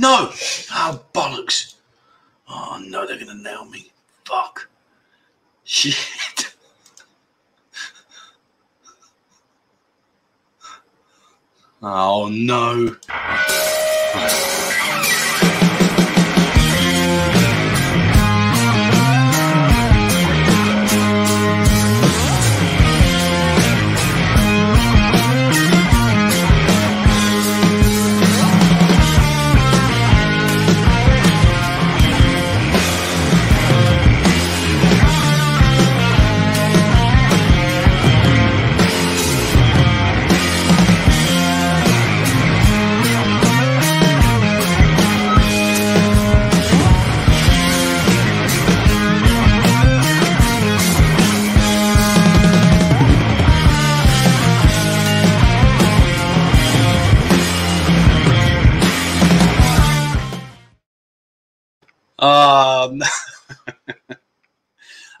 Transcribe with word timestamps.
No. 0.00 0.30
Oh, 0.32 1.04
bollocks. 1.12 1.74
Oh, 2.48 2.82
no, 2.82 3.06
they're 3.06 3.16
going 3.16 3.26
to 3.26 3.34
nail 3.34 3.66
me. 3.66 3.92
Fuck. 4.24 4.68
Shit. 5.64 5.94
Oh, 11.82 12.28
no. 12.30 12.94
Um, 62.80 63.02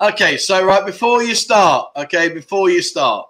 okay, 0.00 0.36
so 0.36 0.64
right 0.64 0.84
before 0.86 1.22
you 1.22 1.34
start, 1.34 1.90
okay, 1.96 2.28
before 2.28 2.70
you 2.70 2.82
start, 2.82 3.28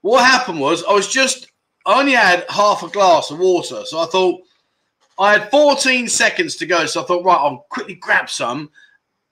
what 0.00 0.24
happened 0.24 0.60
was 0.60 0.84
I 0.84 0.92
was 0.92 1.08
just 1.08 1.50
I 1.86 2.00
only 2.00 2.12
had 2.12 2.44
half 2.48 2.82
a 2.82 2.88
glass 2.88 3.30
of 3.30 3.38
water, 3.38 3.84
so 3.84 4.00
I 4.00 4.06
thought 4.06 4.42
I 5.18 5.32
had 5.32 5.50
14 5.50 6.08
seconds 6.08 6.56
to 6.56 6.66
go. 6.66 6.86
So 6.86 7.02
I 7.02 7.06
thought, 7.06 7.24
right, 7.24 7.36
I'll 7.36 7.66
quickly 7.70 7.94
grab 7.94 8.28
some, 8.28 8.70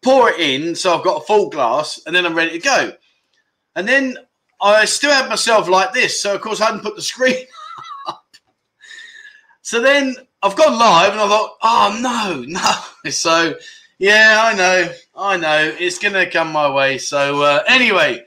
pour 0.03 0.31
it 0.31 0.41
in, 0.41 0.75
so 0.75 0.97
I've 0.97 1.05
got 1.05 1.23
a 1.23 1.27
full 1.27 1.51
glass, 1.51 2.01
and 2.07 2.15
then 2.15 2.25
I'm 2.25 2.37
ready 2.37 2.53
to 2.53 2.65
go. 2.65 2.93
And 3.77 3.89
then 3.89 4.17
I 4.61 4.85
still 4.87 5.13
had 5.13 5.29
myself 5.29 5.69
like 5.69 5.93
this, 5.93 6.21
so 6.21 6.35
of 6.35 6.41
course 6.41 6.61
I 6.61 6.67
hadn't 6.67 6.83
put 6.83 6.97
the 6.97 7.03
screen 7.03 7.47
up. 8.07 8.25
So 9.63 9.81
then 9.81 10.17
I've 10.43 10.57
gone 10.57 10.79
live, 10.79 11.13
and 11.13 11.21
I 11.21 11.29
thought, 11.29 11.57
oh 11.63 11.99
no, 12.01 12.45
no. 13.05 13.11
So 13.11 13.55
yeah, 13.99 14.41
I 14.45 14.55
know, 14.55 14.89
I 15.17 15.37
know, 15.37 15.75
it's 15.79 15.99
gonna 15.99 16.31
come 16.31 16.53
my 16.53 16.71
way. 16.71 16.99
So 16.99 17.43
uh, 17.43 17.63
anyway. 17.67 18.25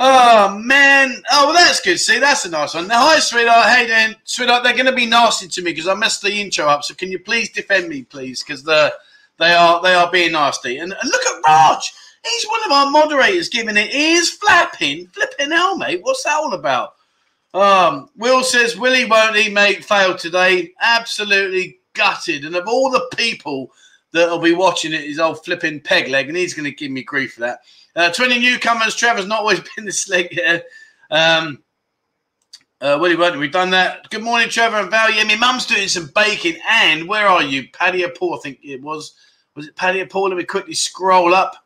Oh 0.00 0.58
man! 0.58 1.22
Oh, 1.30 1.46
well, 1.46 1.54
that's 1.54 1.80
good. 1.80 2.00
See, 2.00 2.18
that's 2.18 2.44
a 2.44 2.50
nice 2.50 2.74
one. 2.74 2.88
Now, 2.88 3.06
hi, 3.06 3.20
sweetheart. 3.20 3.68
Hey, 3.68 3.86
Dan, 3.86 4.16
sweetheart. 4.24 4.64
They're 4.64 4.72
going 4.72 4.86
to 4.86 4.92
be 4.92 5.06
nasty 5.06 5.46
to 5.46 5.62
me 5.62 5.70
because 5.70 5.86
I 5.86 5.94
messed 5.94 6.20
the 6.20 6.32
intro 6.32 6.66
up. 6.66 6.82
So, 6.82 6.94
can 6.94 7.12
you 7.12 7.20
please 7.20 7.50
defend 7.50 7.88
me, 7.88 8.02
please? 8.02 8.42
Because 8.42 8.64
the 8.64 8.92
they 9.38 9.52
are 9.52 9.80
they 9.82 9.94
are 9.94 10.10
being 10.10 10.32
nasty. 10.32 10.78
And, 10.78 10.92
and, 10.92 11.10
look 11.10 11.22
at 11.22 11.42
Raj. 11.46 11.92
He's 12.24 12.46
one 12.46 12.60
of 12.66 12.72
our 12.72 12.90
moderators, 12.90 13.48
giving 13.48 13.76
it 13.76 13.94
ears 13.94 14.30
flapping, 14.30 15.06
flipping 15.08 15.50
hell, 15.50 15.76
mate. 15.76 16.00
What's 16.02 16.24
that 16.24 16.38
all 16.38 16.54
about? 16.54 16.94
Um, 17.52 18.08
Will 18.16 18.42
says 18.42 18.76
Willie 18.76 19.04
won't 19.04 19.36
he, 19.36 19.50
mate? 19.50 19.84
Failed 19.84 20.18
today. 20.18 20.72
Absolutely 20.80 21.78
gutted. 21.92 22.44
And 22.44 22.56
of 22.56 22.66
all 22.66 22.90
the 22.90 23.08
people 23.16 23.70
that'll 24.14 24.38
be 24.38 24.54
watching 24.54 24.92
it, 24.92 25.02
his 25.02 25.18
old 25.18 25.44
flipping 25.44 25.80
peg 25.80 26.08
leg, 26.08 26.28
and 26.28 26.36
he's 26.36 26.54
going 26.54 26.64
to 26.64 26.70
give 26.70 26.90
me 26.90 27.02
grief 27.02 27.34
for 27.34 27.40
that. 27.40 27.60
Uh, 27.94 28.10
20 28.10 28.38
newcomers. 28.38 28.94
Trevor's 28.94 29.26
not 29.26 29.40
always 29.40 29.60
been 29.76 29.84
this 29.84 30.08
leg 30.08 30.30
here. 30.30 30.62
Um, 31.10 31.62
uh, 32.80 32.98
Willie 33.00 33.16
Won't 33.16 33.38
we've 33.38 33.52
done 33.52 33.70
that. 33.70 34.08
Good 34.10 34.22
morning, 34.22 34.48
Trevor 34.48 34.76
and 34.76 34.90
Val. 34.90 35.10
Yeah, 35.10 35.24
my 35.24 35.36
mum's 35.36 35.66
doing 35.66 35.88
some 35.88 36.10
baking. 36.14 36.56
And 36.68 37.08
where 37.08 37.26
are 37.26 37.42
you? 37.42 37.68
Paddy 37.72 38.06
Paul, 38.16 38.36
I 38.36 38.38
think 38.38 38.60
it 38.62 38.80
was. 38.80 39.14
Was 39.56 39.68
it 39.68 39.76
Paddy 39.76 40.04
Paul? 40.04 40.28
Let 40.28 40.38
me 40.38 40.44
quickly 40.44 40.74
scroll 40.74 41.34
up. 41.34 41.56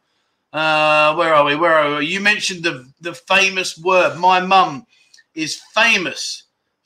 Uh, 0.52 1.14
where 1.14 1.34
are 1.34 1.44
we? 1.44 1.56
Where 1.56 1.74
are 1.74 1.98
we? 1.98 2.06
You 2.06 2.20
mentioned 2.20 2.62
the 2.62 2.90
the 3.00 3.14
famous 3.14 3.76
word. 3.78 4.18
My 4.18 4.40
mum 4.40 4.86
is 5.34 5.60
famous, 5.74 6.44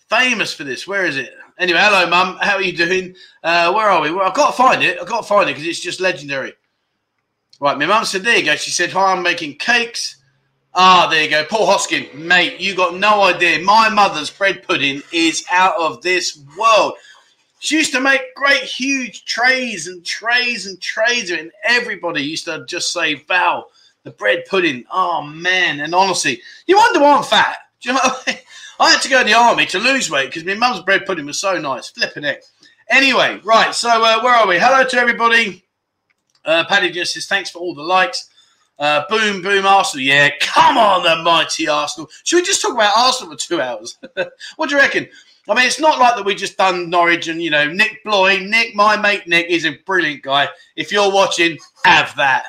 famous 0.08 0.54
for 0.54 0.64
this. 0.64 0.86
Where 0.86 1.04
is 1.04 1.16
it? 1.16 1.34
Anyway, 1.58 1.78
hello, 1.80 2.08
mum. 2.08 2.38
How 2.40 2.54
are 2.54 2.62
you 2.62 2.76
doing? 2.76 3.14
Uh, 3.42 3.72
where 3.72 3.88
are 3.88 4.00
we? 4.00 4.10
Well, 4.10 4.26
I've 4.26 4.34
got 4.34 4.50
to 4.50 4.56
find 4.56 4.82
it. 4.82 4.98
I've 5.00 5.08
got 5.08 5.22
to 5.22 5.26
find 5.26 5.48
it 5.48 5.54
because 5.54 5.68
it's 5.68 5.80
just 5.80 6.00
legendary. 6.00 6.54
Right, 7.60 7.78
my 7.78 7.86
mum 7.86 8.04
said, 8.04 8.22
there 8.22 8.36
you 8.38 8.44
go. 8.44 8.56
She 8.56 8.70
said, 8.70 8.90
hi, 8.90 9.12
I'm 9.12 9.22
making 9.22 9.58
cakes. 9.58 10.16
Ah, 10.74 11.06
there 11.10 11.22
you 11.22 11.30
go. 11.30 11.44
Paul 11.44 11.66
Hoskin, 11.66 12.12
mate, 12.14 12.58
you 12.58 12.74
got 12.74 12.94
no 12.96 13.22
idea. 13.22 13.60
My 13.60 13.88
mother's 13.88 14.30
bread 14.30 14.62
pudding 14.66 15.02
is 15.12 15.44
out 15.52 15.74
of 15.78 16.02
this 16.02 16.42
world. 16.58 16.94
She 17.58 17.76
used 17.76 17.92
to 17.92 18.00
make 18.00 18.34
great, 18.34 18.62
huge 18.62 19.24
trays 19.26 19.86
and 19.86 20.04
trays 20.04 20.66
and 20.66 20.80
trays 20.80 21.30
of 21.30 21.38
it, 21.38 21.40
and 21.42 21.52
everybody 21.64 22.22
used 22.22 22.46
to 22.46 22.64
just 22.66 22.92
say, 22.92 23.14
Val, 23.14 23.70
the 24.02 24.10
bread 24.10 24.44
pudding. 24.48 24.84
Oh, 24.90 25.22
man. 25.22 25.80
And 25.80 25.94
honestly, 25.94 26.40
you 26.66 26.76
wonder 26.76 27.00
why 27.00 27.16
I'm 27.16 27.22
fat. 27.22 27.58
Do 27.80 27.90
you 27.90 27.94
know 27.94 28.00
what 28.02 28.24
I 28.26 28.30
mean? 28.32 28.40
I 28.82 28.90
had 28.90 29.02
to 29.02 29.08
go 29.08 29.20
in 29.20 29.26
the 29.28 29.34
army 29.34 29.64
to 29.66 29.78
lose 29.78 30.10
weight 30.10 30.26
because 30.26 30.44
my 30.44 30.54
mum's 30.54 30.80
bread 30.80 31.06
pudding 31.06 31.26
was 31.26 31.38
so 31.38 31.56
nice. 31.56 31.90
Flipping 31.90 32.24
it. 32.24 32.44
Anyway, 32.90 33.40
right. 33.44 33.72
So, 33.72 33.88
uh, 33.88 34.20
where 34.22 34.34
are 34.34 34.48
we? 34.48 34.58
Hello 34.58 34.84
to 34.84 34.96
everybody. 34.96 35.64
Uh, 36.44 36.64
Paddy 36.64 36.90
just 36.90 37.14
says, 37.14 37.26
thanks 37.26 37.48
for 37.48 37.60
all 37.60 37.76
the 37.76 37.82
likes. 37.82 38.28
Uh, 38.80 39.04
boom, 39.08 39.40
boom, 39.40 39.66
Arsenal. 39.66 40.04
Yeah, 40.04 40.30
come 40.40 40.76
on, 40.76 41.04
the 41.04 41.22
mighty 41.22 41.68
Arsenal. 41.68 42.10
Should 42.24 42.38
we 42.38 42.42
just 42.42 42.60
talk 42.60 42.72
about 42.72 42.96
Arsenal 42.96 43.32
for 43.32 43.38
two 43.38 43.60
hours? 43.60 43.98
what 44.56 44.68
do 44.68 44.74
you 44.74 44.80
reckon? 44.80 45.06
I 45.48 45.54
mean, 45.54 45.64
it's 45.64 45.78
not 45.78 46.00
like 46.00 46.16
that 46.16 46.24
we 46.24 46.34
just 46.34 46.56
done 46.56 46.90
Norwich 46.90 47.28
and, 47.28 47.40
you 47.40 47.50
know, 47.50 47.70
Nick 47.70 48.02
Bloy. 48.02 48.40
Nick, 48.40 48.74
my 48.74 48.96
mate 48.96 49.28
Nick, 49.28 49.46
is 49.48 49.64
a 49.64 49.78
brilliant 49.86 50.24
guy. 50.24 50.48
If 50.74 50.90
you're 50.90 51.12
watching, 51.12 51.56
have 51.84 52.16
that. 52.16 52.46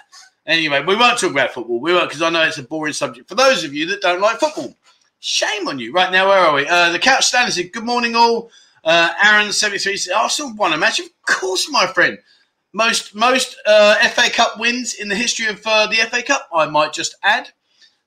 Anyway, 0.48 0.84
we 0.84 0.96
won't 0.96 1.20
talk 1.20 1.30
about 1.30 1.52
football. 1.52 1.80
We 1.80 1.94
won't 1.94 2.10
because 2.10 2.24
I 2.24 2.32
know 2.32 2.42
it's 2.42 2.58
a 2.58 2.64
boring 2.64 2.94
subject 2.94 3.30
for 3.30 3.36
those 3.36 3.64
of 3.64 3.76
you 3.76 3.86
that 3.86 4.02
don't 4.02 4.20
like 4.20 4.40
football. 4.40 4.76
Shame 5.26 5.68
on 5.68 5.80
you. 5.80 5.94
Right 5.94 6.12
now, 6.12 6.28
where 6.28 6.40
are 6.40 6.54
we? 6.54 6.68
Uh, 6.68 6.92
the 6.92 7.00
couch 7.00 7.26
standard 7.26 7.54
said, 7.54 7.72
Good 7.72 7.86
morning, 7.86 8.16
all. 8.16 8.52
Uh, 8.84 9.14
Aaron73 9.24 9.98
said, 9.98 10.14
Arsenal 10.14 10.54
won 10.56 10.74
a 10.74 10.78
match. 10.78 11.00
Of 11.00 11.10
course, 11.26 11.70
my 11.70 11.88
friend 11.88 12.18
most 12.74 13.16
most 13.16 13.56
uh, 13.66 13.96
FA 14.10 14.30
Cup 14.30 14.60
wins 14.60 14.96
in 14.96 15.08
the 15.08 15.16
history 15.16 15.48
of 15.48 15.62
uh, 15.66 15.88
the 15.88 15.98
FA 15.98 16.24
Cup. 16.24 16.50
I 16.54 16.66
might 16.66 16.92
just 16.92 17.16
add, 17.24 17.50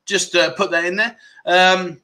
just 0.04 0.34
uh, 0.34 0.52
put 0.54 0.70
that 0.72 0.84
in 0.84 0.96
there. 0.96 1.16
Um, 1.46 2.00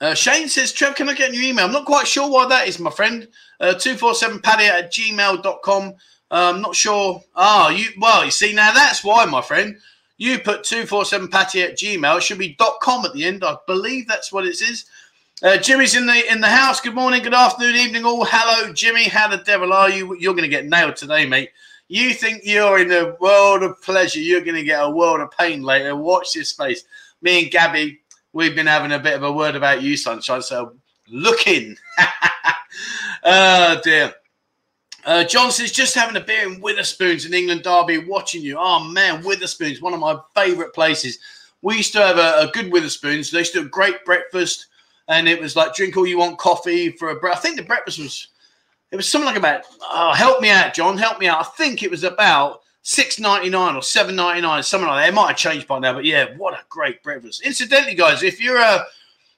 uh, 0.00 0.14
Shane 0.14 0.48
says, 0.48 0.72
Trev, 0.72 0.96
can 0.96 1.08
I 1.08 1.14
get 1.14 1.32
your 1.32 1.42
email? 1.42 1.64
I'm 1.64 1.72
not 1.72 1.86
quite 1.86 2.06
sure 2.06 2.28
why 2.28 2.46
that 2.48 2.68
is, 2.68 2.80
my 2.80 2.90
friend. 2.90 3.28
Uh, 3.60 3.74
247paddy 3.76 4.68
at 4.68 4.92
gmail.com. 4.92 5.88
Uh, 5.88 6.52
I'm 6.52 6.60
not 6.60 6.74
sure. 6.74 7.22
Ah, 7.36 7.68
you 7.68 7.86
well, 7.98 8.24
you 8.24 8.32
see, 8.32 8.52
now 8.52 8.72
that's 8.72 9.04
why, 9.04 9.24
my 9.24 9.40
friend. 9.40 9.78
You 10.16 10.38
put 10.38 10.62
247patty 10.62 11.64
at 11.64 11.76
gmail. 11.76 12.16
It 12.18 12.22
should 12.22 12.38
be 12.38 12.56
.com 12.80 13.04
at 13.04 13.12
the 13.12 13.24
end. 13.24 13.44
I 13.44 13.56
believe 13.66 14.06
that's 14.06 14.32
what 14.32 14.46
it 14.46 14.60
is. 14.60 14.84
Uh, 15.42 15.56
Jimmy's 15.56 15.96
in 15.96 16.06
the 16.06 16.32
in 16.32 16.40
the 16.40 16.48
house. 16.48 16.80
Good 16.80 16.94
morning, 16.94 17.22
good 17.22 17.34
afternoon, 17.34 17.74
evening, 17.74 18.04
all. 18.04 18.24
Hello, 18.24 18.72
Jimmy. 18.72 19.04
How 19.04 19.28
the 19.28 19.38
devil 19.38 19.72
are 19.72 19.90
you? 19.90 20.16
You're 20.16 20.32
going 20.32 20.44
to 20.44 20.48
get 20.48 20.66
nailed 20.66 20.94
today, 20.94 21.26
mate. 21.26 21.50
You 21.88 22.14
think 22.14 22.42
you're 22.44 22.78
in 22.78 22.92
a 22.92 23.16
world 23.20 23.62
of 23.62 23.82
pleasure? 23.82 24.20
You're 24.20 24.44
going 24.44 24.54
to 24.54 24.62
get 24.62 24.82
a 24.82 24.88
world 24.88 25.20
of 25.20 25.32
pain 25.32 25.62
later. 25.62 25.96
Watch 25.96 26.32
this 26.32 26.50
space. 26.50 26.84
Me 27.20 27.42
and 27.42 27.50
Gabby, 27.50 28.00
we've 28.32 28.54
been 28.54 28.66
having 28.66 28.92
a 28.92 28.98
bit 28.98 29.14
of 29.14 29.24
a 29.24 29.32
word 29.32 29.56
about 29.56 29.82
you, 29.82 29.96
sunshine. 29.96 30.42
So 30.42 30.74
looking. 31.08 31.76
oh 33.24 33.80
dear. 33.82 34.14
Uh, 35.04 35.24
John 35.24 35.50
says 35.50 35.70
just 35.70 35.94
having 35.94 36.16
a 36.16 36.24
beer 36.24 36.46
in 36.48 36.60
Wetherspoons 36.60 37.26
in 37.26 37.34
England 37.34 37.62
Derby, 37.62 37.98
watching 37.98 38.42
you. 38.42 38.56
Oh 38.58 38.84
man, 38.84 39.22
Wetherspoons, 39.22 39.82
one 39.82 39.92
of 39.92 40.00
my 40.00 40.18
favourite 40.34 40.72
places. 40.72 41.18
We 41.62 41.76
used 41.76 41.92
to 41.92 42.00
have 42.00 42.18
a, 42.18 42.48
a 42.48 42.50
good 42.52 42.72
Wetherspoons. 42.72 43.30
They 43.30 43.38
used 43.38 43.54
to 43.54 43.60
a 43.60 43.64
great 43.64 44.04
breakfast 44.04 44.68
and 45.08 45.28
it 45.28 45.40
was 45.40 45.56
like 45.56 45.74
drink 45.74 45.96
all 45.96 46.06
you 46.06 46.18
want 46.18 46.38
coffee 46.38 46.90
for 46.90 47.10
a 47.10 47.16
breakfast. 47.16 47.44
I 47.44 47.46
think 47.46 47.56
the 47.56 47.66
breakfast 47.66 47.98
was 47.98 48.28
it 48.90 48.96
was 48.96 49.10
something 49.10 49.26
like 49.26 49.36
about 49.36 49.62
oh 49.82 50.12
help 50.12 50.40
me 50.40 50.50
out, 50.50 50.74
John, 50.74 50.96
help 50.96 51.18
me 51.18 51.26
out. 51.26 51.40
I 51.40 51.48
think 51.56 51.82
it 51.82 51.90
was 51.90 52.04
about 52.04 52.62
six 52.82 53.18
ninety 53.18 53.50
nine 53.50 53.76
or 53.76 53.82
seven 53.82 54.16
ninety 54.16 54.40
nine, 54.40 54.62
something 54.62 54.88
like 54.88 55.04
that. 55.04 55.08
It 55.12 55.14
might 55.14 55.28
have 55.28 55.36
changed 55.36 55.66
by 55.66 55.78
now, 55.78 55.92
but 55.92 56.04
yeah, 56.04 56.36
what 56.36 56.54
a 56.54 56.64
great 56.68 57.02
breakfast. 57.02 57.42
Incidentally, 57.42 57.94
guys, 57.94 58.22
if 58.22 58.40
you're 58.40 58.58
a 58.58 58.62
uh, 58.62 58.84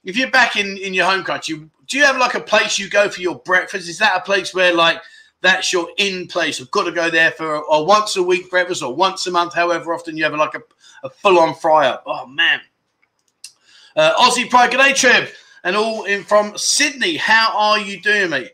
if 0.03 0.15
you're 0.15 0.31
back 0.31 0.55
in 0.55 0.77
in 0.77 0.93
your 0.93 1.09
home 1.09 1.23
country, 1.23 1.69
do 1.87 1.97
you 1.97 2.05
have 2.05 2.17
like 2.17 2.35
a 2.35 2.39
place 2.39 2.79
you 2.79 2.89
go 2.89 3.09
for 3.09 3.21
your 3.21 3.39
breakfast? 3.39 3.89
Is 3.89 3.99
that 3.99 4.17
a 4.17 4.21
place 4.21 4.53
where 4.53 4.73
like 4.73 5.01
that's 5.41 5.71
your 5.71 5.89
in 5.97 6.27
place? 6.27 6.61
I've 6.61 6.71
got 6.71 6.83
to 6.83 6.91
go 6.91 7.09
there 7.09 7.31
for 7.31 7.55
a 7.55 7.83
once 7.83 8.15
a 8.15 8.23
week 8.23 8.49
breakfast 8.49 8.83
or 8.83 8.93
once 8.93 9.27
a 9.27 9.31
month, 9.31 9.53
however 9.53 9.93
often 9.93 10.17
you 10.17 10.23
have 10.23 10.33
like 10.33 10.55
a, 10.55 10.61
a 11.03 11.09
full 11.09 11.39
on 11.39 11.55
fry 11.55 11.87
up. 11.87 12.03
Oh 12.05 12.25
man. 12.27 12.59
Uh, 13.95 14.13
Aussie 14.15 14.49
Pride, 14.49 14.71
good 14.71 14.77
day, 14.77 14.93
Trev 14.93 15.33
and 15.63 15.75
all 15.75 16.05
in 16.05 16.23
from 16.23 16.57
Sydney. 16.57 17.17
How 17.17 17.51
are 17.55 17.79
you 17.79 17.99
doing, 17.99 18.29
mate? 18.29 18.51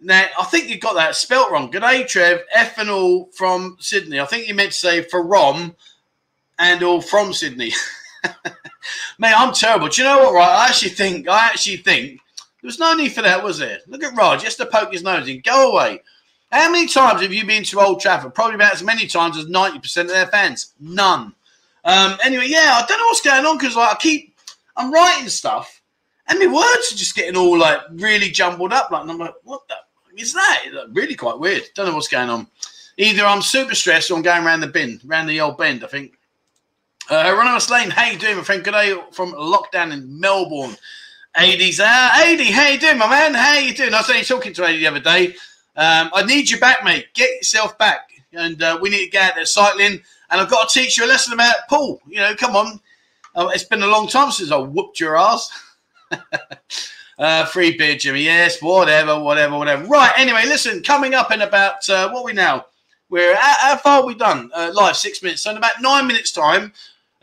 now, 0.00 0.26
I 0.38 0.44
think 0.44 0.68
you 0.68 0.78
got 0.78 0.94
that 0.94 1.14
spelt 1.14 1.50
wrong. 1.50 1.70
Good 1.70 1.82
day, 1.82 2.04
Trev. 2.04 2.42
F 2.54 2.78
and 2.78 2.90
all 2.90 3.26
from 3.32 3.76
Sydney. 3.80 4.20
I 4.20 4.26
think 4.26 4.48
you 4.48 4.54
meant 4.54 4.72
to 4.72 4.78
say 4.78 5.02
for 5.02 5.22
Rom 5.22 5.74
and 6.58 6.82
all 6.82 7.00
from 7.00 7.32
Sydney. 7.32 7.72
Mate, 9.18 9.34
I'm 9.36 9.52
terrible. 9.52 9.88
Do 9.88 10.02
you 10.02 10.08
know 10.08 10.18
what, 10.18 10.34
right? 10.34 10.48
I 10.48 10.68
actually 10.68 10.90
think, 10.90 11.28
I 11.28 11.46
actually 11.46 11.78
think 11.78 12.20
there 12.66 12.70
was 12.70 12.80
no 12.80 12.94
need 12.94 13.12
for 13.12 13.22
that, 13.22 13.44
was 13.44 13.58
there? 13.58 13.78
Look 13.86 14.02
at 14.02 14.16
Raj, 14.16 14.42
just 14.42 14.56
to 14.56 14.66
poke 14.66 14.92
his 14.92 15.04
nose 15.04 15.28
in. 15.28 15.40
Go 15.42 15.70
away. 15.70 16.00
How 16.50 16.68
many 16.68 16.88
times 16.88 17.22
have 17.22 17.32
you 17.32 17.46
been 17.46 17.62
to 17.62 17.80
Old 17.80 18.00
Trafford? 18.00 18.34
Probably 18.34 18.56
about 18.56 18.74
as 18.74 18.82
many 18.82 19.06
times 19.06 19.38
as 19.38 19.46
90% 19.46 20.00
of 20.00 20.08
their 20.08 20.26
fans. 20.26 20.74
None. 20.80 21.32
Um, 21.84 22.18
anyway, 22.24 22.46
yeah, 22.48 22.72
I 22.74 22.84
don't 22.88 22.98
know 22.98 23.04
what's 23.04 23.20
going 23.20 23.46
on 23.46 23.56
because 23.56 23.76
like, 23.76 23.94
I 23.94 23.98
keep, 24.00 24.34
I'm 24.76 24.92
writing 24.92 25.28
stuff 25.28 25.80
and 26.26 26.40
my 26.40 26.46
words 26.46 26.92
are 26.92 26.96
just 26.96 27.14
getting 27.14 27.36
all 27.36 27.56
like 27.56 27.78
really 27.92 28.30
jumbled 28.30 28.72
up. 28.72 28.90
Like, 28.90 29.08
I'm 29.08 29.16
like, 29.16 29.34
what 29.44 29.68
the 29.68 29.76
is 30.20 30.32
that? 30.32 30.64
really 30.90 31.14
quite 31.14 31.38
weird. 31.38 31.62
Don't 31.76 31.86
know 31.86 31.94
what's 31.94 32.08
going 32.08 32.30
on. 32.30 32.48
Either 32.96 33.24
I'm 33.24 33.42
super 33.42 33.76
stressed 33.76 34.10
or 34.10 34.16
I'm 34.16 34.22
going 34.22 34.44
around 34.44 34.58
the 34.58 34.66
bin, 34.66 35.00
around 35.08 35.28
the 35.28 35.40
old 35.40 35.56
bend, 35.56 35.84
I 35.84 35.86
think. 35.86 36.18
Uh, 37.08 37.22
Anonymous 37.26 37.70
Lane, 37.70 37.90
how 37.90 38.06
you 38.06 38.18
doing, 38.18 38.38
my 38.38 38.42
friend? 38.42 38.64
Good 38.64 38.72
day 38.72 38.98
from 39.12 39.34
lockdown 39.34 39.92
in 39.92 40.18
Melbourne. 40.18 40.76
AD's 41.36 41.80
uh, 41.80 41.84
AD, 41.84 42.40
how 42.46 42.68
you 42.68 42.78
doing, 42.78 42.96
my 42.96 43.08
man? 43.08 43.34
How 43.34 43.58
you 43.58 43.74
doing? 43.74 43.92
I 43.92 43.98
was 43.98 44.08
only 44.08 44.22
talking 44.22 44.54
to 44.54 44.64
AD 44.64 44.76
the 44.76 44.86
other 44.86 45.00
day. 45.00 45.28
Um, 45.76 46.10
I 46.14 46.24
need 46.26 46.48
you 46.48 46.58
back, 46.58 46.82
mate. 46.82 47.08
Get 47.12 47.28
yourself 47.28 47.76
back. 47.76 48.10
And 48.32 48.62
uh, 48.62 48.78
we 48.80 48.88
need 48.88 49.04
to 49.04 49.10
get 49.10 49.30
out 49.30 49.34
there 49.34 49.44
cycling. 49.44 50.00
And 50.30 50.40
I've 50.40 50.48
got 50.48 50.70
to 50.70 50.78
teach 50.78 50.96
you 50.96 51.04
a 51.04 51.06
lesson 51.06 51.34
about 51.34 51.56
Paul. 51.68 52.00
You 52.08 52.20
know, 52.20 52.34
come 52.34 52.56
on. 52.56 52.80
Uh, 53.34 53.48
it's 53.52 53.64
been 53.64 53.82
a 53.82 53.86
long 53.86 54.08
time 54.08 54.30
since 54.30 54.50
I 54.50 54.56
whooped 54.56 54.98
your 54.98 55.18
ass. 55.18 55.50
Uh, 57.18 57.46
free 57.46 57.74
beer, 57.78 57.96
Jimmy. 57.96 58.22
Yes, 58.22 58.60
whatever, 58.60 59.18
whatever, 59.18 59.56
whatever. 59.56 59.84
Right. 59.86 60.12
Anyway, 60.18 60.42
listen. 60.44 60.82
Coming 60.82 61.14
up 61.14 61.32
in 61.32 61.40
about 61.40 61.88
uh, 61.88 62.10
what 62.10 62.24
we 62.24 62.34
now? 62.34 62.66
We're 63.08 63.32
at, 63.32 63.38
how 63.40 63.76
far 63.78 64.04
we 64.04 64.14
done? 64.14 64.50
Uh, 64.54 64.70
live 64.74 64.98
six 64.98 65.22
minutes. 65.22 65.40
So 65.40 65.50
in 65.50 65.56
about 65.56 65.80
nine 65.80 66.06
minutes 66.06 66.30
time, 66.30 66.74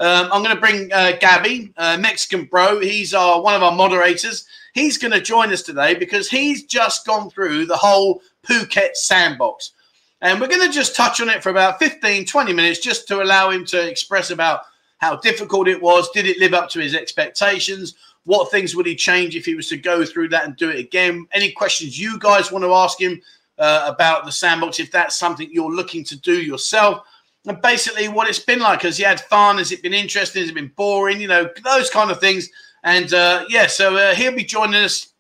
um, 0.03 0.29
I'm 0.33 0.43
going 0.43 0.53
to 0.53 0.59
bring 0.59 0.91
uh, 0.91 1.13
Gabby, 1.21 1.71
uh, 1.77 1.97
Mexican 1.97 2.43
bro. 2.43 2.81
He's 2.81 3.13
our 3.13 3.41
one 3.41 3.55
of 3.55 3.63
our 3.63 3.71
moderators. 3.71 4.45
He's 4.73 4.97
going 4.97 5.13
to 5.13 5.21
join 5.21 5.53
us 5.53 5.61
today 5.61 5.95
because 5.95 6.29
he's 6.29 6.65
just 6.65 7.05
gone 7.05 7.29
through 7.29 7.67
the 7.67 7.77
whole 7.77 8.21
Phuket 8.45 8.95
sandbox. 8.95 9.71
And 10.19 10.41
we're 10.41 10.49
going 10.49 10.67
to 10.67 10.73
just 10.73 10.97
touch 10.97 11.21
on 11.21 11.29
it 11.29 11.41
for 11.41 11.51
about 11.51 11.79
15, 11.79 12.25
20 12.25 12.53
minutes 12.53 12.79
just 12.79 13.07
to 13.07 13.23
allow 13.23 13.49
him 13.49 13.63
to 13.67 13.89
express 13.89 14.29
about 14.29 14.63
how 14.97 15.15
difficult 15.17 15.69
it 15.69 15.81
was. 15.81 16.09
Did 16.11 16.25
it 16.25 16.37
live 16.37 16.53
up 16.53 16.69
to 16.71 16.79
his 16.81 16.95
expectations? 16.95 17.95
What 18.25 18.51
things 18.51 18.75
would 18.75 18.85
he 18.85 18.97
change 18.97 19.37
if 19.37 19.45
he 19.45 19.55
was 19.55 19.69
to 19.69 19.77
go 19.77 20.05
through 20.05 20.29
that 20.29 20.43
and 20.43 20.57
do 20.57 20.69
it 20.69 20.79
again? 20.79 21.27
Any 21.31 21.51
questions 21.51 21.97
you 21.97 22.19
guys 22.19 22.51
want 22.51 22.65
to 22.65 22.73
ask 22.73 22.99
him 22.99 23.21
uh, 23.57 23.85
about 23.87 24.25
the 24.25 24.33
sandbox, 24.33 24.81
if 24.81 24.91
that's 24.91 25.15
something 25.15 25.47
you're 25.49 25.71
looking 25.71 26.03
to 26.05 26.17
do 26.17 26.41
yourself? 26.41 27.05
And 27.45 27.61
basically, 27.61 28.07
what 28.07 28.29
it's 28.29 28.39
been 28.39 28.59
like. 28.59 28.81
Has 28.83 28.97
he 28.97 29.03
had 29.03 29.19
fun? 29.21 29.57
Has 29.57 29.71
it 29.71 29.83
been 29.83 29.93
interesting? 29.93 30.41
Has 30.41 30.49
it 30.49 30.55
been 30.55 30.71
boring? 30.75 31.19
You 31.19 31.27
know, 31.27 31.49
those 31.63 31.89
kind 31.89 32.09
of 32.09 32.19
things. 32.19 32.49
And 32.83 33.13
uh, 33.13 33.45
yeah, 33.49 33.67
so 33.67 33.95
uh, 33.97 34.15
he'll 34.15 34.35
be 34.35 34.43
joining 34.43 34.81
us 34.83 35.13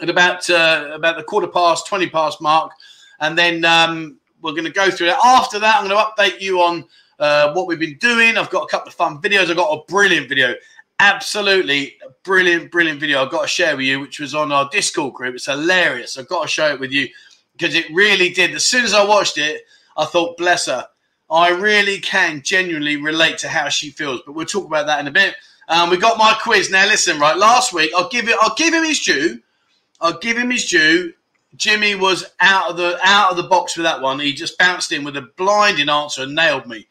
at 0.00 0.08
about 0.08 0.48
uh, 0.48 0.90
about 0.92 1.16
the 1.16 1.24
quarter 1.24 1.48
past, 1.48 1.86
twenty 1.86 2.08
past 2.08 2.40
mark, 2.40 2.72
and 3.20 3.36
then 3.36 3.64
um, 3.64 4.18
we're 4.42 4.52
going 4.52 4.64
to 4.64 4.70
go 4.70 4.90
through 4.90 5.08
it. 5.08 5.16
After 5.24 5.58
that, 5.58 5.76
I'm 5.76 5.88
going 5.88 5.98
to 5.98 6.22
update 6.22 6.40
you 6.40 6.60
on 6.60 6.84
uh, 7.18 7.52
what 7.52 7.66
we've 7.66 7.78
been 7.78 7.98
doing. 7.98 8.38
I've 8.38 8.50
got 8.50 8.62
a 8.62 8.68
couple 8.68 8.88
of 8.88 8.94
fun 8.94 9.20
videos. 9.20 9.50
I've 9.50 9.56
got 9.56 9.72
a 9.72 9.84
brilliant 9.90 10.28
video 10.28 10.54
absolutely 11.00 11.96
brilliant, 12.22 12.70
brilliant 12.70 13.00
video 13.00 13.22
I've 13.22 13.30
got 13.30 13.42
to 13.42 13.48
share 13.48 13.76
with 13.76 13.86
you, 13.86 14.00
which 14.00 14.20
was 14.20 14.34
on 14.34 14.52
our 14.52 14.68
Discord 14.70 15.14
group. 15.14 15.34
It's 15.34 15.46
hilarious. 15.46 16.16
I've 16.16 16.28
got 16.28 16.42
to 16.42 16.48
show 16.48 16.72
it 16.72 16.78
with 16.78 16.92
you 16.92 17.08
because 17.52 17.74
it 17.74 17.86
really 17.92 18.30
did. 18.30 18.54
As 18.54 18.66
soon 18.66 18.84
as 18.84 18.94
I 18.94 19.04
watched 19.04 19.38
it, 19.38 19.62
I 19.96 20.04
thought, 20.04 20.36
bless 20.36 20.66
her. 20.66 20.86
I 21.30 21.50
really 21.50 21.98
can 22.00 22.42
genuinely 22.42 22.96
relate 22.96 23.38
to 23.38 23.48
how 23.48 23.68
she 23.68 23.90
feels, 23.90 24.22
but 24.26 24.32
we'll 24.32 24.46
talk 24.46 24.66
about 24.66 24.86
that 24.86 25.00
in 25.00 25.06
a 25.06 25.12
bit. 25.12 25.36
Um, 25.68 25.90
we 25.90 25.96
got 25.96 26.18
my 26.18 26.36
quiz 26.42 26.70
now. 26.70 26.86
Listen, 26.86 27.20
right? 27.20 27.36
Last 27.36 27.72
week, 27.72 27.92
I'll 27.96 28.08
give 28.08 28.28
it. 28.28 28.36
I'll 28.40 28.54
give 28.56 28.74
him 28.74 28.84
his 28.84 29.00
due. 29.00 29.40
I'll 30.00 30.18
give 30.18 30.36
him 30.36 30.50
his 30.50 30.66
due. 30.66 31.12
Jimmy 31.56 31.94
was 31.94 32.24
out 32.40 32.70
of 32.70 32.76
the 32.76 32.98
out 33.02 33.30
of 33.30 33.36
the 33.36 33.44
box 33.44 33.76
with 33.76 33.84
that 33.84 34.00
one. 34.00 34.18
He 34.18 34.32
just 34.32 34.58
bounced 34.58 34.92
in 34.92 35.04
with 35.04 35.16
a 35.16 35.30
blinding 35.36 35.88
answer 35.88 36.22
and 36.22 36.34
nailed 36.34 36.66
me. 36.66 36.86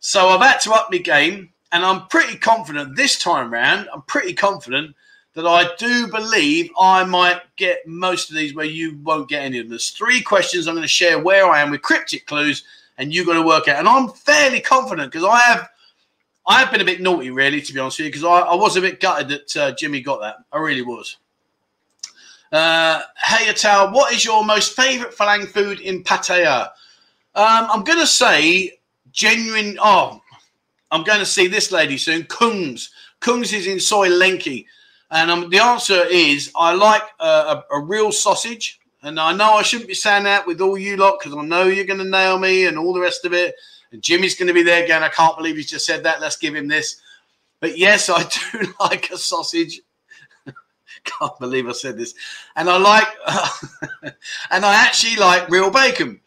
So 0.00 0.28
I've 0.28 0.40
had 0.40 0.60
to 0.60 0.72
up 0.72 0.88
my 0.90 0.98
game. 0.98 1.50
And 1.70 1.84
I'm 1.84 2.06
pretty 2.06 2.36
confident 2.36 2.96
this 2.96 3.18
time 3.18 3.52
round, 3.52 3.88
I'm 3.92 4.02
pretty 4.02 4.32
confident 4.32 4.94
that 5.34 5.46
I 5.46 5.68
do 5.76 6.06
believe 6.08 6.70
I 6.80 7.04
might 7.04 7.42
get 7.56 7.86
most 7.86 8.30
of 8.30 8.36
these 8.36 8.54
where 8.54 8.64
you 8.64 8.98
won't 9.02 9.28
get 9.28 9.42
any 9.42 9.58
of 9.58 9.66
them. 9.66 9.70
There's 9.70 9.90
three 9.90 10.22
questions 10.22 10.66
I'm 10.66 10.74
going 10.74 10.82
to 10.82 10.88
share 10.88 11.18
where 11.18 11.46
I 11.46 11.60
am 11.60 11.70
with 11.70 11.82
cryptic 11.82 12.26
clues, 12.26 12.64
and 12.98 13.14
you've 13.14 13.26
got 13.26 13.34
to 13.34 13.42
work 13.42 13.68
out. 13.68 13.78
And 13.78 13.88
I'm 13.88 14.08
fairly 14.08 14.60
confident 14.60 15.10
because 15.10 15.26
I 15.26 15.38
have 15.38 15.68
I 16.46 16.60
have 16.60 16.70
been 16.72 16.80
a 16.80 16.84
bit 16.84 17.00
naughty, 17.00 17.30
really, 17.30 17.60
to 17.60 17.72
be 17.74 17.78
honest 17.78 17.98
with 17.98 18.06
you, 18.06 18.10
because 18.10 18.24
I, 18.24 18.38
I, 18.40 18.54
was 18.54 18.76
a 18.76 18.80
bit 18.80 19.00
gutted 19.00 19.28
that 19.28 19.56
uh, 19.56 19.72
Jimmy 19.72 20.00
got 20.00 20.20
that. 20.20 20.36
I 20.50 20.58
really 20.58 20.80
was. 20.80 21.18
Uh, 22.50 23.02
hey, 23.22 23.52
Atal, 23.52 23.92
what 23.92 24.14
is 24.14 24.24
your 24.24 24.42
most 24.42 24.74
favourite 24.74 25.14
Falang 25.14 25.46
food 25.46 25.80
in 25.80 26.02
Pattaya? 26.02 26.68
Um, 27.34 27.68
I'm 27.70 27.84
going 27.84 27.98
to 27.98 28.06
say 28.06 28.78
genuine. 29.12 29.78
Oh, 29.82 30.22
I'm 30.90 31.04
going 31.04 31.18
to 31.18 31.26
see 31.26 31.48
this 31.48 31.70
lady 31.70 31.98
soon. 31.98 32.22
Kungs. 32.24 32.88
Kungs 33.20 33.52
is 33.52 33.66
in 33.66 33.78
Soi 33.78 34.08
Lengkee. 34.08 34.64
And 35.10 35.30
um, 35.30 35.50
the 35.50 35.58
answer 35.58 36.04
is 36.06 36.50
I 36.56 36.72
like 36.74 37.02
a, 37.20 37.62
a, 37.70 37.80
real 37.80 38.12
sausage. 38.12 38.77
And 39.02 39.20
I 39.20 39.32
know 39.32 39.54
I 39.54 39.62
shouldn't 39.62 39.88
be 39.88 39.94
saying 39.94 40.24
that 40.24 40.46
with 40.46 40.60
all 40.60 40.76
you 40.76 40.96
lot 40.96 41.18
because 41.18 41.36
I 41.36 41.42
know 41.42 41.64
you're 41.64 41.84
going 41.84 42.00
to 42.00 42.04
nail 42.04 42.38
me 42.38 42.66
and 42.66 42.78
all 42.78 42.92
the 42.92 43.00
rest 43.00 43.24
of 43.24 43.32
it. 43.32 43.54
And 43.92 44.02
Jimmy's 44.02 44.34
going 44.34 44.48
to 44.48 44.54
be 44.54 44.62
there 44.62 44.84
again. 44.84 45.02
I 45.02 45.08
can't 45.08 45.36
believe 45.36 45.56
he's 45.56 45.70
just 45.70 45.86
said 45.86 46.02
that. 46.04 46.20
Let's 46.20 46.36
give 46.36 46.54
him 46.54 46.68
this. 46.68 47.00
But 47.60 47.78
yes, 47.78 48.08
I 48.08 48.24
do 48.52 48.74
like 48.80 49.10
a 49.10 49.16
sausage. 49.16 49.80
can't 51.04 51.38
believe 51.38 51.68
I 51.68 51.72
said 51.72 51.96
this. 51.96 52.14
And 52.56 52.68
I 52.68 52.76
like, 52.76 53.08
uh, 53.24 53.48
and 54.50 54.64
I 54.64 54.74
actually 54.74 55.16
like 55.16 55.48
real 55.48 55.70
bacon. 55.70 56.20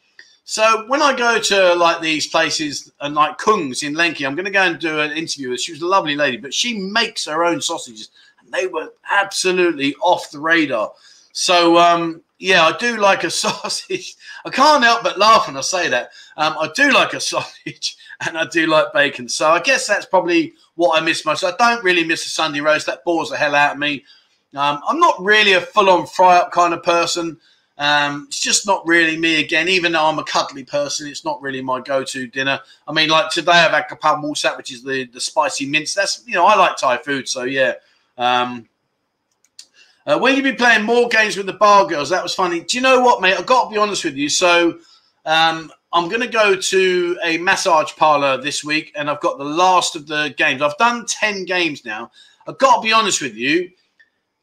So 0.43 0.85
when 0.87 1.01
I 1.01 1.15
go 1.15 1.39
to 1.39 1.75
like 1.75 2.01
these 2.01 2.27
places 2.27 2.91
and 2.99 3.15
like 3.15 3.37
Kung's 3.37 3.83
in 3.83 3.93
Lengkee, 3.93 4.25
I'm 4.25 4.35
going 4.35 4.45
to 4.45 4.51
go 4.51 4.63
and 4.63 4.79
do 4.79 4.99
an 4.99 5.11
interview 5.11 5.49
with. 5.49 5.59
Her. 5.59 5.63
She 5.63 5.71
was 5.71 5.81
a 5.81 5.87
lovely 5.87 6.15
lady, 6.15 6.37
but 6.37 6.53
she 6.53 6.77
makes 6.77 7.25
her 7.25 7.45
own 7.45 7.61
sausages, 7.61 8.09
and 8.41 8.51
they 8.51 8.67
were 8.67 8.91
absolutely 9.09 9.95
off 10.01 10.29
the 10.31 10.39
radar. 10.39 10.91
So 11.31 11.77
um, 11.77 12.21
yeah, 12.41 12.65
I 12.65 12.75
do 12.75 12.97
like 12.97 13.23
a 13.23 13.29
sausage. 13.29 14.15
I 14.43 14.49
can't 14.49 14.83
help 14.83 15.03
but 15.03 15.19
laugh 15.19 15.47
when 15.47 15.57
I 15.57 15.61
say 15.61 15.87
that. 15.89 16.11
Um, 16.37 16.55
I 16.59 16.69
do 16.75 16.91
like 16.91 17.13
a 17.13 17.19
sausage, 17.19 17.97
and 18.27 18.37
I 18.37 18.45
do 18.45 18.65
like 18.67 18.91
bacon. 18.93 19.29
So 19.29 19.49
I 19.49 19.61
guess 19.61 19.87
that's 19.87 20.05
probably 20.05 20.53
what 20.75 20.99
I 20.99 21.05
miss 21.05 21.25
most. 21.25 21.43
I 21.43 21.55
don't 21.57 21.83
really 21.83 22.03
miss 22.03 22.25
a 22.25 22.29
Sunday 22.29 22.59
roast. 22.59 22.87
That 22.87 23.03
bores 23.03 23.29
the 23.29 23.37
hell 23.37 23.55
out 23.55 23.73
of 23.73 23.79
me. 23.79 24.03
Um, 24.55 24.81
I'm 24.87 24.99
not 24.99 25.23
really 25.23 25.53
a 25.53 25.61
full-on 25.61 26.07
fry-up 26.07 26.51
kind 26.51 26.73
of 26.73 26.83
person. 26.83 27.39
Um, 27.77 28.25
it's 28.27 28.41
just 28.41 28.67
not 28.67 28.85
really 28.85 29.17
me 29.17 29.39
again. 29.39 29.69
Even 29.69 29.93
though 29.93 30.05
I'm 30.05 30.19
a 30.19 30.23
cuddly 30.23 30.63
person, 30.63 31.07
it's 31.07 31.23
not 31.23 31.41
really 31.41 31.61
my 31.61 31.79
go-to 31.79 32.27
dinner. 32.27 32.59
I 32.87 32.91
mean, 32.91 33.09
like 33.09 33.29
today 33.29 33.53
I've 33.53 33.71
had 33.71 33.87
kapal 33.87 34.21
mulsat, 34.21 34.57
which 34.57 34.71
is 34.71 34.83
the 34.83 35.05
the 35.05 35.21
spicy 35.21 35.65
mince. 35.65 35.93
That's 35.93 36.23
you 36.27 36.33
know 36.33 36.45
I 36.45 36.55
like 36.55 36.77
Thai 36.77 36.97
food, 36.97 37.29
so 37.29 37.43
yeah. 37.43 37.73
Um, 38.17 38.67
uh, 40.05 40.17
when 40.19 40.35
you 40.35 40.43
be 40.43 40.53
playing 40.53 40.83
more 40.83 41.07
games 41.07 41.37
with 41.37 41.45
the 41.45 41.53
bar 41.53 41.85
girls, 41.85 42.09
that 42.09 42.23
was 42.23 42.33
funny. 42.33 42.61
Do 42.61 42.77
you 42.77 42.81
know 42.81 43.01
what, 43.01 43.21
mate? 43.21 43.35
I've 43.37 43.45
got 43.45 43.65
to 43.65 43.69
be 43.69 43.77
honest 43.77 44.03
with 44.03 44.15
you. 44.15 44.29
So 44.29 44.79
um, 45.25 45.71
I'm 45.93 46.09
going 46.09 46.21
to 46.21 46.27
go 46.27 46.55
to 46.55 47.19
a 47.23 47.37
massage 47.37 47.91
parlor 47.95 48.41
this 48.41 48.63
week, 48.63 48.91
and 48.95 49.09
I've 49.09 49.21
got 49.21 49.37
the 49.37 49.45
last 49.45 49.95
of 49.95 50.07
the 50.07 50.33
games. 50.37 50.61
I've 50.61 50.77
done 50.77 51.05
ten 51.05 51.45
games 51.45 51.85
now. 51.85 52.11
I've 52.47 52.57
got 52.57 52.77
to 52.77 52.81
be 52.81 52.93
honest 52.93 53.21
with 53.21 53.35
you 53.35 53.71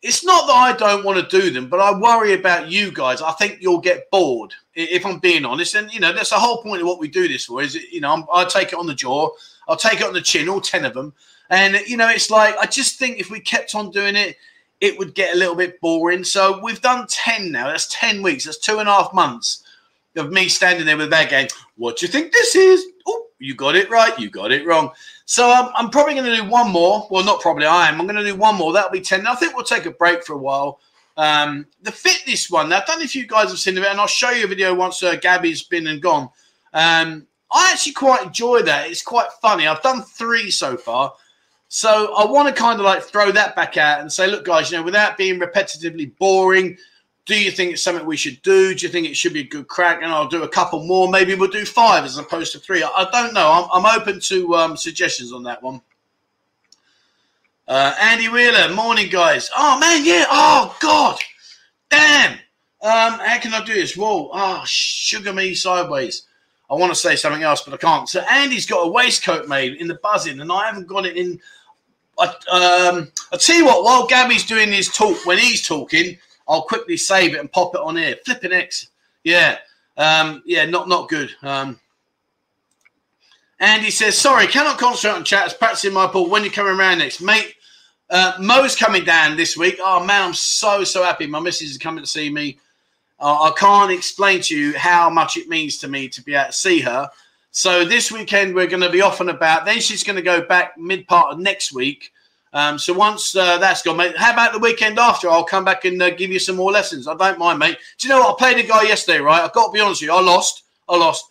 it's 0.01 0.25
not 0.25 0.47
that 0.47 0.53
I 0.53 0.73
don't 0.77 1.05
want 1.05 1.19
to 1.19 1.41
do 1.41 1.51
them, 1.51 1.69
but 1.69 1.81
I 1.81 1.99
worry 1.99 2.35
about 2.35 2.71
you 2.71 2.93
guys. 2.93 3.21
I 3.21 3.33
think 3.33 3.59
you'll 3.61 3.81
get 3.81 4.11
bored 4.11 4.55
if 4.75 5.05
I'm 5.05 5.19
being 5.19 5.45
honest. 5.45 5.75
And 5.75 5.93
you 5.93 5.99
know, 5.99 6.13
that's 6.13 6.31
the 6.31 6.37
whole 6.37 6.63
point 6.63 6.83
of 6.83 6.87
what 6.87 7.01
we 7.01 7.09
do 7.09 7.27
this 7.27 7.47
for. 7.47 7.63
Is 7.63 7.75
you 7.75 8.01
know, 8.01 8.27
i 8.33 8.45
take 8.45 8.69
it 8.69 8.79
on 8.79 8.87
the 8.87 8.95
jaw, 8.95 9.31
I'll 9.67 9.77
take 9.77 10.01
it 10.01 10.07
on 10.07 10.13
the 10.13 10.23
chin, 10.23 10.49
all 10.49 10.61
ten 10.61 10.85
of 10.85 10.95
them. 10.95 11.15
And 11.51 11.77
you 11.87 11.97
know, 11.97 12.09
it's 12.09 12.31
like 12.31 12.57
I 12.59 12.67
just 12.67 12.99
think 12.99 13.19
if 13.19 13.31
we 13.31 13.41
kept 13.41 13.75
on 13.75 13.91
doing 13.91 14.15
it, 14.15 14.37
it 14.81 14.99
would 14.99 15.15
get 15.15 15.35
a 15.35 15.39
little 15.39 15.55
bit 15.55 15.81
boring. 15.81 16.25
So 16.25 16.61
we've 16.63 16.81
done 16.81 17.07
ten 17.09 17.51
now. 17.53 17.69
That's 17.69 17.89
ten 17.89 18.23
weeks. 18.23 18.45
That's 18.45 18.59
two 18.59 18.79
and 18.79 18.89
a 18.89 18.93
half 18.93 19.13
months 19.13 19.65
of 20.17 20.33
me 20.33 20.49
standing 20.49 20.87
there 20.87 20.97
with 20.97 21.11
bag 21.11 21.31
going, 21.31 21.49
"What 21.77 21.99
do 21.99 22.07
you 22.07 22.13
think 22.13 22.33
this 22.33 22.55
is?" 22.55 22.85
Oh, 23.07 23.27
you 23.39 23.55
got 23.55 23.77
it 23.77 23.91
right. 23.91 24.19
You 24.19 24.31
got 24.31 24.53
it 24.53 24.67
wrong. 24.67 24.91
So 25.25 25.51
um, 25.51 25.71
I'm 25.75 25.91
probably 25.91 26.15
going 26.15 26.27
to 26.27 26.37
do 26.37 26.49
one 26.49 26.71
more. 26.71 27.07
Well, 27.11 27.25
not 27.25 27.41
probably. 27.41 27.67
I 27.67 27.89
am. 27.89 28.01
I'm 28.01 28.07
going 28.07 28.17
to 28.17 28.25
do 28.25 28.35
one 28.35 28.57
more. 28.57 28.73
That'll 28.73 28.91
be 28.91 29.01
ten. 29.01 29.27
I 29.27 29.35
think 29.35 29.55
we'll 29.55 29.65
take 29.65 29.87
a 29.87 29.91
break 29.91 30.25
for 30.25 30.35
a 30.35 30.39
while. 30.39 30.81
Um, 31.17 31.67
the 31.83 31.93
fitness 31.93 32.49
one. 32.49 32.69
Now, 32.69 32.79
I 32.79 32.85
don't 32.87 32.99
know 32.99 33.05
if 33.05 33.17
you 33.17 33.27
guys 33.27 33.49
have 33.51 33.59
seen 33.59 33.77
it, 33.77 33.85
and 33.85 34.01
I'll 34.01 34.07
show 34.07 34.31
you 34.31 34.45
a 34.45 34.49
video 34.49 34.75
once 34.75 35.03
uh, 35.03 35.17
Gabby's 35.17 35.65
been 35.65 35.89
and 35.89 36.01
gone. 36.01 36.31
Um, 36.73 37.27
I 37.53 37.71
actually 37.73 37.95
quite 37.95 38.25
enjoy 38.25 38.63
that. 38.63 38.89
It's 38.89 39.03
quite 39.03 39.29
funny. 39.43 39.67
I've 39.67 39.83
done 39.83 40.03
three 40.03 40.51
so 40.51 40.77
far. 40.77 41.13
So 41.69 42.15
I 42.15 42.25
want 42.25 42.49
to 42.49 42.55
kind 42.55 42.79
of 42.79 42.85
like 42.85 43.03
throw 43.03 43.31
that 43.33 43.55
back 43.55 43.77
out 43.77 44.01
and 44.01 44.11
say, 44.11 44.27
look, 44.27 44.45
guys, 44.45 44.71
you 44.71 44.79
know, 44.79 44.83
without 44.83 45.19
being 45.19 45.39
repetitively 45.39 46.17
boring, 46.19 46.79
do 47.27 47.39
you 47.39 47.51
think 47.51 47.73
it's 47.73 47.83
something 47.83 48.07
we 48.07 48.17
should 48.17 48.41
do? 48.41 48.75
Do 48.75 48.87
you 48.87 48.91
think 48.91 49.07
it 49.07 49.15
should 49.15 49.35
be 49.35 49.41
a 49.41 49.47
good 49.47 49.69
crack? 49.69 50.03
And 50.03 50.11
I'll 50.11 50.29
do 50.29 50.45
a 50.45 50.49
couple 50.49 50.83
more. 50.87 51.11
Maybe 51.11 51.35
we'll 51.35 51.51
do 51.51 51.67
five 51.67 52.05
as 52.05 52.17
opposed 52.17 52.53
to 52.53 52.59
three. 52.59 52.83
I, 52.83 53.07
don't 53.13 53.35
know. 53.35 53.69
I'm, 53.71 53.85
I'm 53.85 54.01
open 54.01 54.19
to 54.19 54.55
um, 54.55 54.77
suggestions 54.79 55.31
on 55.31 55.43
that 55.43 55.63
one. 55.63 55.83
Uh, 57.69 57.95
Andy 58.01 58.31
Wheeler, 58.31 58.75
morning, 58.75 59.11
guys. 59.11 59.51
Oh, 59.55 59.79
man, 59.79 60.07
yeah. 60.07 60.25
Oh, 60.31 60.75
God. 60.81 61.19
Damn. 61.91 62.33
Um, 62.81 63.19
how 63.21 63.39
can 63.41 63.53
I 63.53 63.63
do 63.63 63.75
this? 63.75 63.95
Whoa. 63.95 64.31
Oh, 64.33 64.63
sugar 64.65 65.35
me 65.35 65.53
sideways. 65.53 66.23
I 66.71 66.75
want 66.75 66.93
to 66.93 66.99
say 66.99 67.15
something 67.15 67.43
else, 67.43 67.63
but 67.63 67.75
I 67.75 67.77
can't. 67.77 68.09
So 68.09 68.21
Andy's 68.21 68.67
got 68.67 68.87
a 68.87 68.91
waistcoat 68.91 69.49
made 69.49 69.75
in 69.75 69.87
the 69.89 69.97
Buzzin, 69.97 70.41
and 70.41 70.51
I 70.51 70.67
haven't 70.67 70.87
got 70.87 71.05
it 71.05 71.17
in. 71.17 71.41
I, 72.19 72.89
um, 72.89 73.13
I'll 73.33 73.39
tell 73.39 73.57
you 73.57 73.65
what, 73.65 73.85
while 73.85 74.07
Gabby's 74.07 74.45
doing 74.45 74.73
his 74.73 74.89
talk, 74.89 75.25
when 75.25 75.39
he's 75.39 75.67
talking, 75.67 76.19
I'll 76.49 76.63
quickly 76.63 76.97
save 76.97 77.35
it 77.35 77.41
and 77.41 77.51
pop 77.51 77.75
it 77.75 77.81
on 77.81 77.97
here. 77.97 78.17
Flipping 78.25 78.53
X. 78.53 78.89
Yeah. 79.25 79.59
Um, 79.97 80.43
yeah, 80.47 80.65
not 80.65 80.89
not 80.89 81.09
good. 81.09 81.31
Um, 81.43 81.79
Andy 83.61 83.91
says, 83.91 84.17
sorry, 84.17 84.47
cannot 84.47 84.79
concentrate 84.79 85.17
on 85.17 85.25
chat. 85.25 85.47
It's 85.47 85.55
practicing 85.55 85.93
my 85.93 86.07
ball. 86.07 86.31
When 86.31 86.45
you 86.45 86.51
coming 86.51 86.79
around 86.79 86.99
next? 86.99 87.21
Mate, 87.21 87.55
uh, 88.09 88.35
Mo's 88.39 88.77
coming 88.77 89.05
down 89.05 89.37
this 89.37 89.57
week. 89.57 89.79
Oh, 89.81 90.05
man, 90.05 90.23
I'm 90.29 90.35
so, 90.35 90.85
so 90.85 91.03
happy. 91.03 91.27
My 91.27 91.41
missus 91.41 91.71
is 91.73 91.79
coming 91.79 92.03
to 92.03 92.09
see 92.09 92.31
me. 92.31 92.59
Uh, 93.19 93.51
I 93.51 93.53
can't 93.59 93.91
explain 93.91 94.41
to 94.43 94.57
you 94.57 94.79
how 94.79 95.11
much 95.11 95.37
it 95.37 95.49
means 95.49 95.77
to 95.79 95.89
me 95.89 96.09
to 96.09 96.23
be 96.23 96.35
able 96.35 96.47
to 96.47 96.53
see 96.53 96.81
her. 96.81 97.11
So 97.51 97.85
this 97.85 98.13
weekend, 98.13 98.55
we're 98.55 98.67
going 98.67 98.83
to 98.83 98.91
be 98.91 99.01
off 99.01 99.21
and 99.21 99.31
about. 99.31 99.65
Then 99.65 99.81
she's 99.81 100.05
going 100.05 100.17
to 100.17 100.23
go 100.23 100.43
back 100.43 100.77
mid 100.77 101.07
part 101.07 101.33
of 101.33 101.39
next 101.39 101.73
week. 101.73 102.13
Um, 102.53 102.79
so 102.79 102.93
once 102.93 103.35
uh, 103.37 103.59
that's 103.59 103.83
gone, 103.83 103.97
mate, 103.97 104.17
how 104.17 104.33
about 104.33 104.53
the 104.53 104.59
weekend 104.59 104.99
after? 104.99 105.29
I'll 105.29 105.45
come 105.45 105.65
back 105.65 105.85
and 105.85 106.01
uh, 106.01 106.11
give 106.11 106.31
you 106.31 106.39
some 106.39 106.57
more 106.57 106.73
lessons. 106.73 107.07
I 107.07 107.15
don't 107.15 107.39
mind, 107.39 107.59
mate. 107.59 107.77
Do 107.99 108.09
you 108.09 108.15
know 108.15 108.21
what? 108.21 108.35
I 108.35 108.53
played 108.53 108.65
a 108.65 108.69
guy 108.69 108.83
yesterday, 108.83 109.19
right? 109.19 109.43
I've 109.43 109.53
got 109.53 109.67
to 109.67 109.73
be 109.73 109.81
honest 109.81 110.01
with 110.01 110.09
you. 110.09 110.15
I 110.15 110.21
lost. 110.21 110.63
I 110.89 110.97
lost. 110.97 111.27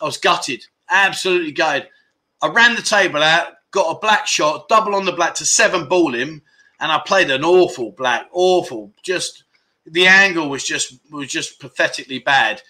I 0.00 0.04
was 0.04 0.18
gutted. 0.18 0.64
Absolutely 0.90 1.52
gutted. 1.52 1.88
I 2.42 2.48
ran 2.48 2.74
the 2.74 2.82
table 2.82 3.22
out, 3.22 3.54
got 3.70 3.96
a 3.96 4.00
black 4.00 4.26
shot, 4.26 4.68
double 4.68 4.94
on 4.94 5.04
the 5.04 5.12
black 5.12 5.34
to 5.36 5.46
seven 5.46 5.88
ball 5.88 6.12
him, 6.14 6.42
and 6.80 6.90
I 6.90 7.00
played 7.06 7.30
an 7.30 7.44
awful 7.44 7.92
black, 7.92 8.28
awful. 8.32 8.92
Just 9.04 9.44
the 9.86 10.06
angle 10.06 10.48
was 10.48 10.64
just 10.64 10.98
was 11.10 11.28
just 11.28 11.60
pathetically 11.60 12.18
bad. 12.18 12.62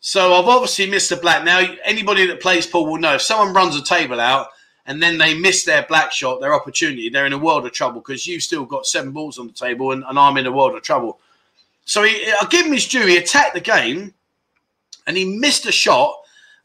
So 0.00 0.34
I've 0.34 0.48
obviously 0.48 0.88
missed 0.90 1.10
the 1.10 1.16
black. 1.16 1.44
Now 1.44 1.62
anybody 1.84 2.26
that 2.26 2.40
plays 2.40 2.66
pool 2.66 2.86
will 2.86 2.98
know 2.98 3.14
if 3.14 3.22
someone 3.22 3.54
runs 3.54 3.76
a 3.76 3.84
table 3.84 4.18
out 4.18 4.48
and 4.86 5.02
then 5.02 5.18
they 5.18 5.34
miss 5.34 5.64
their 5.64 5.84
black 5.88 6.10
shot, 6.10 6.40
their 6.40 6.54
opportunity, 6.54 7.10
they're 7.10 7.26
in 7.26 7.34
a 7.34 7.38
world 7.38 7.66
of 7.66 7.72
trouble 7.72 8.00
because 8.00 8.26
you've 8.26 8.42
still 8.42 8.64
got 8.64 8.86
seven 8.86 9.12
balls 9.12 9.38
on 9.38 9.46
the 9.46 9.52
table 9.52 9.92
and, 9.92 10.02
and 10.08 10.18
I'm 10.18 10.38
in 10.38 10.46
a 10.46 10.52
world 10.52 10.74
of 10.74 10.82
trouble. 10.82 11.20
So 11.84 12.02
he, 12.02 12.32
I'll 12.40 12.48
give 12.48 12.66
him 12.66 12.72
his 12.72 12.88
due. 12.88 13.06
He 13.06 13.18
attacked 13.18 13.54
the 13.54 13.60
game 13.60 14.14
and 15.06 15.16
he 15.16 15.24
missed 15.38 15.66
a 15.66 15.72
shot. 15.72 16.16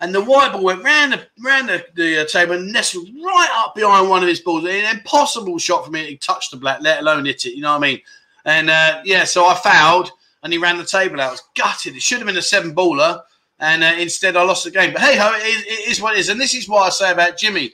And 0.01 0.13
the 0.13 0.23
white 0.23 0.51
ball 0.51 0.63
went 0.63 0.83
round 0.83 1.13
the, 1.13 1.25
round 1.43 1.69
the, 1.69 1.85
the 1.95 2.21
uh, 2.21 2.25
table 2.25 2.55
and 2.55 2.71
nestled 2.71 3.07
right 3.23 3.49
up 3.53 3.75
behind 3.75 4.09
one 4.09 4.21
of 4.21 4.29
his 4.29 4.41
balls. 4.41 4.65
An 4.65 4.97
impossible 4.97 5.57
shot 5.57 5.85
for 5.85 5.91
me 5.91 6.07
to 6.07 6.17
touch 6.17 6.51
the 6.51 6.57
black, 6.57 6.81
let 6.81 6.99
alone 6.99 7.25
hit 7.25 7.45
it. 7.45 7.55
You 7.55 7.61
know 7.61 7.71
what 7.71 7.83
I 7.83 7.87
mean? 7.87 8.01
And 8.43 8.69
uh, 8.69 9.01
yeah, 9.05 9.23
so 9.23 9.45
I 9.45 9.55
fouled 9.55 10.11
and 10.45 10.53
he 10.53 10.59
ran 10.59 10.77
the 10.77 10.85
table 10.85 11.19
out. 11.19 11.29
I 11.29 11.31
was 11.31 11.43
gutted. 11.55 11.95
It 11.95 12.03
should 12.03 12.19
have 12.19 12.27
been 12.27 12.37
a 12.37 12.41
seven 12.41 12.75
baller. 12.75 13.23
And 13.59 13.83
uh, 13.83 13.95
instead, 13.97 14.37
I 14.37 14.43
lost 14.43 14.63
the 14.63 14.69
game. 14.69 14.93
But 14.93 15.01
hey 15.01 15.17
ho, 15.17 15.33
it 15.33 15.43
is, 15.43 15.63
it 15.63 15.89
is 15.89 16.01
what 16.01 16.13
it 16.13 16.19
is. 16.19 16.29
And 16.29 16.39
this 16.39 16.53
is 16.53 16.69
what 16.69 16.83
I 16.83 16.89
say 16.89 17.11
about 17.11 17.35
Jimmy. 17.35 17.73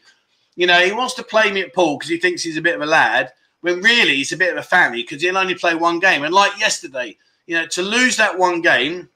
You 0.55 0.67
know, 0.67 0.79
he 0.79 0.93
wants 0.93 1.13
to 1.15 1.23
play 1.23 1.51
me 1.51 1.61
at 1.63 1.73
pool 1.73 1.97
because 1.97 2.09
he 2.09 2.17
thinks 2.17 2.43
he's 2.43 2.55
a 2.55 2.61
bit 2.61 2.75
of 2.75 2.81
a 2.81 2.85
lad, 2.85 3.33
when 3.59 3.81
really 3.81 4.15
he's 4.15 4.31
a 4.31 4.37
bit 4.37 4.53
of 4.53 4.57
a 4.57 4.63
family 4.63 5.01
because 5.01 5.21
he'll 5.21 5.37
only 5.37 5.53
play 5.53 5.75
one 5.75 5.99
game. 5.99 6.23
And 6.23 6.33
like 6.33 6.57
yesterday, 6.61 7.17
you 7.45 7.55
know, 7.55 7.65
to 7.67 7.81
lose 7.81 8.15
that 8.15 8.39
one 8.39 8.61
game, 8.61 9.09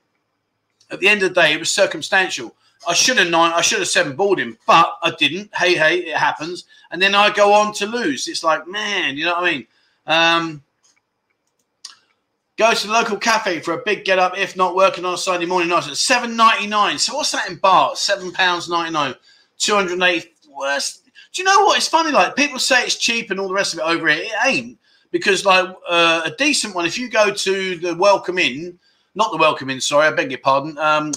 at 0.91 0.99
the 0.99 1.07
end 1.07 1.23
of 1.23 1.33
the 1.33 1.41
day, 1.41 1.53
it 1.53 1.59
was 1.59 1.69
circumstantial. 1.69 2.53
I 2.85 2.93
should 2.93 3.17
have 3.19 3.29
nine, 3.29 3.53
I 3.53 3.61
should 3.61 3.79
have 3.79 3.87
seven 3.87 4.17
balled 4.17 4.39
him, 4.39 4.57
but 4.67 4.97
I 5.01 5.11
didn't. 5.11 5.55
Hey, 5.55 5.75
hey, 5.75 5.99
it 5.99 6.17
happens. 6.17 6.65
And 6.91 7.01
then 7.01 7.15
I 7.15 7.29
go 7.29 7.53
on 7.53 7.73
to 7.75 7.85
lose. 7.85 8.27
It's 8.27 8.43
like, 8.43 8.67
man, 8.67 9.15
you 9.15 9.23
know 9.23 9.35
what 9.35 9.45
I 9.45 9.51
mean? 9.51 9.67
Um, 10.07 10.63
go 12.57 12.73
to 12.73 12.87
the 12.87 12.93
local 12.93 13.17
cafe 13.17 13.59
for 13.59 13.73
a 13.73 13.83
big 13.83 14.05
get 14.05 14.19
up 14.19 14.37
if 14.37 14.55
not 14.55 14.75
working 14.75 15.05
on 15.05 15.13
a 15.13 15.17
Sunday 15.17 15.45
morning 15.45 15.69
night 15.69 15.87
at 15.87 15.97
seven 15.97 16.35
ninety 16.35 16.67
nine. 16.67 16.97
So 16.97 17.15
what's 17.15 17.31
that 17.31 17.49
in 17.49 17.57
bar? 17.57 17.95
Seven 17.95 18.31
pounds 18.31 18.69
ninety 18.69 18.91
nine. 18.91 19.15
Two 19.57 19.75
hundred 19.75 20.01
eighty. 20.01 20.31
Worst 20.49 21.05
do 21.35 21.41
you 21.41 21.45
know 21.49 21.65
what? 21.65 21.77
It's 21.77 21.89
funny. 21.89 22.11
Like 22.11 22.37
people 22.37 22.59
say 22.59 22.83
it's 22.83 22.95
cheap 22.95 23.29
and 23.29 23.41
all 23.41 23.49
the 23.49 23.53
rest 23.53 23.73
of 23.73 23.79
it 23.79 23.83
over 23.83 24.07
here. 24.07 24.23
It 24.23 24.31
ain't 24.45 24.79
because 25.11 25.45
like 25.45 25.69
uh, 25.87 26.21
a 26.23 26.31
decent 26.31 26.73
one. 26.73 26.85
If 26.85 26.97
you 26.97 27.09
go 27.09 27.33
to 27.33 27.77
the 27.77 27.93
Welcome 27.93 28.37
Inn, 28.37 28.79
not 29.15 29.31
the 29.31 29.37
Welcome 29.37 29.69
Inn. 29.69 29.81
Sorry, 29.81 30.07
I 30.07 30.11
beg 30.11 30.31
your 30.31 30.39
pardon. 30.39 30.77
Um, 30.77 31.11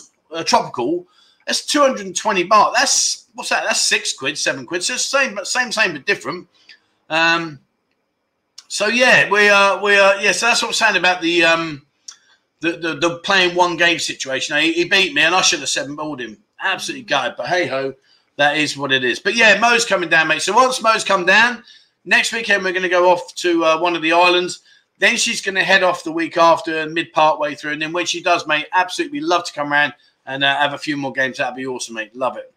tropical. 0.45 1.07
That's 1.47 1.65
two 1.65 1.81
hundred 1.81 2.07
and 2.07 2.17
twenty 2.17 2.47
baht. 2.49 2.75
That's 2.75 3.27
what's 3.35 3.51
that? 3.51 3.63
That's 3.63 3.81
six 3.81 4.13
quid, 4.13 4.37
seven 4.37 4.67
quid. 4.67 4.83
So 4.83 4.97
same, 4.97 5.39
same, 5.45 5.71
same, 5.71 5.93
but 5.93 6.05
different. 6.05 6.49
Um, 7.09 7.61
so 8.69 8.87
yeah, 8.87 9.29
we 9.29 9.49
are, 9.49 9.83
we 9.83 9.99
are. 9.99 10.21
Yeah, 10.21 10.33
so 10.33 10.47
that's 10.47 10.63
what 10.63 10.69
I'm 10.69 10.75
saying 10.75 10.97
about 10.97 11.21
the 11.21 11.45
um, 11.45 11.87
the, 12.61 12.73
the, 12.73 12.95
the 12.95 13.19
playing 13.19 13.57
one 13.57 13.77
game 13.77 13.99
situation. 13.99 14.57
He, 14.59 14.73
he, 14.73 14.85
beat 14.85 15.15
me, 15.15 15.23
and 15.23 15.35
I 15.35 15.43
should 15.43 15.61
have 15.61 15.69
seven 15.69 15.97
balled 15.97 16.21
him. 16.21 16.39
Absolutely 16.61 17.05
gutted, 17.05 17.37
but 17.37 17.47
hey 17.49 17.67
ho 17.67 17.95
that 18.39 18.57
is 18.57 18.77
what 18.77 18.93
it 18.93 19.05
is. 19.05 19.19
But 19.19 19.35
yeah, 19.35 19.59
Mo's 19.59 19.85
coming 19.85 20.09
down, 20.09 20.29
mate. 20.29 20.43
So 20.43 20.55
once 20.55 20.81
Mo's 20.81 21.05
come 21.05 21.27
down, 21.27 21.65
next 22.05 22.33
weekend 22.33 22.63
we're 22.63 22.73
going 22.73 22.83
to 22.85 22.89
go 22.89 23.11
off 23.11 23.35
to 23.37 23.65
uh, 23.65 23.81
one 23.81 23.97
of 23.97 24.03
the 24.03 24.13
islands. 24.13 24.61
Then 24.99 25.17
she's 25.17 25.43
going 25.43 25.57
to 25.57 25.65
head 25.65 25.83
off 25.83 26.05
the 26.05 26.13
week 26.13 26.37
after, 26.37 26.79
and 26.81 26.95
mid 26.95 27.13
part 27.13 27.39
way 27.39 27.55
through. 27.55 27.73
And 27.73 27.83
then 27.83 27.93
when 27.93 28.07
she 28.07 28.23
does, 28.23 28.47
mate, 28.47 28.67
absolutely 28.73 29.21
love 29.21 29.45
to 29.45 29.53
come 29.53 29.73
around 29.73 29.93
and 30.25 30.43
uh, 30.43 30.57
have 30.57 30.73
a 30.73 30.79
few 30.79 30.97
more 30.97 31.13
games. 31.13 31.39
That'd 31.39 31.57
be 31.57 31.67
awesome, 31.67 31.97
mate. 31.97 32.15
Love 32.17 32.37
it. 32.37 32.53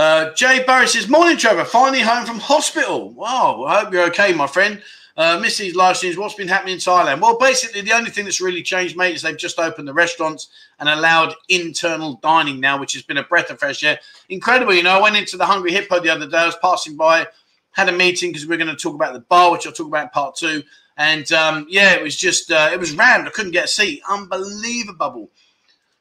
Uh, 0.00 0.32
Jay 0.32 0.64
Barry 0.64 0.88
says, 0.88 1.10
Morning, 1.10 1.36
Trevor. 1.36 1.62
Finally 1.62 2.00
home 2.00 2.24
from 2.24 2.38
hospital. 2.38 3.10
Wow. 3.10 3.64
I 3.64 3.80
hope 3.80 3.92
you're 3.92 4.06
okay, 4.06 4.32
my 4.32 4.46
friend. 4.46 4.80
Uh, 5.14 5.38
Missy's 5.38 5.76
live 5.76 5.98
streams. 5.98 6.16
What's 6.16 6.32
been 6.32 6.48
happening 6.48 6.72
in 6.72 6.80
Thailand? 6.80 7.20
Well, 7.20 7.36
basically, 7.36 7.82
the 7.82 7.92
only 7.92 8.08
thing 8.08 8.24
that's 8.24 8.40
really 8.40 8.62
changed, 8.62 8.96
mate, 8.96 9.14
is 9.14 9.20
they've 9.20 9.36
just 9.36 9.58
opened 9.58 9.86
the 9.86 9.92
restaurants 9.92 10.48
and 10.78 10.88
allowed 10.88 11.34
internal 11.50 12.14
dining 12.22 12.60
now, 12.60 12.80
which 12.80 12.94
has 12.94 13.02
been 13.02 13.18
a 13.18 13.24
breath 13.24 13.50
of 13.50 13.58
fresh 13.58 13.84
air. 13.84 14.00
Incredible, 14.30 14.72
you 14.72 14.82
know. 14.82 14.92
I 14.92 15.02
went 15.02 15.16
into 15.16 15.36
the 15.36 15.44
Hungry 15.44 15.70
Hippo 15.70 16.00
the 16.00 16.08
other 16.08 16.26
day. 16.26 16.38
I 16.38 16.46
was 16.46 16.56
passing 16.62 16.96
by, 16.96 17.26
had 17.72 17.90
a 17.90 17.92
meeting 17.92 18.30
because 18.30 18.46
we 18.46 18.54
are 18.54 18.58
going 18.58 18.74
to 18.74 18.82
talk 18.82 18.94
about 18.94 19.12
the 19.12 19.20
bar, 19.20 19.52
which 19.52 19.66
I'll 19.66 19.72
talk 19.74 19.88
about 19.88 20.04
in 20.04 20.08
part 20.08 20.34
two. 20.34 20.62
And 20.96 21.30
um, 21.32 21.66
yeah, 21.68 21.92
it 21.92 22.02
was 22.02 22.16
just 22.16 22.50
uh, 22.50 22.70
it 22.72 22.80
was 22.80 22.92
rammed. 22.92 23.28
I 23.28 23.32
couldn't 23.32 23.52
get 23.52 23.66
a 23.66 23.68
seat. 23.68 24.00
Unbelievable. 24.08 25.30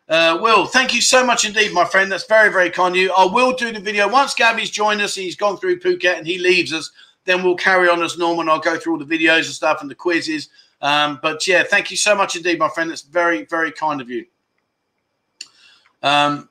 Uh, 0.10 0.39
Will, 0.42 0.66
thank 0.66 0.94
you 0.94 1.01
so 1.01 1.24
much 1.24 1.46
indeed, 1.46 1.72
my 1.72 1.86
friend. 1.86 2.12
That's 2.12 2.25
very, 2.25 2.51
very 2.51 2.72
kind 2.72 2.96
of 2.96 3.00
you. 3.00 3.13
I 3.16 3.25
will 3.25 3.54
do 3.54 3.72
the 3.72 3.80
video 3.80 4.10
once 4.10 4.34
Gabby's 4.34 4.72
joined 4.72 5.01
us. 5.01 5.13
He's 5.13 5.36
gone 5.36 5.58
through 5.58 5.80
Phuket 5.80 6.18
and 6.18 6.25
he 6.25 6.39
leaves 6.39 6.74
us. 6.74 6.92
Then 7.25 7.44
we'll 7.44 7.56
carry 7.56 7.88
on 7.89 8.01
as 8.01 8.18
normal 8.18 8.42
and 8.42 8.50
I'll 8.50 8.60
go 8.60 8.78
through 8.78 8.94
all 8.94 9.00
the 9.00 9.06
videos 9.06 9.46
and 9.46 9.54
stuff 9.54 9.82
and 9.82 9.89
the 9.89 9.96
quizzes. 9.96 10.50
Um, 10.82 11.20
but 11.22 11.48
yeah, 11.48 11.63
thank 11.63 11.92
you 11.92 11.98
so 11.98 12.16
much 12.16 12.36
indeed, 12.36 12.58
my 12.58 12.70
friend. 12.70 12.89
That's 12.89 13.04
very, 13.04 13.46
very 13.46 13.72
kind 13.72 14.01
of 14.01 14.10
you. 14.10 14.25
Um, 16.01 16.50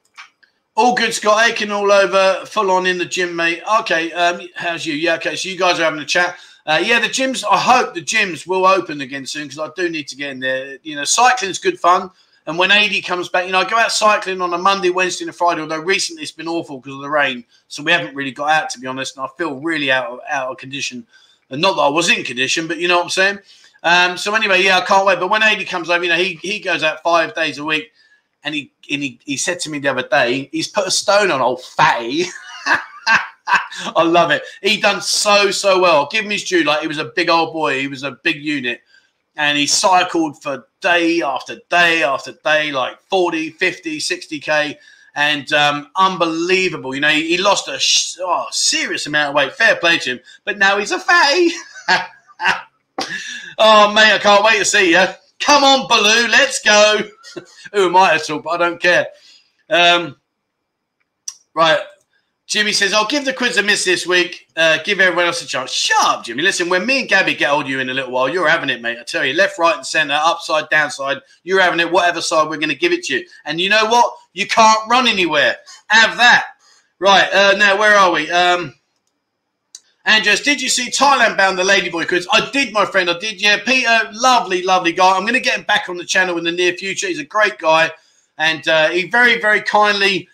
all 0.77 0.95
good, 0.95 1.13
Scott. 1.13 1.51
Aching 1.51 1.73
all 1.73 1.91
over, 1.91 2.47
full 2.47 2.71
on 2.71 2.87
in 2.87 2.99
the 2.99 3.05
gym, 3.05 3.35
mate. 3.35 3.63
Okay, 3.81 4.13
um, 4.13 4.41
how's 4.55 4.87
you? 4.87 4.95
Yeah, 4.95 5.17
okay. 5.17 5.35
So 5.35 5.49
you 5.49 5.59
guys 5.59 5.81
are 5.81 5.85
having 5.85 6.01
a 6.01 6.05
chat. 6.05 6.37
Uh, 6.65 6.81
yeah, 6.81 7.01
the 7.01 7.09
gyms. 7.09 7.43
I 7.51 7.59
hope 7.59 7.95
the 7.95 8.03
gyms 8.03 8.47
will 8.47 8.65
open 8.67 9.01
again 9.01 9.27
soon 9.27 9.49
because 9.49 9.59
I 9.59 9.71
do 9.75 9.89
need 9.89 10.07
to 10.09 10.17
get 10.17 10.31
in 10.31 10.39
there. 10.39 10.79
You 10.85 10.95
know, 10.95 11.05
cycling's 11.05 11.59
good 11.59 11.81
fun. 11.81 12.13
And 12.49 12.59
when 12.59 12.71
AD 12.71 13.05
comes 13.05 13.29
back, 13.29 13.45
you 13.45 13.53
know, 13.53 13.59
I 13.59 13.69
go 13.69 13.77
out 13.77 13.93
cycling 13.93 14.41
on 14.41 14.55
a 14.55 14.59
Monday, 14.59 14.89
Wednesday, 14.89 15.25
and 15.25 15.31
a 15.31 15.35
Friday. 15.35 15.61
Although 15.61 15.83
recently 15.83 16.23
it's 16.23 16.33
been 16.33 16.49
awful 16.49 16.79
because 16.79 16.95
of 16.95 17.03
the 17.03 17.11
rain, 17.11 17.45
so 17.69 17.83
we 17.83 17.93
haven't 17.93 18.17
really 18.17 18.33
got 18.33 18.51
out 18.51 18.71
to 18.71 18.81
be 18.81 18.87
honest. 18.87 19.19
And 19.19 19.27
I 19.27 19.29
feel 19.37 19.61
really 19.61 19.93
out 19.93 20.09
of 20.09 20.21
out 20.31 20.51
of 20.51 20.57
condition. 20.57 21.07
And 21.51 21.61
not 21.61 21.77
that 21.77 21.83
I 21.83 21.89
was 21.89 22.09
in 22.09 22.25
condition, 22.25 22.67
but 22.67 22.79
you 22.79 22.89
know 22.89 22.97
what 22.97 23.05
I'm 23.05 23.11
saying. 23.11 23.39
Um, 23.83 24.17
so 24.17 24.35
anyway, 24.35 24.63
yeah, 24.63 24.79
I 24.79 24.81
can't 24.81 25.05
wait. 25.05 25.21
But 25.21 25.29
when 25.29 25.43
AD 25.43 25.67
comes 25.67 25.91
over, 25.91 26.03
you 26.03 26.09
know, 26.09 26.17
he 26.17 26.37
he 26.37 26.59
goes 26.59 26.83
out 26.83 27.03
five 27.03 27.35
days 27.35 27.59
a 27.59 27.65
week, 27.65 27.93
and 28.43 28.55
he 28.55 28.73
and 28.91 29.03
he, 29.03 29.21
he 29.27 29.37
said 29.37 29.61
to 29.61 29.71
me 29.71 29.79
the 29.79 29.89
other 29.89 30.09
day, 30.09 30.49
he's 30.51 30.69
put 30.69 30.87
a 30.87 30.91
stone 30.91 31.31
on 31.31 31.43
old 31.43 31.63
fatty. 31.63 32.25
I 33.95 34.03
love 34.03 34.31
it. 34.31 34.43
He 34.63 34.81
done 34.81 35.03
so 35.03 35.51
so 35.51 35.83
well. 35.83 36.09
Give 36.11 36.25
him 36.25 36.31
his 36.31 36.45
due. 36.45 36.65
Like 36.65 36.81
he 36.81 36.89
was 36.89 36.97
a 36.97 37.13
big 37.15 37.29
old 37.29 37.53
boy. 37.53 37.79
He 37.79 37.89
was 37.89 38.05
a 38.05 38.13
big 38.13 38.43
unit 38.43 38.81
and 39.39 39.57
he 39.57 39.67
cycled 39.69 40.43
for 40.43 40.67
day 40.81 41.23
after 41.23 41.61
day 41.71 42.03
after 42.03 42.33
day, 42.45 42.73
like 42.73 43.01
40, 43.03 43.51
50, 43.51 43.99
60K. 43.99 44.77
And 45.15 45.53
um, 45.53 45.89
unbelievable. 45.97 46.95
You 46.95 47.01
know, 47.01 47.09
he, 47.09 47.29
he 47.29 47.39
lost 47.39 47.69
a 47.69 47.81
oh, 48.25 48.47
serious 48.51 49.07
amount 49.07 49.31
of 49.31 49.35
weight. 49.37 49.53
Fair 49.53 49.77
play 49.77 49.99
to 49.99 50.11
him. 50.11 50.21
But 50.45 50.59
now 50.59 50.79
he's 50.79 50.93
a 50.93 50.99
fatty. 50.99 51.51
oh, 53.59 53.93
mate, 53.93 54.13
I 54.13 54.19
can't 54.21 54.45
wait 54.45 54.59
to 54.59 54.65
see 54.65 54.91
you. 54.91 55.07
Come 55.41 55.65
on, 55.65 55.89
Baloo, 55.89 56.29
let's 56.29 56.61
go. 56.61 57.01
Who 57.73 57.87
am 57.87 57.97
I 57.97 58.15
at 58.15 58.29
all? 58.31 58.41
But 58.41 58.61
I 58.61 58.69
don't 58.69 58.83
care. 58.83 59.07
Um, 59.71 60.17
right. 61.55 61.81
Jimmy 62.49 62.73
says, 62.73 62.95
I'll 62.95 63.07
give 63.07 63.27
the 63.27 63.35
quiz 63.35 63.59
a 63.59 63.63
miss 63.63 63.85
this 63.85 64.07
week. 64.07 64.49
Uh, 64.57 64.79
give 64.83 65.01
everyone 65.01 65.27
else 65.27 65.43
a 65.43 65.47
chance. 65.47 65.71
Shut 65.71 66.03
up, 66.03 66.25
Jimmy. 66.25 66.43
Listen, 66.43 66.71
when 66.71 66.87
me 66.87 67.01
and 67.01 67.09
Gabby 67.09 67.35
get 67.35 67.51
hold 67.51 67.65
of 67.65 67.71
you 67.71 67.79
in 67.79 67.91
a 67.91 67.95
little 67.95 68.11
while, 68.11 68.27
you're 68.27 68.49
having 68.49 68.71
it, 68.71 68.81
mate. 68.81 68.97
I 68.99 69.03
tell 69.03 69.23
you, 69.23 69.35
left, 69.35 69.59
right, 69.59 69.77
and 69.77 69.87
centre, 69.87 70.19
upside, 70.19 70.71
downside, 70.71 71.19
you're 71.45 71.61
having 71.61 71.79
it, 71.79 71.93
whatever 71.93 72.23
side 72.23 72.49
we're 72.49 72.57
going 72.57 72.71
to 72.71 72.75
give 72.75 72.93
it 72.93 73.05
to 73.05 73.19
you. 73.19 73.27
And 73.45 73.61
you 73.61 73.69
know 73.69 73.85
what? 73.85 74.15
You 74.33 74.47
can't 74.47 74.81
run 74.89 75.07
anywhere. 75.07 75.57
Have 75.89 76.17
that. 76.17 76.47
Right, 76.99 77.29
uh, 77.35 77.55
now, 77.59 77.79
where 77.79 77.95
are 77.95 78.11
we? 78.11 78.31
Um, 78.31 78.75
Andres, 80.07 80.41
did 80.41 80.63
you 80.63 80.71
see 80.71 80.91
Thailand 80.91 81.37
bound 81.37 81.59
the 81.59 81.65
Ladyboy 81.65 82.09
quiz? 82.09 82.27
I 82.33 82.49
did, 82.51 82.73
my 82.73 82.87
friend. 82.87 83.11
I 83.11 83.19
did, 83.19 83.43
yeah. 83.43 83.59
Peter, 83.63 84.11
lovely, 84.15 84.63
lovely 84.63 84.93
guy. 84.93 85.15
I'm 85.15 85.25
going 85.25 85.35
to 85.35 85.41
get 85.41 85.59
him 85.59 85.67
back 85.67 85.91
on 85.91 85.99
the 85.99 86.05
channel 86.05 86.39
in 86.39 86.45
the 86.45 86.53
near 86.53 86.73
future. 86.73 87.09
He's 87.09 87.19
a 87.19 87.25
great 87.25 87.59
guy. 87.59 87.91
And 88.39 88.67
uh, 88.69 88.89
he 88.89 89.07
very, 89.07 89.39
very 89.39 89.61
kindly 89.61 90.31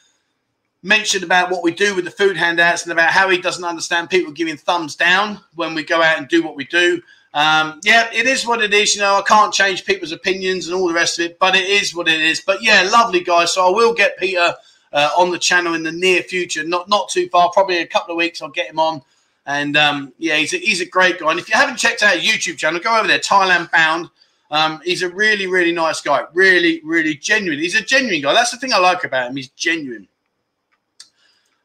mentioned 0.84 1.24
about 1.24 1.50
what 1.50 1.62
we 1.62 1.72
do 1.72 1.94
with 1.94 2.04
the 2.04 2.10
food 2.10 2.36
handouts 2.36 2.82
and 2.82 2.92
about 2.92 3.10
how 3.10 3.28
he 3.30 3.38
doesn't 3.38 3.64
understand 3.64 4.10
people 4.10 4.32
giving 4.32 4.56
thumbs 4.56 4.94
down 4.94 5.40
when 5.54 5.74
we 5.74 5.82
go 5.82 6.02
out 6.02 6.18
and 6.18 6.28
do 6.28 6.42
what 6.42 6.56
we 6.56 6.64
do. 6.66 7.00
Um, 7.32 7.80
yeah, 7.82 8.08
it 8.12 8.26
is 8.26 8.46
what 8.46 8.62
it 8.62 8.72
is. 8.72 8.94
You 8.94 9.00
know, 9.00 9.16
I 9.16 9.22
can't 9.22 9.52
change 9.52 9.84
people's 9.84 10.12
opinions 10.12 10.68
and 10.68 10.76
all 10.76 10.86
the 10.86 10.94
rest 10.94 11.18
of 11.18 11.24
it, 11.24 11.38
but 11.38 11.56
it 11.56 11.64
is 11.64 11.94
what 11.94 12.06
it 12.06 12.20
is. 12.20 12.40
But 12.40 12.62
yeah, 12.62 12.88
lovely 12.92 13.20
guy. 13.20 13.46
So 13.46 13.66
I 13.66 13.70
will 13.70 13.92
get 13.92 14.18
Peter 14.18 14.54
uh, 14.92 15.10
on 15.18 15.32
the 15.32 15.38
channel 15.38 15.74
in 15.74 15.82
the 15.82 15.90
near 15.90 16.22
future. 16.22 16.62
Not 16.62 16.88
not 16.88 17.08
too 17.08 17.28
far, 17.30 17.50
probably 17.50 17.78
a 17.78 17.86
couple 17.86 18.12
of 18.12 18.18
weeks. 18.18 18.40
I'll 18.40 18.50
get 18.50 18.70
him 18.70 18.78
on. 18.78 19.02
And 19.46 19.76
um, 19.76 20.12
yeah, 20.18 20.36
he's 20.36 20.54
a, 20.54 20.58
he's 20.58 20.80
a 20.80 20.86
great 20.86 21.18
guy. 21.18 21.30
And 21.30 21.40
if 21.40 21.48
you 21.48 21.54
haven't 21.56 21.76
checked 21.76 22.02
out 22.02 22.16
his 22.16 22.24
YouTube 22.24 22.56
channel, 22.56 22.80
go 22.80 22.96
over 22.96 23.08
there, 23.08 23.18
Thailand 23.18 23.70
Bound. 23.72 24.08
Um, 24.50 24.80
he's 24.84 25.02
a 25.02 25.08
really, 25.08 25.46
really 25.46 25.72
nice 25.72 26.00
guy. 26.00 26.24
Really, 26.32 26.80
really 26.84 27.14
genuine. 27.14 27.58
He's 27.58 27.74
a 27.74 27.82
genuine 27.82 28.22
guy. 28.22 28.32
That's 28.32 28.52
the 28.52 28.58
thing 28.58 28.72
I 28.72 28.78
like 28.78 29.02
about 29.02 29.30
him. 29.30 29.36
He's 29.36 29.48
genuine. 29.48 30.06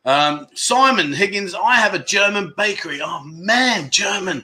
Um, 0.10 0.48
Simon 0.56 1.14
Higgins, 1.14 1.54
I 1.54 1.76
have 1.76 1.94
a 1.94 2.00
German 2.00 2.52
bakery. 2.58 3.00
Oh 3.00 3.22
man, 3.26 3.92
German. 3.92 4.44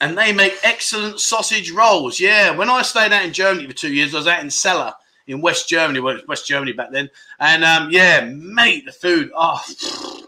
And 0.00 0.18
they 0.18 0.32
make 0.32 0.54
excellent 0.64 1.20
sausage 1.20 1.70
rolls. 1.70 2.18
Yeah, 2.18 2.50
when 2.50 2.68
I 2.68 2.82
stayed 2.82 3.12
out 3.12 3.24
in 3.24 3.32
Germany 3.32 3.68
for 3.68 3.72
two 3.72 3.94
years, 3.94 4.14
I 4.14 4.18
was 4.18 4.26
out 4.26 4.42
in 4.42 4.50
Celle 4.50 4.98
in 5.28 5.40
West 5.40 5.68
Germany, 5.68 6.00
well, 6.00 6.18
West 6.26 6.48
Germany 6.48 6.72
back 6.72 6.90
then. 6.90 7.08
And 7.38 7.62
um, 7.62 7.90
yeah, 7.92 8.28
mate, 8.34 8.84
the 8.84 8.90
food. 8.90 9.30
Oh, 9.32 9.62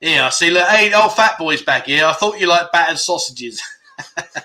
yeah, 0.00 0.24
I 0.26 0.30
see. 0.30 0.50
Look, 0.50 0.66
hey, 0.66 0.90
old 0.94 1.14
fat 1.14 1.36
boys 1.38 1.60
back 1.60 1.84
here. 1.84 2.06
I 2.06 2.14
thought 2.14 2.40
you 2.40 2.46
liked 2.46 2.72
battered 2.72 2.96
sausages. 2.96 3.62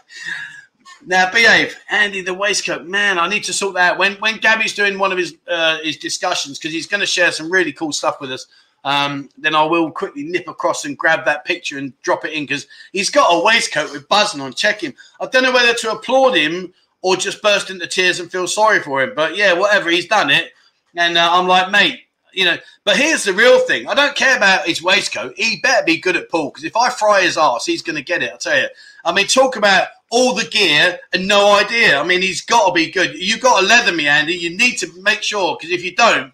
now 1.05 1.31
behave, 1.31 1.73
Andy. 1.89 2.19
The 2.19 2.33
waistcoat, 2.33 2.85
man. 2.85 3.17
I 3.17 3.29
need 3.29 3.45
to 3.45 3.53
sort 3.53 3.75
that 3.75 3.93
out. 3.93 3.97
When 3.97 4.15
when 4.15 4.39
Gabby's 4.39 4.73
doing 4.73 4.99
one 4.99 5.13
of 5.13 5.17
his 5.17 5.35
uh, 5.47 5.77
his 5.83 5.95
discussions 5.95 6.59
because 6.59 6.73
he's 6.73 6.87
going 6.87 6.99
to 6.99 7.07
share 7.07 7.31
some 7.31 7.49
really 7.49 7.71
cool 7.71 7.93
stuff 7.93 8.19
with 8.19 8.33
us 8.33 8.47
um, 8.85 9.29
then 9.35 9.55
I 9.55 9.63
will 9.63 9.89
quickly 9.89 10.23
nip 10.23 10.47
across 10.47 10.85
and 10.85 10.97
grab 10.97 11.25
that 11.25 11.43
picture 11.43 11.79
and 11.79 11.99
drop 12.03 12.23
it 12.23 12.33
in 12.33 12.43
because 12.43 12.67
he's 12.93 13.09
got 13.09 13.31
a 13.31 13.43
waistcoat 13.43 13.91
with 13.91 14.07
Buzzin 14.07 14.39
on. 14.39 14.53
Check 14.53 14.81
him. 14.81 14.93
I 15.19 15.25
don't 15.25 15.41
know 15.41 15.51
whether 15.51 15.73
to 15.73 15.91
applaud 15.91 16.35
him 16.35 16.71
or 17.01 17.15
just 17.15 17.41
burst 17.41 17.71
into 17.71 17.87
tears 17.87 18.19
and 18.19 18.31
feel 18.31 18.47
sorry 18.47 18.79
for 18.79 19.01
him. 19.01 19.13
But 19.15 19.35
yeah, 19.35 19.53
whatever. 19.53 19.89
He's 19.89 20.07
done 20.07 20.29
it. 20.29 20.51
And 20.95 21.17
uh, 21.17 21.29
I'm 21.31 21.47
like, 21.47 21.71
mate, 21.71 22.01
you 22.31 22.45
know. 22.45 22.57
But 22.83 22.97
here's 22.97 23.23
the 23.23 23.33
real 23.33 23.59
thing. 23.61 23.87
I 23.87 23.95
don't 23.95 24.15
care 24.15 24.37
about 24.37 24.67
his 24.67 24.83
waistcoat. 24.83 25.33
He 25.35 25.59
better 25.63 25.83
be 25.83 25.97
good 25.97 26.15
at 26.15 26.29
pool 26.29 26.51
because 26.51 26.63
if 26.63 26.77
I 26.77 26.91
fry 26.91 27.23
his 27.23 27.39
ass, 27.39 27.65
he's 27.65 27.81
going 27.81 27.97
to 27.97 28.03
get 28.03 28.21
it. 28.21 28.33
I 28.33 28.37
tell 28.37 28.59
you. 28.59 28.67
I 29.03 29.11
mean, 29.11 29.25
talk 29.25 29.55
about 29.55 29.87
all 30.11 30.35
the 30.35 30.45
gear 30.45 30.99
and 31.11 31.27
no 31.27 31.57
idea. 31.57 31.99
I 31.99 32.05
mean, 32.05 32.21
he's 32.21 32.41
got 32.41 32.67
to 32.67 32.73
be 32.73 32.91
good. 32.91 33.15
You've 33.15 33.41
got 33.41 33.61
to 33.61 33.65
leather 33.65 33.93
me, 33.93 34.07
Andy. 34.07 34.35
You 34.35 34.55
need 34.55 34.77
to 34.77 35.01
make 35.01 35.23
sure 35.23 35.57
because 35.59 35.73
if 35.73 35.83
you 35.83 35.95
don't, 35.95 36.31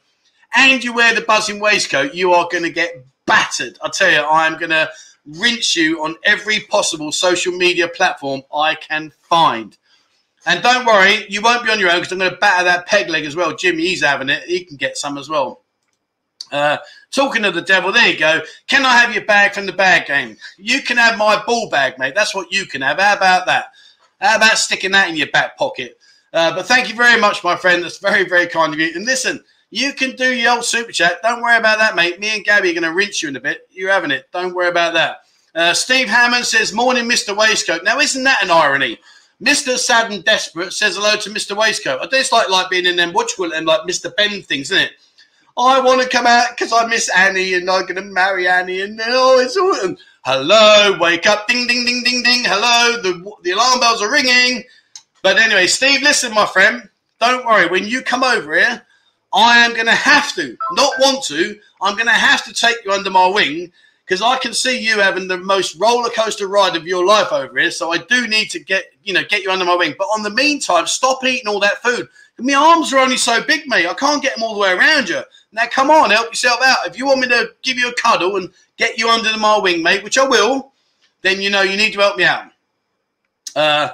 and 0.55 0.84
you 0.84 0.93
wear 0.93 1.13
the 1.13 1.22
Buzzin 1.22 1.60
waistcoat, 1.60 2.13
you 2.13 2.34
are 2.34 2.48
going 2.51 2.63
to 2.63 2.70
get 2.70 3.05
battered. 3.25 3.77
I 3.81 3.89
tell 3.89 4.12
you, 4.12 4.20
I 4.20 4.48
am 4.48 4.58
going 4.58 4.72
to 4.72 4.89
rinse 5.25 5.75
you 5.75 6.03
on 6.03 6.15
every 6.24 6.62
possible 6.62 7.12
social 7.12 7.53
media 7.53 7.88
platform 7.88 8.41
I 8.53 8.75
can 8.75 9.12
find. 9.22 9.77
And 10.46 10.63
don't 10.63 10.86
worry, 10.86 11.25
you 11.29 11.41
won't 11.41 11.63
be 11.63 11.72
on 11.72 11.79
your 11.79 11.91
own 11.91 12.00
because 12.00 12.12
I'm 12.12 12.20
going 12.20 12.31
to 12.31 12.38
batter 12.38 12.63
that 12.63 12.88
peg 12.88 13.10
leg 13.10 13.25
as 13.25 13.36
well. 13.36 13.55
Jimmy, 13.55 13.84
he's 13.84 14.03
having 14.03 14.29
it. 14.29 14.43
He 14.43 14.65
can 14.65 14.75
get 14.75 14.98
some 14.98 15.17
as 15.17 15.29
well. 15.29 15.62
Uh, 16.51 16.77
talking 17.12 17.43
to 17.43 17.51
the 17.51 17.62
devil, 17.62 17.92
there 17.92 18.09
you 18.09 18.18
go. 18.18 18.42
Can 18.68 18.85
I 18.85 18.98
have 18.98 19.14
your 19.14 19.24
bag 19.24 19.53
from 19.53 19.68
the 19.68 19.72
bag 19.72 20.07
game? 20.07 20.35
You 20.57 20.81
can 20.81 20.98
have 20.98 21.18
my 21.18 21.42
ball 21.46 21.70
bag, 21.70 21.98
mate. 22.00 22.16
That's 22.16 22.35
what 22.35 22.51
you 22.51 22.66
can 22.66 22.81
have. 22.81 23.00
How 23.00 23.16
about 23.16 23.46
that? 23.46 23.68
How 24.20 24.35
about 24.37 24.57
sticking 24.57 24.92
that 24.92 25.09
in 25.09 25.16
your 25.16 25.27
back 25.27 25.57
pocket? 25.57 25.98
Uh, 26.33 26.53
but 26.55 26.66
thank 26.66 26.90
you 26.90 26.96
very 26.96 27.20
much, 27.20 27.44
my 27.44 27.55
friend. 27.55 27.83
That's 27.83 28.00
very, 28.00 28.27
very 28.27 28.48
kind 28.48 28.74
of 28.74 28.79
you. 28.79 28.92
And 28.96 29.05
listen, 29.05 29.44
you 29.72 29.94
can 29.94 30.16
do 30.16 30.34
your 30.34 30.55
old 30.55 30.66
super 30.66 30.92
chat. 30.92 31.22
Don't 31.24 31.42
worry 31.42 31.57
about 31.57 31.79
that, 31.79 31.96
mate. 31.96 32.20
Me 32.20 32.36
and 32.36 32.46
Gabby 32.46 32.70
are 32.70 32.74
going 32.74 32.84
to 32.84 32.94
rinse 32.94 33.24
you 33.24 33.29
in 33.29 33.36
a 33.38 33.42
bit. 33.42 33.68
You're 33.72 33.92
having 33.92 34.12
it. 34.12 34.27
Don't 34.31 34.53
worry 34.53 34.68
about 34.68 34.94
that. 34.94 35.22
Uh, 35.55 35.74
Steve 35.74 36.07
Hammond 36.07 36.46
says, 36.46 36.74
Morning, 36.74 37.05
Mr. 37.05 37.36
Waistcoat. 37.36 37.84
Now, 37.84 38.00
isn't 38.00 38.24
that 38.24 38.44
an 38.44 38.51
irony? 38.51 39.00
Mr. 39.42 39.77
Sad 39.77 40.12
and 40.12 40.24
Desperate 40.24 40.72
says 40.72 40.98
hello 40.98 41.16
to 41.16 41.29
Mr. 41.31 41.57
Waistcoat. 41.57 42.00
I 42.00 42.05
just 42.05 42.31
like, 42.31 42.50
like 42.50 42.70
being 42.70 42.86
in 42.86 42.96
them, 42.96 43.12
what 43.12 43.31
you 43.31 43.38
call 43.38 43.50
them, 43.50 43.66
like 43.66 43.81
Mr. 43.81 44.16
Benn 44.16 44.44
things, 44.44 44.70
isn't 44.72 44.84
it? 44.84 44.92
I 45.57 45.81
want 45.81 46.01
to 46.01 46.07
come 46.07 46.27
out 46.27 46.50
because 46.51 46.72
I 46.72 46.86
miss 46.86 47.10
Annie 47.10 47.55
and 47.55 47.70
I'm 47.70 47.81
going 47.84 47.96
to 47.96 48.01
marry 48.01 48.48
Annie. 48.48 48.81
And 48.81 49.01
oh, 49.03 49.40
it's 49.40 49.57
all. 49.57 49.96
Hello, 50.24 50.98
wake 51.00 51.25
up. 51.25 51.48
Ding, 51.48 51.66
ding, 51.66 51.86
ding, 51.86 52.03
ding, 52.03 52.24
ding. 52.24 52.44
Hello, 52.46 53.01
the, 53.01 53.31
the 53.42 53.51
alarm 53.51 53.79
bells 53.79 54.01
are 54.01 54.12
ringing. 54.12 54.64
But 55.24 55.40
anyway, 55.40 55.68
Steve, 55.68 56.03
listen, 56.03 56.34
my 56.34 56.46
friend. 56.46 56.88
Don't 57.20 57.46
worry. 57.46 57.68
When 57.68 57.88
you 57.88 58.01
come 58.01 58.24
over 58.24 58.55
here, 58.55 58.86
I 59.33 59.59
am 59.59 59.74
going 59.74 59.85
to 59.85 59.94
have 59.94 60.33
to, 60.35 60.57
not 60.74 60.94
want 61.00 61.24
to, 61.25 61.57
I'm 61.81 61.96
going 61.96 62.07
to 62.07 62.13
have 62.13 62.44
to 62.46 62.53
take 62.53 62.77
you 62.83 62.91
under 62.91 63.09
my 63.09 63.27
wing 63.27 63.72
because 64.05 64.22
I 64.22 64.37
can 64.37 64.53
see 64.53 64.77
you 64.77 65.00
having 65.00 65.27
the 65.27 65.37
most 65.37 65.79
roller 65.79 66.09
coaster 66.09 66.48
ride 66.48 66.75
of 66.75 66.85
your 66.85 67.05
life 67.05 67.31
over 67.31 67.57
here. 67.57 67.72
So 67.72 67.94
I 67.94 68.00
do 68.00 68.27
need 68.27 68.50
to 68.51 68.59
get, 68.59 68.85
you 69.03 69.13
know, 69.13 69.24
get 69.24 69.44
you 69.44 69.51
under 69.51 69.63
my 69.63 69.75
wing. 69.75 69.96
But 69.98 70.07
on 70.07 70.22
the 70.22 70.29
meantime, 70.29 70.85
stop 70.85 71.24
eating 71.24 71.48
all 71.48 71.61
that 71.61 71.81
food. 71.81 72.09
My 72.37 72.53
arms 72.55 72.91
are 72.91 73.00
only 73.00 73.17
so 73.17 73.41
big, 73.41 73.67
mate. 73.67 73.87
I 73.87 73.94
can't 73.94 74.22
get 74.22 74.35
them 74.35 74.44
all 74.44 74.55
the 74.55 74.59
way 74.59 74.74
around 74.74 75.07
you. 75.07 75.22
Now, 75.53 75.67
come 75.67 75.89
on, 75.89 76.09
help 76.09 76.27
yourself 76.27 76.59
out. 76.61 76.87
If 76.87 76.98
you 76.98 77.05
want 77.05 77.22
me 77.22 77.27
to 77.29 77.51
give 77.61 77.77
you 77.77 77.89
a 77.89 77.94
cuddle 77.94 78.35
and 78.37 78.50
get 78.77 78.98
you 78.98 79.09
under 79.09 79.37
my 79.37 79.57
wing, 79.59 79.83
mate, 79.83 80.03
which 80.03 80.17
I 80.17 80.27
will, 80.27 80.74
then 81.22 81.39
you 81.39 81.50
know 81.50 81.61
you 81.61 81.77
need 81.77 81.94
to 81.94 82.00
help 82.00 82.17
me 82.17 82.24
out. 82.25 82.46
Uh, 83.55 83.91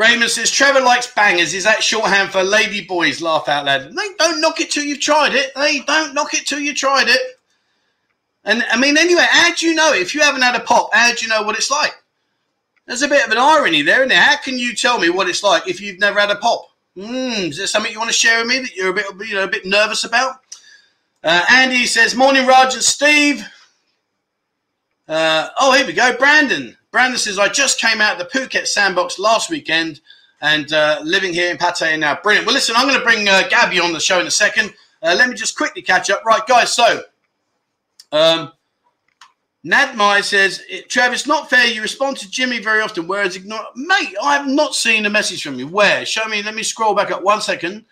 Raymond 0.00 0.30
says 0.30 0.50
Trevor 0.50 0.80
likes 0.80 1.12
bangers. 1.12 1.52
Is 1.52 1.64
that 1.64 1.82
shorthand 1.82 2.30
for 2.30 2.42
lady 2.42 2.86
boys? 2.86 3.20
Laugh 3.20 3.48
out 3.48 3.66
loud. 3.66 3.94
They 3.94 4.14
don't 4.18 4.40
knock 4.40 4.58
it 4.58 4.70
till 4.70 4.82
you've 4.82 5.00
tried 5.00 5.34
it. 5.34 5.52
They 5.54 5.80
don't 5.80 6.14
knock 6.14 6.32
it 6.32 6.46
till 6.46 6.58
you 6.58 6.74
tried 6.74 7.08
it. 7.08 7.20
And 8.46 8.64
I 8.70 8.80
mean, 8.80 8.96
anyway, 8.96 9.26
how 9.28 9.54
do 9.54 9.68
you 9.68 9.74
know 9.74 9.92
if 9.92 10.14
you 10.14 10.22
haven't 10.22 10.40
had 10.40 10.56
a 10.56 10.60
pop? 10.60 10.88
How 10.94 11.12
do 11.12 11.22
you 11.22 11.28
know 11.28 11.42
what 11.42 11.54
it's 11.54 11.70
like? 11.70 11.92
There's 12.86 13.02
a 13.02 13.08
bit 13.08 13.26
of 13.26 13.30
an 13.30 13.36
irony 13.36 13.82
there, 13.82 13.98
isn't 13.98 14.08
there? 14.08 14.22
How 14.22 14.38
can 14.38 14.58
you 14.58 14.74
tell 14.74 14.98
me 14.98 15.10
what 15.10 15.28
it's 15.28 15.42
like 15.42 15.68
if 15.68 15.82
you've 15.82 16.00
never 16.00 16.18
had 16.18 16.30
a 16.30 16.36
pop? 16.36 16.70
Mm, 16.96 17.50
is 17.50 17.58
there 17.58 17.66
something 17.66 17.92
you 17.92 17.98
want 17.98 18.10
to 18.10 18.16
share 18.16 18.38
with 18.38 18.48
me 18.48 18.60
that 18.60 18.74
you're 18.74 18.92
a 18.92 18.94
bit, 18.94 19.28
you 19.28 19.34
know, 19.34 19.44
a 19.44 19.48
bit 19.48 19.66
nervous 19.66 20.04
about? 20.04 20.40
Uh, 21.22 21.44
Andy 21.50 21.84
says, 21.84 22.14
"Morning, 22.14 22.48
and 22.48 22.72
Steve." 22.72 23.46
Uh, 25.06 25.50
oh, 25.60 25.72
here 25.72 25.86
we 25.86 25.92
go, 25.92 26.16
Brandon. 26.16 26.74
Brandon 26.92 27.18
says, 27.18 27.38
I 27.38 27.48
just 27.48 27.80
came 27.80 28.00
out 28.00 28.20
of 28.20 28.30
the 28.30 28.38
Phuket 28.38 28.66
sandbox 28.66 29.18
last 29.18 29.50
weekend 29.50 30.00
and 30.40 30.72
uh, 30.72 31.00
living 31.04 31.32
here 31.32 31.50
in 31.50 31.56
Pattaya 31.56 31.98
now. 31.98 32.18
Brilliant. 32.20 32.46
Well, 32.46 32.54
listen, 32.54 32.74
I'm 32.76 32.88
going 32.88 32.98
to 32.98 33.04
bring 33.04 33.28
uh, 33.28 33.42
Gabby 33.48 33.78
on 33.78 33.92
the 33.92 34.00
show 34.00 34.20
in 34.20 34.26
a 34.26 34.30
second. 34.30 34.74
Uh, 35.02 35.14
let 35.16 35.28
me 35.28 35.34
just 35.34 35.56
quickly 35.56 35.82
catch 35.82 36.10
up. 36.10 36.24
Right, 36.24 36.44
guys, 36.46 36.72
so 36.72 37.02
um, 38.12 38.52
Nadmai 39.64 40.24
says, 40.24 40.62
Travis, 40.88 41.26
not 41.26 41.50
fair. 41.50 41.66
You 41.66 41.82
respond 41.82 42.16
to 42.18 42.30
Jimmy 42.30 42.58
very 42.58 42.80
often, 42.80 43.06
whereas 43.06 43.36
ignore. 43.36 43.60
Mate, 43.76 44.14
I 44.22 44.36
have 44.36 44.46
not 44.46 44.74
seen 44.74 45.06
a 45.06 45.10
message 45.10 45.42
from 45.42 45.58
you. 45.58 45.68
Where? 45.68 46.04
Show 46.06 46.24
me. 46.26 46.42
Let 46.42 46.54
me 46.54 46.62
scroll 46.62 46.94
back 46.94 47.10
up 47.10 47.22
one 47.22 47.40
second. 47.40 47.84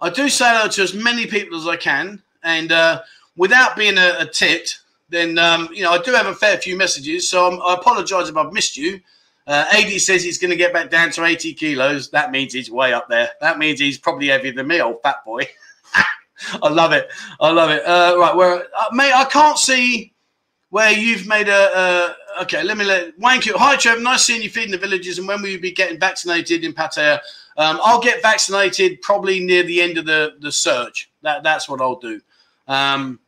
I 0.00 0.10
do 0.10 0.28
say 0.28 0.46
hello 0.48 0.68
to 0.68 0.82
as 0.82 0.94
many 0.94 1.26
people 1.26 1.58
as 1.58 1.66
I 1.66 1.76
can. 1.76 2.22
And 2.42 2.72
uh, 2.72 3.02
without 3.36 3.76
being 3.76 3.98
a, 3.98 4.18
a 4.20 4.26
tit, 4.26 4.78
then 5.08 5.38
um, 5.38 5.68
you 5.72 5.82
know 5.82 5.92
I 5.92 5.98
do 5.98 6.12
have 6.12 6.26
a 6.26 6.34
fair 6.34 6.58
few 6.58 6.76
messages. 6.76 7.28
So 7.28 7.46
I'm, 7.46 7.60
i 7.62 7.74
apologise 7.74 8.28
if 8.28 8.36
I've 8.36 8.52
missed 8.52 8.76
you. 8.76 9.00
Uh, 9.46 9.66
AD 9.72 10.00
says 10.00 10.24
he's 10.24 10.38
going 10.38 10.50
to 10.50 10.56
get 10.56 10.72
back 10.72 10.88
down 10.88 11.10
to 11.10 11.24
80 11.24 11.52
kilos. 11.52 12.10
That 12.10 12.30
means 12.30 12.54
he's 12.54 12.70
way 12.70 12.94
up 12.94 13.08
there. 13.10 13.30
That 13.42 13.58
means 13.58 13.78
he's 13.78 13.98
probably 13.98 14.28
heavier 14.28 14.52
than 14.52 14.66
me, 14.66 14.80
old 14.80 15.02
fat 15.02 15.16
boy. 15.24 15.46
I 16.62 16.68
love 16.68 16.92
it. 16.92 17.10
I 17.40 17.50
love 17.50 17.70
it. 17.70 17.84
Uh, 17.84 18.16
right, 18.18 18.34
where 18.34 18.64
uh, 18.78 18.86
mate, 18.92 19.12
I 19.12 19.24
can't 19.24 19.58
see 19.58 20.14
where 20.70 20.92
you've 20.92 21.26
made 21.26 21.48
a. 21.48 21.70
Uh, 21.76 22.42
okay, 22.42 22.62
let 22.62 22.76
me 22.76 22.84
let 22.84 23.18
Wank 23.18 23.46
you. 23.46 23.56
Hi, 23.56 23.76
Trevor. 23.76 24.00
Nice 24.00 24.24
seeing 24.24 24.42
you 24.42 24.50
feeding 24.50 24.72
the 24.72 24.78
villages. 24.78 25.18
And 25.18 25.28
when 25.28 25.42
will 25.42 25.50
you 25.50 25.60
be 25.60 25.72
getting 25.72 26.00
vaccinated 26.00 26.64
in 26.64 26.72
Pattaya? 26.72 27.20
Um, 27.56 27.78
I'll 27.84 28.00
get 28.00 28.22
vaccinated 28.22 29.00
probably 29.02 29.40
near 29.40 29.62
the 29.62 29.80
end 29.80 29.98
of 29.98 30.06
the 30.06 30.36
the 30.40 30.50
surge. 30.50 31.12
That 31.22 31.42
that's 31.42 31.68
what 31.68 31.80
I'll 31.80 32.00
do. 32.00 32.20
Um, 32.66 33.20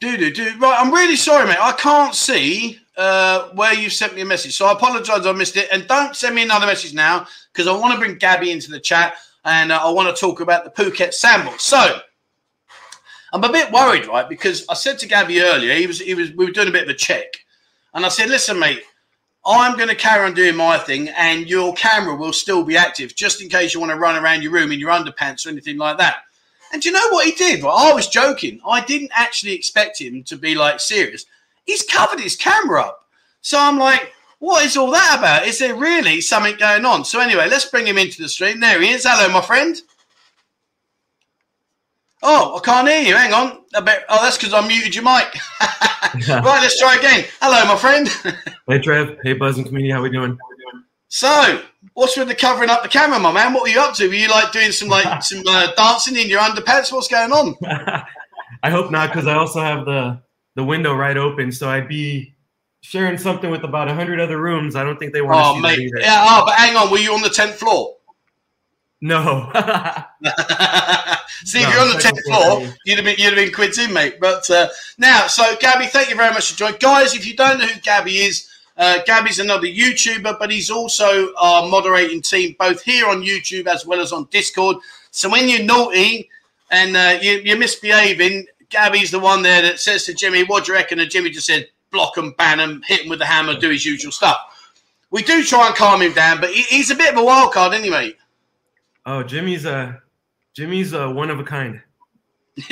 do 0.00 0.16
do 0.16 0.32
do. 0.32 0.58
Right, 0.58 0.76
I'm 0.78 0.92
really 0.92 1.16
sorry, 1.16 1.46
mate. 1.46 1.58
I 1.60 1.72
can't 1.72 2.14
see 2.14 2.78
uh, 2.96 3.50
where 3.50 3.74
you 3.74 3.90
sent 3.90 4.14
me 4.14 4.22
a 4.22 4.24
message, 4.24 4.56
so 4.56 4.66
I 4.66 4.72
apologise. 4.72 5.26
I 5.26 5.32
missed 5.32 5.56
it, 5.56 5.68
and 5.72 5.86
don't 5.86 6.14
send 6.16 6.34
me 6.34 6.42
another 6.42 6.66
message 6.66 6.94
now 6.94 7.26
because 7.52 7.66
I 7.66 7.72
want 7.72 7.94
to 7.94 7.98
bring 7.98 8.16
Gabby 8.18 8.50
into 8.50 8.70
the 8.70 8.80
chat 8.80 9.14
and 9.44 9.72
uh, 9.72 9.80
I 9.82 9.90
want 9.90 10.14
to 10.14 10.20
talk 10.20 10.40
about 10.40 10.64
the 10.64 10.70
Phuket 10.82 11.12
sandbox. 11.14 11.64
So. 11.64 12.00
I'm 13.32 13.42
a 13.42 13.50
bit 13.50 13.72
worried, 13.72 14.06
right? 14.06 14.28
Because 14.28 14.64
I 14.68 14.74
said 14.74 14.96
to 15.00 15.08
Gabby 15.08 15.40
earlier, 15.40 15.74
he 15.74 15.88
was 15.88 15.98
he 15.98 16.14
was 16.14 16.30
we 16.34 16.44
were 16.44 16.52
doing 16.52 16.68
a 16.68 16.70
bit 16.70 16.84
of 16.84 16.88
a 16.88 16.94
check, 16.94 17.26
and 17.92 18.06
I 18.06 18.08
said, 18.08 18.28
listen, 18.28 18.60
mate, 18.60 18.82
I'm 19.44 19.76
going 19.76 19.88
to 19.88 19.94
carry 19.94 20.24
on 20.24 20.34
doing 20.34 20.56
my 20.56 20.78
thing, 20.78 21.08
and 21.10 21.48
your 21.48 21.74
camera 21.74 22.14
will 22.14 22.32
still 22.32 22.64
be 22.64 22.76
active, 22.76 23.14
just 23.14 23.42
in 23.42 23.48
case 23.48 23.74
you 23.74 23.80
want 23.80 23.90
to 23.90 23.98
run 23.98 24.16
around 24.16 24.42
your 24.42 24.52
room 24.52 24.72
in 24.72 24.78
your 24.78 24.90
underpants 24.90 25.44
or 25.44 25.50
anything 25.50 25.76
like 25.76 25.98
that. 25.98 26.18
And 26.74 26.82
do 26.82 26.88
you 26.88 26.92
know 26.92 27.08
what 27.10 27.24
he 27.24 27.30
did? 27.30 27.62
Well, 27.62 27.76
I 27.76 27.92
was 27.92 28.08
joking. 28.08 28.60
I 28.66 28.80
didn't 28.80 29.12
actually 29.14 29.52
expect 29.52 30.00
him 30.00 30.24
to 30.24 30.36
be 30.36 30.56
like 30.56 30.80
serious. 30.80 31.24
He's 31.64 31.84
covered 31.84 32.18
his 32.18 32.34
camera 32.34 32.82
up. 32.82 33.06
So 33.42 33.60
I'm 33.60 33.78
like, 33.78 34.12
what 34.40 34.66
is 34.66 34.76
all 34.76 34.90
that 34.90 35.14
about? 35.20 35.46
Is 35.46 35.60
there 35.60 35.76
really 35.76 36.20
something 36.20 36.56
going 36.56 36.84
on? 36.84 37.04
So 37.04 37.20
anyway, 37.20 37.46
let's 37.48 37.66
bring 37.66 37.86
him 37.86 37.96
into 37.96 38.20
the 38.20 38.28
stream. 38.28 38.58
There 38.58 38.80
he 38.80 38.90
is. 38.90 39.06
Hello, 39.08 39.32
my 39.32 39.40
friend. 39.40 39.80
Oh, 42.24 42.56
I 42.56 42.60
can't 42.64 42.88
hear 42.88 43.02
you. 43.02 43.14
Hang 43.14 43.32
on. 43.32 43.60
I 43.72 43.80
bet, 43.80 44.04
oh, 44.08 44.20
that's 44.24 44.36
because 44.36 44.52
I 44.52 44.66
muted 44.66 44.96
your 44.96 45.04
mic. 45.04 45.26
right, 46.28 46.60
let's 46.60 46.80
try 46.80 46.96
again. 46.96 47.24
Hello, 47.40 47.72
my 47.72 47.76
friend. 47.76 48.08
hey, 48.66 48.80
Trev. 48.80 49.16
Hey, 49.22 49.36
Buzzin 49.36 49.64
community. 49.64 49.92
How 49.92 50.02
we 50.02 50.10
doing? 50.10 50.36
So, 51.08 51.62
what's 51.92 52.16
with 52.16 52.28
the 52.28 52.34
covering 52.34 52.70
up 52.70 52.82
the 52.82 52.88
camera, 52.88 53.18
my 53.18 53.32
man? 53.32 53.52
What 53.52 53.62
were 53.62 53.68
you 53.68 53.80
up 53.80 53.94
to? 53.96 54.08
Were 54.08 54.14
you 54.14 54.28
like 54.28 54.52
doing 54.52 54.72
some 54.72 54.88
like 54.88 55.22
some 55.22 55.42
uh, 55.46 55.72
dancing 55.76 56.16
in 56.16 56.28
your 56.28 56.40
underpants? 56.40 56.92
What's 56.92 57.08
going 57.08 57.32
on? 57.32 57.54
I 58.62 58.70
hope 58.70 58.90
not, 58.90 59.10
because 59.10 59.26
I 59.26 59.34
also 59.34 59.60
have 59.60 59.84
the 59.84 60.20
the 60.56 60.64
window 60.64 60.94
right 60.94 61.16
open, 61.16 61.52
so 61.52 61.68
I'd 61.68 61.88
be 61.88 62.34
sharing 62.80 63.18
something 63.18 63.50
with 63.50 63.64
about 63.64 63.88
hundred 63.88 64.20
other 64.20 64.40
rooms. 64.40 64.76
I 64.76 64.84
don't 64.84 64.98
think 64.98 65.12
they 65.12 65.22
want 65.22 65.34
to 65.36 65.44
oh, 65.44 65.54
see 65.54 65.60
mate. 65.60 65.76
that 65.76 65.82
either. 65.82 66.00
Yeah. 66.00 66.26
Oh, 66.28 66.44
but 66.46 66.54
hang 66.54 66.76
on. 66.76 66.90
Were 66.90 66.98
you 66.98 67.12
on 67.14 67.22
the 67.22 67.30
tenth 67.30 67.56
floor? 67.56 67.96
No. 69.00 69.50
See, 71.44 71.58
if 71.60 71.68
you're 71.68 71.82
on 71.82 71.90
the 71.90 72.00
tenth 72.00 72.24
floor, 72.24 72.66
you'd 72.86 72.96
have 72.96 73.04
been 73.04 73.16
you'd 73.18 73.26
have 73.26 73.34
been 73.34 73.52
quids 73.52 73.78
in, 73.78 73.92
mate. 73.92 74.16
But 74.18 74.48
uh, 74.50 74.68
now, 74.96 75.26
so 75.26 75.56
Gabby, 75.60 75.86
thank 75.86 76.08
you 76.08 76.16
very 76.16 76.32
much 76.32 76.50
for 76.50 76.56
joining, 76.56 76.78
guys. 76.78 77.14
If 77.14 77.26
you 77.26 77.36
don't 77.36 77.58
know 77.58 77.66
who 77.66 77.80
Gabby 77.80 78.16
is, 78.18 78.48
uh, 78.76 78.98
Gabby's 79.06 79.38
another 79.38 79.66
YouTuber, 79.66 80.38
but 80.38 80.50
he's 80.50 80.70
also 80.70 81.32
our 81.34 81.68
moderating 81.68 82.22
team, 82.22 82.56
both 82.58 82.82
here 82.82 83.06
on 83.06 83.22
YouTube 83.22 83.66
as 83.66 83.86
well 83.86 84.00
as 84.00 84.12
on 84.12 84.28
Discord. 84.30 84.76
So 85.10 85.28
when 85.28 85.48
you're 85.48 85.62
naughty 85.62 86.28
and 86.70 86.96
uh, 86.96 87.18
you, 87.22 87.40
you're 87.44 87.58
misbehaving, 87.58 88.46
Gabby's 88.70 89.10
the 89.12 89.20
one 89.20 89.42
there 89.42 89.62
that 89.62 89.78
says 89.78 90.04
to 90.04 90.14
Jimmy, 90.14 90.42
"What 90.44 90.64
do 90.64 90.72
you 90.72 90.78
reckon?" 90.78 90.98
And 90.98 91.10
Jimmy 91.10 91.30
just 91.30 91.46
said, 91.46 91.68
"Block 91.92 92.16
him, 92.16 92.34
ban 92.36 92.58
him, 92.58 92.82
hit 92.86 93.02
him 93.02 93.10
with 93.10 93.20
the 93.20 93.26
hammer, 93.26 93.58
do 93.58 93.70
his 93.70 93.86
usual 93.86 94.10
stuff." 94.10 94.38
We 95.10 95.22
do 95.22 95.44
try 95.44 95.68
and 95.68 95.76
calm 95.76 96.02
him 96.02 96.12
down, 96.12 96.40
but 96.40 96.50
he, 96.50 96.62
he's 96.62 96.90
a 96.90 96.96
bit 96.96 97.12
of 97.12 97.20
a 97.20 97.24
wild 97.24 97.52
card 97.52 97.72
anyway. 97.72 98.16
Oh, 99.06 99.22
Jimmy's 99.22 99.64
a 99.64 100.02
Jimmy's 100.54 100.92
a 100.92 101.08
one 101.08 101.30
of 101.30 101.38
a 101.38 101.44
kind. 101.44 101.80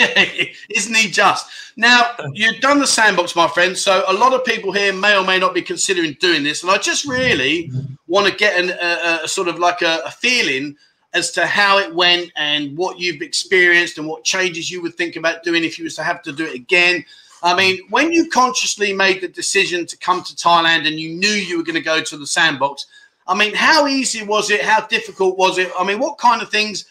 Isn't 0.69 0.95
he 0.95 1.11
just? 1.11 1.49
Now, 1.77 2.13
you've 2.33 2.61
done 2.61 2.79
the 2.79 2.87
sandbox, 2.87 3.35
my 3.35 3.49
friend. 3.49 3.77
So, 3.77 4.05
a 4.07 4.13
lot 4.13 4.33
of 4.33 4.45
people 4.45 4.71
here 4.71 4.93
may 4.93 5.17
or 5.17 5.25
may 5.25 5.39
not 5.39 5.55
be 5.55 5.63
considering 5.63 6.17
doing 6.21 6.45
this. 6.45 6.63
And 6.63 6.71
I 6.71 6.79
just 6.79 7.05
really 7.05 7.71
want 8.07 8.29
to 8.29 8.35
get 8.35 8.63
an, 8.63 8.71
a, 8.71 9.25
a 9.25 9.29
sort 9.29 9.49
of 9.49 9.59
like 9.59 9.83
a, 9.83 10.03
a 10.05 10.11
feeling 10.11 10.77
as 11.15 11.31
to 11.33 11.47
how 11.47 11.79
it 11.79 11.95
went 11.95 12.31
and 12.37 12.77
what 12.77 12.99
you've 12.99 13.23
experienced 13.23 13.99
and 13.99 14.07
what 14.07 14.25
changes 14.25 14.71
you 14.71 14.81
would 14.83 14.95
think 14.95 15.17
about 15.17 15.43
doing 15.43 15.65
if 15.65 15.79
you 15.79 15.85
was 15.85 15.97
to 15.97 16.03
have 16.03 16.23
to 16.23 16.33
do 16.33 16.47
it 16.47 16.55
again. 16.55 17.05
I 17.43 17.55
mean, 17.55 17.81
when 17.91 18.13
you 18.13 18.29
consciously 18.29 18.93
made 18.93 19.21
the 19.21 19.29
decision 19.29 19.85
to 19.87 19.97
come 19.97 20.23
to 20.23 20.35
Thailand 20.35 20.87
and 20.87 20.99
you 20.99 21.15
knew 21.15 21.29
you 21.29 21.59
were 21.59 21.65
going 21.65 21.75
to 21.75 21.81
go 21.81 22.01
to 22.01 22.17
the 22.17 22.27
sandbox, 22.27 22.87
I 23.27 23.37
mean, 23.37 23.55
how 23.55 23.87
easy 23.87 24.25
was 24.25 24.51
it? 24.51 24.63
How 24.63 24.87
difficult 24.87 25.37
was 25.37 25.59
it? 25.59 25.71
I 25.79 25.85
mean, 25.85 25.99
what 25.99 26.19
kind 26.19 26.41
of 26.41 26.51
things 26.51 26.87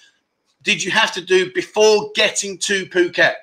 did 0.64 0.84
you 0.84 0.92
have 0.92 1.12
to 1.14 1.22
do 1.22 1.52
before 1.54 2.12
getting 2.16 2.58
to 2.60 2.86
Phuket? 2.88 3.36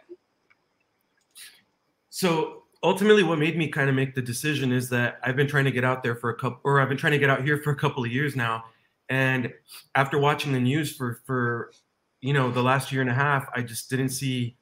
So 2.11 2.64
ultimately, 2.83 3.22
what 3.22 3.38
made 3.38 3.57
me 3.57 3.68
kind 3.68 3.88
of 3.88 3.94
make 3.94 4.14
the 4.14 4.22
decision 4.22 4.72
is 4.72 4.88
that 4.90 5.18
I've 5.22 5.37
been 5.37 5.46
trying 5.46 5.64
to 5.64 5.70
get 5.70 5.85
out 5.85 6.02
there 6.02 6.14
for 6.14 6.31
a 6.31 6.35
couple, 6.35 6.61
or 6.64 6.81
I've 6.81 6.88
been 6.88 6.98
trying 6.98 7.12
to 7.12 7.18
get 7.18 7.31
out 7.31 7.44
here 7.44 7.59
for 7.59 7.70
a 7.70 7.76
couple 7.76 8.04
of 8.04 8.11
years 8.11 8.37
now. 8.37 8.64
And 9.09 9.52
after 9.94 10.18
watching 10.18 10.52
the 10.52 10.61
news 10.61 10.94
for 10.94 11.20
for 11.26 11.72
you 12.20 12.33
know 12.33 12.50
the 12.50 12.62
last 12.62 12.92
year 12.92 13.00
and 13.00 13.11
a 13.11 13.14
half, 13.14 13.48
I 13.54 13.62
just 13.62 13.88
didn't 13.90 14.11
see 14.11 14.57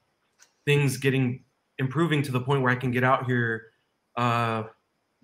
things 0.64 0.96
getting 0.96 1.44
improving 1.78 2.22
to 2.22 2.32
the 2.32 2.40
point 2.40 2.62
where 2.62 2.72
I 2.72 2.76
can 2.76 2.90
get 2.90 3.04
out 3.04 3.26
here 3.26 3.66
uh, 4.16 4.64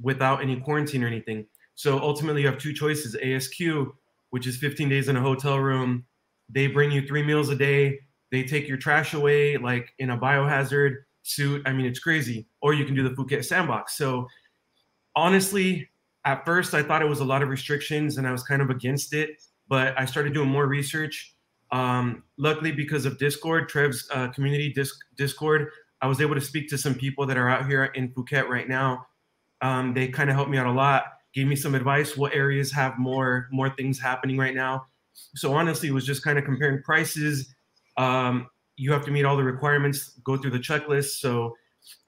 without 0.00 0.42
any 0.42 0.60
quarantine 0.60 1.02
or 1.04 1.06
anything. 1.06 1.46
So 1.74 1.98
ultimately, 1.98 2.42
you 2.42 2.48
have 2.48 2.58
two 2.58 2.72
choices: 2.72 3.16
ASQ, 3.16 3.92
which 4.30 4.46
is 4.46 4.56
15 4.56 4.88
days 4.88 5.08
in 5.08 5.16
a 5.16 5.20
hotel 5.20 5.58
room. 5.58 6.04
They 6.52 6.66
bring 6.66 6.90
you 6.90 7.06
three 7.06 7.22
meals 7.22 7.48
a 7.48 7.56
day. 7.56 7.98
They 8.30 8.42
take 8.44 8.68
your 8.68 8.76
trash 8.76 9.14
away, 9.14 9.56
like 9.56 9.92
in 9.98 10.10
a 10.10 10.18
biohazard 10.18 10.96
suit. 11.22 11.62
I 11.66 11.72
mean, 11.72 11.86
it's 11.86 11.98
crazy. 11.98 12.46
Or 12.60 12.74
you 12.74 12.84
can 12.84 12.94
do 12.94 13.06
the 13.06 13.14
Phuket 13.14 13.44
sandbox. 13.44 13.96
So 13.96 14.26
honestly, 15.14 15.88
at 16.24 16.44
first 16.44 16.74
I 16.74 16.82
thought 16.82 17.02
it 17.02 17.08
was 17.08 17.20
a 17.20 17.24
lot 17.24 17.42
of 17.42 17.48
restrictions 17.48 18.16
and 18.16 18.26
I 18.26 18.32
was 18.32 18.42
kind 18.42 18.62
of 18.62 18.70
against 18.70 19.14
it. 19.14 19.42
But 19.68 19.98
I 19.98 20.04
started 20.04 20.34
doing 20.34 20.48
more 20.48 20.66
research. 20.66 21.34
Um, 21.70 22.24
luckily, 22.36 22.72
because 22.72 23.06
of 23.06 23.18
Discord, 23.18 23.68
Trev's 23.68 24.06
uh, 24.12 24.28
community 24.28 24.72
disc- 24.72 24.98
Discord, 25.16 25.68
I 26.02 26.06
was 26.06 26.20
able 26.20 26.34
to 26.34 26.40
speak 26.40 26.68
to 26.70 26.78
some 26.78 26.94
people 26.94 27.26
that 27.26 27.36
are 27.38 27.48
out 27.48 27.66
here 27.66 27.84
in 27.84 28.12
Phuket 28.12 28.48
right 28.48 28.68
now. 28.68 29.06
Um, 29.62 29.94
they 29.94 30.08
kind 30.08 30.28
of 30.28 30.36
helped 30.36 30.50
me 30.50 30.58
out 30.58 30.66
a 30.66 30.72
lot, 30.72 31.04
gave 31.32 31.46
me 31.46 31.56
some 31.56 31.74
advice. 31.74 32.16
What 32.16 32.34
areas 32.34 32.72
have 32.72 32.98
more 32.98 33.48
more 33.52 33.70
things 33.70 33.98
happening 33.98 34.36
right 34.36 34.54
now? 34.54 34.86
So 35.34 35.54
honestly, 35.54 35.88
it 35.88 35.92
was 35.92 36.06
just 36.06 36.22
kind 36.22 36.38
of 36.38 36.44
comparing 36.44 36.82
prices. 36.82 37.54
Um, 37.96 38.48
you 38.76 38.92
have 38.92 39.04
to 39.04 39.10
meet 39.10 39.24
all 39.24 39.36
the 39.36 39.44
requirements, 39.44 40.18
go 40.24 40.36
through 40.36 40.52
the 40.52 40.58
checklist. 40.58 41.20
So 41.20 41.54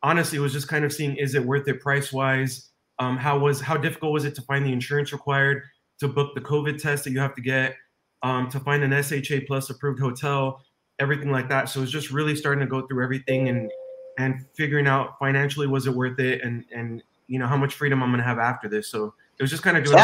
honestly, 0.03 0.38
it 0.38 0.40
was 0.40 0.53
just 0.53 0.69
kind 0.69 0.85
of 0.85 0.93
seeing 0.93 1.17
is 1.17 1.35
it 1.35 1.45
worth 1.45 1.69
it 1.69 1.81
price 1.81 2.12
wise? 2.12 2.71
Um, 2.99 3.17
how 3.17 3.38
was 3.38 3.61
how 3.61 3.77
difficult 3.77 4.12
was 4.12 4.25
it 4.25 4.35
to 4.37 4.43
find 4.43 4.64
the 4.64 4.73
insurance 4.73 5.12
required 5.12 5.62
to 5.99 6.09
book 6.09 6.35
the 6.35 6.40
COVID 6.40 6.81
test 6.81 7.05
that 7.05 7.11
you 7.11 7.21
have 7.21 7.35
to 7.35 7.43
get, 7.43 7.75
um, 8.23 8.49
to 8.51 8.61
find 8.61 8.83
an 8.83 9.03
SHA 9.03 9.47
plus 9.47 9.71
approved 9.71 10.01
hotel, 10.01 10.62
everything 10.99 11.31
like 11.31 11.49
that. 11.49 11.69
So 11.69 11.81
it 11.81 11.83
was 11.83 11.90
just 11.90 12.11
really 12.11 12.37
starting 12.37 12.61
to 12.61 12.71
go 12.71 12.87
through 12.87 13.03
everything 13.03 13.49
and 13.49 13.71
and 14.19 14.47
figuring 14.57 14.87
out 14.87 15.19
financially 15.19 15.67
was 15.67 15.87
it 15.87 15.95
worth 15.95 16.21
it 16.21 16.40
and 16.43 16.64
and 16.73 17.03
you 17.27 17.38
know 17.38 17.47
how 17.47 17.57
much 17.57 17.75
freedom 17.75 18.03
I'm 18.03 18.11
gonna 18.11 18.23
have 18.23 18.38
after 18.38 18.69
this. 18.69 18.88
So 18.88 19.14
it 19.38 19.43
was 19.43 19.51
just 19.51 19.62
kind 19.62 19.77
of 19.77 19.85
doing. 19.85 19.97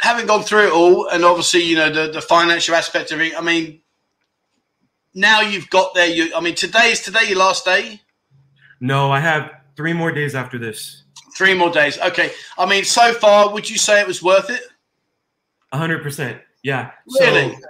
Having- 0.00 0.26
gone 0.26 0.42
through 0.42 0.66
it 0.68 0.72
all, 0.72 1.08
and 1.08 1.24
obviously, 1.24 1.62
you 1.62 1.76
know, 1.76 1.90
the, 1.90 2.12
the 2.12 2.20
financial 2.20 2.74
aspect 2.74 3.12
of 3.12 3.20
it, 3.20 3.36
I 3.36 3.40
mean, 3.40 3.80
now 5.14 5.40
you've 5.40 5.70
got 5.70 5.94
there. 5.94 6.06
You, 6.06 6.34
I 6.36 6.40
mean, 6.40 6.54
today 6.54 6.90
is 6.90 7.00
today 7.00 7.28
your 7.28 7.38
last 7.38 7.64
day? 7.64 8.00
No, 8.80 9.10
I 9.10 9.20
have 9.20 9.50
three 9.76 9.94
more 9.94 10.12
days 10.12 10.34
after 10.34 10.58
this. 10.58 11.04
Three 11.34 11.54
more 11.54 11.70
days. 11.70 11.98
Okay. 11.98 12.32
I 12.58 12.66
mean, 12.66 12.84
so 12.84 13.12
far, 13.14 13.52
would 13.52 13.68
you 13.68 13.78
say 13.78 14.00
it 14.00 14.06
was 14.06 14.22
worth 14.22 14.50
it? 14.50 14.62
hundred 15.72 16.02
percent. 16.02 16.40
Yeah. 16.62 16.90
Really? 17.20 17.52
So, 17.54 17.60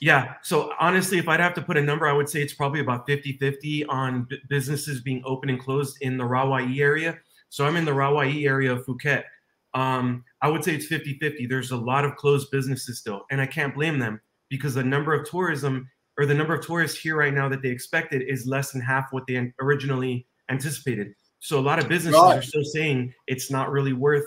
yeah. 0.00 0.34
So 0.42 0.72
honestly, 0.80 1.18
if 1.18 1.28
I'd 1.28 1.40
have 1.40 1.54
to 1.54 1.62
put 1.62 1.76
a 1.76 1.82
number, 1.82 2.06
I 2.08 2.12
would 2.12 2.28
say 2.28 2.42
it's 2.42 2.52
probably 2.52 2.80
about 2.80 3.06
50-50 3.06 3.84
on 3.88 4.24
b- 4.24 4.38
businesses 4.48 5.00
being 5.00 5.22
open 5.24 5.50
and 5.50 5.60
closed 5.60 5.98
in 6.00 6.16
the 6.16 6.24
Rawai 6.24 6.78
area. 6.78 7.18
So 7.48 7.64
I'm 7.64 7.76
in 7.76 7.84
the 7.84 7.92
Rawai 7.92 8.44
area 8.44 8.72
of 8.72 8.84
Phuket. 8.84 9.22
Um, 9.72 10.24
I 10.44 10.48
would 10.48 10.62
say 10.62 10.74
it's 10.74 10.86
50-50. 10.86 11.48
There's 11.48 11.70
a 11.70 11.76
lot 11.76 12.04
of 12.04 12.16
closed 12.16 12.50
businesses 12.50 12.98
still, 12.98 13.22
and 13.30 13.40
I 13.40 13.46
can't 13.46 13.74
blame 13.74 13.98
them 13.98 14.20
because 14.50 14.74
the 14.74 14.84
number 14.84 15.14
of 15.14 15.26
tourism 15.26 15.88
or 16.18 16.26
the 16.26 16.34
number 16.34 16.54
of 16.54 16.64
tourists 16.64 16.98
here 17.00 17.16
right 17.16 17.32
now 17.32 17.48
that 17.48 17.62
they 17.62 17.70
expected 17.70 18.20
is 18.20 18.46
less 18.46 18.70
than 18.70 18.82
half 18.82 19.10
what 19.10 19.26
they 19.26 19.50
originally 19.58 20.26
anticipated. 20.50 21.14
So 21.40 21.58
a 21.58 21.62
lot 21.62 21.78
of 21.78 21.88
businesses 21.88 22.20
Right. 22.20 22.38
are 22.38 22.42
still 22.42 22.62
saying 22.62 23.14
it's 23.26 23.50
not 23.50 23.70
really 23.72 23.94
worth 23.94 24.26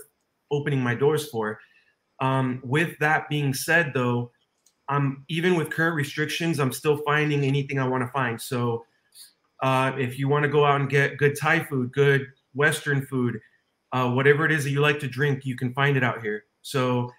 opening 0.49 0.81
my 0.81 0.95
doors 0.95 1.29
for. 1.29 1.59
Um, 2.19 2.61
with 2.63 2.97
that 2.97 3.29
being 3.29 3.53
said, 3.53 3.91
though, 3.93 4.31
I'm 4.89 5.23
even 5.29 5.55
with 5.55 5.69
current 5.69 5.95
restrictions, 5.95 6.59
I'm 6.59 6.71
still 6.71 6.97
finding 7.05 7.43
anything 7.43 7.77
I 7.77 7.87
want 7.87 8.01
to 8.01 8.09
find. 8.11 8.41
So, 8.41 8.85
uh, 9.61 9.91
if 9.99 10.17
you 10.17 10.27
want 10.27 10.43
to 10.43 10.49
go 10.49 10.65
out 10.65 10.81
and 10.81 10.89
get 10.89 11.17
good 11.17 11.37
Thai 11.39 11.63
food, 11.63 11.91
good 11.91 12.25
Western 12.55 13.05
food, 13.05 13.39
uh, 13.91 14.09
whatever 14.11 14.45
it 14.45 14.51
is 14.51 14.63
that 14.63 14.71
you 14.71 14.81
like 14.81 14.99
to 14.99 15.07
drink, 15.07 15.45
you 15.45 15.55
can 15.55 15.73
find 15.73 15.97
it 15.97 16.03
out 16.03 16.21
here. 16.21 16.43
So, 16.61 17.11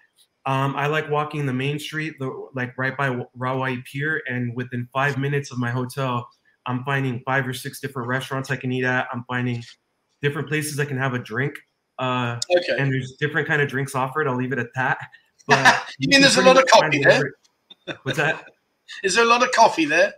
um, 0.45 0.75
I 0.75 0.87
like 0.87 1.09
walking 1.09 1.45
the 1.45 1.53
main 1.53 1.77
street, 1.79 2.15
the, 2.19 2.47
like 2.55 2.77
right 2.77 2.95
by 2.97 3.23
Rawai 3.37 3.83
Pier, 3.85 4.21
and 4.27 4.55
within 4.55 4.87
five 4.93 5.17
minutes 5.17 5.51
of 5.51 5.57
my 5.59 5.69
hotel, 5.69 6.27
I'm 6.65 6.83
finding 6.83 7.21
five 7.25 7.47
or 7.47 7.53
six 7.53 7.79
different 7.79 8.07
restaurants 8.07 8.49
I 8.49 8.55
can 8.55 8.71
eat 8.71 8.85
at. 8.85 9.07
I'm 9.11 9.23
finding 9.27 9.63
different 10.21 10.47
places 10.47 10.79
I 10.79 10.85
can 10.85 10.97
have 10.97 11.13
a 11.13 11.19
drink. 11.19 11.55
Uh, 11.97 12.39
Okay. 12.55 12.77
and 12.81 12.91
there's 12.91 13.13
different 13.19 13.47
kind 13.47 13.61
of 13.61 13.67
drinks 13.67 13.93
offered. 13.95 14.27
I'll 14.27 14.35
leave 14.37 14.53
it 14.53 14.59
at 14.59 14.67
that. 14.75 14.97
But 15.47 15.81
You 15.97 16.07
mean 16.09 16.21
there's 16.21 16.37
a 16.37 16.41
lot 16.43 16.57
of 16.57 16.65
coffee 16.67 17.03
there? 17.03 17.33
What's 18.03 18.17
that? 18.19 18.45
Is 19.03 19.15
there 19.15 19.23
a 19.23 19.27
lot 19.27 19.41
of 19.43 19.51
coffee 19.51 19.85
there? 19.85 20.13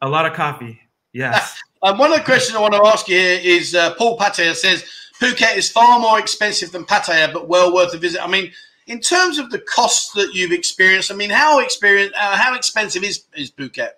A 0.00 0.08
lot 0.08 0.26
of 0.26 0.32
coffee. 0.32 0.80
Yes. 1.12 1.60
Um, 1.82 1.96
one 1.96 2.12
of 2.12 2.18
the 2.18 2.24
questions 2.24 2.54
I 2.54 2.60
want 2.60 2.74
to 2.74 2.84
ask 2.84 3.08
you 3.08 3.16
here 3.16 3.40
is 3.42 3.74
uh, 3.74 3.94
Paul 3.94 4.18
Pater 4.18 4.52
says 4.52 4.84
Phuket 5.20 5.56
is 5.56 5.70
far 5.70 6.00
more 6.00 6.18
expensive 6.18 6.72
than 6.72 6.84
Pattaya, 6.84 7.32
but 7.32 7.46
well 7.46 7.74
worth 7.74 7.92
a 7.92 7.98
visit. 7.98 8.24
I 8.24 8.26
mean, 8.26 8.52
in 8.86 9.00
terms 9.00 9.38
of 9.38 9.50
the 9.50 9.58
costs 9.58 10.12
that 10.14 10.34
you've 10.34 10.52
experienced, 10.52 11.12
I 11.12 11.14
mean, 11.14 11.30
how 11.30 11.60
experience, 11.60 12.12
uh, 12.16 12.36
how 12.36 12.54
expensive 12.54 13.04
is 13.04 13.24
is 13.36 13.50
Phuket? 13.50 13.90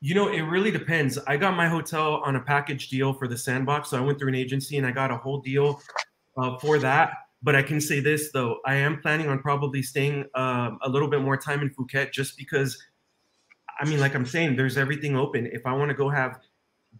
You 0.00 0.14
know, 0.16 0.28
it 0.28 0.40
really 0.40 0.72
depends. 0.72 1.18
I 1.28 1.36
got 1.36 1.54
my 1.56 1.68
hotel 1.68 2.22
on 2.24 2.34
a 2.34 2.40
package 2.40 2.88
deal 2.88 3.12
for 3.12 3.28
the 3.28 3.38
sandbox. 3.38 3.90
So 3.90 3.98
I 3.98 4.00
went 4.00 4.18
through 4.18 4.30
an 4.30 4.34
agency 4.34 4.78
and 4.78 4.86
I 4.86 4.90
got 4.90 5.12
a 5.12 5.16
whole 5.16 5.38
deal 5.38 5.80
uh, 6.36 6.58
for 6.58 6.78
that. 6.78 7.12
But 7.42 7.54
I 7.54 7.62
can 7.62 7.80
say 7.80 8.00
this 8.00 8.32
though, 8.32 8.58
I 8.66 8.74
am 8.76 9.00
planning 9.00 9.28
on 9.28 9.40
probably 9.40 9.82
staying 9.82 10.24
uh, 10.34 10.70
a 10.82 10.88
little 10.88 11.08
bit 11.08 11.20
more 11.20 11.36
time 11.36 11.60
in 11.60 11.70
Phuket 11.70 12.12
just 12.12 12.36
because, 12.36 12.82
I 13.80 13.88
mean, 13.88 14.00
like 14.00 14.14
I'm 14.14 14.26
saying, 14.26 14.56
there's 14.56 14.76
everything 14.76 15.16
open. 15.16 15.46
If 15.52 15.66
I 15.66 15.72
want 15.72 15.90
to 15.90 15.94
go 15.94 16.08
have 16.08 16.40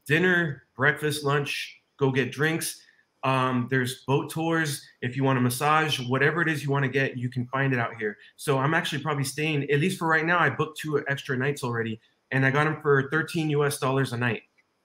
dinner, 0.07 0.65
breakfast, 0.77 1.25
lunch, 1.25 1.82
go 2.03 2.11
get 2.11 2.33
drinks, 2.33 2.83
um, 3.25 3.69
there's 3.71 4.05
boat 4.05 4.31
tours. 4.31 4.85
If 5.01 5.17
you 5.17 5.23
want 5.23 5.39
a 5.39 5.41
massage, 5.41 6.01
whatever 6.01 6.43
it 6.43 6.49
is 6.49 6.65
you 6.65 6.71
want 6.71 6.85
to 6.85 6.91
get, 6.91 7.17
you 7.17 7.29
can 7.29 7.47
find 7.47 7.73
it 7.73 7.79
out 7.79 7.95
here. 7.97 8.19
So 8.37 8.59
I'm 8.59 8.75
actually 8.75 9.03
probably 9.03 9.25
staying, 9.25 9.71
at 9.71 9.79
least 9.79 9.99
for 9.99 10.09
right 10.09 10.27
now, 10.27 10.39
I 10.39 10.51
booked 10.51 10.79
two 10.81 11.03
extra 11.09 11.37
nights 11.37 11.63
already 11.63 12.01
and 12.33 12.45
I 12.45 12.51
got 12.51 12.65
them 12.65 12.81
for 12.83 13.09
13 13.11 13.51
US 13.51 13.79
dollars 13.79 14.13
a 14.13 14.17
night. 14.17 14.43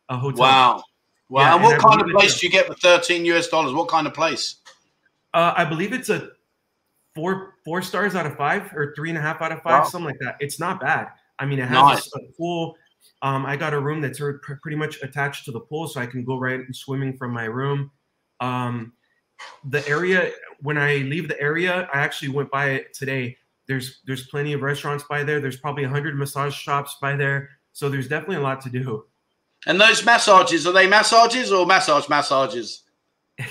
A 0.10 0.17
hotel. 0.17 0.39
Wow. 0.39 0.84
Wow. 1.30 1.41
Yeah, 1.41 1.56
and 1.56 1.63
what 1.63 1.73
and 1.73 1.84
kind 1.84 2.01
of 2.01 2.08
place 2.10 2.39
do 2.39 2.45
you 2.45 2.51
get 2.51 2.67
for 2.67 2.75
13 2.75 3.25
US 3.25 3.47
dollars? 3.47 3.73
What 3.73 3.88
kind 3.89 4.06
of 4.06 4.13
place? 4.13 4.58
Uh, 5.34 5.53
I 5.56 5.65
believe 5.65 5.91
it's 5.91 6.10
a 6.10 6.30
four 7.15 7.56
four 7.65 7.82
stars 7.82 8.15
out 8.15 8.25
of 8.25 8.38
five 8.38 8.71
or 8.73 8.93
three 8.95 9.10
and 9.10 9.17
a 9.17 9.21
half 9.21 9.41
out 9.41 9.51
of 9.51 9.62
five, 9.63 9.84
wow. 9.84 9.89
something 9.89 10.06
like 10.06 10.19
that. 10.19 10.38
It's 10.39 10.60
not 10.60 10.80
bad. 10.80 11.08
I 11.39 11.45
mean, 11.45 11.60
it 11.60 11.67
has 11.67 11.77
nice. 11.77 12.08
a, 12.15 12.19
pool. 12.38 12.75
Um, 13.22 13.46
I 13.46 13.56
got 13.56 13.74
a 13.74 13.80
room 13.80 14.02
that's 14.02 14.22
pretty 14.62 14.78
much 14.78 15.02
attached 15.02 15.46
to 15.46 15.52
the 15.52 15.60
pool, 15.60 15.88
so 15.88 16.00
I 16.00 16.06
can 16.06 16.24
go 16.24 16.38
right 16.38 16.62
swimming 16.72 17.17
from 17.17 17.32
my 17.32 17.46
room. 17.46 17.91
Um, 18.39 18.93
the 19.65 19.88
area 19.88 20.32
when 20.62 20.78
I 20.78 20.98
leave 20.98 21.28
the 21.28 21.39
area, 21.39 21.88
I 21.93 22.00
actually 22.00 22.30
went 22.30 22.52
by 22.52 22.72
it 22.72 22.93
today. 22.93 23.38
There's 23.67 24.02
there's 24.06 24.28
plenty 24.28 24.54
of 24.54 24.62
restaurants 24.62 25.04
by 25.10 25.24
there. 25.24 25.39
There's 25.39 25.58
probably 25.58 25.84
hundred 25.84 26.17
massage 26.17 26.56
shops 26.56 26.98
by 27.02 27.15
there. 27.15 27.50
So 27.74 27.89
there's 27.89 28.08
definitely 28.08 28.38
a 28.38 28.41
lot 28.41 28.62
to 28.62 28.70
do. 28.70 29.06
And 29.65 29.80
those 29.80 30.06
massages 30.06 30.65
are 30.65 30.74
they 30.74 30.88
massages 30.88 31.52
or 31.52 31.65
massage 31.65 32.08
massages? 32.10 32.84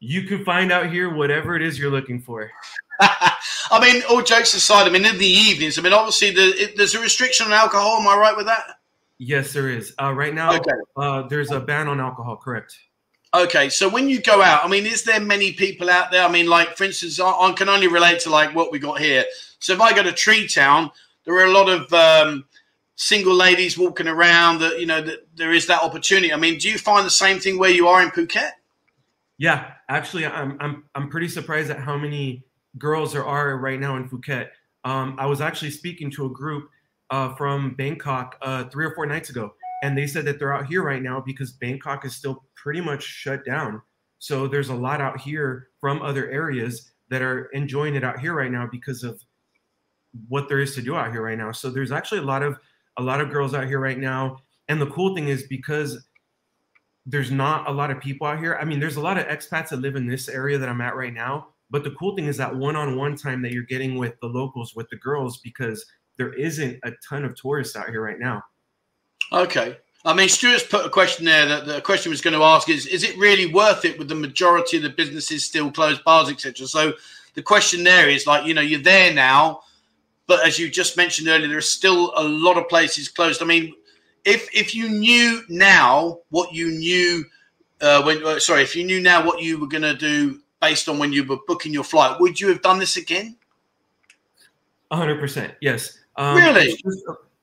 you 0.00 0.24
can 0.24 0.44
find 0.44 0.72
out 0.72 0.90
here 0.90 1.14
whatever 1.14 1.56
it 1.56 1.62
is 1.62 1.78
you're 1.78 1.90
looking 1.90 2.20
for. 2.20 2.50
I 3.00 3.80
mean, 3.80 4.02
all 4.08 4.22
jokes 4.22 4.54
aside, 4.54 4.86
I 4.86 4.90
mean, 4.90 5.04
in 5.04 5.18
the 5.18 5.26
evenings, 5.26 5.78
I 5.78 5.82
mean, 5.82 5.92
obviously, 5.92 6.30
the, 6.30 6.42
it, 6.42 6.76
there's 6.76 6.94
a 6.94 7.00
restriction 7.00 7.46
on 7.46 7.52
alcohol. 7.52 7.98
Am 8.00 8.08
I 8.08 8.16
right 8.16 8.36
with 8.36 8.46
that? 8.46 8.75
Yes, 9.18 9.52
there 9.52 9.70
is. 9.70 9.94
Uh, 10.00 10.12
right 10.12 10.34
now, 10.34 10.54
okay. 10.56 10.72
uh, 10.96 11.22
there's 11.22 11.50
a 11.50 11.60
ban 11.60 11.88
on 11.88 12.00
alcohol. 12.00 12.36
Correct. 12.36 12.76
Okay, 13.34 13.68
so 13.68 13.88
when 13.88 14.08
you 14.08 14.20
go 14.20 14.42
out, 14.42 14.64
I 14.64 14.68
mean, 14.68 14.86
is 14.86 15.04
there 15.04 15.20
many 15.20 15.52
people 15.52 15.90
out 15.90 16.10
there? 16.10 16.24
I 16.24 16.30
mean, 16.30 16.46
like 16.46 16.76
for 16.76 16.84
instance, 16.84 17.20
I, 17.20 17.30
I 17.30 17.52
can 17.52 17.68
only 17.68 17.86
relate 17.86 18.20
to 18.20 18.30
like 18.30 18.54
what 18.54 18.72
we 18.72 18.78
got 18.78 19.00
here. 19.00 19.24
So 19.58 19.72
if 19.72 19.80
I 19.80 19.94
go 19.94 20.02
to 20.02 20.12
Tree 20.12 20.46
Town, 20.46 20.90
there 21.24 21.34
are 21.34 21.44
a 21.44 21.52
lot 21.52 21.68
of 21.68 21.92
um, 21.92 22.44
single 22.94 23.34
ladies 23.34 23.76
walking 23.76 24.08
around. 24.08 24.60
That 24.60 24.80
you 24.80 24.86
know, 24.86 25.02
that 25.02 25.26
there 25.34 25.52
is 25.52 25.66
that 25.66 25.82
opportunity. 25.82 26.32
I 26.32 26.36
mean, 26.36 26.58
do 26.58 26.68
you 26.70 26.78
find 26.78 27.04
the 27.04 27.10
same 27.10 27.38
thing 27.38 27.58
where 27.58 27.70
you 27.70 27.88
are 27.88 28.02
in 28.02 28.10
Phuket? 28.10 28.50
Yeah, 29.38 29.72
actually, 29.88 30.24
I'm 30.26 30.56
I'm 30.60 30.84
I'm 30.94 31.08
pretty 31.08 31.28
surprised 31.28 31.70
at 31.70 31.78
how 31.78 31.96
many 31.98 32.44
girls 32.78 33.12
there 33.12 33.24
are 33.24 33.56
right 33.58 33.80
now 33.80 33.96
in 33.96 34.08
Phuket. 34.08 34.48
Um, 34.84 35.16
I 35.18 35.26
was 35.26 35.40
actually 35.40 35.72
speaking 35.72 36.10
to 36.12 36.26
a 36.26 36.30
group 36.30 36.70
uh, 37.10 37.34
from 37.34 37.74
Bangkok 37.74 38.36
uh, 38.42 38.64
three 38.64 38.84
or 38.84 38.94
four 38.94 39.06
nights 39.06 39.30
ago, 39.30 39.52
and 39.82 39.96
they 39.96 40.06
said 40.06 40.24
that 40.24 40.38
they're 40.38 40.54
out 40.54 40.66
here 40.66 40.82
right 40.82 41.02
now 41.02 41.22
because 41.24 41.52
Bangkok 41.52 42.04
is 42.04 42.14
still 42.16 42.44
pretty 42.54 42.80
much 42.80 43.02
shut 43.02 43.44
down. 43.44 43.80
So 44.18 44.48
there's 44.48 44.70
a 44.70 44.74
lot 44.74 45.00
out 45.00 45.20
here 45.20 45.68
from 45.80 46.02
other 46.02 46.30
areas 46.30 46.90
that 47.10 47.22
are 47.22 47.46
enjoying 47.46 47.94
it 47.94 48.04
out 48.04 48.18
here 48.18 48.34
right 48.34 48.50
now 48.50 48.68
because 48.70 49.04
of 49.04 49.20
what 50.28 50.48
there 50.48 50.60
is 50.60 50.74
to 50.74 50.82
do 50.82 50.96
out 50.96 51.12
here 51.12 51.22
right 51.22 51.38
now. 51.38 51.52
So 51.52 51.70
there's 51.70 51.92
actually 51.92 52.20
a 52.20 52.24
lot 52.24 52.42
of 52.42 52.58
a 52.96 53.02
lot 53.02 53.20
of 53.20 53.30
girls 53.30 53.54
out 53.54 53.66
here 53.66 53.78
right 53.78 53.98
now. 53.98 54.38
And 54.68 54.80
the 54.80 54.86
cool 54.86 55.14
thing 55.14 55.28
is 55.28 55.44
because 55.44 56.06
there's 57.04 57.30
not 57.30 57.68
a 57.68 57.72
lot 57.72 57.90
of 57.90 58.00
people 58.00 58.26
out 58.26 58.38
here. 58.38 58.58
I 58.60 58.64
mean, 58.64 58.80
there's 58.80 58.96
a 58.96 59.00
lot 59.00 59.18
of 59.18 59.26
expats 59.26 59.68
that 59.68 59.76
live 59.76 59.96
in 59.96 60.06
this 60.06 60.28
area 60.28 60.58
that 60.58 60.68
I'm 60.68 60.80
at 60.80 60.96
right 60.96 61.12
now. 61.12 61.48
But 61.70 61.84
the 61.84 61.92
cool 61.92 62.16
thing 62.16 62.26
is 62.26 62.36
that 62.38 62.54
one-on-one 62.54 63.16
time 63.16 63.42
that 63.42 63.52
you're 63.52 63.64
getting 63.64 63.96
with 63.96 64.18
the 64.20 64.28
locals, 64.28 64.74
with 64.74 64.88
the 64.88 64.96
girls, 64.96 65.38
because 65.38 65.84
there 66.16 66.32
isn't 66.32 66.78
a 66.84 66.92
ton 67.06 67.24
of 67.24 67.34
tourists 67.34 67.76
out 67.76 67.88
here 67.90 68.02
right 68.02 68.18
now. 68.18 68.42
Okay. 69.32 69.76
I 70.04 70.14
mean, 70.14 70.28
Stuart's 70.28 70.62
put 70.62 70.86
a 70.86 70.90
question 70.90 71.24
there 71.24 71.46
that 71.46 71.66
the 71.66 71.80
question 71.80 72.10
was 72.10 72.20
going 72.20 72.34
to 72.34 72.44
ask 72.44 72.68
is: 72.68 72.86
Is 72.86 73.02
it 73.02 73.18
really 73.18 73.52
worth 73.52 73.84
it 73.84 73.98
with 73.98 74.08
the 74.08 74.14
majority 74.14 74.76
of 74.76 74.84
the 74.84 74.90
businesses 74.90 75.44
still 75.44 75.70
closed, 75.70 76.04
bars, 76.04 76.30
etc.? 76.30 76.66
So 76.66 76.92
the 77.34 77.42
question 77.42 77.82
there 77.82 78.08
is 78.08 78.26
like, 78.26 78.46
you 78.46 78.54
know, 78.54 78.60
you're 78.60 78.80
there 78.80 79.12
now, 79.12 79.62
but 80.28 80.46
as 80.46 80.58
you 80.58 80.70
just 80.70 80.96
mentioned 80.96 81.28
earlier, 81.28 81.48
there 81.48 81.58
are 81.58 81.60
still 81.60 82.12
a 82.16 82.22
lot 82.22 82.56
of 82.56 82.68
places 82.68 83.08
closed. 83.08 83.42
I 83.42 83.46
mean, 83.46 83.74
if 84.24 84.48
if 84.54 84.74
you 84.74 84.88
knew 84.88 85.42
now 85.48 86.20
what 86.30 86.52
you 86.52 86.70
knew 86.70 87.24
uh, 87.80 88.02
when, 88.02 88.24
uh, 88.24 88.38
sorry, 88.38 88.62
if 88.62 88.74
you 88.74 88.84
knew 88.84 89.00
now 89.00 89.24
what 89.24 89.42
you 89.42 89.58
were 89.58 89.68
going 89.68 89.82
to 89.82 89.94
do 89.94 90.40
based 90.60 90.88
on 90.88 90.98
when 90.98 91.12
you 91.12 91.24
were 91.24 91.38
booking 91.46 91.72
your 91.72 91.84
flight, 91.84 92.20
would 92.20 92.40
you 92.40 92.48
have 92.48 92.62
done 92.62 92.78
this 92.78 92.96
again? 92.96 93.36
hundred 94.90 95.18
percent, 95.18 95.52
yes. 95.60 95.98
Um, 96.16 96.36
really? 96.36 96.78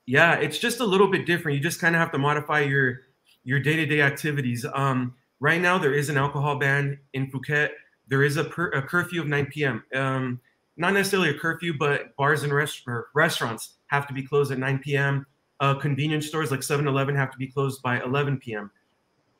Yeah, 0.06 0.36
it's 0.36 0.58
just 0.58 0.80
a 0.80 0.86
little 0.86 1.08
bit 1.08 1.26
different. 1.26 1.58
You 1.58 1.64
just 1.64 1.80
kind 1.80 1.96
of 1.96 2.00
have 2.00 2.12
to 2.12 2.18
modify 2.18 2.62
your 2.62 3.02
your 3.44 3.60
day 3.60 3.76
to 3.76 3.86
day 3.86 4.02
activities. 4.02 4.66
Um, 4.74 5.16
right 5.40 5.62
now, 5.62 5.78
there 5.78 5.94
is 5.94 6.10
an 6.10 6.18
alcohol 6.18 6.58
ban 6.58 7.00
in 7.14 7.30
Phuket. 7.32 7.70
There 8.08 8.24
is 8.24 8.38
a, 8.38 8.44
per, 8.44 8.70
a 8.70 8.82
curfew 8.82 9.22
of 9.22 9.28
9 9.28 9.46
p.m. 9.48 9.84
Um, 9.96 10.40
not 10.78 10.94
necessarily 10.94 11.30
a 11.30 11.38
curfew, 11.38 11.78
but 11.78 12.16
bars 12.16 12.44
and 12.44 12.54
rest, 12.54 12.84
restaurants 13.14 13.76
have 13.88 14.08
to 14.08 14.14
be 14.14 14.24
closed 14.24 14.52
at 14.52 14.60
9 14.60 14.80
p.m. 14.80 15.26
Uh, 15.60 15.76
convenience 15.76 16.28
stores 16.28 16.52
like 16.52 16.62
7-Eleven 16.62 17.16
have 17.16 17.32
to 17.32 17.38
be 17.38 17.48
closed 17.48 17.82
by 17.82 18.02
11 18.02 18.38
p.m. 18.38 18.72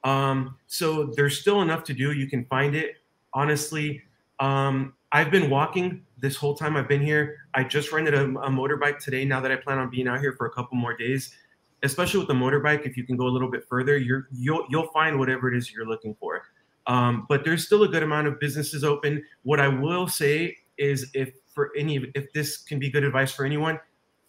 Um, 0.04 0.58
so 0.68 1.06
there's 1.16 1.40
still 1.40 1.62
enough 1.62 1.84
to 1.86 1.94
do. 1.94 2.12
You 2.12 2.28
can 2.28 2.46
find 2.46 2.76
it. 2.76 2.98
Honestly, 3.34 4.02
um, 4.40 4.94
I've 5.14 5.30
been 5.30 5.48
walking 5.52 6.04
this 6.18 6.36
whole 6.36 6.56
time 6.56 6.76
I've 6.76 6.88
been 6.88 7.02
here. 7.02 7.38
I 7.54 7.64
just 7.64 7.92
rented 7.92 8.16
a, 8.16 8.24
a, 8.24 8.50
motorbike 8.50 8.98
today. 8.98 9.24
Now 9.26 9.40
that 9.42 9.52
I 9.52 9.56
plan 9.58 9.78
on 9.78 9.92
being 9.92 10.08
out 10.08 10.20
here 10.20 10.34
for 10.34 10.48
a 10.48 10.50
couple 10.50 10.76
more 10.76 10.98
days, 10.98 11.36
especially 11.84 12.18
with 12.18 12.28
the 12.28 12.34
motorbike, 12.34 12.88
if 12.88 12.98
you 12.98 13.04
can 13.04 13.16
go 13.16 13.28
a 13.28 13.30
little 13.30 13.50
bit 13.50 13.64
further, 13.70 13.96
you're 13.96 14.28
you'll 14.32 14.66
you'll 14.70 14.88
find 14.88 15.20
whatever 15.20 15.54
it 15.54 15.56
is 15.56 15.72
you're 15.72 15.86
looking 15.86 16.16
for. 16.16 16.42
Um, 16.88 17.28
but 17.30 17.46
there's 17.46 17.64
still 17.64 17.84
a 17.84 17.88
good 17.88 18.02
amount 18.02 18.28
of 18.28 18.40
businesses 18.40 18.84
open. 18.84 19.24
What 19.44 19.60
I 19.60 19.68
will 19.68 20.08
say 20.08 20.58
is, 20.80 21.12
if 21.14 21.32
for 21.46 21.72
any 21.78 22.12
if 22.16 22.34
this 22.34 22.58
can 22.58 22.80
be 22.80 22.90
good 22.90 23.04
advice 23.04 23.32
for 23.32 23.46
anyone, 23.46 23.80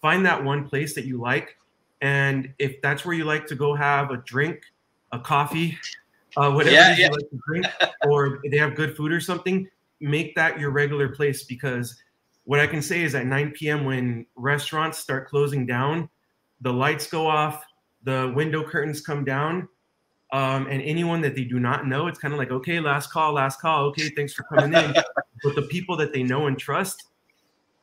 find 0.03 0.25
that 0.27 0.45
one 0.45 0.69
place 0.69 0.95
that 0.97 1.07
you 1.07 1.19
like, 1.19 1.57
and 2.03 2.53
if 2.59 2.83
that's 2.83 3.07
where 3.07 3.15
you 3.15 3.25
like 3.25 3.47
to 3.47 3.55
go 3.55 3.75
have 3.75 4.11
a 4.11 4.19
drink, 4.19 4.61
a 5.13 5.19
coffee, 5.19 5.79
uh, 6.37 6.53
whatever 6.53 6.77
yeah, 6.77 6.91
yeah. 6.91 7.07
you 7.07 7.13
like 7.13 7.31
to 7.31 7.41
drink, 7.49 7.67
or 8.07 8.43
they 8.51 8.59
have 8.59 8.75
good 8.75 8.95
food 8.95 9.11
or 9.11 9.21
something 9.21 9.67
make 10.01 10.35
that 10.35 10.59
your 10.59 10.71
regular 10.71 11.09
place 11.09 11.45
because 11.45 11.97
what 12.45 12.61
I 12.61 12.67
can 12.67 12.83
say 12.83 13.03
is 13.03 13.15
at 13.15 13.27
9 13.27 13.53
p.m. 13.53 13.85
when 13.85 14.27
restaurants 14.37 14.99
start 14.99 15.29
closing 15.29 15.67
down, 15.67 16.09
the 16.61 16.73
lights 16.73 17.07
go 17.07 17.27
off, 17.27 17.65
the 18.03 18.33
window 18.37 18.63
curtains 18.63 19.01
come 19.01 19.25
down, 19.25 19.69
um, 20.33 20.67
and 20.69 20.83
anyone 20.83 21.21
that 21.23 21.35
they 21.35 21.45
do 21.45 21.59
not 21.59 21.87
know, 21.87 22.07
it's 22.07 22.19
kind 22.19 22.35
of 22.35 22.39
like, 22.39 22.51
okay, 22.51 22.81
last 22.81 23.11
call, 23.11 23.35
last 23.35 23.61
call. 23.61 23.85
Okay, 23.87 24.09
thanks 24.11 24.35
for 24.35 24.43
coming 24.45 24.75
in. 24.75 24.93
but 25.43 25.55
the 25.55 25.63
people 25.63 25.97
that 25.97 26.13
they 26.13 26.23
know 26.23 26.49
and 26.49 26.59
trust, 26.59 27.05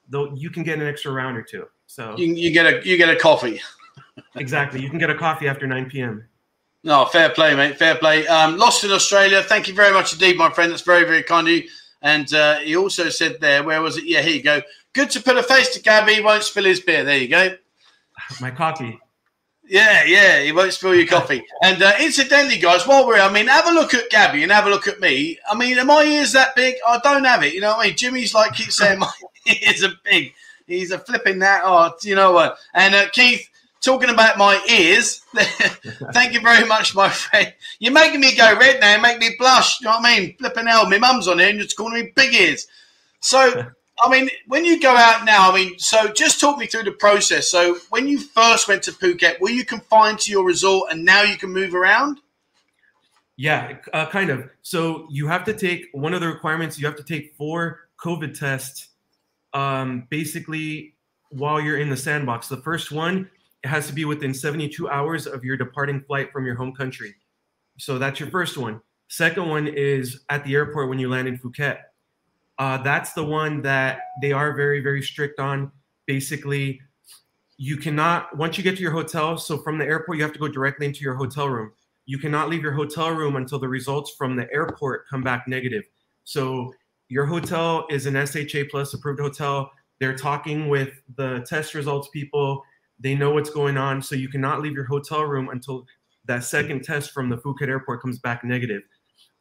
though, 0.09 0.33
you 0.35 0.49
can 0.49 0.63
get 0.63 0.77
an 0.77 0.85
extra 0.85 1.11
round 1.11 1.37
or 1.37 1.43
two. 1.43 1.65
So 1.87 2.15
you, 2.17 2.33
you 2.33 2.51
get 2.51 2.65
a 2.65 2.85
you 2.85 2.97
get 2.97 3.09
a 3.09 3.15
coffee. 3.15 3.61
exactly, 4.35 4.81
you 4.81 4.89
can 4.89 4.99
get 4.99 5.09
a 5.09 5.15
coffee 5.15 5.47
after 5.47 5.65
9 5.65 5.89
p.m. 5.89 6.27
No, 6.83 7.05
fair 7.05 7.29
play, 7.29 7.55
mate. 7.55 7.77
Fair 7.77 7.95
play. 7.95 8.27
Um, 8.27 8.57
lost 8.57 8.83
in 8.83 8.91
Australia. 8.91 9.43
Thank 9.43 9.67
you 9.67 9.73
very 9.73 9.93
much 9.93 10.13
indeed, 10.13 10.37
my 10.37 10.49
friend. 10.49 10.71
That's 10.71 10.81
very, 10.81 11.05
very 11.05 11.23
kind 11.23 11.47
of 11.47 11.53
you. 11.53 11.63
And 12.01 12.33
uh, 12.33 12.59
he 12.59 12.75
also 12.75 13.09
said 13.09 13.37
there, 13.39 13.63
where 13.63 13.81
was 13.81 13.97
it? 13.97 14.05
Yeah, 14.05 14.21
here 14.21 14.35
you 14.35 14.43
go. 14.43 14.61
Good 14.93 15.09
to 15.11 15.21
put 15.21 15.37
a 15.37 15.43
face 15.43 15.69
to 15.75 15.81
Gabby. 15.81 16.15
He 16.15 16.21
won't 16.21 16.43
spill 16.43 16.65
his 16.65 16.79
beer. 16.79 17.03
There 17.03 17.17
you 17.17 17.27
go. 17.27 17.55
My 18.39 18.51
coffee. 18.51 18.99
Yeah, 19.71 20.03
yeah, 20.03 20.41
he 20.41 20.51
won't 20.51 20.73
spill 20.73 20.95
your 20.95 21.07
coffee. 21.07 21.43
And 21.63 21.81
uh, 21.81 21.93
incidentally, 21.99 22.57
guys, 22.57 22.85
while 22.85 23.07
we're, 23.07 23.19
I 23.19 23.31
mean, 23.31 23.47
have 23.47 23.67
a 23.67 23.71
look 23.71 23.93
at 23.93 24.09
Gabby 24.09 24.43
and 24.43 24.51
have 24.51 24.65
a 24.65 24.69
look 24.69 24.87
at 24.87 24.99
me. 24.99 25.37
I 25.49 25.55
mean, 25.55 25.79
are 25.79 25.85
my 25.85 26.03
ears 26.03 26.33
that 26.33 26.55
big? 26.55 26.75
I 26.85 26.99
don't 27.03 27.23
have 27.23 27.43
it. 27.43 27.53
You 27.53 27.61
know 27.61 27.77
what 27.77 27.85
I 27.85 27.89
mean? 27.89 27.97
Jimmy's 27.97 28.33
like 28.33 28.53
keeps 28.53 28.77
saying 28.77 28.99
my 28.99 29.11
ears 29.45 29.83
are 29.83 29.93
big. 30.03 30.33
He's 30.67 30.91
a 30.91 30.99
flipping 30.99 31.39
that. 31.39 31.61
Oh, 31.63 31.93
you 32.03 32.15
know 32.15 32.31
what? 32.31 32.57
And 32.73 32.95
uh, 32.95 33.09
Keith, 33.11 33.47
talking 33.81 34.09
about 34.09 34.37
my 34.37 34.63
ears, 34.69 35.21
thank 36.13 36.33
you 36.33 36.39
very 36.39 36.67
much, 36.67 36.95
my 36.95 37.09
friend. 37.09 37.53
You're 37.79 37.91
making 37.91 38.21
me 38.21 38.35
go 38.35 38.57
red 38.57 38.79
now, 38.79 39.01
make 39.01 39.19
me 39.19 39.35
blush. 39.37 39.81
You 39.81 39.85
know 39.85 39.91
what 39.91 40.05
I 40.05 40.19
mean? 40.19 40.37
Flipping 40.37 40.67
hell, 40.67 40.89
my 40.89 40.99
mum's 40.99 41.27
on 41.27 41.39
here 41.39 41.49
and 41.49 41.57
you're 41.57 41.67
calling 41.75 41.93
me 41.93 42.13
big 42.15 42.33
ears. 42.33 42.67
So, 43.19 43.67
I 44.03 44.09
mean, 44.09 44.29
when 44.47 44.65
you 44.65 44.79
go 44.79 44.95
out 44.95 45.25
now, 45.25 45.51
I 45.51 45.55
mean, 45.55 45.77
so 45.79 46.11
just 46.13 46.39
talk 46.39 46.57
me 46.57 46.67
through 46.67 46.83
the 46.83 46.91
process. 46.91 47.49
So, 47.49 47.77
when 47.89 48.07
you 48.07 48.19
first 48.19 48.67
went 48.67 48.83
to 48.83 48.91
Phuket, 48.91 49.39
were 49.41 49.49
you 49.49 49.65
confined 49.65 50.19
to 50.19 50.31
your 50.31 50.45
resort 50.45 50.91
and 50.91 51.03
now 51.03 51.23
you 51.23 51.37
can 51.37 51.51
move 51.51 51.73
around? 51.73 52.19
Yeah, 53.37 53.77
uh, 53.93 54.05
kind 54.07 54.29
of. 54.29 54.49
So, 54.61 55.07
you 55.09 55.27
have 55.27 55.43
to 55.45 55.53
take 55.53 55.87
one 55.91 56.13
of 56.13 56.21
the 56.21 56.27
requirements, 56.27 56.79
you 56.79 56.85
have 56.85 56.97
to 56.97 57.03
take 57.03 57.35
four 57.35 57.87
COVID 57.99 58.37
tests 58.37 58.89
um, 59.53 60.07
basically 60.09 60.95
while 61.29 61.59
you're 61.59 61.77
in 61.77 61.89
the 61.89 61.97
sandbox. 61.97 62.47
The 62.47 62.57
first 62.57 62.91
one 62.91 63.29
it 63.63 63.67
has 63.67 63.87
to 63.87 63.93
be 63.93 64.05
within 64.05 64.33
72 64.33 64.89
hours 64.89 65.27
of 65.27 65.43
your 65.43 65.57
departing 65.57 66.01
flight 66.01 66.31
from 66.31 66.45
your 66.45 66.55
home 66.55 66.73
country. 66.73 67.15
So 67.77 67.97
that's 67.97 68.19
your 68.19 68.29
first 68.29 68.57
one. 68.57 68.81
Second 69.07 69.49
one 69.49 69.67
is 69.67 70.21
at 70.29 70.43
the 70.45 70.55
airport 70.55 70.89
when 70.89 70.99
you 70.99 71.09
land 71.09 71.27
in 71.27 71.37
Phuket. 71.37 71.79
Uh, 72.57 72.77
that's 72.77 73.13
the 73.13 73.23
one 73.23 73.61
that 73.61 73.99
they 74.21 74.31
are 74.31 74.55
very, 74.55 74.81
very 74.81 75.01
strict 75.01 75.39
on. 75.39 75.71
Basically, 76.05 76.79
you 77.57 77.77
cannot, 77.77 78.35
once 78.37 78.57
you 78.57 78.63
get 78.63 78.75
to 78.75 78.81
your 78.81 78.91
hotel, 78.91 79.37
so 79.37 79.57
from 79.57 79.77
the 79.77 79.85
airport, 79.85 80.17
you 80.17 80.23
have 80.23 80.33
to 80.33 80.39
go 80.39 80.47
directly 80.47 80.85
into 80.85 81.01
your 81.01 81.15
hotel 81.15 81.47
room. 81.47 81.71
You 82.05 82.17
cannot 82.17 82.49
leave 82.49 82.63
your 82.63 82.73
hotel 82.73 83.11
room 83.11 83.35
until 83.35 83.59
the 83.59 83.67
results 83.67 84.13
from 84.17 84.35
the 84.35 84.51
airport 84.51 85.07
come 85.07 85.23
back 85.23 85.47
negative. 85.47 85.83
So 86.23 86.73
your 87.09 87.25
hotel 87.25 87.85
is 87.89 88.05
an 88.05 88.15
SHA 88.25 88.69
plus 88.69 88.93
approved 88.93 89.19
hotel. 89.19 89.71
They're 89.99 90.17
talking 90.17 90.69
with 90.69 90.89
the 91.15 91.45
test 91.47 91.73
results 91.73 92.09
people. 92.11 92.63
They 93.01 93.15
know 93.15 93.31
what's 93.31 93.49
going 93.49 93.77
on. 93.77 94.01
So 94.01 94.15
you 94.15 94.29
cannot 94.29 94.61
leave 94.61 94.73
your 94.73 94.85
hotel 94.85 95.23
room 95.23 95.49
until 95.49 95.85
that 96.25 96.43
second 96.43 96.83
test 96.83 97.11
from 97.11 97.29
the 97.29 97.37
Phuket 97.37 97.67
airport 97.67 98.01
comes 98.01 98.19
back 98.19 98.43
negative. 98.43 98.83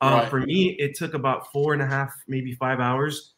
Uh, 0.00 0.20
right. 0.22 0.30
For 0.30 0.40
me, 0.40 0.76
it 0.78 0.96
took 0.96 1.14
about 1.14 1.52
four 1.52 1.74
and 1.74 1.82
a 1.82 1.86
half, 1.86 2.12
maybe 2.26 2.54
five 2.54 2.80
hours. 2.80 3.34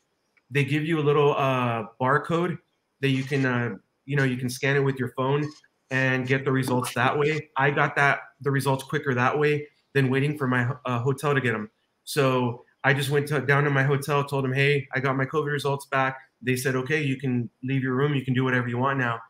They 0.50 0.64
give 0.64 0.84
you 0.84 1.00
a 1.00 1.02
little 1.02 1.34
uh, 1.36 1.84
barcode 2.00 2.56
that 3.00 3.08
you 3.08 3.24
can, 3.24 3.44
uh, 3.44 3.74
you 4.04 4.16
know, 4.16 4.22
you 4.22 4.36
can 4.36 4.48
scan 4.48 4.76
it 4.76 4.80
with 4.80 4.96
your 4.96 5.12
phone 5.16 5.48
and 5.90 6.26
get 6.26 6.44
the 6.44 6.52
results 6.52 6.94
that 6.94 7.18
way. 7.18 7.50
I 7.56 7.70
got 7.70 7.96
that 7.96 8.20
the 8.40 8.50
results 8.50 8.84
quicker 8.84 9.14
that 9.14 9.36
way 9.36 9.66
than 9.92 10.08
waiting 10.08 10.38
for 10.38 10.46
my 10.46 10.72
uh, 10.86 11.00
hotel 11.00 11.34
to 11.34 11.40
get 11.40 11.52
them. 11.52 11.68
So 12.04 12.64
I 12.84 12.94
just 12.94 13.10
went 13.10 13.28
to, 13.28 13.40
down 13.40 13.64
to 13.64 13.70
my 13.70 13.82
hotel, 13.82 14.24
told 14.24 14.44
them, 14.44 14.52
"Hey, 14.52 14.88
I 14.94 15.00
got 15.00 15.16
my 15.16 15.24
COVID 15.24 15.52
results 15.52 15.86
back." 15.86 16.16
They 16.40 16.56
said, 16.56 16.76
"Okay, 16.76 17.02
you 17.02 17.16
can 17.16 17.50
leave 17.62 17.82
your 17.82 17.94
room. 17.94 18.14
You 18.14 18.24
can 18.24 18.34
do 18.34 18.44
whatever 18.44 18.68
you 18.68 18.78
want 18.78 18.98
now." 18.98 19.20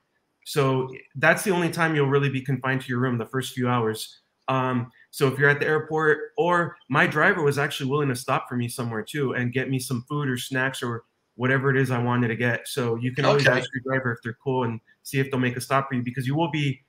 So 0.45 0.91
that's 1.15 1.45
the 1.45 1.51
only 1.51 1.71
time 1.71 1.95
you'll 1.95 2.09
really 2.09 2.31
be 2.31 2.41
confined 2.41 2.83
to 2.83 2.89
your 2.89 2.99
room 2.99 3.19
the 3.19 3.27
first 3.27 3.55
few 3.55 3.69
hours. 3.69 4.21
Um, 4.49 4.91
so 5.11 5.29
if 5.29 5.39
you're 5.39 5.49
at 5.49 5.61
the 5.61 5.67
airport, 5.67 6.19
or 6.37 6.77
my 6.89 7.07
driver 7.07 7.43
was 7.43 7.59
actually 7.59 7.91
willing 7.91 8.09
to 8.09 8.17
stop 8.17 8.49
for 8.49 8.57
me 8.57 8.69
somewhere 8.69 9.03
too 9.03 9.35
and 9.35 9.53
get 9.53 9.71
me 9.71 9.79
some 9.79 10.05
food 10.09 10.29
or 10.29 10.37
snacks 10.37 10.83
or 10.83 11.05
whatever 11.37 11.71
it 11.71 11.77
is 11.77 11.91
I 11.91 11.99
wanted 11.99 12.29
to 12.29 12.37
get. 12.37 12.67
So 12.69 12.97
you 12.97 13.15
can 13.15 13.25
always 13.25 13.47
okay. 13.47 13.59
ask 13.59 13.69
your 13.73 13.83
driver 13.85 14.13
if 14.13 14.19
they're 14.23 14.37
cool 14.43 14.65
and 14.65 14.81
see 15.03 15.19
if 15.19 15.31
they'll 15.31 15.41
make 15.41 15.57
a 15.57 15.61
stop 15.61 15.89
for 15.89 15.95
you 15.95 16.03
because 16.03 16.27
you 16.27 16.35
will 16.35 16.51
be 16.51 16.81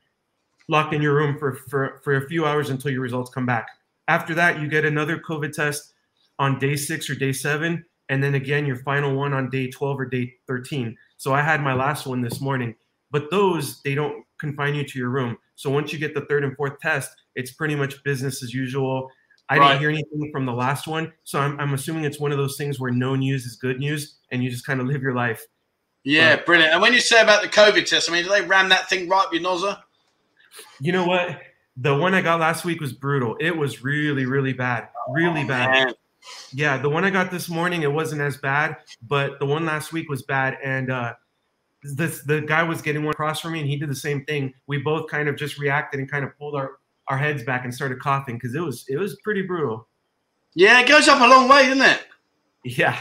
locked 0.67 0.93
in 0.93 1.01
your 1.01 1.15
room 1.15 1.37
for, 1.37 1.55
for, 1.55 2.01
for 2.03 2.15
a 2.15 2.27
few 2.27 2.45
hours 2.45 2.69
until 2.69 2.91
your 2.91 3.01
results 3.01 3.29
come 3.31 3.45
back. 3.45 3.67
After 4.07 4.33
that, 4.35 4.59
you 4.61 4.67
get 4.67 4.85
another 4.85 5.17
COVID 5.17 5.53
test 5.53 5.93
on 6.39 6.59
day 6.59 6.75
six 6.75 7.09
or 7.09 7.15
day 7.15 7.31
seven, 7.31 7.85
and 8.09 8.23
then 8.23 8.35
again 8.35 8.65
your 8.65 8.77
final 8.77 9.15
one 9.15 9.33
on 9.33 9.49
day 9.49 9.69
12 9.69 9.99
or 9.99 10.05
day 10.05 10.33
13. 10.47 10.97
So 11.17 11.33
I 11.33 11.41
had 11.41 11.61
my 11.61 11.73
last 11.73 12.05
one 12.05 12.21
this 12.21 12.41
morning, 12.41 12.75
but 13.13 13.29
those 13.31 13.81
they 13.83 13.95
don't 13.95 14.25
confine 14.39 14.75
you 14.75 14.83
to 14.83 14.99
your 14.99 15.09
room. 15.09 15.37
So 15.55 15.69
once 15.69 15.93
you 15.93 15.99
get 15.99 16.13
the 16.13 16.25
third 16.25 16.43
and 16.43 16.57
fourth 16.57 16.79
test, 16.81 17.11
it's 17.35 17.53
pretty 17.53 17.75
much 17.75 18.03
business 18.03 18.43
as 18.43 18.53
usual. 18.53 19.09
I 19.49 19.57
right. 19.57 19.67
didn't 19.69 19.81
hear 19.81 19.89
anything 19.91 20.29
from 20.31 20.45
the 20.45 20.51
last 20.51 20.87
one, 20.87 21.13
so 21.23 21.39
I'm, 21.39 21.59
I'm 21.59 21.73
assuming 21.73 22.05
it's 22.05 22.19
one 22.19 22.31
of 22.31 22.37
those 22.37 22.57
things 22.57 22.79
where 22.79 22.91
no 22.91 23.15
news 23.15 23.45
is 23.45 23.55
good 23.55 23.79
news, 23.79 24.17
and 24.31 24.43
you 24.43 24.49
just 24.49 24.65
kind 24.65 24.81
of 24.81 24.87
live 24.91 25.01
your 25.01 25.13
life. 25.13 25.45
Yeah, 26.03 26.37
brilliant. 26.37 26.73
And 26.73 26.81
when 26.81 26.91
you 26.91 26.99
say 26.99 27.21
about 27.21 27.43
the 27.43 27.47
COVID 27.47 27.85
test, 27.85 28.09
I 28.09 28.13
mean, 28.13 28.23
do 28.23 28.29
they 28.29 28.41
ram 28.41 28.67
that 28.69 28.89
thing 28.89 29.07
right 29.07 29.25
up 29.25 29.33
your 29.33 29.41
nozzer? 29.41 29.77
You 30.81 30.91
know 30.91 31.05
what? 31.05 31.39
The 31.77 31.95
one 31.95 32.13
I 32.13 32.21
got 32.21 32.39
last 32.39 32.65
week 32.65 32.81
was 32.81 32.93
brutal. 32.93 33.37
It 33.39 33.55
was 33.55 33.83
really, 33.83 34.25
really 34.25 34.53
bad. 34.53 34.89
Really 35.09 35.43
oh, 35.43 35.47
bad. 35.47 35.69
Man. 35.71 35.93
Yeah, 36.51 36.77
the 36.77 36.89
one 36.89 37.05
I 37.05 37.09
got 37.09 37.31
this 37.31 37.49
morning, 37.49 37.83
it 37.83 37.91
wasn't 37.91 38.21
as 38.21 38.37
bad, 38.37 38.77
but 39.01 39.39
the 39.39 39.45
one 39.45 39.65
last 39.65 39.93
week 39.93 40.09
was 40.09 40.23
bad. 40.23 40.57
And 40.63 40.91
uh, 40.91 41.13
this 41.83 42.21
the 42.21 42.41
guy 42.41 42.63
was 42.63 42.81
getting 42.81 43.03
one 43.03 43.11
across 43.11 43.39
from 43.39 43.53
me, 43.53 43.59
and 43.59 43.69
he 43.69 43.75
did 43.75 43.89
the 43.89 43.95
same 43.95 44.23
thing. 44.25 44.53
We 44.67 44.77
both 44.77 45.09
kind 45.09 45.27
of 45.27 45.35
just 45.35 45.57
reacted 45.57 45.99
and 45.99 46.09
kind 46.09 46.23
of 46.23 46.37
pulled 46.37 46.55
our 46.55 46.77
our 47.07 47.17
heads 47.17 47.43
back 47.43 47.65
and 47.65 47.73
started 47.73 47.99
coughing 47.99 48.35
because 48.35 48.55
it 48.55 48.61
was 48.61 48.85
it 48.87 48.97
was 48.97 49.15
pretty 49.23 49.41
brutal. 49.41 49.87
Yeah, 50.55 50.79
it 50.81 50.87
goes 50.87 51.07
up 51.07 51.21
a 51.21 51.27
long 51.27 51.49
way, 51.49 51.67
doesn't 51.67 51.81
it? 51.81 52.01
Yeah. 52.63 52.97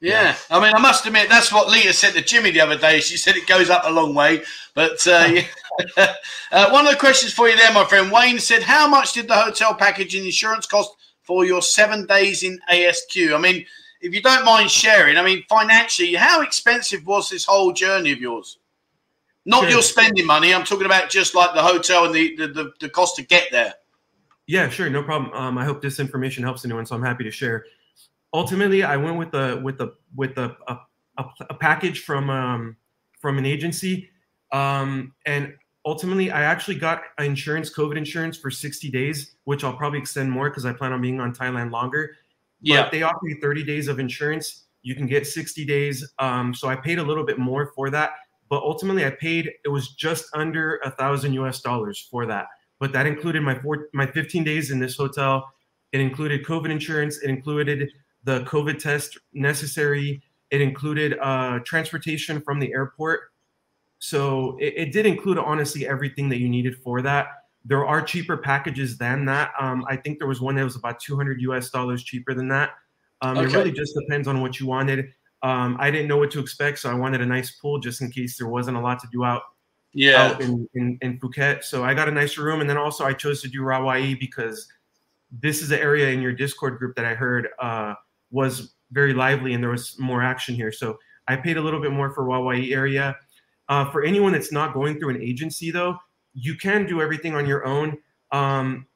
Yeah. 0.00 0.22
yeah. 0.22 0.36
I 0.50 0.60
mean, 0.60 0.74
I 0.74 0.80
must 0.80 1.04
admit 1.06 1.28
that's 1.28 1.52
what 1.52 1.68
Leah 1.68 1.92
said 1.92 2.14
to 2.14 2.22
Jimmy 2.22 2.50
the 2.50 2.60
other 2.60 2.78
day. 2.78 3.00
She 3.00 3.18
said 3.18 3.36
it 3.36 3.46
goes 3.46 3.68
up 3.68 3.82
a 3.84 3.90
long 3.90 4.14
way, 4.14 4.42
but 4.74 5.06
uh, 5.06 5.42
uh, 6.52 6.70
one 6.70 6.86
of 6.86 6.92
the 6.92 6.98
questions 6.98 7.32
for 7.32 7.48
you 7.48 7.56
there, 7.56 7.72
my 7.72 7.84
friend 7.84 8.10
Wayne 8.10 8.38
said, 8.38 8.62
"How 8.62 8.88
much 8.88 9.12
did 9.12 9.28
the 9.28 9.36
hotel 9.36 9.74
package 9.74 10.14
and 10.14 10.24
insurance 10.24 10.66
cost 10.66 10.94
for 11.22 11.44
your 11.44 11.62
seven 11.62 12.06
days 12.06 12.42
in 12.42 12.58
ASQ?" 12.70 13.34
I 13.34 13.38
mean, 13.38 13.64
if 14.00 14.14
you 14.14 14.22
don't 14.22 14.44
mind 14.44 14.70
sharing, 14.70 15.16
I 15.16 15.22
mean, 15.22 15.44
financially, 15.48 16.14
how 16.14 16.42
expensive 16.42 17.06
was 17.06 17.28
this 17.28 17.44
whole 17.44 17.72
journey 17.72 18.12
of 18.12 18.20
yours? 18.20 18.58
Not 19.44 19.62
sure. 19.62 19.70
your 19.70 19.82
spending 19.82 20.26
money. 20.26 20.54
I'm 20.54 20.64
talking 20.64 20.86
about 20.86 21.10
just 21.10 21.34
like 21.34 21.54
the 21.54 21.62
hotel 21.62 22.04
and 22.06 22.14
the, 22.14 22.36
the, 22.36 22.48
the, 22.48 22.72
the 22.80 22.88
cost 22.88 23.16
to 23.16 23.22
get 23.22 23.48
there. 23.50 23.74
Yeah, 24.46 24.68
sure, 24.68 24.90
no 24.90 25.02
problem. 25.02 25.32
Um, 25.32 25.58
I 25.58 25.64
hope 25.64 25.80
this 25.80 26.00
information 26.00 26.42
helps 26.42 26.64
anyone, 26.64 26.84
so 26.84 26.96
I'm 26.96 27.02
happy 27.02 27.24
to 27.24 27.30
share. 27.30 27.64
Ultimately, 28.32 28.82
I 28.82 28.96
went 28.96 29.16
with 29.16 29.30
the 29.30 29.60
with 29.62 29.78
the 29.78 29.94
with 30.14 30.36
a, 30.38 30.56
a, 30.66 31.24
a 31.48 31.54
package 31.54 32.00
from 32.00 32.30
um, 32.30 32.76
from 33.20 33.38
an 33.38 33.46
agency, 33.46 34.10
um, 34.52 35.14
and 35.26 35.54
ultimately, 35.84 36.30
I 36.30 36.42
actually 36.42 36.76
got 36.76 37.02
insurance, 37.18 37.72
COVID 37.72 37.96
insurance, 37.96 38.36
for 38.36 38.50
60 38.50 38.90
days, 38.90 39.36
which 39.44 39.64
I'll 39.64 39.76
probably 39.76 39.98
extend 39.98 40.30
more 40.30 40.50
because 40.50 40.64
I 40.64 40.72
plan 40.72 40.92
on 40.92 41.00
being 41.00 41.20
on 41.20 41.34
Thailand 41.34 41.70
longer. 41.70 42.16
Yeah, 42.60 42.88
they 42.90 43.02
offer 43.02 43.20
you 43.24 43.38
30 43.40 43.64
days 43.64 43.88
of 43.88 43.98
insurance. 43.98 44.66
You 44.82 44.94
can 44.94 45.06
get 45.06 45.26
60 45.26 45.64
days. 45.64 46.06
Um, 46.18 46.54
so 46.54 46.68
I 46.68 46.76
paid 46.76 46.98
a 46.98 47.02
little 47.02 47.24
bit 47.24 47.38
more 47.38 47.72
for 47.74 47.90
that 47.90 48.12
but 48.50 48.62
ultimately 48.64 49.06
I 49.06 49.10
paid 49.10 49.50
it 49.64 49.68
was 49.68 49.92
just 49.94 50.26
under 50.34 50.78
a 50.84 50.90
thousand 50.90 51.32
US 51.34 51.62
dollars 51.62 52.06
for 52.10 52.26
that. 52.26 52.46
But 52.80 52.92
that 52.92 53.06
included 53.06 53.42
my 53.42 53.58
four, 53.58 53.88
my 53.94 54.06
15 54.06 54.44
days 54.44 54.70
in 54.70 54.78
this 54.78 54.96
hotel. 54.96 55.48
It 55.92 56.00
included 56.00 56.44
COVID 56.44 56.70
insurance. 56.70 57.18
It 57.22 57.30
included 57.30 57.88
the 58.24 58.40
COVID 58.40 58.78
test 58.78 59.18
necessary. 59.32 60.22
It 60.50 60.60
included 60.60 61.16
uh, 61.20 61.60
transportation 61.64 62.40
from 62.40 62.58
the 62.58 62.72
airport. 62.72 63.32
So 63.98 64.56
it, 64.58 64.74
it, 64.76 64.92
did 64.92 65.06
include 65.06 65.38
honestly 65.38 65.86
everything 65.86 66.28
that 66.30 66.38
you 66.38 66.48
needed 66.48 66.76
for 66.82 67.02
that. 67.02 67.26
There 67.64 67.86
are 67.86 68.00
cheaper 68.00 68.36
packages 68.36 68.96
than 68.96 69.24
that. 69.26 69.52
Um, 69.60 69.84
I 69.88 69.96
think 69.96 70.18
there 70.18 70.28
was 70.28 70.40
one 70.40 70.54
that 70.56 70.64
was 70.64 70.76
about 70.76 71.00
200 71.00 71.40
US 71.42 71.70
dollars 71.70 72.02
cheaper 72.02 72.34
than 72.34 72.48
that. 72.48 72.70
Um, 73.22 73.36
okay. 73.38 73.46
It 73.46 73.56
really 73.56 73.72
just 73.72 73.94
depends 73.94 74.26
on 74.28 74.40
what 74.40 74.58
you 74.58 74.66
wanted. 74.66 75.12
Um, 75.42 75.76
I 75.78 75.90
didn't 75.90 76.08
know 76.08 76.16
what 76.16 76.30
to 76.32 76.40
expect, 76.40 76.78
so 76.78 76.90
I 76.90 76.94
wanted 76.94 77.20
a 77.20 77.26
nice 77.26 77.52
pool 77.52 77.78
just 77.78 78.00
in 78.00 78.10
case 78.10 78.38
there 78.38 78.48
wasn't 78.48 78.76
a 78.76 78.80
lot 78.80 78.98
to 79.00 79.08
do 79.10 79.24
out, 79.24 79.42
yeah. 79.92 80.22
out 80.22 80.40
in, 80.40 80.68
in, 80.74 80.98
in 81.02 81.18
Phuket. 81.18 81.64
So 81.64 81.84
I 81.84 81.94
got 81.94 82.08
a 82.08 82.12
nicer 82.12 82.42
room, 82.42 82.60
and 82.60 82.68
then 82.68 82.76
also 82.76 83.04
I 83.04 83.12
chose 83.12 83.40
to 83.42 83.48
do 83.48 83.60
Rawai 83.60 84.18
because 84.18 84.66
this 85.30 85.62
is 85.62 85.68
the 85.68 85.80
area 85.80 86.08
in 86.08 86.20
your 86.20 86.32
Discord 86.32 86.78
group 86.78 86.96
that 86.96 87.04
I 87.04 87.14
heard 87.14 87.48
uh, 87.58 87.94
was 88.30 88.74
very 88.92 89.14
lively 89.14 89.54
and 89.54 89.62
there 89.62 89.70
was 89.70 89.96
more 89.98 90.22
action 90.22 90.54
here. 90.54 90.72
So 90.72 90.98
I 91.28 91.36
paid 91.36 91.56
a 91.56 91.60
little 91.60 91.80
bit 91.80 91.92
more 91.92 92.10
for 92.12 92.24
Rawai 92.24 92.72
area. 92.72 93.16
Uh, 93.68 93.88
for 93.90 94.02
anyone 94.02 94.32
that's 94.32 94.50
not 94.50 94.74
going 94.74 94.98
through 94.98 95.10
an 95.10 95.22
agency, 95.22 95.70
though, 95.70 95.96
you 96.34 96.54
can 96.56 96.86
do 96.86 97.00
everything 97.00 97.34
on 97.34 97.46
your 97.46 97.64
own. 97.64 97.98
Um, 98.32 98.86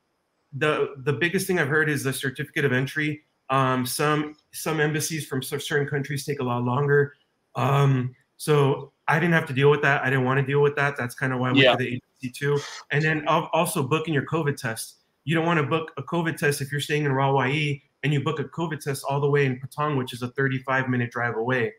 the 0.52 0.94
the 0.98 1.12
biggest 1.12 1.46
thing 1.46 1.58
I've 1.58 1.68
heard 1.68 1.88
is 1.88 2.04
the 2.04 2.12
certificate 2.12 2.64
of 2.64 2.72
entry. 2.72 3.22
Um, 3.50 3.84
some 3.84 4.36
some 4.52 4.80
embassies 4.80 5.26
from 5.26 5.42
certain 5.42 5.86
countries 5.86 6.24
take 6.24 6.40
a 6.40 6.44
lot 6.44 6.62
longer. 6.62 7.14
Um, 7.56 8.14
so 8.36 8.92
I 9.06 9.18
didn't 9.18 9.34
have 9.34 9.46
to 9.46 9.52
deal 9.52 9.70
with 9.70 9.82
that. 9.82 10.02
I 10.02 10.10
didn't 10.10 10.24
want 10.24 10.40
to 10.40 10.46
deal 10.46 10.62
with 10.62 10.76
that. 10.76 10.96
That's 10.96 11.14
kind 11.14 11.32
of 11.32 11.40
why 11.40 11.48
I 11.48 11.52
went 11.52 11.64
yeah. 11.64 11.72
to 11.72 11.78
the 11.78 11.86
agency 11.86 12.30
too. 12.30 12.58
And 12.90 13.04
then 13.04 13.26
also 13.28 13.82
booking 13.82 14.14
your 14.14 14.26
COVID 14.26 14.56
test. 14.56 14.96
You 15.24 15.34
don't 15.34 15.46
want 15.46 15.58
to 15.58 15.66
book 15.66 15.92
a 15.96 16.02
COVID 16.02 16.36
test 16.36 16.60
if 16.60 16.70
you're 16.70 16.80
staying 16.80 17.04
in 17.04 17.12
Rawai 17.12 17.80
and 18.02 18.12
you 18.12 18.22
book 18.22 18.38
a 18.38 18.44
COVID 18.44 18.80
test 18.80 19.04
all 19.08 19.20
the 19.20 19.28
way 19.28 19.46
in 19.46 19.60
Patong, 19.60 19.96
which 19.96 20.12
is 20.12 20.22
a 20.22 20.28
35 20.28 20.88
minute 20.88 21.10
drive 21.10 21.36
away. 21.36 21.72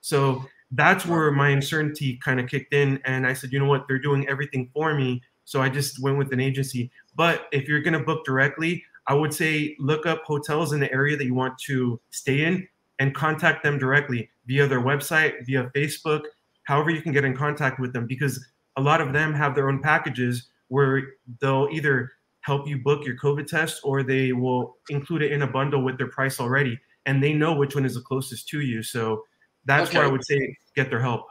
So 0.00 0.44
that's 0.74 1.06
where 1.06 1.30
my 1.30 1.50
uncertainty 1.50 2.18
kind 2.24 2.40
of 2.40 2.48
kicked 2.48 2.74
in. 2.74 3.00
And 3.04 3.26
I 3.26 3.32
said, 3.32 3.52
you 3.52 3.58
know 3.58 3.66
what? 3.66 3.86
They're 3.86 3.98
doing 3.98 4.28
everything 4.28 4.70
for 4.74 4.94
me. 4.94 5.22
So 5.44 5.60
I 5.60 5.68
just 5.68 6.02
went 6.02 6.18
with 6.18 6.32
an 6.32 6.40
agency. 6.40 6.90
But 7.14 7.46
if 7.52 7.68
you're 7.68 7.80
going 7.80 7.98
to 7.98 8.04
book 8.04 8.24
directly, 8.24 8.82
I 9.06 9.14
would 9.14 9.34
say 9.34 9.76
look 9.78 10.06
up 10.06 10.22
hotels 10.24 10.72
in 10.72 10.80
the 10.80 10.90
area 10.92 11.16
that 11.16 11.24
you 11.24 11.34
want 11.34 11.58
to 11.66 12.00
stay 12.10 12.44
in 12.44 12.66
and 12.98 13.14
contact 13.14 13.62
them 13.62 13.78
directly 13.78 14.30
via 14.46 14.66
their 14.66 14.80
website, 14.80 15.44
via 15.46 15.70
Facebook, 15.76 16.22
however 16.64 16.90
you 16.90 17.02
can 17.02 17.12
get 17.12 17.24
in 17.24 17.36
contact 17.36 17.78
with 17.78 17.92
them 17.92 18.06
because 18.06 18.44
a 18.76 18.80
lot 18.80 19.00
of 19.00 19.12
them 19.12 19.34
have 19.34 19.54
their 19.54 19.68
own 19.68 19.80
packages 19.82 20.48
where 20.68 21.02
they'll 21.40 21.68
either 21.70 22.10
help 22.40 22.66
you 22.66 22.78
book 22.78 23.04
your 23.04 23.16
COVID 23.16 23.46
test 23.46 23.80
or 23.84 24.02
they 24.02 24.32
will 24.32 24.76
include 24.88 25.22
it 25.22 25.32
in 25.32 25.42
a 25.42 25.46
bundle 25.46 25.84
with 25.84 25.98
their 25.98 26.08
price 26.08 26.40
already. 26.40 26.78
And 27.06 27.22
they 27.22 27.34
know 27.34 27.54
which 27.54 27.74
one 27.74 27.84
is 27.84 27.94
the 27.94 28.00
closest 28.00 28.48
to 28.48 28.60
you. 28.60 28.82
So 28.82 29.22
that's 29.66 29.88
okay. 29.90 29.98
where 29.98 30.06
I 30.06 30.10
would 30.10 30.24
say 30.24 30.56
get 30.74 30.90
their 30.90 31.00
help. 31.00 31.28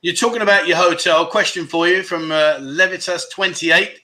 You're 0.00 0.14
talking 0.14 0.42
about 0.42 0.68
your 0.68 0.76
hotel. 0.76 1.26
Question 1.26 1.66
for 1.66 1.88
you 1.88 2.02
from 2.02 2.30
uh, 2.30 2.58
Levitas28 2.60 3.96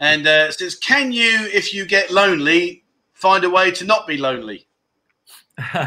and 0.00 0.26
uh, 0.26 0.50
says, 0.50 0.74
"Can 0.74 1.12
you, 1.12 1.48
if 1.52 1.72
you 1.72 1.86
get 1.86 2.10
lonely, 2.10 2.84
find 3.12 3.44
a 3.44 3.50
way 3.50 3.70
to 3.70 3.84
not 3.84 4.06
be 4.06 4.16
lonely?" 4.16 4.66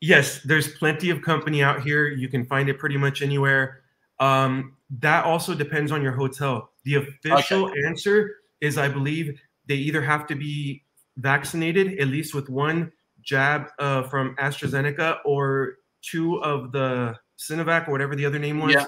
yes, 0.00 0.42
there's 0.42 0.76
plenty 0.76 1.10
of 1.10 1.22
company 1.22 1.62
out 1.62 1.82
here. 1.82 2.08
You 2.08 2.28
can 2.28 2.44
find 2.44 2.68
it 2.68 2.78
pretty 2.78 2.96
much 2.96 3.22
anywhere. 3.22 3.82
Um, 4.20 4.76
that 5.00 5.24
also 5.24 5.54
depends 5.54 5.92
on 5.92 6.02
your 6.02 6.12
hotel. 6.12 6.70
The 6.84 6.96
official 6.96 7.66
okay. 7.66 7.86
answer 7.86 8.36
is, 8.60 8.78
I 8.78 8.88
believe, 8.88 9.38
they 9.66 9.76
either 9.76 10.02
have 10.02 10.26
to 10.28 10.34
be 10.34 10.82
vaccinated 11.16 11.98
at 11.98 12.08
least 12.08 12.34
with 12.34 12.48
one 12.48 12.92
jab 13.22 13.66
uh, 13.78 14.02
from 14.04 14.34
AstraZeneca 14.36 15.18
or 15.24 15.78
two 16.10 16.42
of 16.42 16.72
the 16.72 17.16
Sinovac 17.38 17.88
or 17.88 17.92
whatever 17.92 18.16
the 18.16 18.26
other 18.26 18.38
name 18.38 18.58
was, 18.58 18.74
yeah. 18.74 18.84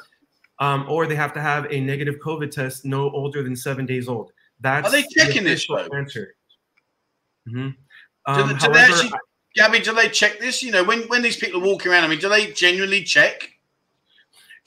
um, 0.59 0.87
or 0.89 1.07
they 1.07 1.15
have 1.15 1.33
to 1.35 1.41
have 1.41 1.67
a 1.71 1.81
negative 1.81 2.17
COVID 2.25 2.51
test 2.51 2.85
no 2.85 3.11
older 3.11 3.43
than 3.43 3.57
seven 3.57 3.87
days 3.87 4.09
old. 4.09 4.33
That's 4.61 4.89
are 4.89 4.91
they 4.91 5.05
checking 5.11 5.45
the 5.45 5.51
this? 5.51 5.67
Answer. 5.95 6.35
Mm-hmm. 7.49 7.71
Um, 8.27 8.37
do, 8.37 8.53
they, 8.53 8.59
do 8.59 8.59
however, 8.59 8.75
they 8.75 8.81
actually, 8.81 9.11
Gabby? 9.57 9.81
Do 9.81 9.95
they 9.95 10.09
check 10.09 10.39
this? 10.39 10.63
You 10.63 10.73
know, 10.73 10.85
when 10.85 11.03
when 11.03 11.23
these 11.23 11.37
people 11.37 11.63
are 11.63 11.67
walking 11.67 11.91
around, 11.91 12.05
I 12.05 12.09
mean, 12.09 12.19
do 12.19 12.29
they 12.29 12.53
genuinely 12.53 13.03
check? 13.03 13.51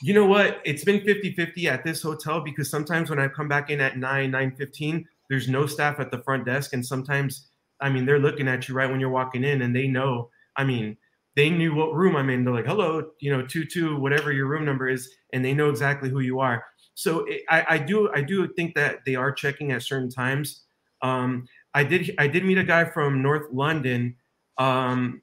You 0.01 0.13
know 0.13 0.25
what? 0.25 0.59
It's 0.65 0.83
been 0.83 0.99
50-50 0.99 1.65
at 1.65 1.85
this 1.85 2.01
hotel 2.01 2.41
because 2.41 2.69
sometimes 2.69 3.09
when 3.09 3.19
I 3.19 3.29
come 3.29 3.47
back 3.47 3.69
in 3.69 3.79
at 3.79 3.97
9, 3.97 4.31
9.15, 4.33 5.05
there's 5.29 5.47
no 5.47 5.65
staff 5.65 5.97
at 6.01 6.11
the 6.11 6.21
front 6.23 6.45
desk. 6.45 6.73
And 6.73 6.85
sometimes, 6.85 7.47
I 7.79 7.89
mean, 7.89 8.05
they're 8.05 8.19
looking 8.19 8.49
at 8.49 8.67
you 8.67 8.75
right 8.75 8.89
when 8.89 8.99
you're 8.99 9.09
walking 9.09 9.45
in 9.45 9.61
and 9.61 9.73
they 9.73 9.87
know, 9.87 10.29
I 10.57 10.65
mean, 10.65 10.97
they 11.35 11.49
knew 11.49 11.73
what 11.73 11.93
room 11.93 12.15
I'm 12.15 12.29
in. 12.29 12.43
They're 12.43 12.53
like, 12.53 12.65
hello, 12.65 13.11
you 13.19 13.35
know, 13.35 13.45
two, 13.45 13.65
two, 13.65 13.97
whatever 13.97 14.31
your 14.31 14.47
room 14.47 14.65
number 14.65 14.87
is. 14.87 15.09
And 15.33 15.43
they 15.43 15.53
know 15.53 15.69
exactly 15.69 16.09
who 16.09 16.19
you 16.19 16.39
are. 16.39 16.63
So 16.93 17.25
it, 17.25 17.41
I, 17.49 17.65
I 17.69 17.77
do, 17.79 18.09
I 18.13 18.21
do 18.21 18.47
think 18.53 18.75
that 18.75 19.03
they 19.05 19.15
are 19.15 19.31
checking 19.31 19.71
at 19.71 19.81
certain 19.81 20.09
times. 20.09 20.61
Um, 21.01 21.47
I 21.73 21.83
did, 21.83 22.13
I 22.19 22.27
did 22.27 22.45
meet 22.45 22.59
a 22.59 22.63
guy 22.63 22.85
from 22.85 23.21
North 23.21 23.51
London. 23.51 24.15
Um, 24.57 25.21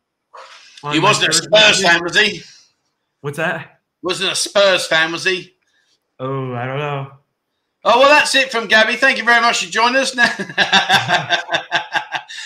he 0.90 0.98
wasn't 0.98 1.28
a 1.28 1.32
Spurs 1.32 1.82
fan, 1.82 2.02
was 2.02 2.18
he? 2.18 2.42
What's 3.20 3.36
that? 3.36 3.80
Wasn't 4.02 4.32
a 4.32 4.34
Spurs 4.34 4.86
fan, 4.86 5.12
was 5.12 5.24
he? 5.24 5.54
Oh, 6.18 6.52
I 6.54 6.66
don't 6.66 6.78
know. 6.78 7.12
Oh 7.84 7.98
well, 7.98 8.08
that's 8.08 8.34
it 8.34 8.50
from 8.50 8.66
Gabby. 8.66 8.96
Thank 8.96 9.16
you 9.18 9.24
very 9.24 9.40
much 9.40 9.64
for 9.64 9.70
joining 9.70 9.96
us. 9.96 10.14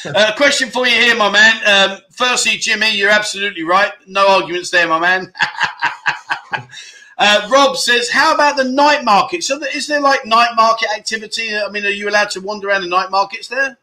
Uh, 0.07 0.35
question 0.37 0.71
for 0.71 0.87
you 0.87 0.95
here, 0.95 1.17
my 1.17 1.31
man. 1.31 1.61
Um, 1.67 1.99
firstly, 2.11 2.57
Jimmy, 2.59 2.97
you're 2.97 3.11
absolutely 3.11 3.63
right. 3.63 3.93
No 4.07 4.29
arguments 4.29 4.71
there, 4.71 4.87
my 4.87 4.99
man. 4.99 5.33
uh, 7.19 7.49
Rob 7.51 7.77
says, 7.77 8.11
"How 8.11 8.35
about 8.35 8.57
the 8.57 8.65
night 8.65 9.05
market? 9.05 9.45
So, 9.45 9.59
is 9.75 9.87
there 9.87 10.01
like 10.01 10.27
night 10.27 10.51
market 10.57 10.89
activity? 10.97 11.57
I 11.57 11.69
mean, 11.71 11.85
are 11.87 11.91
you 11.91 12.09
allowed 12.09 12.31
to 12.31 12.41
wander 12.41 12.69
around 12.69 12.83
the 12.83 12.89
night 12.89 13.11
markets 13.11 13.49
there?" 13.49 13.79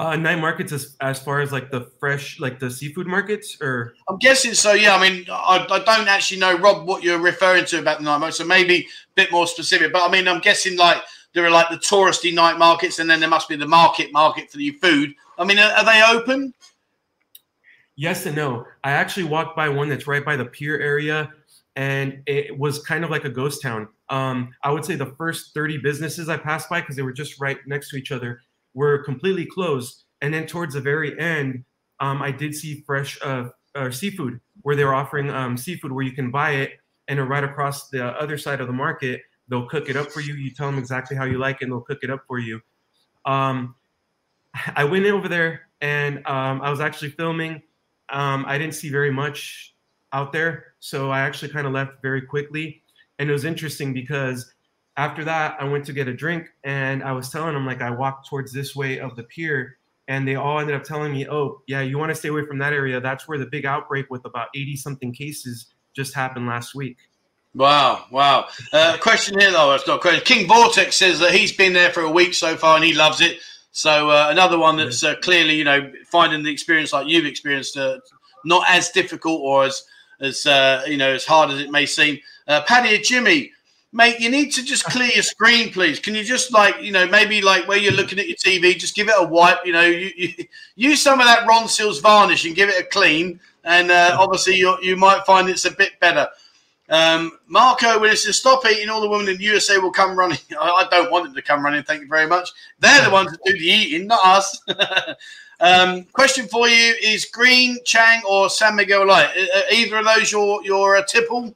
Uh, 0.00 0.16
night 0.16 0.38
markets 0.38 0.72
as, 0.72 0.96
as 1.02 1.22
far 1.22 1.42
as 1.42 1.52
like 1.52 1.70
the 1.70 1.82
fresh, 2.00 2.40
like 2.40 2.58
the 2.58 2.70
seafood 2.70 3.06
markets, 3.06 3.60
or 3.60 3.92
I'm 4.08 4.16
guessing 4.16 4.54
so. 4.54 4.72
Yeah, 4.72 4.96
I 4.96 5.10
mean, 5.10 5.26
I, 5.30 5.66
I 5.70 5.78
don't 5.80 6.08
actually 6.08 6.40
know, 6.40 6.56
Rob, 6.56 6.86
what 6.86 7.02
you're 7.02 7.18
referring 7.18 7.66
to 7.66 7.80
about 7.80 7.98
the 7.98 8.04
night 8.04 8.16
market. 8.16 8.36
So 8.36 8.46
maybe 8.46 8.78
a 8.78 8.86
bit 9.14 9.30
more 9.30 9.46
specific. 9.46 9.92
But 9.92 10.08
I 10.08 10.10
mean, 10.10 10.26
I'm 10.26 10.40
guessing 10.40 10.78
like 10.78 11.02
there 11.34 11.44
are 11.44 11.50
like 11.50 11.70
the 11.70 11.76
touristy 11.76 12.34
night 12.34 12.58
markets, 12.58 12.98
and 12.98 13.08
then 13.08 13.20
there 13.20 13.28
must 13.28 13.48
be 13.48 13.56
the 13.56 13.66
market 13.66 14.12
market 14.12 14.50
for 14.50 14.58
your 14.58 14.74
food. 14.74 15.14
I 15.38 15.44
mean, 15.44 15.58
are, 15.58 15.72
are 15.72 15.84
they 15.84 16.02
open? 16.02 16.54
Yes 17.96 18.26
and 18.26 18.34
no. 18.34 18.66
I 18.82 18.92
actually 18.92 19.24
walked 19.24 19.56
by 19.56 19.68
one 19.68 19.88
that's 19.88 20.06
right 20.06 20.24
by 20.24 20.36
the 20.36 20.46
pier 20.46 20.78
area, 20.78 21.32
and 21.76 22.22
it 22.26 22.56
was 22.58 22.78
kind 22.80 23.04
of 23.04 23.10
like 23.10 23.24
a 23.24 23.30
ghost 23.30 23.62
town. 23.62 23.88
Um, 24.08 24.54
I 24.64 24.70
would 24.70 24.84
say 24.84 24.96
the 24.96 25.14
first 25.16 25.54
30 25.54 25.78
businesses 25.78 26.28
I 26.28 26.36
passed 26.36 26.68
by 26.68 26.80
because 26.80 26.96
they 26.96 27.02
were 27.02 27.12
just 27.12 27.40
right 27.40 27.58
next 27.66 27.90
to 27.90 27.96
each 27.96 28.10
other 28.10 28.40
were 28.74 29.02
completely 29.04 29.46
closed. 29.46 30.04
And 30.20 30.32
then 30.32 30.46
towards 30.46 30.74
the 30.74 30.80
very 30.80 31.18
end, 31.18 31.64
um, 32.00 32.22
I 32.22 32.30
did 32.30 32.54
see 32.54 32.82
fresh 32.86 33.18
uh, 33.22 33.48
uh, 33.74 33.90
seafood 33.90 34.40
where 34.62 34.76
they 34.76 34.84
were 34.84 34.94
offering 34.94 35.30
um, 35.30 35.56
seafood 35.56 35.92
where 35.92 36.04
you 36.04 36.12
can 36.12 36.30
buy 36.30 36.52
it 36.52 36.72
and 37.08 37.28
right 37.28 37.44
across 37.44 37.88
the 37.88 38.04
other 38.04 38.38
side 38.38 38.60
of 38.60 38.66
the 38.66 38.72
market, 38.72 39.22
they'll 39.50 39.66
cook 39.66 39.90
it 39.90 39.96
up 39.96 40.10
for 40.10 40.20
you. 40.20 40.34
You 40.34 40.50
tell 40.50 40.66
them 40.66 40.78
exactly 40.78 41.16
how 41.16 41.24
you 41.24 41.38
like 41.38 41.56
it 41.56 41.64
and 41.64 41.72
they'll 41.72 41.80
cook 41.80 41.98
it 42.02 42.10
up 42.10 42.24
for 42.26 42.38
you. 42.38 42.60
Um, 43.26 43.74
I 44.76 44.84
went 44.84 45.04
over 45.06 45.28
there 45.28 45.62
and 45.80 46.18
um, 46.26 46.62
I 46.62 46.70
was 46.70 46.80
actually 46.80 47.10
filming. 47.10 47.62
Um, 48.08 48.44
I 48.46 48.56
didn't 48.56 48.74
see 48.74 48.90
very 48.90 49.10
much 49.10 49.74
out 50.12 50.32
there. 50.32 50.74
So 50.78 51.10
I 51.10 51.20
actually 51.20 51.50
kind 51.50 51.66
of 51.66 51.72
left 51.72 52.00
very 52.00 52.22
quickly. 52.22 52.82
And 53.18 53.28
it 53.28 53.32
was 53.32 53.44
interesting 53.44 53.92
because 53.92 54.54
after 54.96 55.24
that, 55.24 55.56
I 55.60 55.64
went 55.64 55.84
to 55.86 55.92
get 55.92 56.08
a 56.08 56.14
drink 56.14 56.48
and 56.64 57.02
I 57.02 57.12
was 57.12 57.28
telling 57.28 57.54
them 57.54 57.66
like 57.66 57.82
I 57.82 57.90
walked 57.90 58.28
towards 58.28 58.52
this 58.52 58.74
way 58.74 58.98
of 58.98 59.16
the 59.16 59.24
pier 59.24 59.78
and 60.08 60.26
they 60.26 60.34
all 60.34 60.58
ended 60.58 60.74
up 60.74 60.82
telling 60.82 61.12
me, 61.12 61.28
"Oh, 61.28 61.62
yeah, 61.68 61.82
you 61.82 61.96
want 61.96 62.10
to 62.10 62.16
stay 62.16 62.30
away 62.30 62.44
from 62.44 62.58
that 62.58 62.72
area. 62.72 63.00
That's 63.00 63.28
where 63.28 63.38
the 63.38 63.46
big 63.46 63.64
outbreak 63.64 64.10
with 64.10 64.24
about 64.24 64.48
80 64.56 64.74
something 64.74 65.12
cases 65.12 65.66
just 65.94 66.14
happened 66.14 66.48
last 66.48 66.74
week." 66.74 66.96
Wow, 67.54 68.04
wow. 68.10 68.46
Uh, 68.72 68.96
question 68.98 69.38
here 69.40 69.50
though, 69.50 69.70
I've 69.70 69.84
got 69.84 69.96
a 69.96 69.98
question. 69.98 70.24
King 70.24 70.46
Vortex 70.46 70.96
says 70.96 71.18
that 71.18 71.32
he's 71.32 71.52
been 71.52 71.72
there 71.72 71.90
for 71.90 72.02
a 72.02 72.10
week 72.10 72.32
so 72.34 72.56
far 72.56 72.76
and 72.76 72.84
he 72.84 72.94
loves 72.94 73.20
it. 73.20 73.38
So 73.72 74.10
uh, 74.10 74.28
another 74.30 74.58
one 74.58 74.76
that's 74.76 75.02
uh, 75.02 75.16
clearly, 75.16 75.54
you 75.54 75.64
know, 75.64 75.92
finding 76.06 76.42
the 76.42 76.50
experience 76.50 76.92
like 76.92 77.08
you've 77.08 77.26
experienced, 77.26 77.76
uh, 77.76 77.98
not 78.44 78.64
as 78.68 78.90
difficult 78.90 79.40
or 79.40 79.64
as 79.64 79.82
as 80.20 80.46
uh, 80.46 80.84
you 80.86 80.96
know 80.96 81.12
as 81.12 81.24
hard 81.24 81.50
as 81.50 81.60
it 81.60 81.70
may 81.70 81.86
seem. 81.86 82.18
Uh, 82.46 82.62
Paddy 82.62 82.98
Jimmy, 82.98 83.52
mate, 83.92 84.20
you 84.20 84.30
need 84.30 84.50
to 84.52 84.64
just 84.64 84.84
clear 84.84 85.10
your 85.12 85.22
screen, 85.22 85.72
please. 85.72 85.98
Can 85.98 86.14
you 86.14 86.22
just 86.22 86.52
like, 86.52 86.80
you 86.82 86.92
know, 86.92 87.06
maybe 87.06 87.40
like 87.42 87.66
where 87.66 87.78
you're 87.78 87.92
looking 87.92 88.18
at 88.18 88.28
your 88.28 88.36
TV, 88.36 88.76
just 88.78 88.94
give 88.94 89.08
it 89.08 89.14
a 89.16 89.26
wipe. 89.26 89.58
You 89.64 89.72
know, 89.72 89.82
you, 89.82 90.10
you 90.16 90.44
use 90.76 91.00
some 91.00 91.20
of 91.20 91.26
that 91.26 91.46
Ronseal's 91.48 92.00
varnish 92.00 92.44
and 92.44 92.54
give 92.54 92.68
it 92.68 92.80
a 92.80 92.84
clean, 92.84 93.40
and 93.64 93.90
uh, 93.90 94.16
obviously 94.18 94.56
you 94.56 94.76
you 94.82 94.96
might 94.96 95.24
find 95.26 95.48
it's 95.48 95.64
a 95.64 95.70
bit 95.70 95.98
better. 96.00 96.28
Um, 96.90 97.38
Marco 97.46 98.04
says, 98.14 98.38
"Stop 98.38 98.66
eating. 98.66 98.88
All 98.88 99.00
the 99.00 99.08
women 99.08 99.28
in 99.28 99.36
the 99.36 99.44
USA 99.44 99.78
will 99.78 99.92
come 99.92 100.18
running." 100.18 100.38
I, 100.60 100.68
I, 100.86 100.88
don't 100.90 101.10
want 101.10 101.24
them 101.24 101.34
to 101.34 101.42
come 101.42 101.64
running. 101.64 101.82
Thank 101.84 102.02
you 102.02 102.08
very 102.08 102.26
much. 102.26 102.50
They're 102.80 103.04
the 103.04 103.10
ones 103.10 103.30
that 103.30 103.40
do 103.44 103.52
the 103.52 103.64
eating, 103.64 104.08
not 104.08 104.20
us. 104.24 104.60
um, 105.60 106.04
question 106.12 106.48
for 106.48 106.68
you: 106.68 106.94
Is 107.02 107.24
Green 107.26 107.78
Chang 107.84 108.22
or 108.28 108.50
San 108.50 108.74
Miguel 108.74 109.06
Light? 109.06 109.28
Are 109.28 109.72
either 109.72 109.98
of 109.98 110.04
those 110.04 110.32
your 110.32 110.64
your 110.64 110.96
uh, 110.96 111.04
tipple? 111.06 111.54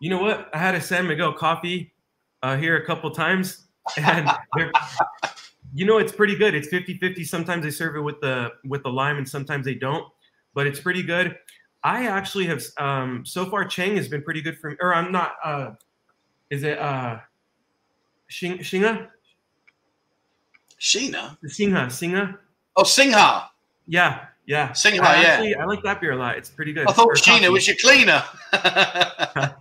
you 0.00 0.10
know 0.10 0.22
what? 0.22 0.48
I 0.52 0.58
had 0.58 0.74
a 0.74 0.80
San 0.80 1.06
Miguel 1.06 1.32
coffee 1.32 1.92
uh, 2.42 2.56
here 2.56 2.76
a 2.76 2.86
couple 2.86 3.10
times, 3.10 3.66
and 3.96 4.28
you 5.74 5.86
know 5.86 5.98
it's 5.98 6.12
pretty 6.12 6.36
good. 6.36 6.54
It's 6.54 6.68
50-50. 6.68 7.26
Sometimes 7.26 7.64
they 7.64 7.70
serve 7.70 7.96
it 7.96 8.00
with 8.00 8.20
the 8.20 8.52
with 8.64 8.82
the 8.82 8.90
lime, 8.90 9.16
and 9.18 9.28
sometimes 9.28 9.64
they 9.64 9.74
don't. 9.74 10.06
But 10.54 10.66
it's 10.66 10.80
pretty 10.80 11.02
good. 11.02 11.36
I 11.84 12.06
actually 12.06 12.46
have 12.46 12.62
um, 12.76 13.24
so 13.24 13.46
far. 13.46 13.64
Chang 13.64 13.96
has 13.96 14.08
been 14.08 14.22
pretty 14.22 14.42
good 14.42 14.58
for 14.58 14.70
me. 14.70 14.76
Or 14.80 14.94
I'm 14.94 15.12
not. 15.12 15.34
Uh, 15.44 15.70
is 16.50 16.62
it 16.62 16.78
uh, 16.78 17.18
Shing, 18.28 18.58
Shinga? 18.58 19.08
Sheena. 20.80 21.36
Singha. 21.46 21.90
Singha. 21.90 22.38
Oh, 22.76 22.84
Singha. 22.84 23.50
Yeah, 23.86 24.26
yeah. 24.46 24.72
Singha. 24.72 25.02
I 25.02 25.22
yeah. 25.22 25.28
Actually, 25.28 25.54
I 25.56 25.64
like 25.64 25.82
that 25.82 26.00
beer 26.00 26.12
a 26.12 26.16
lot. 26.16 26.36
It's 26.36 26.50
pretty 26.50 26.72
good. 26.72 26.88
I 26.88 26.92
thought 26.92 27.08
Sheena 27.16 27.50
was 27.52 27.66
your 27.66 27.76
cleaner. 27.76 28.22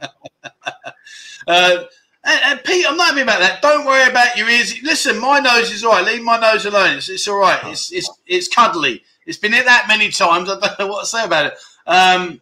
Uh, 1.48 1.86
and, 2.26 2.42
and, 2.44 2.64
Pete, 2.66 2.86
I'm 2.86 2.98
not 2.98 3.10
happy 3.10 3.22
about 3.22 3.40
that. 3.40 3.62
Don't 3.62 3.86
worry 3.86 4.10
about 4.10 4.36
your 4.36 4.50
ears. 4.50 4.82
Listen, 4.84 5.18
my 5.18 5.40
nose 5.40 5.72
is 5.72 5.84
all 5.86 5.94
right. 5.94 6.06
Leave 6.06 6.22
my 6.22 6.38
nose 6.38 6.66
alone. 6.66 6.98
It's, 6.98 7.08
it's 7.08 7.26
all 7.28 7.40
right. 7.40 7.60
It's, 7.68 7.92
it's, 7.94 8.10
it's 8.26 8.50
cuddly. 8.50 9.02
It's 9.26 9.38
been 9.38 9.54
hit 9.54 9.64
that 9.64 9.86
many 9.88 10.10
times. 10.10 10.50
I 10.50 10.60
don't 10.60 10.80
know 10.80 10.88
what 10.88 11.02
to 11.02 11.06
say 11.08 11.24
about 11.24 11.46
it. 11.46 11.54
Um, 11.88 12.42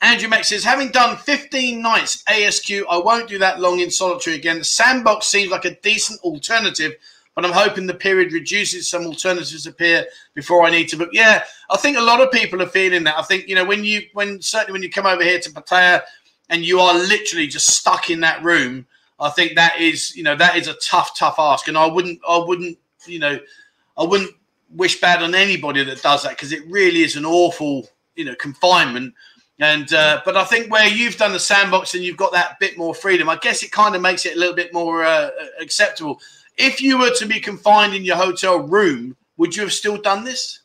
Andrew 0.00 0.28
Mack 0.28 0.44
says, 0.44 0.64
having 0.64 0.88
done 0.88 1.16
15 1.16 1.80
nights 1.80 2.24
ASQ, 2.24 2.82
I 2.90 2.98
won't 2.98 3.28
do 3.28 3.38
that 3.38 3.60
long 3.60 3.78
in 3.78 3.90
solitary 3.90 4.34
again. 4.34 4.58
The 4.58 4.64
sandbox 4.64 5.26
seems 5.26 5.50
like 5.50 5.64
a 5.64 5.76
decent 5.76 6.20
alternative, 6.22 6.94
but 7.36 7.44
I'm 7.44 7.52
hoping 7.52 7.86
the 7.86 7.94
period 7.94 8.32
reduces, 8.32 8.88
some 8.88 9.06
alternatives 9.06 9.66
appear 9.66 10.06
before 10.34 10.64
I 10.64 10.70
need 10.70 10.88
to 10.88 10.96
book. 10.96 11.10
Yeah, 11.12 11.44
I 11.70 11.76
think 11.76 11.96
a 11.96 12.02
lot 12.02 12.20
of 12.20 12.32
people 12.32 12.60
are 12.60 12.68
feeling 12.68 13.04
that. 13.04 13.16
I 13.16 13.22
think, 13.22 13.46
you 13.46 13.54
know, 13.54 13.64
when 13.64 13.84
you, 13.84 14.02
when 14.12 14.42
certainly 14.42 14.72
when 14.72 14.82
you 14.82 14.90
come 14.90 15.06
over 15.06 15.22
here 15.22 15.38
to 15.38 15.50
Pattaya, 15.50 16.02
and 16.52 16.64
you 16.64 16.80
are 16.80 16.94
literally 16.94 17.46
just 17.46 17.68
stuck 17.68 18.10
in 18.10 18.20
that 18.20 18.42
room, 18.42 18.86
I 19.18 19.30
think 19.30 19.54
that 19.54 19.80
is, 19.80 20.14
you 20.14 20.22
know, 20.22 20.36
that 20.36 20.56
is 20.56 20.68
a 20.68 20.74
tough, 20.74 21.16
tough 21.16 21.36
ask. 21.38 21.66
And 21.68 21.78
I 21.78 21.86
wouldn't, 21.86 22.20
I 22.28 22.38
wouldn't, 22.38 22.76
you 23.06 23.18
know, 23.18 23.38
I 23.96 24.04
wouldn't 24.04 24.30
wish 24.70 25.00
bad 25.00 25.22
on 25.22 25.34
anybody 25.34 25.82
that 25.84 26.02
does 26.02 26.24
that 26.24 26.30
because 26.30 26.52
it 26.52 26.62
really 26.68 27.02
is 27.02 27.16
an 27.16 27.24
awful, 27.24 27.88
you 28.14 28.24
know, 28.24 28.34
confinement. 28.36 29.14
And 29.58 29.92
uh, 29.92 30.22
but 30.24 30.36
I 30.36 30.44
think 30.44 30.72
where 30.72 30.88
you've 30.88 31.16
done 31.16 31.32
the 31.32 31.38
sandbox 31.38 31.94
and 31.94 32.02
you've 32.02 32.16
got 32.16 32.32
that 32.32 32.58
bit 32.58 32.76
more 32.76 32.94
freedom, 32.94 33.28
I 33.28 33.36
guess 33.36 33.62
it 33.62 33.70
kind 33.70 33.94
of 33.94 34.02
makes 34.02 34.26
it 34.26 34.36
a 34.36 34.38
little 34.38 34.54
bit 34.54 34.72
more 34.72 35.04
uh, 35.04 35.30
acceptable. 35.60 36.20
If 36.56 36.80
you 36.80 36.98
were 36.98 37.12
to 37.18 37.26
be 37.26 37.40
confined 37.40 37.94
in 37.94 38.04
your 38.04 38.16
hotel 38.16 38.60
room, 38.60 39.16
would 39.36 39.54
you 39.54 39.62
have 39.62 39.72
still 39.72 39.96
done 39.96 40.24
this? 40.24 40.60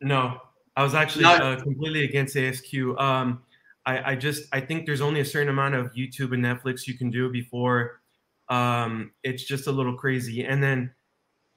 No, 0.00 0.38
I 0.76 0.82
was 0.82 0.94
actually 0.94 1.24
no. 1.24 1.34
uh, 1.34 1.60
completely 1.60 2.04
against 2.04 2.36
ASQ. 2.36 3.00
Um, 3.00 3.42
I, 3.86 4.12
I 4.12 4.16
just 4.16 4.44
I 4.52 4.60
think 4.60 4.86
there's 4.86 5.00
only 5.00 5.20
a 5.20 5.24
certain 5.24 5.48
amount 5.48 5.74
of 5.74 5.92
YouTube 5.94 6.32
and 6.34 6.44
Netflix 6.44 6.86
you 6.86 6.98
can 6.98 7.10
do 7.10 7.30
before 7.30 8.00
um, 8.48 9.12
it's 9.22 9.44
just 9.44 9.66
a 9.66 9.72
little 9.72 9.94
crazy. 9.94 10.44
And 10.44 10.62
then 10.62 10.93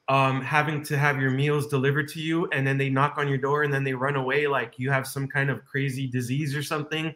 um, 0.10 0.41
having 0.41 0.84
to 0.84 0.97
have 0.97 1.20
your 1.20 1.32
meals 1.32 1.68
delivered 1.68 2.08
to 2.10 2.22
you, 2.22 2.47
and 2.51 2.66
then 2.66 2.78
they 2.78 2.89
knock 2.89 3.18
on 3.18 3.28
your 3.28 3.38
door 3.38 3.64
and 3.64 3.74
then 3.74 3.84
they 3.84 3.93
run 3.93 4.16
away 4.16 4.47
like 4.47 4.74
you 4.78 4.89
have 4.89 5.05
some 5.05 5.28
kind 5.28 5.49
of 5.49 5.66
crazy 5.66 6.08
disease 6.08 6.55
or 6.55 6.64
something. 6.64 7.14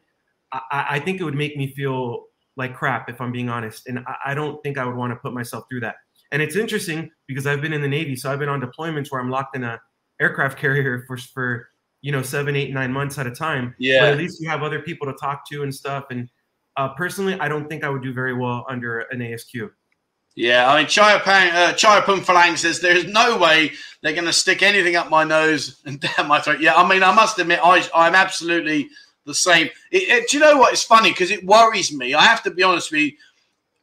I, 0.51 0.85
I 0.89 0.99
think 0.99 1.21
it 1.21 1.23
would 1.23 1.35
make 1.35 1.55
me 1.55 1.67
feel 1.67 2.25
like 2.57 2.75
crap 2.75 3.09
if 3.09 3.21
I'm 3.21 3.31
being 3.31 3.49
honest, 3.49 3.87
and 3.87 3.99
I, 3.99 4.15
I 4.27 4.33
don't 4.33 4.61
think 4.63 4.77
I 4.77 4.85
would 4.85 4.95
want 4.95 5.11
to 5.11 5.15
put 5.15 5.33
myself 5.33 5.65
through 5.69 5.81
that. 5.81 5.95
And 6.31 6.41
it's 6.41 6.55
interesting 6.55 7.11
because 7.27 7.47
I've 7.47 7.61
been 7.61 7.73
in 7.73 7.81
the 7.81 7.87
Navy, 7.87 8.15
so 8.15 8.31
I've 8.31 8.39
been 8.39 8.49
on 8.49 8.61
deployments 8.61 9.11
where 9.11 9.21
I'm 9.21 9.29
locked 9.29 9.55
in 9.55 9.63
a 9.63 9.79
aircraft 10.19 10.57
carrier 10.59 11.03
for 11.07 11.17
for 11.17 11.69
you 12.01 12.11
know 12.11 12.21
seven, 12.21 12.55
eight, 12.55 12.73
nine 12.73 12.91
months 12.91 13.17
at 13.17 13.27
a 13.27 13.31
time. 13.31 13.73
Yeah. 13.79 14.01
But 14.01 14.09
at 14.13 14.17
least 14.17 14.41
you 14.41 14.49
have 14.49 14.63
other 14.63 14.81
people 14.81 15.07
to 15.07 15.13
talk 15.13 15.47
to 15.49 15.63
and 15.63 15.73
stuff. 15.73 16.05
And 16.09 16.29
uh, 16.77 16.89
personally, 16.89 17.39
I 17.39 17.47
don't 17.47 17.67
think 17.69 17.83
I 17.83 17.89
would 17.89 18.01
do 18.01 18.13
very 18.13 18.33
well 18.33 18.65
under 18.69 19.01
an 19.11 19.19
ASQ. 19.19 19.69
Yeah, 20.35 20.71
I 20.71 20.77
mean, 20.77 20.87
Chayapang, 20.87 21.51
uh, 21.53 21.73
Chayapung 21.73 22.21
Falang 22.21 22.57
says 22.57 22.79
there's 22.79 23.05
no 23.05 23.37
way 23.37 23.71
they're 24.01 24.13
going 24.13 24.25
to 24.25 24.33
stick 24.33 24.63
anything 24.63 24.95
up 24.95 25.09
my 25.09 25.23
nose 25.23 25.81
and 25.85 25.99
down 26.17 26.27
my 26.27 26.39
throat. 26.39 26.61
Yeah, 26.61 26.75
I 26.75 26.87
mean, 26.87 27.03
I 27.03 27.13
must 27.13 27.37
admit, 27.39 27.59
I, 27.63 27.87
I'm 27.93 28.15
absolutely 28.15 28.89
the 29.25 29.35
same. 29.35 29.67
It, 29.91 30.03
it, 30.03 30.29
do 30.29 30.37
you 30.37 30.43
know 30.43 30.57
what? 30.57 30.73
It's 30.73 30.83
funny 30.83 31.11
because 31.11 31.31
it 31.31 31.45
worries 31.45 31.93
me. 31.93 32.13
I 32.13 32.23
have 32.23 32.43
to 32.43 32.51
be 32.51 32.63
honest 32.63 32.91
with 32.91 33.01
you. 33.01 33.11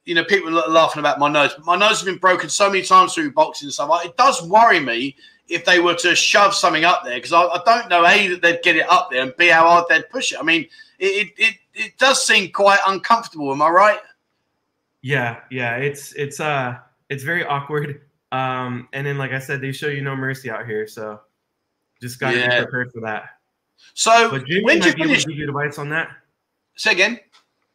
You 0.05 0.15
know, 0.15 0.25
people 0.25 0.59
are 0.59 0.69
laughing 0.71 1.01
about 1.01 1.19
my 1.19 1.29
nose. 1.29 1.55
My 1.65 1.77
nose 1.77 2.01
has 2.01 2.03
been 2.03 2.17
broken 2.17 2.49
so 2.49 2.71
many 2.71 2.83
times 2.83 3.13
through 3.13 3.33
boxing 3.33 3.67
and 3.67 3.75
stuff. 3.75 3.91
It 4.07 4.17
does 4.17 4.43
worry 4.43 4.81
me 4.81 5.15
if 5.49 5.67
they 5.67 5.81
were 5.81 5.95
to 5.97 6.15
shove 6.17 6.55
something 6.55 6.85
up 6.87 7.05
there 7.05 7.17
because 7.17 7.35
I, 7.35 7.43
I, 7.43 7.61
don't 7.65 7.91
know 7.91 8.07
a 8.07 8.29
that 8.29 8.41
they'd 8.41 8.63
get 8.63 8.77
it 8.77 8.91
up 8.91 9.11
there 9.11 9.23
and 9.23 9.35
b 9.37 9.49
how 9.49 9.69
hard 9.69 9.85
they'd 9.89 10.09
push 10.09 10.33
it. 10.33 10.39
I 10.39 10.43
mean, 10.43 10.67
it 10.99 11.29
it, 11.37 11.55
it 11.75 11.99
does 11.99 12.27
seem 12.27 12.51
quite 12.53 12.81
uncomfortable. 12.87 13.53
Am 13.53 13.61
I 13.61 13.69
right? 13.69 13.99
Yeah, 15.03 15.41
yeah, 15.51 15.77
it's 15.77 16.13
it's 16.15 16.41
uh 16.41 16.79
it's 17.09 17.23
very 17.23 17.45
awkward. 17.45 18.03
Um, 18.31 18.89
and 18.93 19.07
then 19.07 19.17
like 19.17 19.33
I 19.33 19.39
said, 19.39 19.61
they 19.61 19.73
show 19.73 19.89
you 19.89 20.03
no 20.03 20.17
mercy 20.17 20.51
out 20.51 20.67
here, 20.67 20.87
so 20.87 21.21
just 22.01 22.21
gotta 22.21 22.39
yeah. 22.39 22.59
be 22.59 22.65
prepared 22.65 22.93
for 22.93 23.01
that. 23.03 23.25
So 23.95 24.31
but 24.31 24.47
Jimmy 24.47 24.65
when 24.65 24.81
be 24.81 24.89
able 24.89 25.15
to 25.15 25.27
give 25.27 25.37
you 25.37 25.49
advice 25.49 25.79
on 25.79 25.89
that. 25.91 26.11
Say 26.77 26.93
again. 26.93 27.21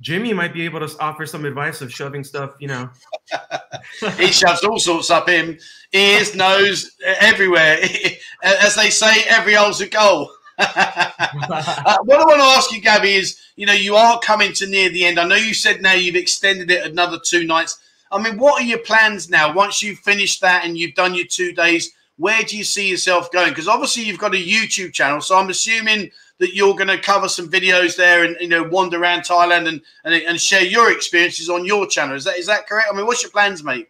Jimmy 0.02 0.34
might 0.34 0.54
be 0.54 0.64
able 0.64 0.86
to 0.86 1.00
offer 1.00 1.26
some 1.26 1.46
advice 1.46 1.82
of 1.82 1.92
shoving 1.92 2.26
stuff, 2.26 2.56
you 2.60 2.68
know. 2.68 2.90
he 4.18 4.28
shoves 4.28 4.62
all 4.64 4.78
sorts 4.78 5.10
up 5.10 5.30
him, 5.30 5.58
ears, 5.94 6.36
nose, 6.36 6.92
everywhere. 7.06 7.78
As 8.44 8.76
they 8.76 8.90
say, 8.90 9.24
every 9.30 9.54
hole's 9.54 9.80
a 9.80 9.88
goal. 9.88 10.30
uh, 11.50 11.98
what 12.06 12.20
I 12.20 12.26
want 12.26 12.40
to 12.40 12.58
ask 12.58 12.72
you, 12.72 12.82
Gabby, 12.82 13.14
is 13.14 13.40
you 13.56 13.66
know 13.66 13.74
you 13.74 13.96
are 13.96 14.20
coming 14.20 14.54
to 14.54 14.68
near 14.68 14.90
the 14.90 15.06
end. 15.06 15.20
I 15.20 15.26
know 15.26 15.36
you 15.36 15.54
said 15.54 15.82
now 15.82 15.94
you've 15.94 16.16
extended 16.16 16.72
it 16.72 16.86
another 16.86 17.20
two 17.24 17.46
nights. 17.46 17.80
I 18.12 18.22
mean, 18.22 18.38
what 18.38 18.62
are 18.62 18.66
your 18.66 18.80
plans 18.80 19.30
now? 19.30 19.54
Once 19.54 19.82
you've 19.82 20.00
finished 20.00 20.42
that 20.42 20.66
and 20.66 20.78
you've 20.78 20.96
done 20.96 21.16
your 21.16 21.26
two 21.26 21.52
days, 21.52 21.92
where 22.18 22.44
do 22.44 22.58
you 22.58 22.64
see 22.64 22.90
yourself 22.90 23.32
going? 23.32 23.50
Because 23.50 23.68
obviously 23.68 24.04
you've 24.04 24.20
got 24.20 24.36
a 24.36 24.38
YouTube 24.38 24.94
channel, 24.94 25.20
so 25.20 25.38
I'm 25.38 25.50
assuming 25.50 26.12
that 26.40 26.54
you're 26.54 26.76
going 26.76 26.88
to 26.88 26.98
cover 26.98 27.30
some 27.30 27.50
videos 27.50 27.96
there 27.96 28.24
and 28.24 28.36
you 28.40 28.48
know 28.48 28.64
wander 28.64 29.02
around 29.02 29.22
Thailand 29.22 29.68
and, 29.68 29.82
and 30.04 30.14
and 30.14 30.40
share 30.40 30.64
your 30.64 30.92
experiences 30.92 31.50
on 31.50 31.66
your 31.66 31.88
channel. 31.88 32.16
Is 32.16 32.24
that 32.26 32.38
is 32.38 32.48
that 32.48 32.68
correct? 32.68 32.90
I 32.92 32.96
mean, 32.96 33.06
what's 33.06 33.24
your 33.24 33.32
plans, 33.32 33.64
mate? 33.64 33.88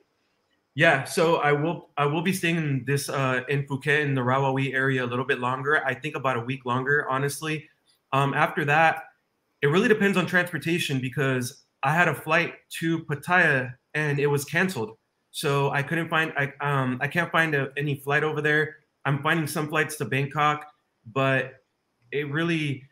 Yeah, 0.75 1.03
so 1.03 1.35
I 1.35 1.51
will 1.51 1.89
I 1.97 2.05
will 2.05 2.23
be 2.23 2.33
staying 2.33 2.57
in 2.57 2.83
this 2.85 3.07
uh, 3.07 3.41
in 3.47 3.63
Phuket 3.67 4.01
in 4.01 4.15
the 4.15 4.21
Rawai 4.21 4.73
area 4.73 5.05
a 5.05 5.07
little 5.07 5.25
bit 5.25 5.39
longer. 5.39 5.85
I 5.85 5.93
think 5.93 6.15
about 6.15 6.37
a 6.37 6.39
week 6.39 6.65
longer, 6.65 7.07
honestly. 7.09 7.69
Um, 8.11 8.33
after 8.33 8.65
that, 8.65 9.03
it 9.61 9.67
really 9.67 9.87
depends 9.87 10.17
on 10.17 10.25
transportation 10.25 10.99
because 10.99 11.63
I 11.83 11.93
had 11.93 12.07
a 12.07 12.15
flight 12.15 12.55
to 12.79 12.99
Pattaya 13.05 13.73
and 13.93 14.19
it 14.19 14.27
was 14.27 14.45
canceled, 14.45 14.97
so 15.31 15.69
I 15.69 15.83
couldn't 15.83 16.09
find 16.09 16.33
I 16.37 16.51
um 16.61 16.97
I 17.01 17.07
can't 17.07 17.31
find 17.31 17.53
a, 17.53 17.69
any 17.77 17.95
flight 17.95 18.23
over 18.23 18.41
there. 18.41 18.77
I'm 19.05 19.21
finding 19.21 19.45
some 19.47 19.69
flights 19.69 19.97
to 19.97 20.05
Bangkok, 20.05 20.65
but 21.05 21.53
it 22.11 22.31
really 22.31 22.83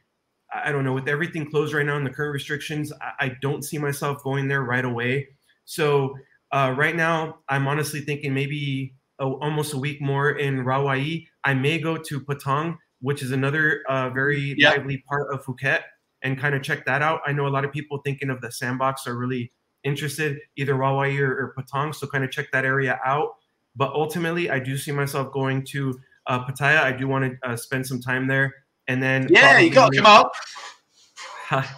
I 0.54 0.72
don't 0.72 0.84
know 0.84 0.94
with 0.94 1.08
everything 1.08 1.50
closed 1.50 1.74
right 1.74 1.86
now 1.86 1.98
and 1.98 2.06
the 2.06 2.12
current 2.12 2.34
restrictions, 2.34 2.92
I, 3.02 3.26
I 3.26 3.38
don't 3.42 3.64
see 3.64 3.78
myself 3.80 4.24
going 4.24 4.48
there 4.48 4.64
right 4.64 4.86
away. 4.86 5.30
So 5.66 6.16
uh, 6.52 6.74
right 6.78 6.95
now, 6.95 7.39
I'm 7.49 7.68
honestly 7.68 8.02
thinking 8.02 8.34
maybe 8.34 8.93
a, 9.20 9.26
almost 9.26 9.74
a 9.74 9.78
week 9.78 10.02
more 10.02 10.32
in 10.32 10.64
Rawai. 10.64 11.26
I 11.43 11.54
may 11.54 11.80
go 11.80 11.97
to 11.97 12.20
Patong, 12.20 12.78
which 12.99 13.22
is 13.22 13.32
another 13.32 13.84
uh, 13.88 14.10
very 14.10 14.56
yep. 14.58 14.78
lively 14.78 15.04
part 15.08 15.34
of 15.34 15.43
Phuket, 15.45 15.82
and 16.22 16.39
kind 16.39 16.54
of 16.54 16.62
check 16.62 16.86
that 16.86 17.02
out. 17.02 17.22
I 17.26 17.32
know 17.32 17.47
a 17.47 17.49
lot 17.49 17.66
of 17.66 17.72
people 17.72 17.99
thinking 18.04 18.30
of 18.30 18.41
the 18.41 18.52
sandbox 18.52 19.08
are 19.08 19.18
really 19.18 19.52
interested, 19.84 20.39
either 20.58 20.74
Rawai 20.74 21.18
or, 21.20 21.32
or 21.32 21.56
Patong, 21.58 21.95
so 21.95 22.08
kind 22.08 22.24
of 22.24 22.32
check 22.32 22.52
that 22.52 22.66
area 22.66 22.99
out. 23.06 23.36
But 23.76 23.93
ultimately, 23.93 24.49
I 24.49 24.60
do 24.60 24.78
see 24.78 24.91
myself 24.91 25.32
going 25.32 25.66
to 25.68 25.99
uh, 26.28 26.43
Pattaya. 26.45 26.82
I 26.84 26.91
do 26.91 27.08
want 27.08 27.32
to 27.32 27.49
uh, 27.49 27.56
spend 27.56 27.88
some 27.88 28.02
time 28.02 28.28
there, 28.28 28.54
and 28.88 29.02
then 29.02 29.28
yeah, 29.30 29.60
you 29.60 29.72
got 29.72 29.91
to 29.91 29.97
come 29.97 30.06
up. 30.06 31.74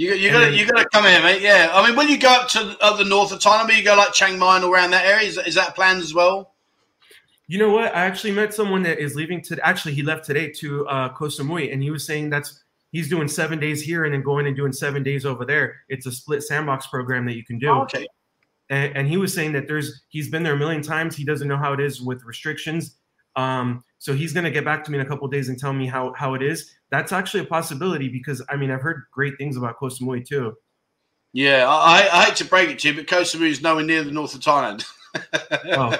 You 0.00 0.14
you 0.14 0.30
got 0.30 0.54
you 0.54 0.64
got 0.64 0.78
to 0.78 0.88
come 0.88 1.04
here, 1.04 1.22
mate. 1.22 1.42
Yeah, 1.42 1.68
I 1.74 1.86
mean, 1.86 1.94
will 1.94 2.06
you 2.06 2.16
go 2.16 2.30
up 2.30 2.48
to 2.50 2.74
uh, 2.80 2.96
the 2.96 3.04
north 3.04 3.32
of 3.32 3.38
Thailand? 3.38 3.68
Will 3.68 3.74
you 3.74 3.84
go 3.84 3.94
like 3.94 4.14
Chiang 4.14 4.38
Mai 4.38 4.56
and 4.56 4.64
around 4.64 4.92
that 4.92 5.04
area? 5.04 5.28
Is, 5.28 5.36
is 5.36 5.56
that 5.56 5.74
planned 5.74 6.00
as 6.00 6.14
well? 6.14 6.54
You 7.48 7.58
know 7.58 7.68
what? 7.68 7.94
I 7.94 8.06
actually 8.06 8.32
met 8.32 8.54
someone 8.54 8.82
that 8.84 8.98
is 8.98 9.14
leaving 9.14 9.42
to. 9.42 9.60
Actually, 9.62 9.92
he 9.92 10.02
left 10.02 10.24
today 10.24 10.50
to 10.52 10.88
uh, 10.88 11.10
Koh 11.10 11.26
Samui, 11.26 11.70
and 11.70 11.82
he 11.82 11.90
was 11.90 12.06
saying 12.06 12.30
that's 12.30 12.64
he's 12.92 13.10
doing 13.10 13.28
seven 13.28 13.60
days 13.60 13.82
here 13.82 14.06
and 14.06 14.14
then 14.14 14.22
going 14.22 14.46
and 14.46 14.56
doing 14.56 14.72
seven 14.72 15.02
days 15.02 15.26
over 15.26 15.44
there. 15.44 15.80
It's 15.90 16.06
a 16.06 16.12
split 16.12 16.42
sandbox 16.44 16.86
program 16.86 17.26
that 17.26 17.34
you 17.34 17.44
can 17.44 17.58
do. 17.58 17.68
Oh, 17.68 17.82
okay. 17.82 18.06
And, 18.70 18.96
and, 18.96 19.06
he 19.06 19.18
was 19.18 19.34
saying 19.34 19.52
that 19.52 19.68
there's 19.68 20.04
he's 20.08 20.30
been 20.30 20.42
there 20.42 20.54
a 20.54 20.58
million 20.58 20.80
times. 20.80 21.14
He 21.14 21.24
doesn't 21.24 21.46
know 21.46 21.58
how 21.58 21.74
it 21.74 21.80
is 21.80 22.00
with 22.00 22.24
restrictions. 22.24 22.96
Um, 23.36 23.84
so 23.98 24.14
he's 24.14 24.32
going 24.32 24.44
to 24.44 24.50
get 24.50 24.64
back 24.64 24.82
to 24.84 24.90
me 24.90 24.98
in 24.98 25.04
a 25.04 25.08
couple 25.08 25.28
days 25.28 25.50
and 25.50 25.58
tell 25.58 25.74
me 25.74 25.86
how 25.86 26.14
how 26.14 26.32
it 26.32 26.42
is. 26.42 26.74
That's 26.90 27.12
actually 27.12 27.40
a 27.40 27.44
possibility 27.44 28.08
because 28.08 28.42
I 28.48 28.56
mean 28.56 28.70
I've 28.70 28.82
heard 28.82 29.04
great 29.12 29.38
things 29.38 29.56
about 29.56 29.78
Koh 29.78 29.86
Samui 29.86 30.26
too. 30.26 30.56
Yeah, 31.32 31.66
I, 31.68 32.08
I 32.12 32.24
hate 32.24 32.36
to 32.36 32.44
break 32.44 32.70
it 32.70 32.80
to 32.80 32.88
you, 32.88 32.96
but 32.96 33.06
Koh 33.06 33.22
Samui 33.22 33.50
is 33.50 33.62
nowhere 33.62 33.84
near 33.84 34.02
the 34.02 34.10
north 34.10 34.34
of 34.34 34.40
Thailand. 34.40 34.84
oh. 35.14 35.96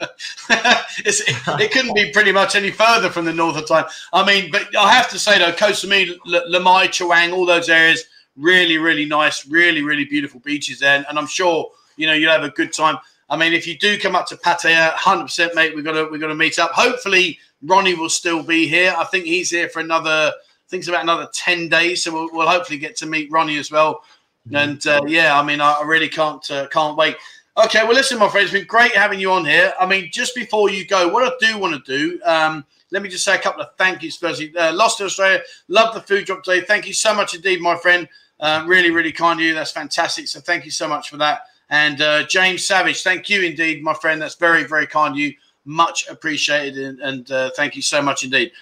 it 0.48 1.72
couldn't 1.72 1.94
be 1.94 2.10
pretty 2.12 2.32
much 2.32 2.54
any 2.54 2.70
further 2.70 3.10
from 3.10 3.26
the 3.26 3.32
north 3.32 3.56
of 3.56 3.66
Thailand. 3.66 3.90
I 4.12 4.26
mean, 4.26 4.50
but 4.50 4.74
I 4.76 4.92
have 4.92 5.10
to 5.10 5.18
say 5.18 5.38
though, 5.38 5.52
Koh 5.52 5.72
Samui, 5.72 6.16
Lamai, 6.26 6.86
Chaweng, 6.86 7.32
all 7.32 7.44
those 7.44 7.68
areas, 7.68 8.04
really, 8.36 8.78
really 8.78 9.04
nice, 9.04 9.46
really, 9.46 9.82
really 9.82 10.04
beautiful 10.04 10.40
beaches 10.40 10.80
there, 10.80 11.04
and 11.08 11.18
I'm 11.18 11.26
sure 11.26 11.70
you 11.96 12.06
know 12.06 12.14
you'll 12.14 12.32
have 12.32 12.44
a 12.44 12.50
good 12.50 12.72
time. 12.72 12.96
I 13.28 13.36
mean, 13.36 13.52
if 13.52 13.66
you 13.66 13.78
do 13.78 13.98
come 13.98 14.16
up 14.16 14.26
to 14.28 14.36
Pattaya, 14.36 14.90
100%, 14.94 15.54
mate, 15.54 15.74
we've 15.74 15.84
got 15.84 15.92
to 15.92 16.08
we've 16.10 16.20
got 16.20 16.28
to 16.28 16.34
meet 16.34 16.58
up. 16.58 16.72
Hopefully, 16.72 17.38
Ronnie 17.62 17.94
will 17.94 18.08
still 18.08 18.42
be 18.42 18.66
here. 18.66 18.94
I 18.96 19.04
think 19.04 19.24
he's 19.24 19.50
here 19.50 19.68
for 19.68 19.80
another. 19.80 20.32
I 20.34 20.68
think 20.68 20.82
it's 20.82 20.88
about 20.88 21.02
another 21.02 21.28
10 21.32 21.68
days, 21.68 22.04
so 22.04 22.12
we'll, 22.12 22.28
we'll 22.32 22.48
hopefully 22.48 22.78
get 22.78 22.96
to 22.96 23.06
meet 23.06 23.30
Ronnie 23.30 23.58
as 23.58 23.70
well. 23.70 24.04
Mm-hmm. 24.46 24.56
And 24.56 24.86
uh, 24.86 25.00
yeah, 25.06 25.38
I 25.38 25.44
mean, 25.44 25.60
I, 25.60 25.72
I 25.72 25.84
really 25.84 26.08
can't 26.08 26.48
uh, 26.50 26.68
can't 26.68 26.96
wait. 26.96 27.16
Okay, 27.58 27.82
well, 27.82 27.94
listen, 27.94 28.18
my 28.18 28.28
friend, 28.28 28.44
it's 28.44 28.52
been 28.52 28.66
great 28.66 28.92
having 28.92 29.20
you 29.20 29.32
on 29.32 29.44
here. 29.44 29.72
I 29.78 29.84
mean, 29.84 30.08
just 30.12 30.34
before 30.34 30.70
you 30.70 30.86
go, 30.86 31.08
what 31.08 31.24
I 31.24 31.46
do 31.46 31.58
want 31.58 31.84
to 31.84 31.98
do, 31.98 32.20
um, 32.24 32.64
let 32.90 33.02
me 33.02 33.08
just 33.08 33.24
say 33.24 33.34
a 33.34 33.38
couple 33.38 33.60
of 33.60 33.68
thank 33.76 34.02
yous. 34.02 34.16
Firstly, 34.16 34.56
uh, 34.56 34.72
Lost 34.72 34.98
to 34.98 35.04
Australia, 35.04 35.40
love 35.68 35.92
the 35.92 36.00
food 36.00 36.24
drop 36.24 36.42
today. 36.42 36.64
Thank 36.64 36.86
you 36.86 36.94
so 36.94 37.14
much 37.14 37.34
indeed, 37.34 37.60
my 37.60 37.76
friend. 37.76 38.08
Uh, 38.38 38.64
really, 38.66 38.90
really 38.90 39.12
kind 39.12 39.38
of 39.38 39.44
you. 39.44 39.52
That's 39.52 39.72
fantastic. 39.72 40.28
So 40.28 40.40
thank 40.40 40.64
you 40.64 40.70
so 40.70 40.88
much 40.88 41.10
for 41.10 41.18
that. 41.18 41.42
And 41.68 42.00
uh, 42.00 42.24
James 42.26 42.66
Savage, 42.66 43.02
thank 43.02 43.28
you 43.28 43.42
indeed, 43.42 43.82
my 43.82 43.94
friend. 43.94 44.22
That's 44.22 44.36
very, 44.36 44.64
very 44.64 44.86
kind 44.86 45.14
of 45.14 45.18
you. 45.18 45.34
Much 45.64 46.08
appreciated. 46.08 46.78
And, 46.78 47.00
and 47.00 47.30
uh, 47.30 47.50
thank 47.56 47.76
you 47.76 47.82
so 47.82 48.02
much 48.02 48.24
indeed. 48.24 48.52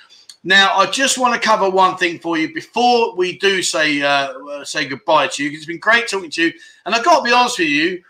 Now, 0.45 0.77
I 0.77 0.87
just 0.87 1.19
want 1.19 1.35
to 1.35 1.47
cover 1.47 1.69
one 1.69 1.97
thing 1.97 2.19
for 2.19 2.39
you 2.39 2.55
before 2.55 3.15
we 3.17 3.39
do 3.39 3.63
say 3.63 4.01
uh, 4.03 4.65
say 4.65 4.87
goodbye 4.87 5.29
to 5.29 5.45
you. 5.45 5.51
It's 5.51 5.67
been 5.67 5.79
great 5.79 6.09
talking 6.09 6.31
to 6.31 6.47
you. 6.47 6.53
And 6.87 6.95
I've 6.95 7.05
got 7.05 7.19
to 7.19 7.25
be 7.25 7.33
honest 7.33 7.59
with 7.59 7.69
you, 7.69 8.03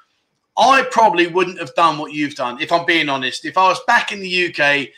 I 0.57 0.87
probably 0.91 1.27
wouldn't 1.27 1.59
have 1.59 1.75
done 1.75 1.99
what 1.99 2.13
you've 2.13 2.35
done, 2.35 2.61
if 2.61 2.71
I'm 2.71 2.85
being 2.85 3.09
honest. 3.09 3.45
If 3.45 3.57
I 3.57 3.69
was 3.69 3.81
back 3.87 4.13
in 4.13 4.21
the 4.21 4.49
UK, 4.49 4.89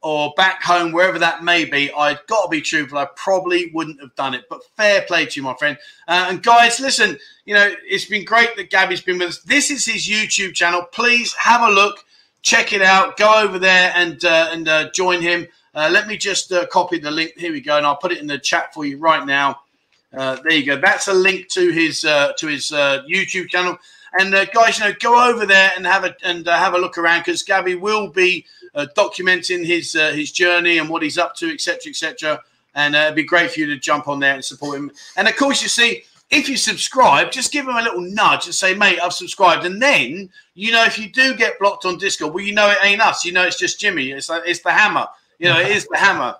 or 0.00 0.32
back 0.36 0.62
home, 0.62 0.92
wherever 0.92 1.18
that 1.18 1.42
may 1.42 1.64
be, 1.64 1.90
I've 1.92 2.24
got 2.26 2.44
to 2.44 2.48
be 2.48 2.60
truthful. 2.60 2.98
I 2.98 3.08
probably 3.16 3.70
wouldn't 3.74 4.00
have 4.00 4.14
done 4.14 4.34
it. 4.34 4.44
But 4.48 4.64
fair 4.76 5.02
play 5.02 5.26
to 5.26 5.40
you, 5.40 5.42
my 5.42 5.54
friend. 5.54 5.76
Uh, 6.06 6.26
and 6.28 6.42
guys, 6.42 6.78
listen, 6.78 7.18
you 7.46 7.54
know, 7.54 7.72
it's 7.84 8.04
been 8.04 8.24
great 8.24 8.54
that 8.56 8.70
Gabby's 8.70 9.00
been 9.00 9.18
with 9.18 9.28
us. 9.28 9.42
This 9.42 9.70
is 9.70 9.84
his 9.84 10.08
YouTube 10.08 10.54
channel. 10.54 10.82
Please 10.92 11.34
have 11.34 11.62
a 11.62 11.72
look, 11.72 12.04
check 12.48 12.72
it 12.72 12.82
out. 12.82 13.16
Go 13.16 13.42
over 13.42 13.58
there 13.58 13.92
and 13.94 14.24
uh, 14.24 14.48
and 14.52 14.68
uh, 14.68 14.90
join 14.90 15.20
him. 15.20 15.46
Uh, 15.74 15.88
let 15.92 16.06
me 16.06 16.16
just 16.16 16.50
uh, 16.52 16.66
copy 16.66 16.98
the 16.98 17.10
link. 17.10 17.32
Here 17.36 17.52
we 17.52 17.60
go, 17.60 17.76
and 17.76 17.86
I'll 17.86 17.96
put 17.96 18.12
it 18.12 18.18
in 18.18 18.26
the 18.26 18.38
chat 18.38 18.72
for 18.72 18.84
you 18.84 18.98
right 18.98 19.24
now. 19.26 19.60
Uh, 20.16 20.36
there 20.42 20.56
you 20.56 20.64
go. 20.64 20.80
That's 20.80 21.08
a 21.08 21.14
link 21.14 21.48
to 21.48 21.70
his 21.70 22.00
to 22.00 22.46
his 22.46 22.70
YouTube 22.70 23.48
channel. 23.48 23.78
And 24.18 24.32
guys, 24.54 24.78
you 24.78 24.86
know, 24.86 24.94
go 25.00 25.30
over 25.30 25.44
there 25.44 25.70
and 25.76 25.86
have 25.86 26.04
a 26.04 26.14
and 26.24 26.46
have 26.46 26.74
a 26.74 26.78
look 26.78 26.96
around 26.96 27.20
because 27.20 27.42
Gabby 27.42 27.74
will 27.74 28.08
be 28.08 28.46
uh, 28.74 28.86
documenting 28.96 29.66
his 29.66 29.94
uh, 29.94 30.12
his 30.12 30.32
journey 30.32 30.78
and 30.78 30.88
what 30.88 31.02
he's 31.02 31.18
up 31.18 31.34
to, 31.36 31.52
etc., 31.52 31.90
etc. 31.90 32.40
And 32.74 32.94
uh, 32.94 33.00
it'd 33.00 33.16
be 33.16 33.24
great 33.24 33.50
for 33.50 33.60
you 33.60 33.66
to 33.66 33.76
jump 33.76 34.08
on 34.08 34.20
there 34.20 34.34
and 34.34 34.44
support 34.44 34.78
him. 34.78 34.90
And 35.16 35.26
of 35.26 35.36
course, 35.36 35.62
you 35.62 35.68
see, 35.68 36.04
if 36.30 36.48
you 36.48 36.56
subscribe, 36.56 37.30
just 37.30 37.52
give 37.52 37.66
him 37.66 37.76
a 37.76 37.82
little 37.82 38.02
nudge 38.02 38.46
and 38.46 38.54
say, 38.54 38.74
"Mate, 38.74 38.98
I've 39.02 39.12
subscribed." 39.12 39.64
And 39.64 39.80
then 39.80 40.30
you 40.54 40.72
know, 40.72 40.84
if 40.84 40.98
you 40.98 41.08
do 41.10 41.36
get 41.36 41.58
blocked 41.58 41.84
on 41.84 41.98
Discord, 41.98 42.34
well, 42.34 42.44
you 42.44 42.52
know 42.52 42.68
it 42.68 42.78
ain't 42.82 43.00
us. 43.00 43.24
You 43.24 43.32
know 43.32 43.44
it's 43.44 43.58
just 43.58 43.78
Jimmy. 43.78 44.10
It's 44.10 44.28
like, 44.28 44.42
it's 44.44 44.60
the 44.60 44.72
hammer. 44.72 45.06
You 45.38 45.48
know, 45.48 45.60
it 45.60 45.68
is 45.68 45.86
the 45.86 45.96
hammer. 45.96 46.34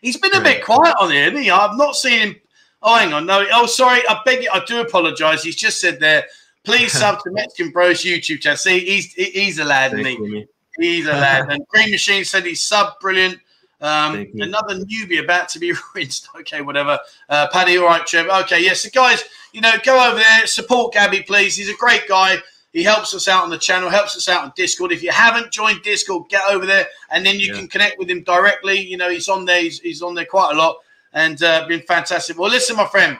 He's 0.00 0.16
been 0.16 0.34
a 0.34 0.40
bit 0.40 0.64
quiet 0.64 0.94
on 1.00 1.10
here, 1.10 1.24
hasn't 1.24 1.42
he? 1.42 1.50
I've 1.50 1.76
not 1.76 1.96
seen 1.96 2.20
him. 2.20 2.36
Oh, 2.80 2.96
hang 2.96 3.12
on. 3.12 3.26
No. 3.26 3.44
Oh, 3.52 3.66
sorry. 3.66 4.00
I 4.08 4.20
beg 4.24 4.44
you. 4.44 4.50
I 4.52 4.64
do 4.64 4.80
apologise. 4.80 5.42
He's 5.42 5.56
just 5.56 5.80
said 5.80 5.98
there. 5.98 6.26
Please 6.64 6.92
sub 6.98 7.20
to 7.24 7.32
Mexican 7.32 7.72
Bros 7.72 8.04
YouTube 8.04 8.40
channel. 8.40 8.56
See, 8.56 8.78
he's 8.80 9.12
he's 9.14 9.58
a 9.58 9.64
lad, 9.64 9.94
isn't 9.94 10.06
he? 10.06 10.46
He's 10.78 11.06
a 11.06 11.12
lad. 11.12 11.50
And 11.50 11.66
Green 11.66 11.90
Machine 11.90 12.24
said 12.24 12.46
he's 12.46 12.60
sub 12.60 13.00
brilliant. 13.00 13.38
Um, 13.80 14.26
another 14.34 14.74
newbie 14.74 15.22
about 15.22 15.48
to 15.50 15.58
be 15.58 15.72
rinsed. 15.94 16.28
Okay, 16.40 16.60
whatever. 16.60 16.98
Uh, 17.28 17.46
Paddy, 17.52 17.78
all 17.78 17.86
right, 17.86 18.06
Trev. 18.06 18.28
Okay, 18.44 18.62
yes. 18.62 18.82
So, 18.82 18.88
guys, 18.92 19.24
you 19.52 19.60
know, 19.60 19.72
go 19.84 20.08
over 20.08 20.18
there, 20.18 20.46
support 20.46 20.94
Gabby, 20.94 21.22
please. 21.22 21.56
He's 21.56 21.70
a 21.70 21.76
great 21.76 22.08
guy. 22.08 22.38
He 22.72 22.82
helps 22.82 23.14
us 23.14 23.28
out 23.28 23.44
on 23.44 23.50
the 23.50 23.58
channel, 23.58 23.88
helps 23.88 24.16
us 24.16 24.28
out 24.28 24.44
on 24.44 24.52
Discord. 24.54 24.92
If 24.92 25.02
you 25.02 25.10
haven't 25.10 25.52
joined 25.52 25.82
Discord, 25.82 26.28
get 26.28 26.42
over 26.50 26.66
there, 26.66 26.86
and 27.10 27.24
then 27.24 27.40
you 27.40 27.52
yeah. 27.52 27.60
can 27.60 27.68
connect 27.68 27.98
with 27.98 28.10
him 28.10 28.22
directly. 28.24 28.78
You 28.78 28.96
know, 28.96 29.10
he's 29.10 29.28
on 29.28 29.44
there. 29.44 29.62
He's, 29.62 29.80
he's 29.80 30.02
on 30.02 30.14
there 30.14 30.26
quite 30.26 30.54
a 30.54 30.58
lot, 30.58 30.76
and 31.12 31.42
uh, 31.42 31.66
been 31.66 31.80
fantastic. 31.80 32.38
Well, 32.38 32.50
listen, 32.50 32.76
my 32.76 32.86
friend. 32.86 33.18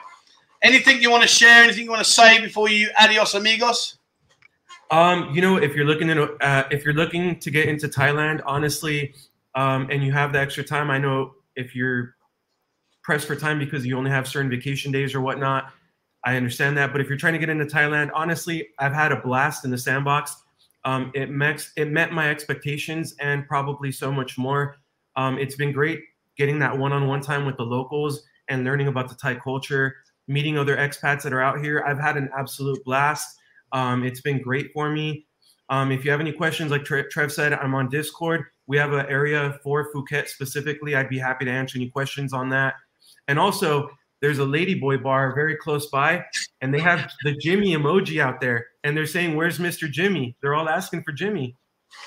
Anything 0.61 1.01
you 1.01 1.09
want 1.09 1.23
to 1.23 1.27
share? 1.27 1.63
Anything 1.63 1.85
you 1.85 1.89
want 1.89 2.03
to 2.03 2.11
say 2.11 2.41
before 2.41 2.69
you 2.69 2.89
adios, 2.99 3.33
amigos? 3.33 3.97
Um, 4.91 5.29
you 5.33 5.41
know, 5.41 5.55
if 5.55 5.73
you're 5.73 5.85
looking 5.85 6.07
to 6.07 6.35
uh, 6.41 6.63
if 6.69 6.83
you're 6.83 6.93
looking 6.93 7.39
to 7.39 7.49
get 7.49 7.67
into 7.67 7.87
Thailand, 7.87 8.41
honestly, 8.45 9.13
um, 9.55 9.87
and 9.91 10.03
you 10.03 10.11
have 10.11 10.33
the 10.33 10.39
extra 10.39 10.63
time, 10.63 10.89
I 10.89 10.97
know 10.97 11.33
if 11.55 11.75
you're 11.75 12.15
pressed 13.03 13.27
for 13.27 13.35
time 13.35 13.59
because 13.59 13.85
you 13.85 13.97
only 13.97 14.11
have 14.11 14.27
certain 14.27 14.49
vacation 14.49 14.91
days 14.91 15.15
or 15.15 15.21
whatnot, 15.21 15.71
I 16.25 16.35
understand 16.35 16.77
that. 16.77 16.91
But 16.91 17.01
if 17.01 17.07
you're 17.07 17.17
trying 17.17 17.33
to 17.33 17.39
get 17.39 17.49
into 17.49 17.65
Thailand, 17.65 18.11
honestly, 18.13 18.67
I've 18.77 18.93
had 18.93 19.11
a 19.11 19.21
blast 19.21 19.65
in 19.65 19.71
the 19.71 19.77
sandbox. 19.77 20.35
Um, 20.85 21.11
it 21.13 21.29
met 21.29 21.67
it 21.75 21.89
met 21.89 22.13
my 22.13 22.29
expectations 22.29 23.15
and 23.19 23.47
probably 23.47 23.91
so 23.91 24.11
much 24.11 24.37
more. 24.37 24.77
Um, 25.15 25.37
it's 25.37 25.55
been 25.55 25.71
great 25.71 25.99
getting 26.37 26.57
that 26.59 26.75
one-on-one 26.75 27.19
time 27.19 27.45
with 27.45 27.57
the 27.57 27.63
locals 27.63 28.23
and 28.47 28.63
learning 28.63 28.87
about 28.87 29.09
the 29.09 29.15
Thai 29.15 29.35
culture, 29.35 29.97
meeting 30.27 30.57
other 30.57 30.77
expats 30.77 31.21
that 31.23 31.33
are 31.33 31.41
out 31.41 31.59
here. 31.59 31.83
I've 31.85 31.99
had 31.99 32.15
an 32.15 32.29
absolute 32.35 32.83
blast. 32.85 33.37
Um, 33.73 34.03
it's 34.05 34.21
been 34.21 34.41
great 34.41 34.71
for 34.73 34.89
me. 34.89 35.25
Um, 35.69 35.91
if 35.91 36.05
you 36.05 36.11
have 36.11 36.21
any 36.21 36.31
questions, 36.31 36.71
like 36.71 36.85
Trev 36.85 37.31
said, 37.31 37.53
I'm 37.53 37.75
on 37.75 37.89
Discord. 37.89 38.45
We 38.69 38.77
have 38.77 38.93
an 38.93 39.07
area 39.07 39.59
for 39.63 39.91
Phuket 39.91 40.27
specifically. 40.27 40.95
I'd 40.95 41.09
be 41.09 41.17
happy 41.17 41.43
to 41.45 41.51
answer 41.51 41.79
any 41.79 41.89
questions 41.89 42.33
on 42.33 42.49
that. 42.49 42.75
And 43.27 43.39
also, 43.39 43.89
there's 44.21 44.37
a 44.37 44.43
Ladyboy 44.43 45.01
bar 45.01 45.33
very 45.33 45.55
close 45.55 45.87
by, 45.87 46.23
and 46.61 46.71
they 46.71 46.79
have 46.79 47.11
the 47.23 47.33
Jimmy 47.33 47.75
emoji 47.75 48.21
out 48.21 48.39
there, 48.39 48.67
and 48.83 48.95
they're 48.95 49.07
saying, 49.07 49.35
"Where's 49.35 49.57
Mr. 49.57 49.89
Jimmy?" 49.89 50.35
They're 50.39 50.53
all 50.53 50.69
asking 50.69 51.01
for 51.01 51.13
Jimmy. 51.13 51.55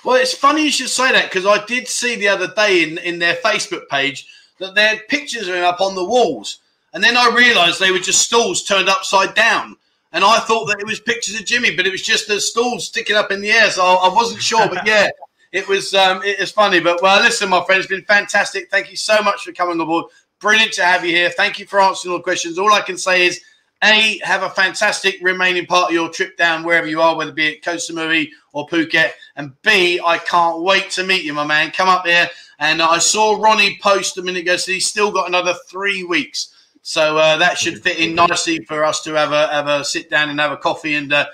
Well, 0.04 0.14
it's 0.14 0.34
funny 0.34 0.62
you 0.62 0.70
should 0.70 0.88
say 0.88 1.10
that 1.10 1.32
because 1.32 1.46
I 1.46 1.64
did 1.64 1.88
see 1.88 2.14
the 2.14 2.28
other 2.28 2.46
day 2.54 2.84
in, 2.84 2.98
in 2.98 3.18
their 3.18 3.34
Facebook 3.34 3.88
page 3.88 4.28
that 4.60 4.76
their 4.76 5.00
pictures 5.08 5.48
are 5.48 5.64
up 5.64 5.80
on 5.80 5.96
the 5.96 6.04
walls, 6.04 6.58
and 6.94 7.02
then 7.02 7.16
I 7.16 7.34
realised 7.34 7.80
they 7.80 7.90
were 7.90 7.98
just 7.98 8.22
stools 8.22 8.62
turned 8.62 8.88
upside 8.88 9.34
down, 9.34 9.76
and 10.12 10.22
I 10.22 10.38
thought 10.38 10.66
that 10.66 10.78
it 10.78 10.86
was 10.86 11.00
pictures 11.00 11.40
of 11.40 11.44
Jimmy, 11.44 11.74
but 11.74 11.88
it 11.88 11.90
was 11.90 12.02
just 12.02 12.28
the 12.28 12.40
stools 12.40 12.86
sticking 12.86 13.16
up 13.16 13.32
in 13.32 13.40
the 13.40 13.50
air, 13.50 13.68
so 13.72 13.82
I 13.82 14.14
wasn't 14.14 14.42
sure. 14.42 14.68
But 14.68 14.86
yeah, 14.86 15.08
it 15.52 15.68
was 15.68 15.94
um, 15.94 16.22
it 16.24 16.40
was 16.40 16.50
funny. 16.50 16.80
But 16.80 17.02
well, 17.02 17.22
listen, 17.22 17.50
my 17.50 17.62
friend, 17.64 17.78
it's 17.78 17.88
been 17.88 18.04
fantastic. 18.04 18.70
Thank 18.70 18.90
you 18.90 18.96
so 18.96 19.22
much 19.22 19.44
for 19.44 19.52
coming 19.52 19.80
aboard. 19.80 20.06
Brilliant 20.40 20.72
to 20.72 20.84
have 20.84 21.04
you 21.04 21.12
here. 21.12 21.30
Thank 21.30 21.58
you 21.58 21.66
for 21.66 21.80
answering 21.80 22.12
all 22.12 22.18
the 22.18 22.24
questions. 22.24 22.58
All 22.58 22.72
I 22.72 22.80
can 22.80 22.98
say 22.98 23.26
is, 23.26 23.40
A, 23.84 24.18
have 24.24 24.42
a 24.42 24.50
fantastic 24.50 25.18
remaining 25.22 25.66
part 25.66 25.90
of 25.90 25.94
your 25.94 26.08
trip 26.08 26.36
down 26.36 26.64
wherever 26.64 26.88
you 26.88 27.00
are, 27.00 27.16
whether 27.16 27.30
it 27.30 27.36
be 27.36 27.54
at 27.54 27.62
Koh 27.62 27.76
Samui 27.76 28.30
or 28.52 28.66
Phuket. 28.66 29.10
And 29.36 29.52
B, 29.62 30.00
I 30.04 30.18
can't 30.18 30.62
wait 30.62 30.90
to 30.92 31.04
meet 31.04 31.22
you, 31.24 31.32
my 31.32 31.46
man. 31.46 31.70
Come 31.70 31.88
up 31.88 32.06
here. 32.06 32.28
And 32.58 32.80
I 32.80 32.98
saw 32.98 33.40
Ronnie 33.40 33.78
post 33.82 34.18
a 34.18 34.22
minute 34.22 34.42
ago, 34.42 34.56
so 34.56 34.72
he's 34.72 34.86
still 34.86 35.12
got 35.12 35.28
another 35.28 35.54
three 35.68 36.02
weeks. 36.02 36.54
So 36.82 37.16
uh, 37.18 37.36
that 37.36 37.58
should 37.58 37.82
fit 37.82 37.98
in 37.98 38.14
nicely 38.14 38.64
for 38.64 38.84
us 38.84 39.02
to 39.04 39.14
have 39.14 39.32
a 39.32 39.46
have 39.48 39.68
a 39.68 39.84
sit 39.84 40.10
down 40.10 40.30
and 40.30 40.40
have 40.40 40.50
a 40.50 40.56
coffee. 40.56 40.94
And 40.94 41.12
uh, 41.12 41.26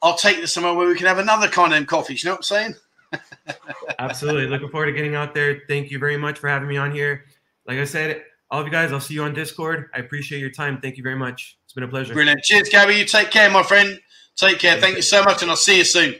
I'll 0.00 0.16
take 0.16 0.38
this 0.40 0.54
somewhere 0.54 0.74
where 0.74 0.88
we 0.88 0.94
can 0.94 1.06
have 1.06 1.18
another 1.18 1.48
kind 1.48 1.74
of 1.74 1.86
coffee. 1.86 2.14
You 2.14 2.20
know 2.24 2.32
what 2.32 2.38
I'm 2.38 2.42
saying? 2.44 2.74
Absolutely. 3.98 4.46
Looking 4.46 4.68
forward 4.68 4.86
to 4.86 4.92
getting 4.92 5.14
out 5.14 5.34
there. 5.34 5.62
Thank 5.68 5.90
you 5.90 5.98
very 5.98 6.16
much 6.16 6.38
for 6.38 6.48
having 6.48 6.68
me 6.68 6.76
on 6.76 6.92
here. 6.92 7.24
Like 7.66 7.78
I 7.78 7.84
said, 7.84 8.22
all 8.50 8.60
of 8.60 8.66
you 8.66 8.72
guys, 8.72 8.92
I'll 8.92 9.00
see 9.00 9.14
you 9.14 9.22
on 9.22 9.34
Discord. 9.34 9.90
I 9.94 9.98
appreciate 9.98 10.40
your 10.40 10.50
time. 10.50 10.80
Thank 10.80 10.96
you 10.96 11.02
very 11.02 11.16
much. 11.16 11.58
It's 11.64 11.72
been 11.72 11.84
a 11.84 11.88
pleasure. 11.88 12.14
Brilliant. 12.14 12.42
Cheers, 12.42 12.68
Gabby. 12.68 12.94
You 12.94 13.04
take 13.04 13.30
care, 13.30 13.50
my 13.50 13.62
friend. 13.62 14.00
Take 14.36 14.58
care. 14.58 14.80
Thank 14.80 14.96
you 14.96 15.02
so 15.02 15.22
much, 15.22 15.42
and 15.42 15.50
I'll 15.50 15.56
see 15.56 15.78
you 15.78 15.84
soon. 15.84 16.14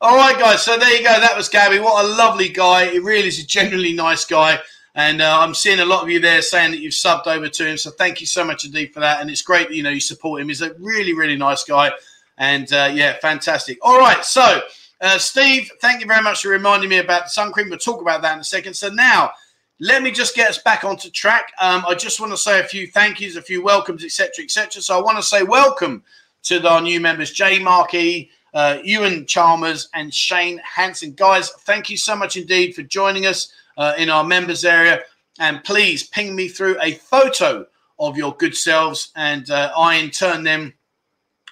All 0.00 0.16
right, 0.16 0.38
guys. 0.38 0.62
So 0.62 0.76
there 0.76 0.90
you 0.96 1.04
go. 1.04 1.20
That 1.20 1.36
was 1.36 1.48
Gabby. 1.48 1.78
What 1.78 2.04
a 2.04 2.08
lovely 2.08 2.48
guy. 2.48 2.90
He 2.90 2.98
really 2.98 3.28
is 3.28 3.38
a 3.38 3.46
genuinely 3.46 3.92
nice 3.92 4.24
guy. 4.24 4.58
And 4.96 5.20
uh, 5.20 5.38
I'm 5.40 5.54
seeing 5.54 5.80
a 5.80 5.84
lot 5.84 6.02
of 6.02 6.10
you 6.10 6.20
there 6.20 6.40
saying 6.40 6.70
that 6.70 6.78
you've 6.78 6.92
subbed 6.92 7.26
over 7.26 7.48
to 7.48 7.66
him. 7.66 7.76
So 7.76 7.90
thank 7.90 8.20
you 8.20 8.26
so 8.26 8.44
much 8.44 8.64
indeed 8.64 8.92
for 8.92 9.00
that. 9.00 9.20
And 9.20 9.30
it's 9.30 9.42
great 9.42 9.68
that 9.68 9.74
you 9.74 9.82
know 9.82 9.90
you 9.90 10.00
support 10.00 10.40
him. 10.40 10.48
He's 10.48 10.62
a 10.62 10.74
really, 10.74 11.14
really 11.14 11.36
nice 11.36 11.64
guy. 11.64 11.90
And 12.38 12.72
uh, 12.72 12.90
yeah, 12.92 13.16
fantastic. 13.20 13.78
All 13.82 13.98
right. 13.98 14.24
So, 14.24 14.62
uh, 15.00 15.18
Steve, 15.18 15.70
thank 15.80 16.00
you 16.00 16.06
very 16.06 16.22
much 16.22 16.42
for 16.42 16.48
reminding 16.48 16.88
me 16.88 16.98
about 16.98 17.24
the 17.24 17.30
sun 17.30 17.52
cream. 17.52 17.68
We'll 17.68 17.78
talk 17.78 18.00
about 18.00 18.22
that 18.22 18.34
in 18.34 18.40
a 18.40 18.44
second. 18.44 18.74
So 18.74 18.88
now 18.88 19.32
let 19.80 20.02
me 20.02 20.10
just 20.10 20.36
get 20.36 20.48
us 20.48 20.58
back 20.58 20.84
onto 20.84 21.10
track. 21.10 21.52
Um, 21.60 21.84
I 21.86 21.94
just 21.94 22.20
want 22.20 22.32
to 22.32 22.38
say 22.38 22.60
a 22.60 22.64
few 22.64 22.86
thank 22.86 23.20
yous, 23.20 23.36
a 23.36 23.42
few 23.42 23.62
welcomes, 23.62 24.04
etc., 24.04 24.44
etc. 24.44 24.80
So 24.80 24.98
I 24.98 25.02
want 25.02 25.18
to 25.18 25.22
say 25.22 25.42
welcome 25.42 26.02
to 26.44 26.66
our 26.68 26.80
new 26.80 27.00
members, 27.00 27.32
Jay 27.32 27.58
Markey, 27.58 28.30
uh, 28.52 28.78
Ewan 28.84 29.26
Chalmers, 29.26 29.88
and 29.94 30.14
Shane 30.14 30.60
Hanson. 30.64 31.12
Guys, 31.12 31.50
thank 31.50 31.90
you 31.90 31.96
so 31.96 32.14
much 32.14 32.36
indeed 32.36 32.74
for 32.74 32.82
joining 32.82 33.26
us 33.26 33.52
uh, 33.76 33.94
in 33.98 34.08
our 34.08 34.22
members 34.22 34.64
area. 34.64 35.00
And 35.40 35.64
please 35.64 36.04
ping 36.04 36.36
me 36.36 36.48
through 36.48 36.80
a 36.80 36.92
photo 36.92 37.66
of 37.98 38.16
your 38.16 38.36
good 38.36 38.56
selves, 38.56 39.10
and 39.16 39.50
uh, 39.50 39.72
I 39.76 39.96
in 39.96 40.10
turn 40.10 40.44
then 40.44 40.72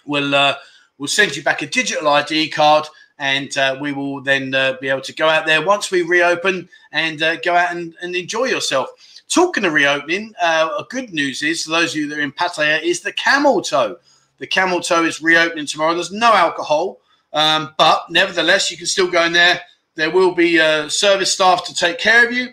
will 0.07 0.35
uh, 0.35 0.55
will 0.99 1.09
send 1.09 1.37
you 1.37 1.43
back 1.43 1.63
a 1.63 1.67
digital 1.67 2.09
ID 2.09 2.51
card 2.51 2.87
and 3.23 3.57
uh, 3.57 3.79
we 3.81 3.93
will 3.93 4.21
then 4.21 4.53
uh, 4.53 4.77
be 4.81 4.89
able 4.89 5.01
to 5.01 5.15
go 5.15 5.29
out 5.29 5.47
there 5.47 5.65
once 5.65 5.93
we 5.93 6.03
reopen 6.03 6.69
and 6.91 7.23
uh, 7.23 7.37
go 7.37 7.55
out 7.55 7.71
and, 7.71 7.95
and, 8.03 8.17
enjoy 8.17 8.47
yourself. 8.47 8.91
Talking 9.29 9.65
of 9.65 9.73
reopening, 9.73 10.35
uh, 10.43 10.83
good 10.91 11.13
news 11.13 11.41
is, 11.41 11.63
for 11.63 11.71
those 11.71 11.93
of 11.93 12.01
you 12.01 12.09
that 12.09 12.19
are 12.19 12.23
in 12.23 12.33
Pattaya, 12.33 12.83
is 12.83 13.01
the 13.01 13.13
Camel 13.13 13.63
Toe. 13.63 13.97
The 14.39 14.49
Camel 14.49 14.81
Toe 14.81 15.05
is 15.05 15.23
reopening 15.23 15.67
tomorrow. 15.67 15.95
There's 15.95 16.11
no 16.11 16.33
alcohol, 16.33 16.99
um, 17.33 17.73
but 17.79 18.11
nevertheless, 18.11 18.73
you 18.73 18.77
can 18.77 18.87
still 18.87 19.09
go 19.09 19.23
in 19.23 19.33
there. 19.33 19.61
There 19.95 20.11
will 20.11 20.35
be 20.35 20.59
uh, 20.59 20.89
service 20.89 21.33
staff 21.33 21.65
to 21.67 21.75
take 21.75 22.01
care 22.01 22.27
of 22.27 22.33
you, 22.33 22.49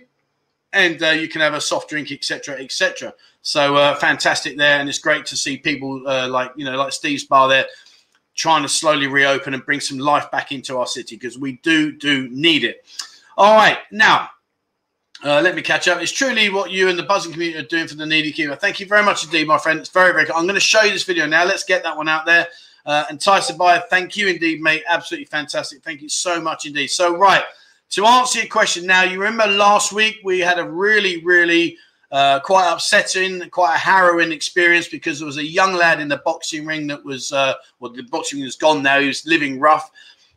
and 0.72 1.02
uh, 1.02 1.08
you 1.08 1.28
can 1.28 1.42
have 1.42 1.56
a 1.56 1.62
soft 1.62 1.90
drink, 1.90 2.12
etc., 2.12 2.62
etc. 2.62 3.16
So 3.42 3.96
fantastic 3.96 4.56
there, 4.56 4.80
and 4.80 4.88
it's 4.88 5.00
great 5.00 5.26
to 5.28 5.36
see 5.36 5.58
people 5.58 6.04
like 6.04 6.52
you 6.56 6.66
know 6.66 6.78
like 6.78 6.94
Steve's 6.94 7.24
bar 7.24 7.48
there 7.50 7.66
trying 8.40 8.64
to 8.64 8.70
slowly 8.70 9.06
reopen 9.06 9.54
and 9.54 9.66
bring 9.66 9.82
some 9.82 10.00
life 10.00 10.32
back 10.32 10.54
into 10.54 10.78
our 10.78 10.88
city 10.88 11.18
because 11.18 11.38
we 11.38 11.54
do 11.62 11.92
do 11.92 12.30
need 12.30 12.64
it. 12.64 12.86
All 13.38 13.56
right, 13.56 13.80
now 13.92 14.30
uh, 15.24 15.42
let 15.42 15.56
me 15.56 15.62
catch 15.62 15.90
up. 15.90 16.02
It's 16.02 16.12
truly 16.12 16.50
what 16.50 16.72
you 16.72 16.88
and 16.88 16.98
the 16.98 17.04
Buzzin 17.04 17.34
community 17.34 17.60
are 17.60 17.68
doing 17.68 17.88
for 17.88 17.96
the 17.96 18.06
needy 18.06 18.32
Cuba. 18.32 18.56
Thank 18.56 18.80
you 18.80 18.86
very 18.86 19.04
much 19.04 19.26
indeed, 19.26 19.46
my 19.46 19.58
friend. 19.58 19.78
It's 19.78 19.90
very 19.90 20.14
very. 20.14 20.32
I'm 20.32 20.44
going 20.44 20.56
to 20.56 20.62
show 20.62 20.82
you 20.82 20.92
this 20.92 21.04
video 21.04 21.28
now. 21.28 21.46
Let's 21.46 21.66
get 21.66 21.84
that 21.84 21.96
one 21.96 22.08
out 22.08 22.26
there. 22.26 22.48
Uh, 22.86 23.04
and 23.10 23.20
Tyson 23.20 23.58
Bayer, 23.58 23.84
thank 23.90 24.16
you 24.16 24.30
indeed, 24.30 24.62
mate. 24.62 24.84
Absolutely 24.88 25.26
fantastic. 25.26 25.84
Thank 25.84 26.02
you 26.02 26.10
so 26.10 26.42
much 26.42 26.66
indeed. 26.66 26.88
So 26.88 27.16
right 27.18 27.44
to 27.92 28.06
answer 28.06 28.40
your 28.40 28.48
question 28.48 28.86
now, 28.86 29.04
you 29.04 29.22
remember 29.22 29.54
last 29.54 29.92
week 29.92 30.20
we 30.24 30.40
had 30.40 30.60
a 30.60 30.70
really 30.70 31.24
really 31.26 31.78
uh, 32.12 32.40
quite 32.40 32.72
upsetting, 32.72 33.48
quite 33.50 33.76
a 33.76 33.80
harrowing 33.80 34.32
experience 34.32 34.88
because 34.88 35.20
there 35.20 35.26
was 35.26 35.38
a 35.38 35.46
young 35.46 35.74
lad 35.74 36.00
in 36.00 36.08
the 36.08 36.18
boxing 36.18 36.66
ring 36.66 36.88
that 36.88 37.04
was, 37.04 37.32
uh, 37.32 37.54
well, 37.80 37.92
the 37.92 38.04
boxing 38.04 38.40
ring 38.40 38.48
is 38.48 38.56
gone 38.56 38.82
now. 38.82 39.00
He 39.00 39.08
was 39.08 39.26
living 39.26 39.60
rough 39.60 39.92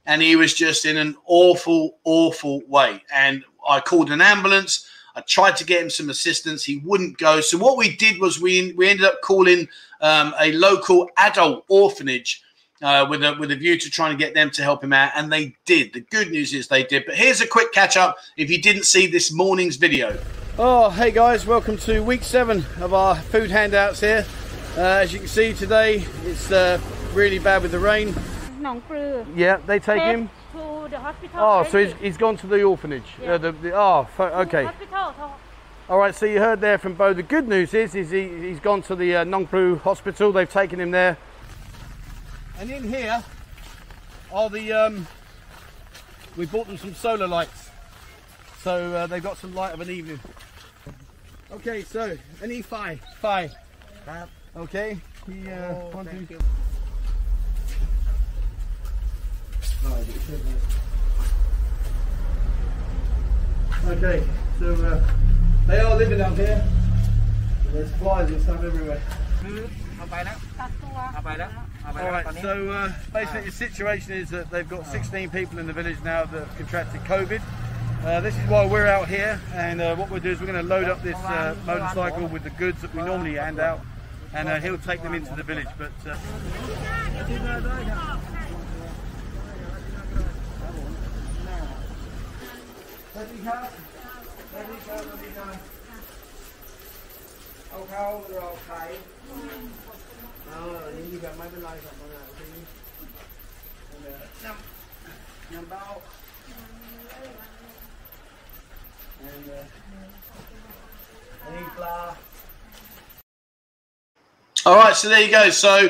and 0.06 0.20
he 0.20 0.36
was 0.36 0.54
just 0.54 0.84
in 0.84 0.96
an 0.96 1.16
awful, 1.26 1.98
awful 2.04 2.62
way. 2.66 3.02
And 3.12 3.44
I 3.66 3.80
called 3.80 4.10
an 4.10 4.20
ambulance. 4.20 4.86
I 5.14 5.20
tried 5.22 5.56
to 5.56 5.64
get 5.64 5.82
him 5.82 5.90
some 5.90 6.10
assistance. 6.10 6.64
He 6.64 6.78
wouldn't 6.78 7.18
go. 7.18 7.40
So 7.40 7.58
what 7.58 7.76
we 7.76 7.96
did 7.96 8.20
was 8.20 8.40
we 8.40 8.72
we 8.72 8.88
ended 8.88 9.04
up 9.04 9.20
calling 9.20 9.68
um, 10.00 10.34
a 10.40 10.52
local 10.52 11.08
adult 11.18 11.64
orphanage 11.68 12.42
uh, 12.80 13.06
with 13.08 13.22
a 13.22 13.36
with 13.38 13.50
a 13.50 13.56
view 13.56 13.78
to 13.78 13.90
trying 13.90 14.16
to 14.16 14.18
get 14.18 14.34
them 14.34 14.50
to 14.50 14.62
help 14.62 14.82
him 14.82 14.92
out, 14.92 15.12
and 15.14 15.30
they 15.30 15.54
did. 15.66 15.92
The 15.92 16.00
good 16.00 16.30
news 16.30 16.54
is 16.54 16.66
they 16.66 16.84
did. 16.84 17.04
But 17.06 17.14
here's 17.14 17.42
a 17.42 17.46
quick 17.46 17.72
catch 17.72 17.96
up. 17.96 18.16
If 18.36 18.50
you 18.50 18.60
didn't 18.60 18.84
see 18.84 19.06
this 19.06 19.32
morning's 19.32 19.76
video. 19.76 20.18
Oh, 20.58 20.90
hey 20.90 21.10
guys, 21.10 21.46
welcome 21.46 21.78
to 21.78 22.00
week 22.00 22.22
seven 22.22 22.66
of 22.78 22.92
our 22.92 23.16
food 23.16 23.50
handouts 23.50 24.00
here. 24.00 24.26
Uh, 24.76 24.80
as 24.82 25.10
you 25.10 25.18
can 25.18 25.28
see 25.28 25.54
today, 25.54 26.04
it's 26.24 26.52
uh, 26.52 26.78
really 27.14 27.38
bad 27.38 27.62
with 27.62 27.70
the 27.70 27.78
rain. 27.78 28.14
Yeah, 29.34 29.56
they 29.66 29.78
take 29.78 30.02
him 30.02 30.28
to 30.52 30.88
the 30.90 30.98
hospital. 30.98 31.40
Oh, 31.40 31.64
so 31.64 31.82
he's, 31.82 31.94
he's 31.94 32.16
gone 32.18 32.36
to 32.36 32.46
the 32.46 32.62
orphanage. 32.64 33.02
Yeah. 33.22 33.32
Uh, 33.32 33.38
the, 33.38 33.52
the, 33.52 33.72
oh, 33.74 34.06
okay. 34.18 34.68
All 35.88 35.98
right, 35.98 36.14
so 36.14 36.26
you 36.26 36.38
heard 36.38 36.60
there 36.60 36.76
from 36.76 36.92
Bo. 36.92 37.14
The 37.14 37.22
good 37.22 37.48
news 37.48 37.72
is, 37.72 37.94
is 37.94 38.10
he, 38.10 38.28
he's 38.28 38.60
gone 38.60 38.82
to 38.82 38.94
the 38.94 39.16
uh, 39.16 39.24
Nong 39.24 39.46
Pru 39.46 39.80
hospital. 39.80 40.32
They've 40.32 40.48
taken 40.48 40.78
him 40.78 40.90
there. 40.90 41.16
And 42.58 42.70
in 42.70 42.90
here 42.90 43.24
are 44.30 44.50
the, 44.50 44.70
um, 44.70 45.06
we 46.36 46.44
bought 46.44 46.66
them 46.66 46.76
some 46.76 46.92
solar 46.94 47.26
lights. 47.26 47.70
So 48.62 48.94
uh, 48.94 49.06
they've 49.08 49.22
got 49.22 49.38
some 49.38 49.54
light 49.56 49.74
of 49.74 49.80
an 49.80 49.90
evening. 49.90 50.20
Okay, 51.50 51.82
so 51.82 52.16
an 52.42 52.50
E5. 52.50 53.00
Five. 53.20 53.54
Okay. 54.56 54.98
He, 55.26 55.50
uh. 55.50 55.74
Oh, 55.84 56.04
okay, 63.88 64.22
so 64.60 64.74
uh, 64.74 65.02
they 65.66 65.80
are 65.80 65.96
living 65.96 66.20
out 66.20 66.36
here. 66.36 66.64
There's 67.72 67.90
flies 67.96 68.30
and 68.30 68.40
stuff 68.42 68.62
everywhere. 68.62 69.02
Alright, 71.96 72.26
so 72.40 72.70
uh, 72.70 72.92
basically 73.12 73.40
the 73.42 73.50
situation 73.50 74.12
is 74.12 74.30
that 74.30 74.50
they've 74.50 74.68
got 74.68 74.86
16 74.86 75.30
people 75.30 75.58
in 75.58 75.66
the 75.66 75.72
village 75.72 75.96
now 76.04 76.24
that 76.26 76.46
have 76.46 76.56
contracted 76.56 77.00
COVID. 77.02 77.42
Uh, 78.04 78.20
this 78.20 78.36
is 78.36 78.50
why 78.50 78.66
we're 78.66 78.88
out 78.88 79.06
here, 79.06 79.40
and 79.54 79.80
uh, 79.80 79.94
what 79.94 80.10
we'll 80.10 80.18
do 80.18 80.30
is 80.30 80.40
we're 80.40 80.46
going 80.46 80.60
to 80.60 80.68
load 80.68 80.88
up 80.88 81.00
this 81.04 81.14
uh, 81.18 81.54
motorcycle 81.64 82.26
with 82.26 82.42
the 82.42 82.50
goods 82.50 82.82
that 82.82 82.92
we 82.96 83.00
normally 83.00 83.34
hand 83.34 83.60
out, 83.60 83.80
and 84.34 84.48
uh, 84.48 84.58
he'll 84.58 84.76
take 84.76 85.00
them 85.04 85.14
into 85.14 85.32
the 85.36 85.44
village. 85.44 85.68
But 85.78 85.92
and 109.22 109.50
uh, 109.50 109.64
any. 111.48 111.64
All 114.64 114.76
right, 114.76 114.94
so 114.94 115.08
there 115.08 115.20
you 115.20 115.30
go. 115.30 115.50
So 115.50 115.88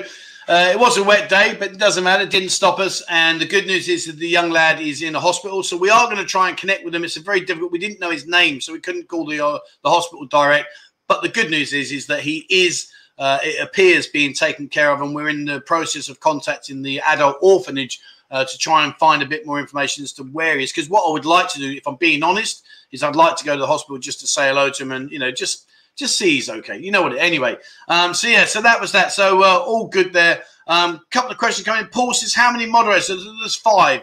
uh, 0.48 0.70
it 0.72 0.78
was 0.78 0.96
a 0.96 1.04
wet 1.04 1.28
day, 1.28 1.54
but 1.58 1.72
it 1.72 1.78
doesn't 1.78 2.04
matter. 2.04 2.24
It 2.24 2.30
didn't 2.30 2.50
stop 2.50 2.78
us. 2.78 3.02
And 3.08 3.40
the 3.40 3.46
good 3.46 3.66
news 3.66 3.88
is 3.88 4.06
that 4.06 4.16
the 4.16 4.28
young 4.28 4.50
lad 4.50 4.80
is 4.80 5.02
in 5.02 5.14
a 5.14 5.20
hospital. 5.20 5.62
So 5.62 5.76
we 5.76 5.90
are 5.90 6.06
going 6.06 6.16
to 6.16 6.24
try 6.24 6.48
and 6.48 6.56
connect 6.56 6.84
with 6.84 6.94
him. 6.94 7.04
It's 7.04 7.16
a 7.16 7.20
very 7.20 7.40
difficult. 7.40 7.72
We 7.72 7.78
didn't 7.78 8.00
know 8.00 8.10
his 8.10 8.26
name, 8.26 8.60
so 8.60 8.72
we 8.72 8.80
couldn't 8.80 9.08
call 9.08 9.26
the 9.26 9.44
uh, 9.44 9.58
the 9.82 9.90
hospital 9.90 10.26
direct. 10.26 10.68
But 11.06 11.22
the 11.22 11.28
good 11.28 11.50
news 11.50 11.72
is 11.72 11.92
is 11.92 12.06
that 12.06 12.20
he 12.20 12.46
is. 12.48 12.88
Uh, 13.18 13.38
it 13.42 13.62
appears 13.62 14.06
being 14.06 14.32
taken 14.32 14.68
care 14.68 14.90
of, 14.90 15.02
and 15.02 15.14
we're 15.14 15.28
in 15.28 15.44
the 15.44 15.60
process 15.60 16.08
of 16.08 16.18
contacting 16.18 16.82
the 16.82 16.98
adult 17.02 17.36
orphanage 17.42 18.00
uh, 18.30 18.44
to 18.44 18.58
try 18.58 18.84
and 18.84 18.96
find 18.96 19.22
a 19.22 19.26
bit 19.26 19.46
more 19.46 19.60
information 19.60 20.02
as 20.02 20.12
to 20.14 20.24
where 20.24 20.56
he 20.56 20.64
is. 20.64 20.72
Because 20.72 20.88
what 20.88 21.06
I 21.06 21.12
would 21.12 21.26
like 21.26 21.48
to 21.50 21.58
do, 21.58 21.70
if 21.70 21.86
I'm 21.86 21.96
being 21.96 22.22
honest, 22.22 22.64
is 22.92 23.02
I'd 23.02 23.16
like 23.16 23.36
to 23.36 23.44
go 23.44 23.54
to 23.54 23.60
the 23.60 23.66
hospital 23.66 23.98
just 23.98 24.20
to 24.20 24.26
say 24.26 24.48
hello 24.48 24.70
to 24.70 24.82
him 24.82 24.92
and 24.92 25.10
you 25.10 25.18
know 25.18 25.30
just 25.30 25.66
just 25.96 26.16
see 26.16 26.34
he's 26.34 26.48
okay. 26.48 26.78
You 26.78 26.90
know 26.90 27.02
what? 27.02 27.16
Anyway, 27.18 27.56
um, 27.88 28.14
so 28.14 28.28
yeah, 28.28 28.44
so 28.44 28.62
that 28.62 28.80
was 28.80 28.92
that. 28.92 29.12
So 29.12 29.42
uh, 29.42 29.58
all 29.58 29.88
good 29.88 30.12
there. 30.12 30.42
Um, 30.66 31.00
couple 31.10 31.30
of 31.30 31.38
questions 31.38 31.66
coming. 31.66 31.86
Paul 31.86 32.14
says, 32.14 32.32
how 32.32 32.50
many 32.52 32.66
moderators? 32.66 33.08
There's, 33.08 33.56
five. 33.56 34.02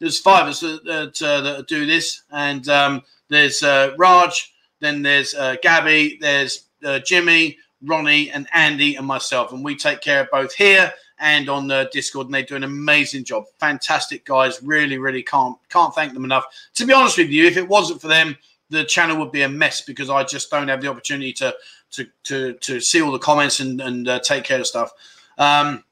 There's 0.00 0.20
five 0.20 0.42
of 0.42 0.48
us 0.50 0.60
that, 0.60 0.84
that, 0.84 1.22
uh, 1.22 1.40
that 1.40 1.66
do 1.66 1.86
this, 1.86 2.22
and 2.30 2.68
um, 2.68 3.02
there's 3.30 3.62
uh, 3.62 3.94
Raj, 3.96 4.52
then 4.80 5.02
there's 5.02 5.34
uh, 5.34 5.56
Gabby, 5.62 6.18
there's 6.20 6.66
uh, 6.84 6.98
Jimmy, 7.00 7.58
Ronnie, 7.82 8.30
and 8.30 8.46
Andy, 8.52 8.96
and 8.96 9.06
myself, 9.06 9.52
and 9.52 9.64
we 9.64 9.74
take 9.74 10.02
care 10.02 10.20
of 10.20 10.30
both 10.30 10.52
here 10.54 10.92
and 11.18 11.48
on 11.48 11.68
the 11.68 11.88
Discord, 11.92 12.26
and 12.26 12.34
they 12.34 12.42
do 12.42 12.56
an 12.56 12.64
amazing 12.64 13.24
job. 13.24 13.44
Fantastic 13.58 14.24
guys. 14.24 14.62
Really, 14.62 14.98
really 14.98 15.22
can't 15.22 15.56
can't 15.68 15.94
thank 15.94 16.14
them 16.14 16.24
enough. 16.24 16.44
To 16.74 16.86
be 16.86 16.92
honest 16.92 17.18
with 17.18 17.30
you, 17.30 17.46
if 17.46 17.56
it 17.56 17.68
wasn't 17.68 18.00
for 18.00 18.08
them, 18.08 18.36
the 18.70 18.84
channel 18.84 19.18
would 19.18 19.32
be 19.32 19.42
a 19.42 19.48
mess 19.48 19.80
because 19.80 20.10
I 20.10 20.24
just 20.24 20.50
don't 20.50 20.68
have 20.68 20.80
the 20.80 20.88
opportunity 20.88 21.32
to 21.34 21.54
to 21.92 22.06
to, 22.24 22.54
to 22.54 22.80
see 22.80 23.00
all 23.02 23.12
the 23.12 23.18
comments 23.18 23.60
and 23.60 23.80
and 23.80 24.08
uh, 24.08 24.20
take 24.20 24.44
care 24.44 24.60
of 24.60 24.66
stuff. 24.66 24.92
Um, 25.38 25.84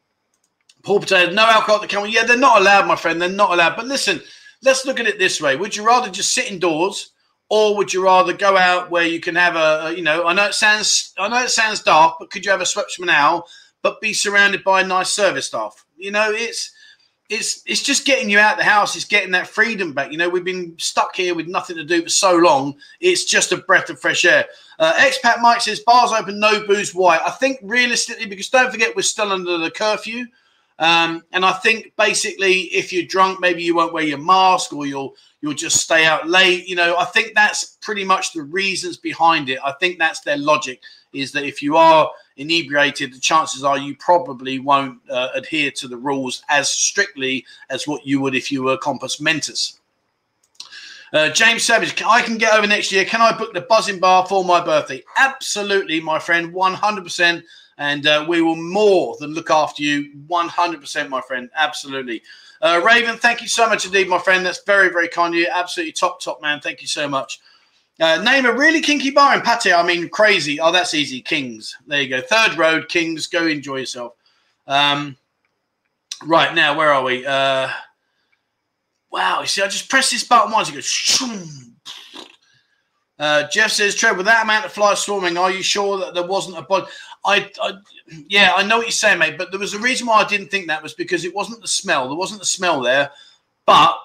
Paul 0.82 1.00
Potato, 1.00 1.32
no 1.32 1.44
alcohol 1.44 1.76
at 1.76 1.82
the 1.82 1.88
camera. 1.88 2.08
Yeah, 2.08 2.24
they're 2.24 2.36
not 2.36 2.60
allowed, 2.60 2.86
my 2.86 2.96
friend. 2.96 3.20
They're 3.22 3.28
not 3.28 3.52
allowed. 3.52 3.76
But 3.76 3.86
listen, 3.86 4.20
let's 4.62 4.84
look 4.84 4.98
at 4.98 5.06
it 5.06 5.18
this 5.18 5.40
way: 5.40 5.56
Would 5.56 5.76
you 5.76 5.86
rather 5.86 6.10
just 6.10 6.32
sit 6.32 6.50
indoors, 6.50 7.12
or 7.48 7.76
would 7.76 7.92
you 7.92 8.02
rather 8.02 8.32
go 8.32 8.56
out 8.56 8.90
where 8.90 9.06
you 9.06 9.20
can 9.20 9.36
have 9.36 9.56
a, 9.56 9.94
you 9.96 10.02
know? 10.02 10.26
I 10.26 10.32
know 10.32 10.46
it 10.46 10.54
sounds 10.54 11.14
I 11.18 11.28
know 11.28 11.42
it 11.42 11.50
sounds 11.50 11.82
dark, 11.82 12.16
but 12.18 12.30
could 12.30 12.44
you 12.44 12.50
have 12.50 12.60
a 12.60 12.64
Schweppes 12.64 12.98
Manao, 12.98 13.44
but 13.82 14.00
be 14.00 14.12
surrounded 14.12 14.64
by 14.64 14.82
nice 14.82 15.10
service 15.10 15.46
staff? 15.46 15.84
You 15.96 16.10
know, 16.10 16.30
it's 16.32 16.72
it's 17.28 17.62
it's 17.66 17.82
just 17.82 18.04
getting 18.04 18.28
you 18.28 18.38
out 18.38 18.58
the 18.58 18.64
house. 18.64 18.94
It's 18.94 19.04
getting 19.04 19.32
that 19.32 19.46
freedom 19.46 19.92
back. 19.92 20.12
You 20.12 20.18
know, 20.18 20.28
we've 20.28 20.44
been 20.44 20.74
stuck 20.78 21.16
here 21.16 21.34
with 21.34 21.46
nothing 21.46 21.76
to 21.76 21.84
do 21.84 22.02
for 22.02 22.08
so 22.08 22.36
long. 22.36 22.76
It's 23.00 23.24
just 23.24 23.52
a 23.52 23.56
breath 23.58 23.88
of 23.90 24.00
fresh 24.00 24.24
air. 24.24 24.46
Uh, 24.78 24.92
Expat 24.94 25.40
Mike 25.40 25.62
says 25.62 25.80
bars 25.80 26.12
open, 26.12 26.38
no 26.38 26.66
booze. 26.66 26.94
Why? 26.94 27.18
I 27.18 27.30
think 27.30 27.58
realistically, 27.62 28.26
because 28.26 28.48
don't 28.50 28.70
forget 28.70 28.94
we're 28.94 29.02
still 29.02 29.32
under 29.32 29.58
the 29.58 29.70
curfew. 29.70 30.26
Um, 30.78 31.22
and 31.32 31.44
I 31.44 31.52
think 31.52 31.92
basically, 31.96 32.62
if 32.62 32.92
you're 32.92 33.06
drunk, 33.06 33.40
maybe 33.40 33.62
you 33.62 33.74
won't 33.74 33.92
wear 33.92 34.04
your 34.04 34.18
mask 34.18 34.72
or 34.72 34.84
you'll 34.84 35.14
you'll 35.40 35.54
just 35.54 35.76
stay 35.80 36.04
out 36.04 36.28
late. 36.28 36.66
You 36.66 36.76
know, 36.76 36.96
I 36.98 37.04
think 37.06 37.34
that's 37.34 37.78
pretty 37.80 38.04
much 38.04 38.32
the 38.32 38.42
reasons 38.42 38.96
behind 38.96 39.48
it. 39.48 39.58
I 39.64 39.72
think 39.80 39.98
that's 39.98 40.20
their 40.20 40.38
logic 40.38 40.82
is 41.12 41.32
that 41.32 41.44
if 41.44 41.62
you 41.62 41.76
are 41.76 42.10
inebriated, 42.36 43.12
the 43.12 43.20
chances 43.20 43.64
are 43.64 43.78
you 43.78 43.96
probably 43.96 44.58
won't 44.58 44.98
uh, 45.10 45.28
adhere 45.34 45.70
to 45.72 45.88
the 45.88 45.96
rules 45.96 46.42
as 46.48 46.68
strictly 46.68 47.44
as 47.70 47.86
what 47.86 48.06
you 48.06 48.20
would 48.20 48.34
if 48.34 48.50
you 48.50 48.62
were 48.62 48.76
compos 48.76 49.20
mentis. 49.20 49.78
Uh, 51.12 51.28
James 51.28 51.62
Savage, 51.62 52.02
I 52.02 52.22
can 52.22 52.38
get 52.38 52.54
over 52.54 52.66
next 52.66 52.90
year. 52.90 53.04
Can 53.04 53.20
I 53.20 53.36
book 53.36 53.52
the 53.52 53.60
Buzzin 53.60 54.00
bar 54.00 54.26
for 54.26 54.44
my 54.44 54.64
birthday? 54.64 55.02
Absolutely, 55.18 56.00
my 56.00 56.18
friend, 56.18 56.54
100%. 56.54 57.42
And 57.78 58.06
uh, 58.06 58.24
we 58.26 58.40
will 58.40 58.56
more 58.56 59.16
than 59.20 59.34
look 59.34 59.50
after 59.50 59.82
you 59.82 60.10
100%, 60.28 61.08
my 61.08 61.20
friend. 61.20 61.50
Absolutely. 61.54 62.22
Uh, 62.62 62.80
Raven, 62.84 63.16
thank 63.16 63.42
you 63.42 63.48
so 63.48 63.68
much 63.68 63.84
indeed, 63.84 64.08
my 64.08 64.18
friend. 64.18 64.46
That's 64.46 64.62
very, 64.64 64.88
very 64.88 65.08
kind 65.08 65.34
of 65.34 65.40
you. 65.40 65.48
Absolutely 65.52 65.92
top, 65.92 66.20
top 66.20 66.40
man. 66.40 66.60
Thank 66.60 66.80
you 66.80 66.88
so 66.88 67.08
much. 67.08 67.40
Uh, 68.00 68.20
name 68.22 68.46
a 68.46 68.52
really 68.52 68.80
kinky 68.80 69.10
bar 69.10 69.34
in 69.34 69.42
Pate. 69.42 69.72
I 69.72 69.82
mean, 69.82 70.08
crazy. 70.08 70.58
Oh, 70.58 70.72
that's 70.72 70.94
easy. 70.94 71.20
Kings. 71.20 71.76
There 71.86 72.00
you 72.00 72.08
go. 72.08 72.20
Third 72.20 72.56
road, 72.56 72.88
Kings. 72.88 73.26
Go 73.26 73.46
enjoy 73.46 73.76
yourself. 73.76 74.14
Um, 74.66 75.16
right 76.24 76.54
now, 76.54 76.76
where 76.76 76.92
are 76.92 77.04
we? 77.04 77.24
Uh, 77.26 77.68
wow. 79.10 79.40
You 79.40 79.46
see, 79.46 79.62
I 79.62 79.68
just 79.68 79.90
press 79.90 80.10
this 80.10 80.24
button 80.24 80.52
once. 80.52 80.70
It 80.70 80.74
goes. 80.74 80.84
shoom. 80.84 81.76
Uh, 83.18 83.46
Jeff 83.48 83.70
says, 83.70 83.94
Trev, 83.94 84.16
with 84.16 84.26
that 84.26 84.42
amount 84.42 84.64
of 84.64 84.72
flies 84.72 85.00
swarming, 85.00 85.36
are 85.36 85.50
you 85.50 85.62
sure 85.62 85.98
that 85.98 86.12
there 86.12 86.26
wasn't 86.26 86.58
a 86.58 86.62
body? 86.62 86.86
I, 87.24 87.48
I, 87.62 87.74
yeah, 88.28 88.52
I 88.56 88.64
know 88.64 88.78
what 88.78 88.86
you're 88.86 88.90
saying, 88.90 89.20
mate. 89.20 89.38
But 89.38 89.52
there 89.52 89.60
was 89.60 89.74
a 89.74 89.78
reason 89.78 90.08
why 90.08 90.22
I 90.22 90.26
didn't 90.26 90.48
think 90.48 90.66
that 90.66 90.82
was 90.82 90.94
because 90.94 91.24
it 91.24 91.32
wasn't 91.32 91.60
the 91.60 91.68
smell. 91.68 92.08
There 92.08 92.16
wasn't 92.16 92.40
the 92.40 92.46
smell 92.46 92.80
there, 92.80 93.10
but 93.64 93.96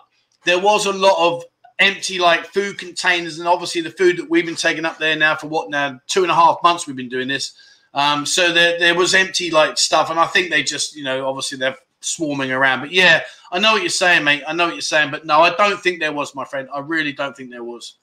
there 0.45 0.59
was 0.59 0.85
a 0.85 0.93
lot 0.93 1.17
of 1.17 1.43
empty 1.80 2.19
like 2.19 2.47
food 2.47 2.78
containers, 2.78 3.39
and 3.39 3.47
obviously 3.47 3.82
the 3.82 3.91
food 3.91 4.17
that 4.17 4.30
we've 4.30 4.45
been 4.45 4.55
taking 4.55 4.86
up 4.86 4.97
there 4.97 5.15
now 5.15 5.36
for 5.36 5.47
what 5.47 5.69
now 5.69 5.99
two 6.07 6.23
and 6.23 6.32
a 6.32 6.36
half 6.36 6.57
months 6.63 6.88
we've 6.88 6.95
been 6.95 7.09
doing 7.09 7.28
this. 7.28 7.53
Um, 7.93 8.25
so 8.25 8.51
there 8.51 8.80
there 8.80 8.95
was 8.95 9.13
empty 9.13 9.51
like 9.51 9.78
stuff, 9.78 10.09
and 10.09 10.19
I 10.19 10.25
think 10.25 10.49
they 10.49 10.63
just 10.63 10.95
you 10.95 11.03
know 11.03 11.28
obviously 11.28 11.57
they're 11.57 11.78
swarming 11.99 12.51
around. 12.51 12.82
But 12.82 12.91
yeah, 12.91 13.23
I 13.51 13.59
know 13.59 13.73
what 13.73 13.82
you're 13.82 13.89
saying, 13.89 14.23
mate. 14.23 14.43
I 14.47 14.53
know 14.53 14.65
what 14.65 14.75
you're 14.75 14.82
saying, 14.82 15.11
but 15.11 15.25
no, 15.25 15.41
I 15.41 15.53
don't 15.55 15.82
think 15.82 15.99
there 15.99 16.13
was, 16.13 16.36
my 16.36 16.45
friend. 16.45 16.67
I 16.73 16.80
really 16.80 17.13
don't 17.13 17.36
think 17.36 17.51
there 17.51 17.63
was. 17.63 17.95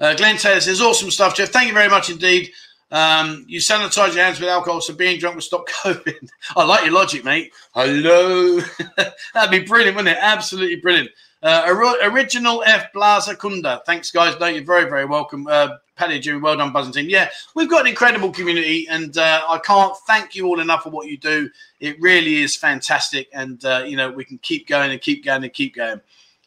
Uh, 0.00 0.14
Glenn 0.14 0.36
Taylor 0.36 0.60
says, 0.60 0.80
awesome 0.80 1.10
stuff, 1.10 1.36
Jeff. 1.36 1.50
Thank 1.50 1.68
you 1.68 1.74
very 1.74 1.88
much 1.88 2.10
indeed. 2.10 2.50
Um, 2.90 3.44
you 3.48 3.60
sanitize 3.60 4.14
your 4.14 4.24
hands 4.24 4.40
with 4.40 4.48
alcohol, 4.48 4.80
so 4.80 4.94
being 4.94 5.18
drunk 5.18 5.36
will 5.36 5.42
stop 5.42 5.68
COVID. 5.82 6.28
I 6.56 6.64
like 6.64 6.84
your 6.84 6.94
logic, 6.94 7.24
mate. 7.24 7.52
Hello. 7.74 8.60
That'd 9.34 9.50
be 9.50 9.66
brilliant, 9.66 9.96
wouldn't 9.96 10.16
it? 10.16 10.20
Absolutely 10.20 10.76
brilliant. 10.76 11.10
Uh, 11.44 11.94
original 12.02 12.62
F 12.64 12.90
Blaza 12.94 13.36
Kunda. 13.36 13.84
Thanks, 13.84 14.10
guys. 14.10 14.34
No, 14.40 14.46
you're 14.46 14.64
very, 14.64 14.88
very 14.88 15.04
welcome. 15.04 15.46
Uh, 15.46 15.76
Paddy 15.94 16.18
Jimmy, 16.18 16.40
well 16.40 16.56
done, 16.56 16.72
Buzzin 16.72 16.94
Team. 16.94 17.10
Yeah, 17.10 17.28
we've 17.54 17.68
got 17.68 17.82
an 17.82 17.86
incredible 17.86 18.32
community, 18.32 18.88
and 18.88 19.16
uh, 19.18 19.42
I 19.46 19.58
can't 19.58 19.94
thank 20.06 20.34
you 20.34 20.46
all 20.46 20.58
enough 20.58 20.84
for 20.84 20.90
what 20.90 21.06
you 21.06 21.18
do. 21.18 21.50
It 21.80 22.00
really 22.00 22.42
is 22.42 22.56
fantastic, 22.56 23.28
and 23.34 23.62
uh, 23.64 23.84
you 23.86 23.98
know 23.98 24.10
we 24.10 24.24
can 24.24 24.38
keep 24.38 24.66
going 24.66 24.90
and 24.90 25.00
keep 25.02 25.22
going 25.22 25.44
and 25.44 25.52
keep 25.52 25.76
going. 25.76 26.00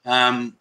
Um, 0.04 0.58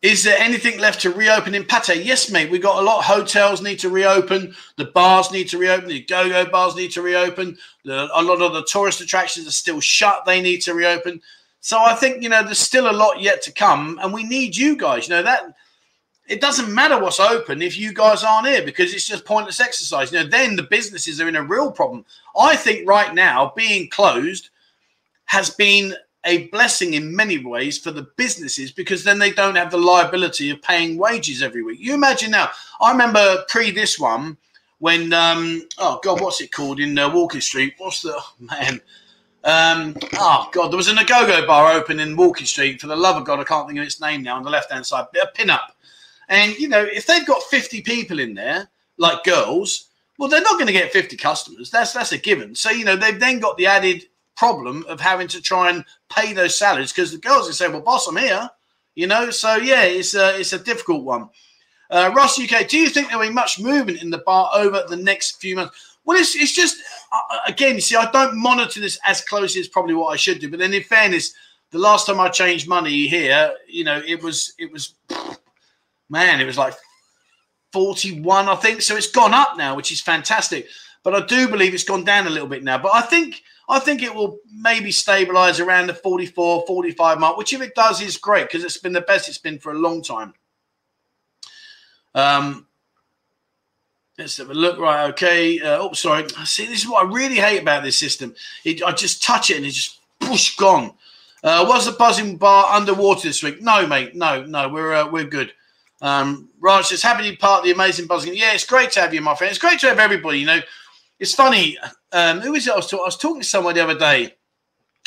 is 0.00 0.22
there 0.22 0.38
anything 0.38 0.78
left 0.78 1.00
to 1.02 1.10
reopen 1.10 1.54
in 1.54 1.64
Pate? 1.64 2.04
Yes, 2.04 2.30
mate. 2.30 2.50
We've 2.50 2.62
got 2.62 2.80
a 2.80 2.86
lot. 2.86 3.04
Hotels 3.04 3.60
need 3.60 3.80
to 3.80 3.90
reopen. 3.90 4.54
The 4.76 4.86
bars 4.86 5.32
need 5.32 5.48
to 5.48 5.58
reopen. 5.58 5.88
The 5.88 6.02
go-go 6.02 6.48
bars 6.48 6.76
need 6.76 6.92
to 6.92 7.02
reopen. 7.02 7.58
The, 7.84 8.08
a 8.14 8.22
lot 8.22 8.40
of 8.40 8.52
the 8.52 8.64
tourist 8.64 9.00
attractions 9.00 9.48
are 9.48 9.52
still 9.52 9.80
shut. 9.80 10.24
They 10.24 10.40
need 10.40 10.58
to 10.62 10.74
reopen. 10.74 11.20
So 11.68 11.78
I 11.78 11.94
think 11.94 12.22
you 12.22 12.30
know 12.30 12.42
there's 12.42 12.58
still 12.58 12.90
a 12.90 12.96
lot 12.96 13.20
yet 13.20 13.42
to 13.42 13.52
come, 13.52 14.00
and 14.02 14.10
we 14.10 14.24
need 14.24 14.56
you 14.56 14.74
guys. 14.74 15.06
You 15.06 15.16
know 15.16 15.22
that 15.22 15.54
it 16.26 16.40
doesn't 16.40 16.74
matter 16.74 16.98
what's 16.98 17.20
open 17.20 17.60
if 17.60 17.76
you 17.76 17.92
guys 17.92 18.24
aren't 18.24 18.48
here 18.48 18.64
because 18.64 18.94
it's 18.94 19.06
just 19.06 19.26
pointless 19.26 19.60
exercise. 19.60 20.10
You 20.10 20.20
know, 20.20 20.30
then 20.30 20.56
the 20.56 20.62
businesses 20.62 21.20
are 21.20 21.28
in 21.28 21.36
a 21.36 21.42
real 21.42 21.70
problem. 21.70 22.06
I 22.40 22.56
think 22.56 22.88
right 22.88 23.14
now 23.14 23.52
being 23.54 23.90
closed 23.90 24.48
has 25.26 25.50
been 25.50 25.92
a 26.24 26.46
blessing 26.46 26.94
in 26.94 27.14
many 27.14 27.36
ways 27.44 27.76
for 27.76 27.90
the 27.90 28.08
businesses 28.16 28.72
because 28.72 29.04
then 29.04 29.18
they 29.18 29.30
don't 29.30 29.56
have 29.56 29.70
the 29.70 29.76
liability 29.76 30.48
of 30.48 30.62
paying 30.62 30.96
wages 30.96 31.42
every 31.42 31.62
week. 31.62 31.80
You 31.80 31.92
imagine 31.92 32.30
now, 32.30 32.48
I 32.80 32.92
remember 32.92 33.44
pre 33.46 33.72
this 33.72 33.98
one, 33.98 34.38
when 34.78 35.12
um, 35.12 35.68
oh 35.76 36.00
god, 36.02 36.22
what's 36.22 36.40
it 36.40 36.50
called 36.50 36.80
in 36.80 36.98
uh, 36.98 37.12
Walking 37.12 37.42
Street? 37.42 37.74
What's 37.76 38.00
the 38.00 38.14
oh, 38.16 38.32
man? 38.40 38.80
Um, 39.44 39.96
oh 40.14 40.48
god, 40.52 40.70
there 40.70 40.76
was 40.76 40.88
an 40.88 40.96
go 40.96 41.26
baht 41.46 41.74
open 41.74 42.00
in 42.00 42.16
Walking 42.16 42.46
Street. 42.46 42.80
For 42.80 42.88
the 42.88 42.96
love 42.96 43.16
of 43.16 43.24
God, 43.24 43.38
I 43.38 43.44
can't 43.44 43.66
think 43.66 43.78
of 43.78 43.84
its 43.84 44.00
name 44.00 44.22
now. 44.22 44.36
On 44.36 44.42
the 44.42 44.50
left 44.50 44.72
hand 44.72 44.84
side, 44.84 45.06
a 45.22 45.26
pin 45.28 45.50
up, 45.50 45.76
and 46.28 46.56
you 46.58 46.68
know 46.68 46.82
if 46.82 47.06
they've 47.06 47.26
got 47.26 47.42
fifty 47.44 47.80
people 47.80 48.18
in 48.18 48.34
there, 48.34 48.68
like 48.96 49.24
girls, 49.24 49.88
well, 50.18 50.28
they're 50.28 50.42
not 50.42 50.54
going 50.54 50.66
to 50.66 50.72
get 50.72 50.92
fifty 50.92 51.16
customers. 51.16 51.70
That's 51.70 51.92
that's 51.92 52.12
a 52.12 52.18
given. 52.18 52.54
So 52.54 52.70
you 52.70 52.84
know 52.84 52.96
they've 52.96 53.20
then 53.20 53.38
got 53.38 53.56
the 53.56 53.66
added 53.66 54.06
problem 54.36 54.84
of 54.88 55.00
having 55.00 55.28
to 55.28 55.40
try 55.40 55.70
and 55.70 55.84
pay 56.10 56.32
those 56.32 56.58
salaries 56.58 56.92
because 56.92 57.12
the 57.12 57.18
girls 57.18 57.46
will 57.46 57.52
say, 57.52 57.68
"Well, 57.68 57.80
boss, 57.80 58.08
I'm 58.08 58.16
here," 58.16 58.50
you 58.96 59.06
know. 59.06 59.30
So 59.30 59.56
yeah, 59.56 59.84
it's 59.84 60.14
a 60.14 60.38
it's 60.38 60.52
a 60.52 60.58
difficult 60.58 61.04
one. 61.04 61.28
Uh, 61.90 62.12
Ross 62.14 62.38
UK, 62.38 62.68
do 62.68 62.76
you 62.76 62.90
think 62.90 63.08
there 63.08 63.18
will 63.18 63.28
be 63.28 63.32
much 63.32 63.58
movement 63.58 64.02
in 64.02 64.10
the 64.10 64.18
bar 64.18 64.50
over 64.54 64.84
the 64.88 64.96
next 64.96 65.40
few 65.40 65.56
months? 65.56 65.87
Well, 66.08 66.16
it's, 66.16 66.34
it's 66.34 66.54
just, 66.54 66.82
uh, 67.12 67.36
again, 67.46 67.74
you 67.74 67.82
see, 67.82 67.94
I 67.94 68.10
don't 68.10 68.34
monitor 68.34 68.80
this 68.80 68.98
as 69.04 69.20
closely 69.20 69.60
as 69.60 69.68
probably 69.68 69.92
what 69.92 70.06
I 70.06 70.16
should 70.16 70.38
do. 70.38 70.48
But 70.48 70.58
then, 70.58 70.72
in 70.72 70.82
fairness, 70.82 71.34
the 71.70 71.76
last 71.76 72.06
time 72.06 72.18
I 72.18 72.30
changed 72.30 72.66
money 72.66 73.06
here, 73.06 73.52
you 73.68 73.84
know, 73.84 74.00
it 74.06 74.22
was, 74.22 74.54
it 74.58 74.72
was, 74.72 74.94
man, 76.08 76.40
it 76.40 76.46
was 76.46 76.56
like 76.56 76.72
41, 77.74 78.48
I 78.48 78.54
think. 78.54 78.80
So 78.80 78.96
it's 78.96 79.10
gone 79.10 79.34
up 79.34 79.58
now, 79.58 79.76
which 79.76 79.92
is 79.92 80.00
fantastic. 80.00 80.68
But 81.02 81.14
I 81.14 81.26
do 81.26 81.46
believe 81.46 81.74
it's 81.74 81.84
gone 81.84 82.04
down 82.04 82.26
a 82.26 82.30
little 82.30 82.48
bit 82.48 82.64
now. 82.64 82.78
But 82.78 82.94
I 82.94 83.02
think, 83.02 83.42
I 83.68 83.78
think 83.78 84.02
it 84.02 84.14
will 84.14 84.38
maybe 84.50 84.90
stabilize 84.90 85.60
around 85.60 85.88
the 85.88 85.94
44, 85.94 86.64
45 86.66 87.20
mark, 87.20 87.36
which 87.36 87.52
if 87.52 87.60
it 87.60 87.74
does 87.74 88.00
is 88.00 88.16
great 88.16 88.46
because 88.46 88.64
it's 88.64 88.78
been 88.78 88.94
the 88.94 89.02
best 89.02 89.28
it's 89.28 89.36
been 89.36 89.58
for 89.58 89.72
a 89.72 89.78
long 89.78 90.02
time. 90.02 90.32
Um, 92.14 92.67
let's 94.18 94.36
have 94.36 94.50
a 94.50 94.54
look. 94.54 94.78
Right, 94.78 95.08
okay. 95.10 95.60
Uh, 95.60 95.78
oh, 95.80 95.92
sorry. 95.92 96.26
See, 96.44 96.66
this 96.66 96.80
is 96.82 96.88
what 96.88 97.06
I 97.06 97.10
really 97.10 97.36
hate 97.36 97.62
about 97.62 97.82
this 97.84 97.96
system. 97.96 98.34
It, 98.64 98.82
I 98.82 98.92
just 98.92 99.22
touch 99.22 99.50
it 99.50 99.56
and 99.56 99.66
it's 99.66 99.76
just 99.76 100.00
push 100.20 100.56
gone. 100.56 100.92
Uh, 101.44 101.64
was 101.68 101.86
the 101.86 101.92
Buzzin 101.92 102.38
bar 102.38 102.74
underwater 102.74 103.28
this 103.28 103.42
week? 103.42 103.62
No, 103.62 103.86
mate. 103.86 104.14
No, 104.16 104.44
no. 104.44 104.68
We're 104.68 104.92
uh, 104.92 105.08
we're 105.08 105.24
good. 105.24 105.52
Um, 106.02 106.48
Raj 106.60 106.86
says, 106.86 107.02
happy 107.02 107.24
to 107.24 107.30
be 107.30 107.36
part 107.36 107.60
of 107.60 107.64
the 107.64 107.72
amazing 107.72 108.08
Buzzin. 108.08 108.36
Yeah, 108.36 108.52
it's 108.52 108.66
great 108.66 108.90
to 108.92 109.00
have 109.00 109.14
you, 109.14 109.20
my 109.20 109.34
friend. 109.34 109.50
It's 109.50 109.58
great 109.58 109.80
to 109.80 109.88
have 109.88 109.98
everybody. 109.98 110.40
You 110.40 110.46
know, 110.46 110.60
it's 111.18 111.34
funny. 111.34 111.78
Um, 112.12 112.40
who 112.40 112.52
was 112.52 112.66
it? 112.66 112.72
I 112.72 112.76
was, 112.76 112.88
talk- 112.88 113.00
I 113.00 113.04
was 113.04 113.16
talking 113.16 113.40
to 113.40 113.46
someone 113.46 113.74
the 113.74 113.82
other 113.82 113.98
day, 113.98 114.34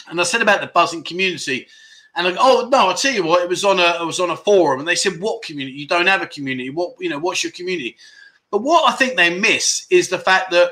and 0.08 0.20
I 0.20 0.24
said 0.24 0.42
about 0.42 0.62
the 0.62 0.68
Buzzin 0.68 1.06
community. 1.06 1.68
And 2.16 2.28
like, 2.28 2.36
oh 2.40 2.68
no, 2.70 2.90
I 2.90 2.94
tell 2.94 3.14
you 3.14 3.24
what, 3.24 3.42
it 3.42 3.48
was 3.48 3.64
on 3.64 3.80
a 3.80 4.02
it 4.02 4.06
was 4.06 4.20
on 4.20 4.32
a 4.32 4.36
forum, 4.36 4.80
and 4.80 4.88
they 4.88 4.96
said, 4.96 5.22
"What 5.22 5.44
community? 5.44 5.78
You 5.78 5.88
don't 5.88 6.08
have 6.08 6.22
a 6.22 6.28
community. 6.28 6.70
What 6.70 6.96
you 7.00 7.10
know? 7.10 7.20
What's 7.20 7.42
your 7.44 7.54
community?" 7.54 7.96
But 8.52 8.62
what 8.62 8.92
I 8.92 8.96
think 8.96 9.16
they 9.16 9.38
miss 9.40 9.88
is 9.90 10.10
the 10.10 10.20
fact 10.20 10.52
that 10.52 10.72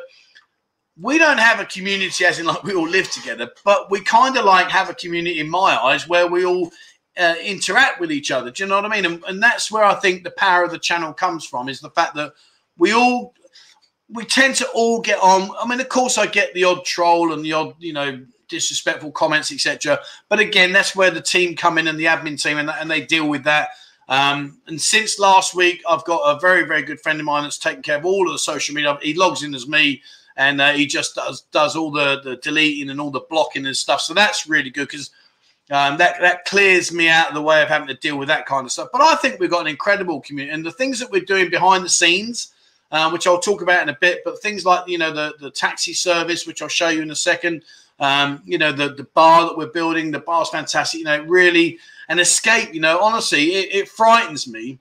we 1.01 1.17
don't 1.17 1.39
have 1.39 1.59
a 1.59 1.65
community, 1.65 2.25
as 2.25 2.39
in 2.39 2.45
like 2.45 2.63
we 2.63 2.73
all 2.73 2.87
live 2.87 3.09
together, 3.09 3.49
but 3.63 3.89
we 3.89 4.01
kind 4.01 4.37
of 4.37 4.45
like 4.45 4.67
have 4.69 4.89
a 4.89 4.93
community 4.93 5.39
in 5.39 5.49
my 5.49 5.77
eyes 5.77 6.07
where 6.07 6.27
we 6.27 6.45
all 6.45 6.71
uh, 7.17 7.35
interact 7.41 8.01
with 8.01 8.11
each 8.11 8.31
other. 8.31 8.51
Do 8.51 8.63
you 8.63 8.69
know 8.69 8.75
what 8.75 8.85
I 8.85 8.89
mean? 8.89 9.05
And, 9.05 9.23
and 9.27 9.41
that's 9.41 9.71
where 9.71 9.83
I 9.83 9.95
think 9.95 10.23
the 10.23 10.31
power 10.31 10.63
of 10.63 10.71
the 10.71 10.79
channel 10.79 11.13
comes 11.13 11.45
from 11.45 11.69
is 11.69 11.79
the 11.79 11.89
fact 11.89 12.15
that 12.15 12.33
we 12.77 12.93
all 12.93 13.33
we 14.11 14.25
tend 14.25 14.55
to 14.55 14.67
all 14.73 14.99
get 15.01 15.19
on. 15.21 15.51
I 15.61 15.67
mean, 15.67 15.79
of 15.79 15.87
course, 15.89 16.17
I 16.17 16.25
get 16.25 16.53
the 16.53 16.63
odd 16.63 16.83
troll 16.83 17.31
and 17.31 17.45
the 17.45 17.53
odd, 17.53 17.75
you 17.79 17.93
know, 17.93 18.25
disrespectful 18.47 19.11
comments, 19.11 19.51
etc. 19.51 19.99
But 20.27 20.39
again, 20.39 20.73
that's 20.73 20.95
where 20.95 21.11
the 21.11 21.21
team 21.21 21.55
come 21.55 21.77
in 21.77 21.87
and 21.87 21.99
the 21.99 22.05
admin 22.05 22.41
team 22.41 22.57
and, 22.57 22.69
and 22.69 22.89
they 22.89 23.01
deal 23.01 23.29
with 23.29 23.43
that. 23.43 23.69
Um, 24.09 24.57
and 24.65 24.81
since 24.81 25.19
last 25.19 25.53
week, 25.53 25.83
I've 25.87 26.03
got 26.03 26.35
a 26.35 26.39
very, 26.39 26.63
very 26.63 26.81
good 26.81 26.99
friend 26.99 27.19
of 27.19 27.25
mine 27.25 27.43
that's 27.43 27.59
taking 27.59 27.83
care 27.83 27.97
of 27.97 28.05
all 28.05 28.27
of 28.27 28.33
the 28.33 28.39
social 28.39 28.73
media. 28.73 28.97
He 29.03 29.13
logs 29.13 29.43
in 29.43 29.53
as 29.53 29.67
me, 29.67 30.01
and 30.35 30.59
uh, 30.59 30.73
he 30.73 30.87
just 30.87 31.13
does 31.13 31.41
does 31.51 31.75
all 31.75 31.91
the, 31.91 32.19
the 32.23 32.37
deleting 32.37 32.89
and 32.89 32.99
all 32.99 33.11
the 33.11 33.21
blocking 33.29 33.67
and 33.67 33.77
stuff. 33.77 34.01
So 34.01 34.15
that's 34.15 34.47
really 34.47 34.71
good 34.71 34.87
because 34.87 35.11
um, 35.69 35.97
that 35.99 36.19
that 36.21 36.45
clears 36.45 36.91
me 36.91 37.07
out 37.07 37.27
of 37.27 37.35
the 37.35 37.41
way 37.41 37.61
of 37.61 37.67
having 37.67 37.87
to 37.87 37.93
deal 37.93 38.17
with 38.17 38.29
that 38.29 38.47
kind 38.47 38.65
of 38.65 38.71
stuff. 38.71 38.89
But 38.91 39.01
I 39.01 39.15
think 39.15 39.39
we've 39.39 39.49
got 39.49 39.61
an 39.61 39.67
incredible 39.67 40.21
community, 40.21 40.55
and 40.55 40.65
the 40.65 40.71
things 40.71 40.99
that 40.99 41.11
we're 41.11 41.21
doing 41.21 41.51
behind 41.51 41.85
the 41.85 41.89
scenes, 41.89 42.53
uh, 42.91 43.11
which 43.11 43.27
I'll 43.27 43.39
talk 43.39 43.61
about 43.61 43.83
in 43.83 43.89
a 43.89 43.97
bit. 44.01 44.21
But 44.25 44.41
things 44.41 44.65
like 44.65 44.87
you 44.87 44.97
know 44.97 45.13
the 45.13 45.35
the 45.39 45.51
taxi 45.51 45.93
service, 45.93 46.47
which 46.47 46.63
I'll 46.63 46.67
show 46.67 46.89
you 46.89 47.03
in 47.03 47.11
a 47.11 47.15
second. 47.15 47.63
Um, 47.99 48.41
you 48.45 48.57
know, 48.57 48.71
the, 48.71 48.93
the 48.93 49.03
bar 49.03 49.43
that 49.43 49.57
we're 49.57 49.67
building, 49.67 50.09
the 50.09 50.19
bar's 50.19 50.49
fantastic. 50.49 50.99
You 50.99 51.05
know, 51.05 51.21
really 51.25 51.77
an 52.09 52.19
escape. 52.19 52.73
You 52.73 52.81
know, 52.81 52.99
honestly, 52.99 53.53
it, 53.53 53.73
it 53.73 53.89
frightens 53.89 54.47
me 54.47 54.79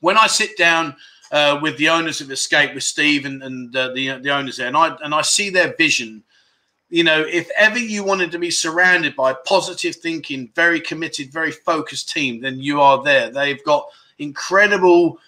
when 0.00 0.18
I 0.18 0.26
sit 0.26 0.58
down 0.58 0.96
uh, 1.30 1.58
with 1.62 1.78
the 1.78 1.88
owners 1.88 2.20
of 2.20 2.30
Escape, 2.30 2.74
with 2.74 2.82
Steve 2.82 3.24
and, 3.24 3.42
and 3.42 3.74
uh, 3.74 3.88
the 3.94 4.18
the 4.18 4.30
owners 4.30 4.58
there, 4.58 4.68
and 4.68 4.76
I 4.76 4.94
and 5.02 5.14
I 5.14 5.22
see 5.22 5.48
their 5.48 5.74
vision. 5.76 6.22
You 6.90 7.04
know, 7.04 7.22
if 7.22 7.48
ever 7.56 7.78
you 7.78 8.04
wanted 8.04 8.30
to 8.32 8.38
be 8.38 8.50
surrounded 8.50 9.16
by 9.16 9.32
positive 9.46 9.96
thinking, 9.96 10.50
very 10.54 10.78
committed, 10.78 11.32
very 11.32 11.50
focused 11.50 12.10
team, 12.10 12.42
then 12.42 12.60
you 12.60 12.82
are 12.82 13.02
there. 13.02 13.30
They've 13.30 13.64
got 13.64 13.88
incredible 14.18 15.18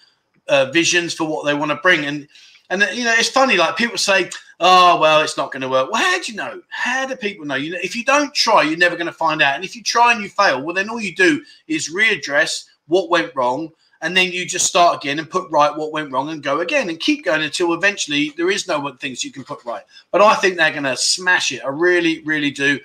uh, 0.47 0.65
visions 0.65 1.15
for 1.15 1.27
what 1.27 1.43
they 1.43 1.55
want 1.55 1.71
to 1.71 1.77
bring, 1.77 2.05
and 2.05 2.27
and 2.69 2.83
you 2.93 3.03
know, 3.03 3.15
it's 3.17 3.29
funny. 3.29 3.57
Like 3.57 3.77
people 3.77 3.97
say, 3.97 4.29
oh 4.59 4.99
well 4.99 5.21
it's 5.21 5.37
not 5.37 5.51
going 5.51 5.61
to 5.61 5.69
work. 5.69 5.91
Well 5.91 6.01
how 6.01 6.19
do 6.19 6.31
you 6.31 6.37
know? 6.37 6.61
How 6.69 7.05
do 7.05 7.15
people 7.15 7.45
know? 7.45 7.55
You 7.55 7.73
know 7.73 7.79
if 7.83 7.95
you 7.95 8.03
don't 8.03 8.33
try 8.33 8.63
you're 8.63 8.77
never 8.77 8.95
going 8.95 9.07
to 9.07 9.13
find 9.13 9.41
out. 9.41 9.55
And 9.55 9.65
if 9.65 9.75
you 9.75 9.83
try 9.83 10.13
and 10.13 10.21
you 10.21 10.29
fail 10.29 10.61
well 10.61 10.73
then 10.73 10.89
all 10.89 10.99
you 10.99 11.15
do 11.15 11.43
is 11.67 11.93
readdress 11.93 12.65
what 12.87 13.09
went 13.09 13.35
wrong 13.35 13.71
and 14.01 14.15
then 14.15 14.31
you 14.31 14.45
just 14.45 14.67
start 14.67 15.03
again 15.03 15.19
and 15.19 15.29
put 15.29 15.49
right 15.49 15.75
what 15.75 15.91
went 15.91 16.11
wrong 16.11 16.29
and 16.29 16.43
go 16.43 16.59
again 16.59 16.89
and 16.89 16.99
keep 16.99 17.25
going 17.25 17.41
until 17.41 17.73
eventually 17.73 18.33
there 18.37 18.51
is 18.51 18.67
no 18.67 18.93
things 18.95 19.23
you 19.23 19.31
can 19.31 19.43
put 19.43 19.63
right. 19.65 19.83
But 20.11 20.21
i 20.21 20.35
think 20.35 20.57
they're 20.57 20.71
going 20.71 20.83
to 20.83 20.97
smash 20.97 21.51
it. 21.51 21.63
I 21.63 21.69
really 21.69 22.21
really 22.23 22.51
do. 22.51 22.79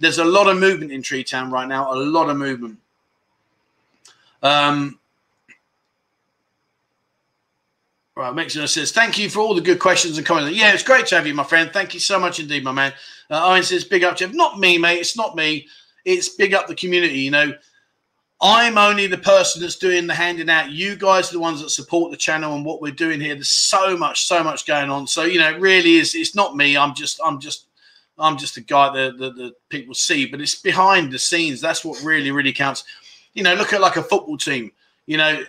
There's 0.00 0.18
a 0.18 0.24
lot 0.24 0.48
of 0.48 0.58
movement 0.58 0.92
in 0.92 1.02
tree 1.02 1.24
town 1.24 1.50
right 1.50 1.68
now 1.68 1.92
a 1.92 1.96
lot 1.96 2.28
of 2.28 2.36
movement. 2.36 2.78
Um 4.42 4.98
Right, 8.16 8.32
Mixer 8.32 8.68
says, 8.68 8.92
thank 8.92 9.18
you 9.18 9.28
for 9.28 9.40
all 9.40 9.56
the 9.56 9.60
good 9.60 9.80
questions 9.80 10.18
and 10.18 10.26
comments. 10.26 10.56
Yeah, 10.56 10.72
it's 10.72 10.84
great 10.84 11.06
to 11.06 11.16
have 11.16 11.26
you, 11.26 11.34
my 11.34 11.42
friend. 11.42 11.72
Thank 11.72 11.94
you 11.94 12.00
so 12.00 12.20
much 12.20 12.38
indeed, 12.38 12.62
my 12.62 12.70
man. 12.70 12.92
Uh, 13.28 13.50
Owen 13.50 13.64
says, 13.64 13.82
big 13.82 14.04
up, 14.04 14.16
Jeff. 14.16 14.32
Not 14.32 14.60
me, 14.60 14.78
mate. 14.78 15.00
It's 15.00 15.16
not 15.16 15.34
me. 15.34 15.66
It's 16.04 16.28
big 16.28 16.54
up 16.54 16.68
the 16.68 16.76
community. 16.76 17.18
You 17.18 17.32
know, 17.32 17.52
I'm 18.40 18.78
only 18.78 19.08
the 19.08 19.18
person 19.18 19.60
that's 19.60 19.74
doing 19.74 20.06
the 20.06 20.14
handing 20.14 20.48
out. 20.48 20.70
You 20.70 20.94
guys 20.94 21.30
are 21.30 21.32
the 21.32 21.40
ones 21.40 21.60
that 21.60 21.70
support 21.70 22.12
the 22.12 22.16
channel 22.16 22.54
and 22.54 22.64
what 22.64 22.80
we're 22.80 22.92
doing 22.92 23.20
here. 23.20 23.34
There's 23.34 23.50
so 23.50 23.96
much, 23.96 24.26
so 24.26 24.44
much 24.44 24.64
going 24.64 24.90
on. 24.90 25.08
So, 25.08 25.24
you 25.24 25.40
know, 25.40 25.50
it 25.50 25.60
really 25.60 25.96
is. 25.96 26.14
It's 26.14 26.36
not 26.36 26.56
me. 26.56 26.76
I'm 26.76 26.94
just, 26.94 27.18
I'm 27.24 27.40
just, 27.40 27.66
I'm 28.16 28.36
just 28.36 28.56
a 28.58 28.60
guy 28.60 28.92
that 28.94 29.18
the, 29.18 29.30
the 29.32 29.54
people 29.70 29.92
see, 29.92 30.26
but 30.26 30.40
it's 30.40 30.54
behind 30.54 31.10
the 31.10 31.18
scenes. 31.18 31.60
That's 31.60 31.84
what 31.84 32.00
really, 32.04 32.30
really 32.30 32.52
counts. 32.52 32.84
You 33.32 33.42
know, 33.42 33.54
look 33.54 33.72
at 33.72 33.80
like 33.80 33.96
a 33.96 34.04
football 34.04 34.38
team. 34.38 34.70
You 35.06 35.16
know, 35.16 35.42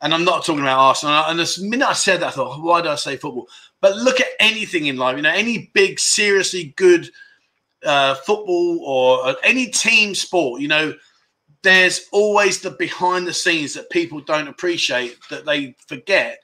and 0.00 0.14
I'm 0.14 0.24
not 0.24 0.44
talking 0.44 0.62
about 0.62 0.78
Arsenal. 0.78 1.24
And 1.26 1.38
the 1.38 1.58
minute 1.62 1.88
I 1.88 1.92
said 1.92 2.20
that, 2.20 2.28
I 2.28 2.30
thought, 2.30 2.62
why 2.62 2.80
did 2.80 2.90
I 2.90 2.94
say 2.94 3.16
football? 3.16 3.48
But 3.80 3.96
look 3.96 4.20
at 4.20 4.28
anything 4.40 4.86
in 4.86 4.96
life, 4.96 5.16
you 5.16 5.22
know, 5.22 5.30
any 5.30 5.70
big, 5.74 5.98
seriously 5.98 6.74
good 6.76 7.10
uh, 7.84 8.14
football 8.16 8.80
or 8.84 9.26
uh, 9.26 9.34
any 9.42 9.66
team 9.66 10.14
sport, 10.14 10.60
you 10.60 10.68
know, 10.68 10.94
there's 11.62 12.06
always 12.12 12.60
the 12.60 12.70
behind 12.70 13.26
the 13.26 13.32
scenes 13.32 13.74
that 13.74 13.90
people 13.90 14.20
don't 14.20 14.48
appreciate 14.48 15.18
that 15.30 15.44
they 15.44 15.74
forget. 15.86 16.38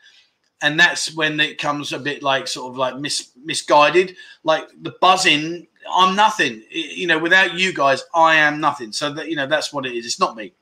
And 0.62 0.78
that's 0.78 1.14
when 1.14 1.38
it 1.40 1.58
comes 1.58 1.92
a 1.92 1.98
bit 1.98 2.22
like 2.22 2.48
sort 2.48 2.72
of 2.72 2.78
like 2.78 2.98
mis- 2.98 3.32
misguided. 3.44 4.16
Like 4.44 4.68
the 4.82 4.94
Buzzin, 5.02 5.66
I'm 5.92 6.16
nothing. 6.16 6.62
You 6.70 7.06
know, 7.06 7.18
without 7.18 7.54
you 7.54 7.72
guys, 7.72 8.02
I 8.14 8.36
am 8.36 8.60
nothing. 8.60 8.90
So 8.90 9.12
that, 9.12 9.28
you 9.28 9.36
know, 9.36 9.46
that's 9.46 9.72
what 9.72 9.86
it 9.86 9.92
is. 9.92 10.06
It's 10.06 10.20
not 10.20 10.36
me. 10.36 10.52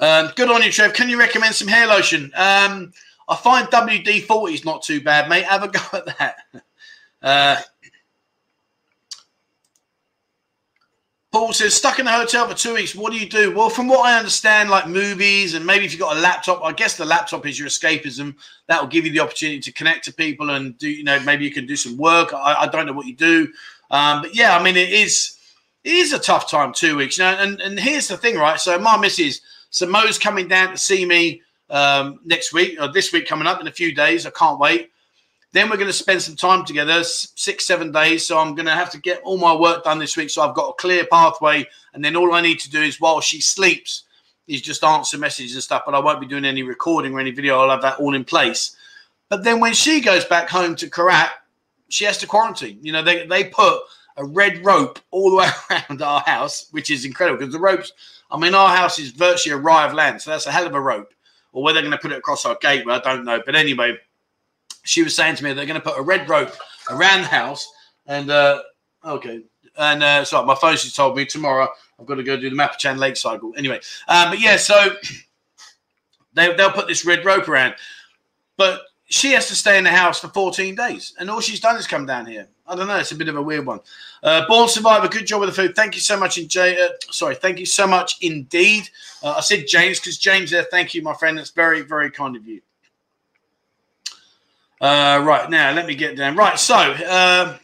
Um, 0.00 0.30
good 0.34 0.50
on 0.50 0.62
you, 0.62 0.72
Trev. 0.72 0.94
Can 0.94 1.10
you 1.10 1.18
recommend 1.18 1.54
some 1.54 1.68
hair 1.68 1.86
lotion? 1.86 2.32
Um, 2.34 2.92
I 3.28 3.36
find 3.36 3.68
WD 3.68 4.24
40 4.24 4.54
is 4.54 4.64
not 4.64 4.82
too 4.82 5.02
bad, 5.02 5.28
mate. 5.28 5.44
Have 5.44 5.62
a 5.62 5.68
go 5.72 5.80
at 5.92 6.18
that. 6.18 6.36
Uh, 7.22 7.56
Paul 11.30 11.52
says, 11.52 11.74
stuck 11.74 12.00
in 12.00 12.08
a 12.08 12.12
hotel 12.12 12.48
for 12.48 12.54
two 12.54 12.74
weeks. 12.74 12.94
What 12.94 13.12
do 13.12 13.18
you 13.18 13.28
do? 13.28 13.54
Well, 13.54 13.68
from 13.68 13.86
what 13.86 14.00
I 14.00 14.18
understand, 14.18 14.68
like 14.68 14.88
movies 14.88 15.54
and 15.54 15.64
maybe 15.64 15.84
if 15.84 15.92
you've 15.92 16.00
got 16.00 16.16
a 16.16 16.20
laptop, 16.20 16.60
I 16.64 16.72
guess 16.72 16.96
the 16.96 17.04
laptop 17.04 17.46
is 17.46 17.56
your 17.56 17.68
escapism. 17.68 18.34
That 18.66 18.80
will 18.80 18.88
give 18.88 19.04
you 19.04 19.12
the 19.12 19.20
opportunity 19.20 19.60
to 19.60 19.72
connect 19.72 20.06
to 20.06 20.12
people 20.12 20.50
and 20.50 20.76
do, 20.78 20.88
you 20.88 21.04
know, 21.04 21.20
maybe 21.20 21.44
you 21.44 21.52
can 21.52 21.66
do 21.66 21.76
some 21.76 21.96
work. 21.96 22.34
I, 22.34 22.62
I 22.62 22.66
don't 22.66 22.86
know 22.86 22.92
what 22.92 23.06
you 23.06 23.14
do. 23.14 23.52
Um, 23.92 24.22
but 24.22 24.34
yeah, 24.34 24.56
I 24.56 24.62
mean, 24.62 24.76
it 24.76 24.90
is, 24.90 25.36
it 25.84 25.92
is 25.92 26.12
a 26.12 26.18
tough 26.18 26.50
time, 26.50 26.72
two 26.72 26.96
weeks. 26.96 27.18
You 27.18 27.24
know, 27.24 27.30
and, 27.30 27.60
and 27.60 27.78
here's 27.78 28.08
the 28.08 28.16
thing, 28.16 28.36
right? 28.36 28.58
So 28.58 28.76
my 28.80 28.96
missus, 28.96 29.40
so 29.70 29.86
Mo's 29.86 30.18
coming 30.18 30.48
down 30.48 30.70
to 30.70 30.76
see 30.76 31.06
me 31.06 31.42
um, 31.70 32.20
next 32.24 32.52
week 32.52 32.80
or 32.80 32.88
this 32.88 33.12
week 33.12 33.26
coming 33.26 33.46
up 33.46 33.60
in 33.60 33.66
a 33.66 33.72
few 33.72 33.94
days. 33.94 34.26
I 34.26 34.30
can't 34.30 34.58
wait. 34.58 34.90
Then 35.52 35.68
we're 35.68 35.76
going 35.76 35.88
to 35.88 35.92
spend 35.92 36.22
some 36.22 36.36
time 36.36 36.64
together, 36.64 37.02
six, 37.02 37.66
seven 37.66 37.90
days. 37.90 38.26
So 38.26 38.38
I'm 38.38 38.54
going 38.54 38.66
to 38.66 38.74
have 38.74 38.90
to 38.90 39.00
get 39.00 39.20
all 39.22 39.36
my 39.36 39.54
work 39.54 39.84
done 39.84 39.98
this 39.98 40.16
week. 40.16 40.30
So 40.30 40.42
I've 40.42 40.54
got 40.54 40.70
a 40.70 40.74
clear 40.74 41.04
pathway. 41.06 41.66
And 41.92 42.04
then 42.04 42.14
all 42.14 42.34
I 42.34 42.40
need 42.40 42.60
to 42.60 42.70
do 42.70 42.80
is 42.80 43.00
while 43.00 43.20
she 43.20 43.40
sleeps, 43.40 44.04
is 44.46 44.62
just 44.62 44.82
answer 44.82 45.16
messages 45.16 45.54
and 45.54 45.62
stuff. 45.62 45.82
But 45.86 45.94
I 45.94 46.00
won't 46.00 46.20
be 46.20 46.26
doing 46.26 46.44
any 46.44 46.62
recording 46.62 47.14
or 47.14 47.20
any 47.20 47.30
video. 47.30 47.58
I'll 47.58 47.70
have 47.70 47.82
that 47.82 47.98
all 47.98 48.14
in 48.14 48.24
place. 48.24 48.76
But 49.28 49.44
then 49.44 49.60
when 49.60 49.74
she 49.74 50.00
goes 50.00 50.24
back 50.24 50.48
home 50.48 50.74
to 50.76 50.90
Korat, 50.90 51.30
she 51.88 52.04
has 52.04 52.18
to 52.18 52.26
quarantine. 52.26 52.78
You 52.82 52.92
know, 52.92 53.02
they, 53.02 53.26
they 53.26 53.44
put 53.44 53.80
a 54.16 54.24
red 54.24 54.64
rope 54.64 54.98
all 55.10 55.30
the 55.30 55.36
way 55.36 55.48
around 55.70 56.02
our 56.02 56.20
house, 56.20 56.66
which 56.72 56.90
is 56.90 57.04
incredible 57.04 57.38
because 57.38 57.52
the 57.52 57.60
ropes, 57.60 57.92
I 58.30 58.38
mean, 58.38 58.54
our 58.54 58.74
house 58.74 58.98
is 58.98 59.10
virtually 59.10 59.54
a 59.54 59.58
rai 59.58 59.86
of 59.86 59.94
land. 59.94 60.22
So 60.22 60.30
that's 60.30 60.46
a 60.46 60.52
hell 60.52 60.66
of 60.66 60.74
a 60.74 60.80
rope. 60.80 61.12
Or 61.52 61.62
whether 61.62 61.74
they're 61.80 61.88
going 61.88 61.98
to 61.98 62.02
put 62.02 62.12
it 62.12 62.18
across 62.18 62.44
our 62.44 62.56
gateway, 62.60 62.94
I 62.94 63.00
don't 63.00 63.24
know. 63.24 63.42
But 63.44 63.56
anyway, 63.56 63.96
she 64.84 65.02
was 65.02 65.16
saying 65.16 65.36
to 65.36 65.44
me 65.44 65.52
they're 65.52 65.66
going 65.66 65.80
to 65.80 65.86
put 65.86 65.98
a 65.98 66.02
red 66.02 66.28
rope 66.28 66.54
around 66.90 67.22
the 67.22 67.28
house. 67.28 67.70
And, 68.06 68.30
uh, 68.30 68.62
okay. 69.04 69.42
And 69.76 70.02
uh, 70.02 70.24
so 70.24 70.44
my 70.44 70.54
phone, 70.54 70.76
she 70.76 70.90
told 70.90 71.16
me 71.16 71.24
tomorrow 71.24 71.68
I've 71.98 72.06
got 72.06 72.16
to 72.16 72.22
go 72.22 72.36
do 72.36 72.50
the 72.50 72.56
Mabprachan 72.56 72.98
Lake 72.98 73.16
cycle. 73.16 73.52
Anyway, 73.56 73.80
um, 74.08 74.30
but 74.30 74.40
yeah, 74.40 74.56
so 74.56 74.94
they, 76.34 76.52
they'll 76.54 76.70
put 76.70 76.86
this 76.86 77.04
red 77.04 77.24
rope 77.24 77.48
around. 77.48 77.74
But 78.56 78.82
she 79.10 79.32
has 79.32 79.48
to 79.48 79.56
stay 79.56 79.76
in 79.76 79.82
the 79.82 79.90
house 79.90 80.20
for 80.20 80.28
14 80.28 80.76
days, 80.76 81.14
and 81.18 81.28
all 81.28 81.40
she's 81.40 81.58
done 81.58 81.76
is 81.76 81.86
come 81.86 82.06
down 82.06 82.26
here. 82.26 82.46
I 82.64 82.76
don't 82.76 82.86
know. 82.86 82.96
It's 82.96 83.10
a 83.10 83.16
bit 83.16 83.28
of 83.28 83.34
a 83.34 83.42
weird 83.42 83.66
one. 83.66 83.80
Uh, 84.22 84.46
Born 84.46 84.68
Survivor, 84.68 85.08
good 85.08 85.26
job 85.26 85.40
with 85.40 85.48
the 85.48 85.54
food. 85.54 85.74
Thank 85.74 85.96
you 85.96 86.00
so 86.00 86.16
much, 86.16 86.38
in 86.38 86.46
J- 86.46 86.80
uh, 86.80 86.90
sorry, 87.10 87.34
thank 87.34 87.58
you 87.58 87.66
so 87.66 87.88
much 87.88 88.18
indeed. 88.22 88.88
Uh, 89.20 89.34
I 89.36 89.40
said 89.40 89.64
James 89.66 89.98
because 89.98 90.16
James 90.16 90.52
there. 90.52 90.62
Thank 90.62 90.94
you, 90.94 91.02
my 91.02 91.12
friend. 91.14 91.36
That's 91.36 91.50
very, 91.50 91.80
very 91.80 92.10
kind 92.10 92.36
of 92.36 92.46
you. 92.46 92.60
Uh, 94.80 95.20
right 95.26 95.50
now, 95.50 95.72
let 95.72 95.86
me 95.86 95.96
get 95.96 96.16
down. 96.16 96.36
Right, 96.36 96.56
so 96.56 96.76
um, 96.76 97.58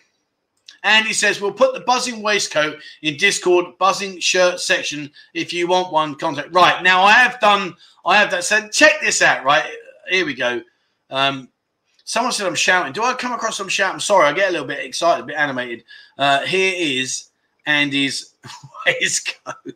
Andy 0.82 1.12
says 1.12 1.40
we'll 1.40 1.52
put 1.52 1.74
the 1.74 1.80
Buzzin 1.80 2.22
waistcoat 2.22 2.78
in 3.02 3.16
Discord 3.16 3.78
Buzzin 3.78 4.20
shirt 4.20 4.58
section 4.58 5.12
if 5.32 5.52
you 5.52 5.68
want 5.68 5.92
one. 5.92 6.16
Contact. 6.16 6.52
Right 6.52 6.82
now, 6.82 7.02
I 7.02 7.12
have 7.12 7.38
done. 7.38 7.76
I 8.04 8.16
have 8.16 8.32
that. 8.32 8.42
So 8.42 8.66
check 8.68 9.00
this 9.00 9.22
out. 9.22 9.44
Right 9.44 9.64
here 10.08 10.26
we 10.26 10.34
go. 10.34 10.60
Um, 11.10 11.48
someone 12.04 12.32
said 12.32 12.46
I'm 12.46 12.54
shouting. 12.54 12.92
Do 12.92 13.02
I 13.02 13.14
come 13.14 13.32
across 13.32 13.60
I'm 13.60 13.68
shouting? 13.68 14.00
Sorry, 14.00 14.26
I 14.26 14.32
get 14.32 14.48
a 14.48 14.52
little 14.52 14.66
bit 14.66 14.84
excited, 14.84 15.24
a 15.24 15.26
bit 15.26 15.36
animated. 15.36 15.84
Uh, 16.18 16.40
here 16.40 16.74
is 16.76 17.28
Andy's 17.66 18.34
waistcoat. 18.86 19.74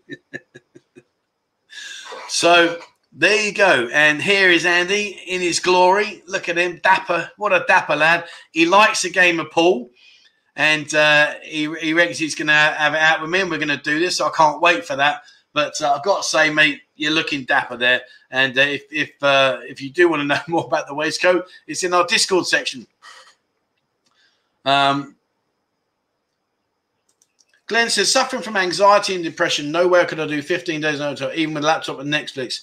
so 2.28 2.78
there 3.12 3.44
you 3.44 3.52
go. 3.52 3.88
And 3.92 4.22
here 4.22 4.50
is 4.50 4.64
Andy 4.64 5.20
in 5.26 5.40
his 5.40 5.60
glory. 5.60 6.22
Look 6.26 6.48
at 6.48 6.56
him, 6.56 6.80
dapper. 6.82 7.30
What 7.36 7.52
a 7.52 7.64
dapper 7.66 7.96
lad. 7.96 8.26
He 8.52 8.66
likes 8.66 9.04
a 9.04 9.10
game 9.10 9.40
of 9.40 9.50
pool. 9.50 9.90
And 10.56 10.94
uh, 10.94 11.34
he, 11.42 11.72
he 11.80 11.92
reckons 11.92 12.18
he's 12.18 12.34
going 12.34 12.48
to 12.48 12.52
have 12.52 12.94
it 12.94 13.00
out 13.00 13.20
with 13.20 13.30
me, 13.30 13.40
and 13.40 13.50
we're 13.50 13.58
going 13.58 13.68
to 13.68 13.76
do 13.78 13.98
this. 13.98 14.16
So 14.16 14.26
I 14.26 14.30
can't 14.30 14.60
wait 14.60 14.84
for 14.84 14.96
that. 14.96 15.22
But 15.52 15.80
uh, 15.82 15.94
I've 15.94 16.04
got 16.04 16.22
to 16.22 16.28
say, 16.28 16.50
mate, 16.50 16.82
you're 16.96 17.12
looking 17.12 17.44
dapper 17.44 17.76
there. 17.76 18.02
And 18.30 18.56
uh, 18.56 18.62
if 18.62 18.84
if 18.92 19.10
uh, 19.22 19.58
if 19.62 19.82
you 19.82 19.90
do 19.90 20.08
want 20.08 20.20
to 20.20 20.26
know 20.26 20.40
more 20.48 20.64
about 20.64 20.86
the 20.86 20.94
waistcoat, 20.94 21.46
it's 21.66 21.84
in 21.84 21.94
our 21.94 22.06
Discord 22.06 22.46
section. 22.46 22.86
Um, 24.64 25.16
Glenn 27.66 27.88
says, 27.88 28.10
suffering 28.10 28.42
from 28.42 28.56
anxiety 28.56 29.14
and 29.14 29.22
depression. 29.22 29.70
Nowhere 29.70 30.04
could 30.04 30.18
I 30.18 30.26
do 30.26 30.42
15 30.42 30.80
days 30.80 30.96
in 30.96 31.02
a 31.02 31.08
hotel, 31.10 31.30
even 31.36 31.54
with 31.54 31.62
laptop 31.62 32.00
and 32.00 32.12
Netflix. 32.12 32.62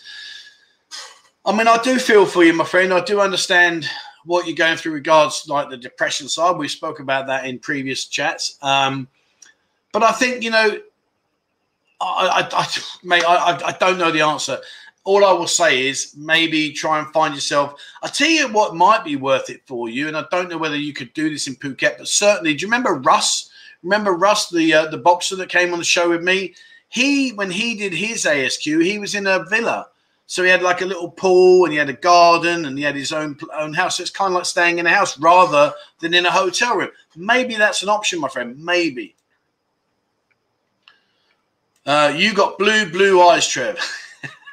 I 1.46 1.56
mean, 1.56 1.66
I 1.66 1.82
do 1.82 1.98
feel 1.98 2.26
for 2.26 2.44
you, 2.44 2.52
my 2.52 2.66
friend. 2.66 2.94
I 2.94 3.00
do 3.00 3.22
understand 3.22 3.90
what 4.26 4.46
you're 4.46 4.56
going 4.56 4.76
through 4.76 4.92
regards 4.92 5.48
like 5.48 5.70
the 5.70 5.78
depression 5.78 6.28
side. 6.28 6.58
We 6.58 6.68
spoke 6.68 7.00
about 7.00 7.26
that 7.28 7.46
in 7.46 7.58
previous 7.58 8.04
chats. 8.04 8.58
Um, 8.62 9.08
but 9.94 10.04
I 10.04 10.12
think 10.12 10.44
you 10.44 10.52
know, 10.52 10.78
I, 12.00 12.48
I, 12.52 12.60
I 12.60 12.68
mate, 13.04 13.24
I, 13.28 13.60
I 13.66 13.72
don't 13.80 13.98
know 13.98 14.12
the 14.12 14.22
answer. 14.22 14.60
All 15.04 15.24
I 15.24 15.32
will 15.32 15.48
say 15.48 15.88
is 15.88 16.14
maybe 16.18 16.72
try 16.74 17.00
and 17.00 17.08
find 17.14 17.34
yourself. 17.34 17.82
I 18.04 18.08
tell 18.10 18.30
you 18.30 18.52
what 18.52 18.76
might 18.76 19.06
be 19.06 19.16
worth 19.16 19.50
it 19.50 19.62
for 19.66 19.90
you, 19.90 20.08
and 20.08 20.18
I 20.18 20.26
don't 20.30 20.50
know 20.50 20.58
whether 20.58 20.76
you 20.76 20.94
could 20.94 21.14
do 21.14 21.30
this 21.30 21.48
in 21.48 21.56
Phuket, 21.56 21.98
but 21.98 22.08
certainly, 22.08 22.54
do 22.54 22.62
you 22.62 22.68
remember 22.68 22.96
Russ? 22.96 23.50
Remember 23.84 24.14
Russ, 24.14 24.50
the 24.50 24.74
uh, 24.74 24.88
the 24.88 24.98
boxer 24.98 25.36
that 25.38 25.50
came 25.50 25.72
on 25.72 25.80
the 25.80 25.86
show 25.86 26.10
with 26.10 26.24
me? 26.24 26.56
He 26.90 27.32
when 27.32 27.52
he 27.52 27.76
did 27.76 27.94
his 27.94 28.26
ASQ, 28.26 28.84
he 28.84 29.00
was 29.00 29.16
in 29.16 29.28
a 29.28 29.44
villa. 29.46 29.88
So 30.30 30.44
he 30.44 30.50
had 30.50 30.62
like 30.62 30.82
a 30.82 30.86
little 30.86 31.10
pool 31.10 31.64
and 31.64 31.72
he 31.72 31.80
had 31.80 31.90
a 31.90 31.94
garden 31.94 32.66
and 32.66 32.78
he 32.78 32.84
had 32.84 32.96
his 32.96 33.14
own 33.14 33.38
own 33.58 33.74
house. 33.74 33.98
So 33.98 34.02
it's 34.02 34.12
kind 34.12 34.32
of 34.32 34.36
like 34.36 34.46
staying 34.46 34.78
in 34.78 34.86
a 34.86 34.94
house 34.94 35.18
rather 35.20 35.74
than 36.00 36.14
in 36.14 36.26
a 36.26 36.32
hotel 36.32 36.76
room. 36.76 36.90
Maybe 37.16 37.56
that's 37.56 37.82
an 37.82 37.90
option, 37.90 38.20
my 38.20 38.28
friend. 38.28 38.62
Maybe. 38.64 39.16
Uh, 41.88 42.14
you 42.14 42.34
got 42.34 42.60
blue, 42.60 42.86
blue 42.92 43.22
eyes, 43.22 43.48
Trev. 43.48 43.80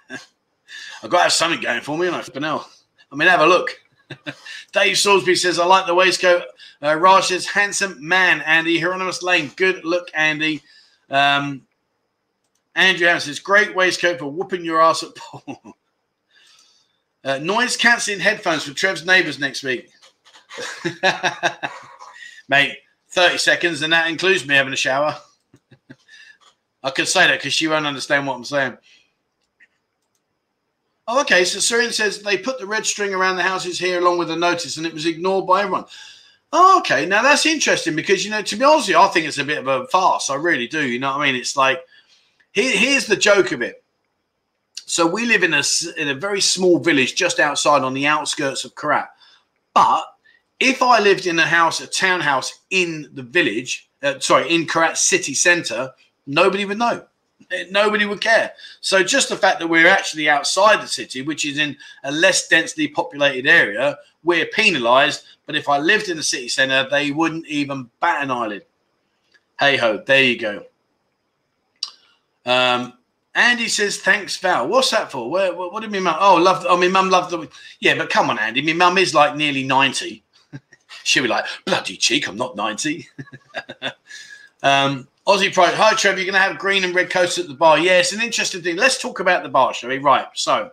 I've 1.03 1.11
got 1.11 1.17
to 1.17 1.23
have 1.25 1.33
something 1.33 1.61
going 1.61 1.81
for 1.81 1.99
me, 1.99 2.07
and 2.07 2.15
I 2.15 2.39
know. 2.39 2.65
I 3.11 3.17
mean, 3.17 3.29
have 3.29 3.41
a 3.41 3.47
look. 3.47 3.71
Dave 4.73 4.97
Salisbury 4.97 5.35
says, 5.35 5.59
I 5.59 5.67
like 5.67 5.87
the 5.87 5.97
waistcoat. 5.97 6.45
Uh, 6.81 6.95
Raj 6.95 7.27
says, 7.27 7.45
handsome 7.45 7.97
man, 8.07 8.41
Andy. 8.43 8.79
Hieronymus 8.79 9.25
Lane, 9.25 9.51
good 9.57 9.85
look, 9.85 10.13
Andy. 10.15 10.63
Um, 11.11 11.63
Andrew 12.77 13.09
Harris 13.09 13.25
says, 13.25 13.41
great 13.41 13.75
waistcoat 13.75 14.21
for 14.21 14.27
whooping 14.27 14.65
your 14.65 14.81
ass 14.81 15.03
at 15.03 15.15
pool. 15.17 15.77
uh, 17.25 17.39
noise 17.39 17.77
cancelling 17.77 18.21
headphones 18.21 18.63
for 18.63 18.75
Trev's 18.75 19.05
neighbours 19.05 19.41
next 19.41 19.65
week. 19.65 19.91
Mate, 22.49 22.77
30 23.09 23.39
seconds, 23.39 23.83
and 23.83 23.93
that 23.93 24.09
includes 24.09 24.47
me 24.47 24.55
having 24.55 24.73
a 24.73 24.77
shower. 24.77 25.17
I 26.85 26.91
could 26.91 27.09
say 27.09 27.27
that 27.27 27.39
because 27.39 27.55
she 27.55 27.67
won't 27.67 27.87
understand 27.87 28.27
what 28.27 28.37
I'm 28.37 28.45
saying. 28.45 28.77
Oh, 31.09 31.21
okay. 31.23 31.45
So 31.45 31.59
Syrian 31.59 31.93
says 31.93 32.23
they 32.23 32.37
put 32.37 32.59
the 32.59 32.67
red 32.67 32.87
string 32.87 33.15
around 33.15 33.37
the 33.37 33.43
houses 33.43 33.79
here 33.79 33.99
along 33.99 34.19
with 34.19 34.31
a 34.31 34.37
notice, 34.37 34.77
and 34.77 34.87
it 34.87 34.93
was 34.93 35.07
ignored 35.07 35.47
by 35.47 35.63
everyone. 35.63 35.87
Oh, 36.53 36.79
okay. 36.81 37.07
Now 37.07 37.23
that's 37.23 37.47
interesting 37.47 37.97
because 37.97 38.25
you 38.25 38.31
know, 38.31 38.43
to 38.43 38.57
be 38.57 38.65
honest, 38.65 38.89
you, 38.89 38.99
I 38.99 39.09
think 39.09 39.27
it's 39.27 39.39
a 39.39 39.45
bit 39.45 39.59
of 39.59 39.67
a 39.67 39.87
farce. 39.87 40.31
I 40.31 40.37
really 40.37 40.69
do. 40.69 40.87
You 40.87 41.01
know 41.01 41.11
what 41.11 41.23
I 41.23 41.27
mean? 41.27 41.41
It's 41.41 41.57
like 41.57 41.81
here, 42.53 42.77
here's 42.77 43.07
the 43.07 43.17
joke 43.17 43.53
of 43.53 43.63
it. 43.63 43.83
So 44.87 45.07
we 45.07 45.25
live 45.25 45.43
in 45.43 45.55
a 45.55 45.63
in 45.97 46.09
a 46.09 46.15
very 46.15 46.43
small 46.43 46.79
village 46.79 47.15
just 47.15 47.41
outside 47.41 47.83
on 47.83 47.95
the 47.95 48.07
outskirts 48.07 48.65
of 48.65 48.77
Karat. 48.77 49.09
But 49.73 50.05
if 50.61 50.83
I 50.83 51.01
lived 51.01 51.27
in 51.27 51.39
a 51.39 51.47
house, 51.47 51.81
a 51.81 51.87
townhouse 51.87 52.61
in 52.71 53.09
the 53.15 53.23
village, 53.23 53.91
uh, 54.03 54.19
sorry, 54.21 54.55
in 54.55 54.67
Karat 54.67 54.99
city 54.99 55.35
centre, 55.35 55.91
nobody 56.27 56.65
would 56.65 56.79
know. 56.79 57.07
Nobody 57.71 58.07
would 58.07 58.21
care. 58.21 58.53
So 58.81 59.03
just 59.03 59.29
the 59.29 59.37
fact 59.37 59.59
that 59.61 59.67
we're 59.67 59.89
actually 59.89 60.29
outside 60.29 60.81
the 60.83 60.89
city, 60.89 61.23
which 61.23 61.45
is 61.45 61.59
in 61.59 61.77
a 62.05 62.11
less 62.11 62.49
densely 62.49 62.89
populated 62.89 63.47
area, 63.49 63.99
we're 64.23 64.47
penalised. 64.47 65.25
But 65.47 65.57
if 65.57 65.69
I 65.69 65.79
lived 65.79 66.09
in 66.09 66.17
the 66.17 66.23
city 66.23 66.49
centre, 66.49 66.89
they 66.91 67.11
wouldn't 67.11 67.47
even 67.47 67.91
bat 68.01 68.23
an 68.23 68.31
eyelid. 68.31 68.65
Hey 69.59 69.77
ho, 69.77 70.03
there 70.05 70.23
you 70.23 70.39
go. 70.39 70.65
Um, 72.47 72.95
Andy 73.35 73.69
says, 73.69 73.99
"Thanks, 73.99 74.37
Val." 74.37 74.69
What's 74.69 74.91
that 74.91 75.11
for? 75.11 75.31
Where, 75.31 75.55
what, 75.55 75.73
what 75.73 75.81
did 75.81 75.91
my 75.91 75.99
mum? 75.99 76.17
Oh, 76.19 76.37
love. 76.37 76.65
Oh, 76.69 76.77
my 76.77 76.89
mum 76.89 77.11
loved 77.11 77.31
the. 77.31 77.49
Yeah, 77.81 77.97
but 77.97 78.11
come 78.11 78.31
on, 78.31 78.39
Andy. 78.39 78.63
My 78.63 78.73
mum 78.73 78.99
is 78.99 79.15
like 79.15 79.37
nearly 79.37 79.65
ninety. 79.65 80.23
She'll 81.05 81.25
be 81.25 81.29
like, 81.29 81.45
"Bloody 81.65 81.97
cheek, 81.97 82.29
I'm 82.29 82.37
not 82.37 82.57
90. 82.57 83.09
um, 84.63 85.09
Aussie 85.27 85.53
Pride. 85.55 85.73
Hi, 85.73 85.95
Trevor. 85.95 86.19
You're 86.19 86.31
going 86.31 86.35
to 86.35 86.47
have 86.47 86.59
green 86.59 86.85
and 86.85 86.95
red 86.95 87.09
coats 87.09 87.39
at 87.39 87.49
the 87.49 87.55
bar. 87.55 87.79
Yeah, 87.79 87.99
it's 87.99 88.13
an 88.13 88.21
interesting 88.21 88.61
thing. 88.61 88.77
Let's 88.77 89.01
talk 89.01 89.21
about 89.21 89.43
the 89.43 89.49
bar, 89.49 89.73
shall 89.73 89.89
we? 89.89 89.97
Right. 89.97 90.27
So 90.35 90.71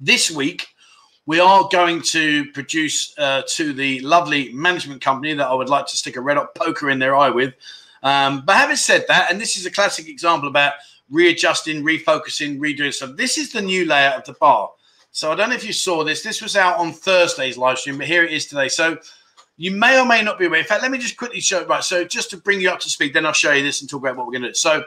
this 0.00 0.28
week 0.28 0.66
we 1.26 1.38
are 1.38 1.68
going 1.70 2.02
to 2.02 2.50
produce 2.50 3.16
uh, 3.16 3.42
to 3.50 3.72
the 3.72 4.00
lovely 4.00 4.52
management 4.52 5.02
company 5.02 5.34
that 5.34 5.46
I 5.46 5.54
would 5.54 5.68
like 5.68 5.86
to 5.86 5.96
stick 5.96 6.16
a 6.16 6.20
red 6.20 6.36
hot 6.36 6.52
poker 6.56 6.90
in 6.90 6.98
their 6.98 7.14
eye 7.14 7.30
with. 7.30 7.54
Um, 8.02 8.42
but 8.44 8.56
having 8.56 8.74
said 8.74 9.04
that, 9.06 9.30
and 9.30 9.40
this 9.40 9.56
is 9.56 9.66
a 9.66 9.70
classic 9.70 10.08
example 10.08 10.48
about 10.48 10.72
readjusting, 11.08 11.84
refocusing, 11.84 12.58
redoing 12.58 12.92
stuff. 12.92 13.16
This 13.16 13.38
is 13.38 13.52
the 13.52 13.62
new 13.62 13.84
layout 13.84 14.16
of 14.16 14.24
the 14.24 14.32
bar. 14.40 14.72
So 15.12 15.30
I 15.30 15.36
don't 15.36 15.50
know 15.50 15.54
if 15.54 15.64
you 15.64 15.72
saw 15.72 16.02
this. 16.02 16.24
This 16.24 16.42
was 16.42 16.56
out 16.56 16.78
on 16.78 16.92
Thursday's 16.92 17.56
live 17.56 17.78
stream, 17.78 17.98
but 17.98 18.08
here 18.08 18.24
it 18.24 18.32
is 18.32 18.46
today. 18.46 18.68
So 18.68 18.98
you 19.58 19.72
may 19.72 20.00
or 20.00 20.06
may 20.06 20.22
not 20.22 20.38
be 20.38 20.46
aware. 20.46 20.60
In 20.60 20.64
fact, 20.64 20.82
let 20.82 20.90
me 20.90 20.98
just 20.98 21.16
quickly 21.16 21.40
show. 21.40 21.66
Right. 21.66 21.84
So 21.84 22.04
just 22.04 22.30
to 22.30 22.36
bring 22.36 22.60
you 22.60 22.70
up 22.70 22.78
to 22.80 22.88
speed, 22.88 23.12
then 23.12 23.26
I'll 23.26 23.32
show 23.32 23.52
you 23.52 23.62
this 23.62 23.80
and 23.80 23.90
talk 23.90 24.00
about 24.00 24.16
what 24.16 24.26
we're 24.26 24.32
going 24.32 24.42
to 24.42 24.48
do. 24.48 24.54
So 24.54 24.84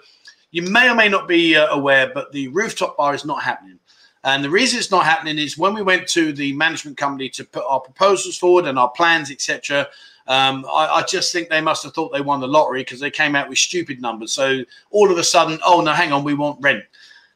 you 0.52 0.64
may 0.64 0.90
or 0.90 0.96
may 0.96 1.10
not 1.10 1.28
be 1.28 1.56
uh, 1.56 1.68
aware, 1.68 2.12
but 2.14 2.32
the 2.32 2.48
rooftop 2.48 2.98
bar 2.98 3.14
is 3.14 3.26
not 3.26 3.44
happening. 3.44 3.80
And 4.24 4.44
the 4.44 4.50
reason 4.50 4.80
it's 4.80 4.92
not 4.92 5.06
happening 5.06 5.38
is 5.38 5.58
when 5.58 5.74
we 5.74 5.82
went 5.82 6.08
to 6.10 6.32
the 6.32 6.54
management 6.54 6.96
company 6.96 7.28
to 7.30 7.44
put 7.44 7.64
our 7.68 7.80
proposals 7.80 8.38
forward 8.38 8.66
and 8.66 8.80
our 8.80 8.90
plans, 8.90 9.30
etc. 9.30 9.88
Um, 10.28 10.66
I, 10.72 10.88
I, 10.88 11.04
just 11.04 11.34
think 11.34 11.50
they 11.50 11.60
must 11.60 11.84
have 11.84 11.94
thought 11.94 12.14
they 12.14 12.22
won 12.22 12.40
the 12.40 12.48
lottery 12.48 12.82
because 12.82 13.00
they 13.00 13.10
came 13.10 13.36
out 13.36 13.50
with 13.50 13.58
stupid 13.58 14.00
numbers. 14.00 14.32
So 14.32 14.62
all 14.92 15.12
of 15.12 15.18
a 15.18 15.24
sudden, 15.24 15.60
oh 15.66 15.82
no, 15.82 15.92
hang 15.92 16.14
on, 16.14 16.24
we 16.24 16.36
want 16.36 16.62
rent. 16.62 16.84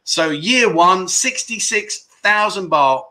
So 0.04 0.30
year 0.30 0.72
one, 0.72 1.08
66,000 1.08 2.70
baht 2.70 3.06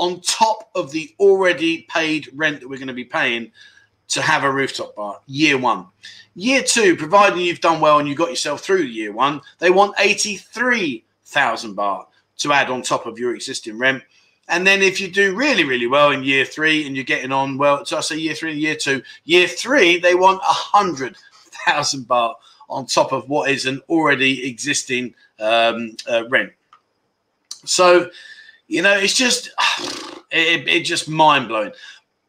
on 0.00 0.18
top 0.22 0.70
of 0.74 0.90
the 0.90 1.14
already 1.20 1.82
paid 1.82 2.26
rent 2.34 2.58
that 2.58 2.68
we're 2.68 2.78
going 2.78 2.88
to 2.88 2.94
be 2.94 3.04
paying 3.04 3.52
to 4.08 4.22
have 4.22 4.44
a 4.44 4.50
rooftop 4.50 4.96
bar. 4.96 5.20
Year 5.26 5.58
one. 5.58 5.86
Year 6.34 6.62
two, 6.62 6.96
providing 6.96 7.40
you've 7.40 7.60
done 7.60 7.82
well 7.82 7.98
and 7.98 8.08
you 8.08 8.14
got 8.14 8.30
yourself 8.30 8.62
through 8.62 8.82
year 8.82 9.12
one, 9.12 9.42
they 9.58 9.68
want 9.68 9.94
83,000 9.98 11.76
baht 11.76 12.06
to 12.38 12.52
add 12.52 12.70
on 12.70 12.80
top 12.80 13.04
of 13.04 13.18
your 13.18 13.34
existing 13.34 13.78
rent. 13.78 14.02
And 14.48 14.66
then 14.66 14.80
if 14.80 15.02
you 15.02 15.08
do 15.08 15.36
really, 15.36 15.64
really 15.64 15.86
well 15.86 16.12
in 16.12 16.24
year 16.24 16.46
three 16.46 16.86
and 16.86 16.96
you're 16.96 17.04
getting 17.04 17.30
on 17.30 17.58
well, 17.58 17.84
so 17.84 17.98
I 17.98 18.00
say 18.00 18.16
year 18.16 18.34
three 18.34 18.52
and 18.52 18.60
year 18.60 18.76
two, 18.76 19.02
year 19.24 19.46
three, 19.46 19.98
they 19.98 20.14
want 20.14 20.40
a 20.40 20.52
hundred 20.52 21.14
thousand 21.66 22.08
baht 22.08 22.34
on 22.70 22.86
top 22.86 23.12
of 23.12 23.28
what 23.28 23.50
is 23.50 23.66
an 23.66 23.82
already 23.90 24.48
existing 24.48 25.14
um, 25.40 25.94
uh, 26.08 26.26
rent. 26.30 26.52
So, 27.66 28.08
you 28.70 28.82
know, 28.82 28.96
it's 28.96 29.14
just 29.14 29.50
it, 30.30 30.66
it 30.68 30.84
just 30.84 31.08
mind 31.08 31.48
blowing. 31.48 31.72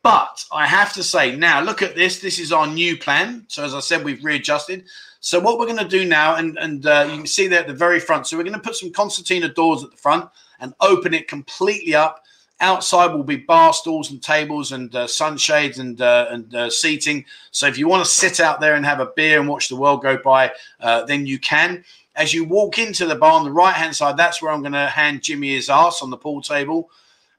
But 0.04 0.44
I 0.52 0.66
have 0.66 0.92
to 0.94 1.04
say 1.04 1.36
now, 1.36 1.62
look 1.62 1.84
at 1.84 1.96
this. 1.96 2.20
This 2.20 2.40
is 2.40 2.52
our 2.52 2.66
new 2.66 2.98
plan. 2.98 3.46
So 3.48 3.64
as 3.64 3.76
I 3.76 3.80
said, 3.80 4.04
we've 4.04 4.26
readjusted. 4.26 4.86
So 5.20 5.40
what 5.40 5.60
we're 5.60 5.68
going 5.68 5.78
to 5.78 5.88
do 5.88 6.04
now, 6.04 6.36
and 6.36 6.58
and 6.58 6.86
uh, 6.86 7.08
you 7.08 7.18
can 7.18 7.28
see 7.28 7.48
there 7.48 7.60
at 7.60 7.68
the 7.68 7.74
very 7.74 8.00
front. 8.00 8.26
So 8.26 8.36
we're 8.36 8.44
going 8.44 8.54
to 8.54 8.60
put 8.60 8.76
some 8.76 8.92
concertina 8.92 9.50
doors 9.50 9.84
at 9.84 9.92
the 9.92 9.98
front 9.98 10.28
and 10.60 10.74
open 10.82 11.14
it 11.14 11.28
completely 11.28 11.94
up. 11.94 12.24
Outside 12.60 13.14
will 13.14 13.24
be 13.24 13.38
bar 13.38 13.74
stools 13.74 14.12
and 14.12 14.22
tables 14.22 14.72
and 14.72 14.96
uh, 14.96 15.06
sunshades 15.06 15.78
and 15.78 16.02
uh, 16.02 16.26
and 16.32 16.56
uh, 16.56 16.70
seating. 16.72 17.24
So 17.52 17.68
if 17.68 17.78
you 17.78 17.88
want 17.88 18.04
to 18.04 18.10
sit 18.10 18.40
out 18.40 18.60
there 18.60 18.74
and 18.74 18.84
have 18.84 19.00
a 19.00 19.12
beer 19.16 19.40
and 19.40 19.48
watch 19.48 19.70
the 19.70 19.76
world 19.76 20.02
go 20.02 20.18
by, 20.18 20.52
uh, 20.80 21.04
then 21.06 21.28
you 21.28 21.38
can. 21.38 21.84
As 22.16 22.34
you 22.34 22.44
walk 22.44 22.78
into 22.78 23.06
the 23.06 23.16
bar 23.16 23.34
on 23.34 23.46
the 23.46 23.52
right 23.52 23.74
hand 23.74 23.96
side, 23.96 24.18
that's 24.18 24.42
where 24.42 24.52
I'm 24.52 24.62
going 24.62 24.74
to 24.74 24.88
hand 24.88 25.24
Jimmy 25.24 25.56
his 25.56 25.70
ass 25.70 26.02
on 26.02 26.10
the 26.10 26.18
pool 26.18 26.42
table. 26.42 26.90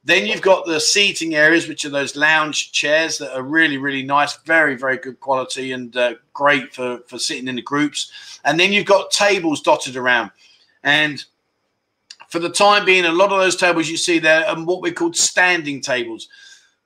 Then 0.04 0.26
you've 0.26 0.42
got 0.42 0.66
the 0.66 0.80
seating 0.80 1.34
areas, 1.36 1.68
which 1.68 1.84
are 1.84 1.90
those 1.90 2.16
lounge 2.16 2.72
chairs 2.72 3.18
that 3.18 3.36
are 3.36 3.42
really, 3.42 3.78
really 3.78 4.02
nice, 4.02 4.36
very, 4.38 4.74
very 4.74 4.96
good 4.96 5.20
quality 5.20 5.72
and 5.72 5.96
uh, 5.96 6.14
great 6.32 6.74
for, 6.74 6.98
for 7.06 7.18
sitting 7.18 7.46
in 7.46 7.54
the 7.54 7.62
groups. 7.62 8.40
And 8.44 8.58
then 8.58 8.72
you've 8.72 8.86
got 8.86 9.12
tables 9.12 9.60
dotted 9.60 9.96
around. 9.96 10.32
And 10.82 11.24
for 12.28 12.40
the 12.40 12.50
time 12.50 12.84
being, 12.84 13.04
a 13.04 13.12
lot 13.12 13.30
of 13.30 13.38
those 13.38 13.56
tables 13.56 13.88
you 13.88 13.96
see 13.96 14.18
there 14.18 14.44
are 14.46 14.56
what 14.64 14.82
we 14.82 14.90
call 14.90 15.12
standing 15.12 15.80
tables. 15.80 16.28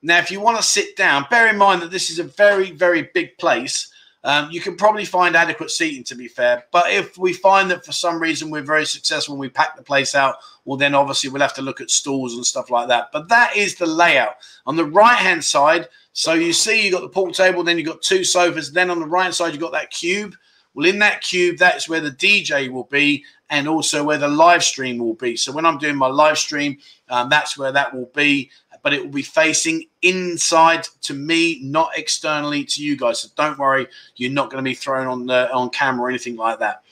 Now, 0.03 0.19
if 0.19 0.29
you 0.29 0.39
want 0.39 0.57
to 0.57 0.63
sit 0.63 0.95
down, 0.95 1.25
bear 1.31 1.47
in 1.47 1.57
mind 1.57 1.81
that 1.81 1.89
this 1.89 2.11
is 2.11 2.19
a 2.19 2.23
very, 2.23 2.71
very 2.71 3.09
big 3.13 3.35
place. 3.39 3.91
Um, 4.23 4.49
you 4.51 4.59
can 4.59 4.75
probably 4.75 5.05
find 5.05 5.35
adequate 5.35 5.71
seating, 5.71 6.03
to 6.05 6.15
be 6.15 6.27
fair. 6.27 6.65
But 6.71 6.91
if 6.91 7.17
we 7.17 7.33
find 7.33 7.69
that 7.71 7.85
for 7.85 7.91
some 7.91 8.19
reason 8.19 8.49
we're 8.49 8.61
very 8.61 8.85
successful 8.85 9.35
and 9.35 9.39
we 9.39 9.49
pack 9.49 9.75
the 9.75 9.83
place 9.83 10.15
out, 10.15 10.37
well, 10.65 10.77
then 10.77 10.95
obviously 10.95 11.29
we'll 11.29 11.41
have 11.41 11.53
to 11.55 11.61
look 11.61 11.79
at 11.79 11.89
stools 11.89 12.33
and 12.35 12.45
stuff 12.45 12.69
like 12.69 12.87
that. 12.89 13.09
But 13.13 13.29
that 13.29 13.55
is 13.55 13.75
the 13.75 13.85
layout. 13.85 14.35
On 14.65 14.75
the 14.75 14.85
right 14.85 15.17
hand 15.17 15.43
side, 15.43 15.87
so 16.13 16.33
you 16.33 16.51
see 16.51 16.83
you've 16.83 16.93
got 16.93 17.01
the 17.01 17.09
pool 17.09 17.31
table, 17.31 17.63
then 17.63 17.77
you've 17.77 17.87
got 17.87 18.01
two 18.01 18.23
sofas. 18.23 18.71
Then 18.71 18.89
on 18.89 18.99
the 18.99 19.05
right 19.05 19.33
side, 19.33 19.53
you've 19.53 19.61
got 19.61 19.71
that 19.73 19.91
cube. 19.91 20.35
Well, 20.73 20.87
in 20.87 20.99
that 20.99 21.21
cube, 21.21 21.57
that's 21.57 21.87
where 21.87 22.01
the 22.01 22.11
DJ 22.11 22.69
will 22.69 22.83
be 22.83 23.23
and 23.49 23.67
also 23.67 24.03
where 24.03 24.17
the 24.17 24.27
live 24.27 24.63
stream 24.63 24.97
will 24.97 25.13
be. 25.13 25.35
So 25.35 25.51
when 25.51 25.65
I'm 25.65 25.77
doing 25.77 25.95
my 25.95 26.07
live 26.07 26.37
stream, 26.37 26.77
um, 27.09 27.29
that's 27.29 27.57
where 27.57 27.71
that 27.71 27.93
will 27.95 28.11
be 28.13 28.51
but 28.87 28.93
it 28.93 29.03
will 29.03 29.11
be 29.11 29.21
facing 29.21 29.83
inside 30.01 30.87
to 31.01 31.13
me, 31.13 31.59
not 31.61 31.89
externally 31.97 32.63
to 32.63 32.81
you 32.81 32.95
guys. 32.95 33.19
So 33.19 33.27
don't 33.35 33.59
worry, 33.59 33.85
you're 34.15 34.31
not 34.31 34.49
going 34.49 34.63
to 34.63 34.69
be 34.69 34.75
thrown 34.75 35.07
on 35.07 35.25
the 35.25 35.51
on 35.51 35.71
camera 35.71 36.05
or 36.05 36.09
anything 36.09 36.37
like 36.37 36.59
that. 36.59 36.83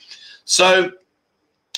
So 0.44 0.92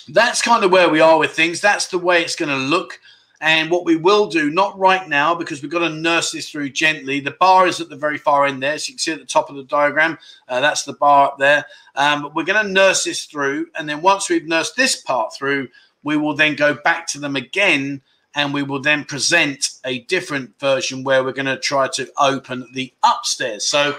that's 0.08 0.42
kind 0.42 0.64
of 0.64 0.72
where 0.72 0.88
we 0.88 0.98
are 0.98 1.16
with 1.16 1.30
things. 1.30 1.60
That's 1.60 1.86
the 1.86 1.98
way 1.98 2.20
it's 2.20 2.34
going 2.34 2.48
to 2.48 2.56
look. 2.56 2.98
And 3.40 3.70
what 3.70 3.84
we 3.84 3.94
will 3.94 4.26
do, 4.26 4.50
not 4.50 4.76
right 4.76 5.08
now, 5.08 5.36
because 5.36 5.62
we've 5.62 5.70
got 5.70 5.86
to 5.86 5.90
nurse 5.90 6.32
this 6.32 6.50
through 6.50 6.70
gently. 6.70 7.20
The 7.20 7.36
bar 7.38 7.68
is 7.68 7.80
at 7.80 7.88
the 7.88 7.94
very 7.94 8.18
far 8.18 8.44
end 8.44 8.60
there. 8.60 8.76
So 8.76 8.88
you 8.88 8.94
can 8.94 8.98
see 8.98 9.12
at 9.12 9.20
the 9.20 9.24
top 9.24 9.50
of 9.50 9.54
the 9.54 9.62
diagram, 9.62 10.18
uh, 10.48 10.60
that's 10.60 10.82
the 10.82 10.94
bar 10.94 11.28
up 11.28 11.38
there. 11.38 11.64
Um, 11.94 12.22
but 12.22 12.34
we're 12.34 12.42
going 12.42 12.66
to 12.66 12.72
nurse 12.72 13.04
this 13.04 13.26
through. 13.26 13.68
And 13.76 13.88
then 13.88 14.02
once 14.02 14.28
we've 14.28 14.48
nursed 14.48 14.74
this 14.74 15.00
part 15.00 15.32
through, 15.32 15.68
we 16.02 16.16
will 16.16 16.34
then 16.34 16.56
go 16.56 16.74
back 16.74 17.06
to 17.08 17.20
them 17.20 17.36
again 17.36 18.02
and 18.34 18.52
we 18.52 18.62
will 18.62 18.80
then 18.80 19.04
present 19.04 19.70
a 19.84 20.00
different 20.00 20.58
version 20.60 21.02
where 21.02 21.24
we're 21.24 21.32
going 21.32 21.46
to 21.46 21.58
try 21.58 21.88
to 21.88 22.10
open 22.18 22.68
the 22.72 22.92
upstairs. 23.02 23.64
So, 23.64 23.96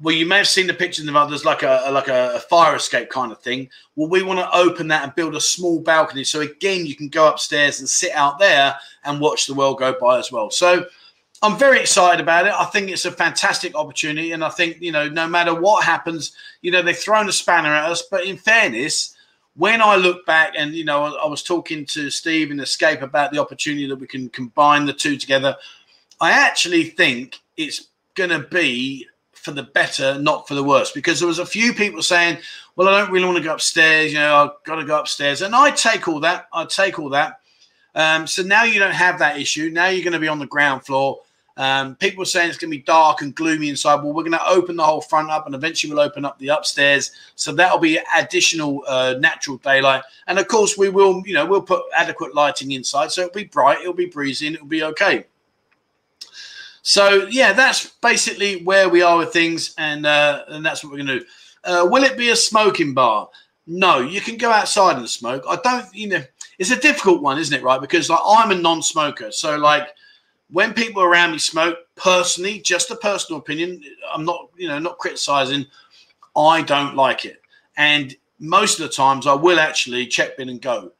well, 0.00 0.14
you 0.14 0.26
may 0.26 0.38
have 0.38 0.48
seen 0.48 0.66
the 0.66 0.74
pictures 0.74 1.06
of 1.06 1.16
others 1.16 1.44
like 1.44 1.62
a 1.62 1.88
like 1.90 2.08
a, 2.08 2.40
fire 2.50 2.76
escape 2.76 3.10
kind 3.10 3.32
of 3.32 3.40
thing. 3.40 3.70
Well, 3.96 4.08
we 4.08 4.22
want 4.22 4.40
to 4.40 4.56
open 4.56 4.88
that 4.88 5.04
and 5.04 5.14
build 5.14 5.34
a 5.34 5.40
small 5.40 5.80
balcony. 5.80 6.24
So 6.24 6.40
again, 6.40 6.84
you 6.86 6.96
can 6.96 7.08
go 7.08 7.28
upstairs 7.28 7.80
and 7.80 7.88
sit 7.88 8.12
out 8.12 8.38
there 8.38 8.76
and 9.04 9.20
watch 9.20 9.46
the 9.46 9.54
world 9.54 9.78
go 9.78 9.94
by 10.00 10.18
as 10.18 10.30
well. 10.30 10.50
So. 10.50 10.86
I'm 11.42 11.58
very 11.58 11.78
excited 11.78 12.22
about 12.22 12.46
it. 12.46 12.54
I 12.54 12.64
think 12.64 12.88
it's 12.88 13.04
a 13.04 13.12
fantastic 13.12 13.74
opportunity, 13.74 14.32
and 14.32 14.42
I 14.42 14.48
think 14.48 14.80
you 14.80 14.92
know, 14.92 15.10
no 15.10 15.28
matter 15.28 15.54
what 15.54 15.84
happens, 15.84 16.32
you 16.62 16.70
know, 16.70 16.80
they've 16.80 16.96
thrown 16.96 17.28
a 17.28 17.32
spanner 17.32 17.68
at 17.68 17.90
us. 17.90 18.02
But 18.10 18.24
in 18.24 18.38
fairness, 18.38 19.13
when 19.56 19.80
I 19.80 19.96
look 19.96 20.26
back, 20.26 20.54
and 20.56 20.74
you 20.74 20.84
know, 20.84 21.16
I 21.16 21.26
was 21.26 21.42
talking 21.42 21.86
to 21.86 22.10
Steve 22.10 22.50
in 22.50 22.60
Escape 22.60 23.02
about 23.02 23.32
the 23.32 23.40
opportunity 23.40 23.86
that 23.86 23.96
we 23.96 24.06
can 24.06 24.28
combine 24.28 24.86
the 24.86 24.92
two 24.92 25.16
together. 25.16 25.56
I 26.20 26.32
actually 26.32 26.84
think 26.84 27.40
it's 27.56 27.88
going 28.14 28.30
to 28.30 28.40
be 28.40 29.06
for 29.32 29.50
the 29.52 29.62
better, 29.62 30.18
not 30.18 30.48
for 30.48 30.54
the 30.54 30.64
worse, 30.64 30.90
because 30.90 31.18
there 31.20 31.28
was 31.28 31.38
a 31.38 31.46
few 31.46 31.72
people 31.72 32.02
saying, 32.02 32.38
"Well, 32.76 32.88
I 32.88 32.98
don't 32.98 33.12
really 33.12 33.26
want 33.26 33.38
to 33.38 33.44
go 33.44 33.54
upstairs. 33.54 34.12
You 34.12 34.18
know, 34.18 34.36
I've 34.36 34.64
got 34.64 34.76
to 34.76 34.84
go 34.84 34.98
upstairs," 34.98 35.42
and 35.42 35.54
I 35.54 35.70
take 35.70 36.08
all 36.08 36.20
that. 36.20 36.48
I 36.52 36.64
take 36.64 36.98
all 36.98 37.10
that. 37.10 37.40
Um, 37.94 38.26
so 38.26 38.42
now 38.42 38.64
you 38.64 38.80
don't 38.80 38.94
have 38.94 39.20
that 39.20 39.38
issue. 39.38 39.70
Now 39.70 39.86
you're 39.86 40.02
going 40.02 40.14
to 40.14 40.18
be 40.18 40.28
on 40.28 40.40
the 40.40 40.46
ground 40.46 40.84
floor. 40.84 41.20
Um, 41.56 41.94
people 41.96 42.22
are 42.22 42.26
saying 42.26 42.48
it's 42.48 42.58
going 42.58 42.70
to 42.72 42.76
be 42.76 42.82
dark 42.82 43.22
and 43.22 43.34
gloomy 43.34 43.68
inside. 43.68 44.02
Well, 44.02 44.12
we're 44.12 44.24
going 44.24 44.32
to 44.32 44.48
open 44.48 44.74
the 44.76 44.82
whole 44.82 45.00
front 45.00 45.30
up, 45.30 45.46
and 45.46 45.54
eventually 45.54 45.92
we'll 45.92 46.02
open 46.02 46.24
up 46.24 46.38
the 46.38 46.48
upstairs. 46.48 47.12
So 47.36 47.52
that'll 47.52 47.78
be 47.78 48.00
additional 48.16 48.82
uh, 48.88 49.14
natural 49.20 49.58
daylight. 49.58 50.02
And 50.26 50.38
of 50.38 50.48
course, 50.48 50.76
we 50.76 50.88
will, 50.88 51.22
you 51.24 51.34
know, 51.34 51.46
we'll 51.46 51.62
put 51.62 51.84
adequate 51.96 52.34
lighting 52.34 52.72
inside, 52.72 53.12
so 53.12 53.22
it'll 53.22 53.34
be 53.34 53.44
bright, 53.44 53.80
it'll 53.80 53.94
be 53.94 54.06
breezy, 54.06 54.48
and 54.48 54.56
it'll 54.56 54.66
be 54.66 54.82
okay. 54.82 55.26
So 56.82 57.26
yeah, 57.30 57.54
that's 57.54 57.86
basically 58.02 58.62
where 58.62 58.90
we 58.90 59.00
are 59.00 59.16
with 59.16 59.32
things, 59.32 59.74
and 59.78 60.04
uh, 60.04 60.44
and 60.48 60.66
that's 60.66 60.82
what 60.82 60.90
we're 60.90 60.98
going 60.98 61.18
to 61.18 61.20
do. 61.20 61.26
Uh, 61.64 61.88
will 61.90 62.04
it 62.04 62.18
be 62.18 62.30
a 62.30 62.36
smoking 62.36 62.92
bar? 62.92 63.30
No, 63.66 64.00
you 64.00 64.20
can 64.20 64.36
go 64.36 64.50
outside 64.50 64.98
and 64.98 65.08
smoke. 65.08 65.44
I 65.48 65.56
don't, 65.64 65.86
you 65.94 66.08
know, 66.08 66.22
it's 66.58 66.72
a 66.72 66.76
difficult 66.76 67.22
one, 67.22 67.38
isn't 67.38 67.56
it? 67.56 67.62
Right, 67.62 67.80
because 67.80 68.10
like 68.10 68.20
I'm 68.26 68.50
a 68.50 68.54
non-smoker, 68.54 69.32
so 69.32 69.56
like 69.56 69.88
when 70.54 70.72
people 70.72 71.02
around 71.02 71.32
me 71.32 71.38
smoke, 71.38 71.78
personally, 71.96 72.60
just 72.60 72.92
a 72.92 72.94
personal 72.94 73.40
opinion, 73.40 73.82
I'm 74.14 74.24
not, 74.24 74.50
you 74.56 74.68
know, 74.68 74.78
not 74.78 74.98
criticizing. 74.98 75.66
I 76.36 76.62
don't 76.62 76.94
like 76.94 77.24
it. 77.24 77.42
And 77.76 78.14
most 78.38 78.78
of 78.78 78.86
the 78.86 78.94
times 78.94 79.26
I 79.26 79.34
will 79.34 79.58
actually 79.58 80.06
check 80.06 80.36
bin 80.36 80.48
and 80.48 80.62
go 80.62 80.92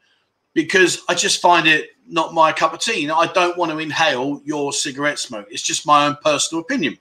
because 0.54 1.02
I 1.08 1.14
just 1.14 1.40
find 1.40 1.68
it 1.68 1.90
not 2.08 2.34
my 2.34 2.50
cup 2.50 2.74
of 2.74 2.80
tea. 2.80 3.08
I 3.08 3.26
don't 3.28 3.56
want 3.56 3.70
to 3.70 3.78
inhale 3.78 4.42
your 4.44 4.72
cigarette 4.72 5.20
smoke. 5.20 5.46
It's 5.48 5.62
just 5.62 5.86
my 5.86 6.08
own 6.08 6.16
personal 6.20 6.60
opinion. 6.62 6.98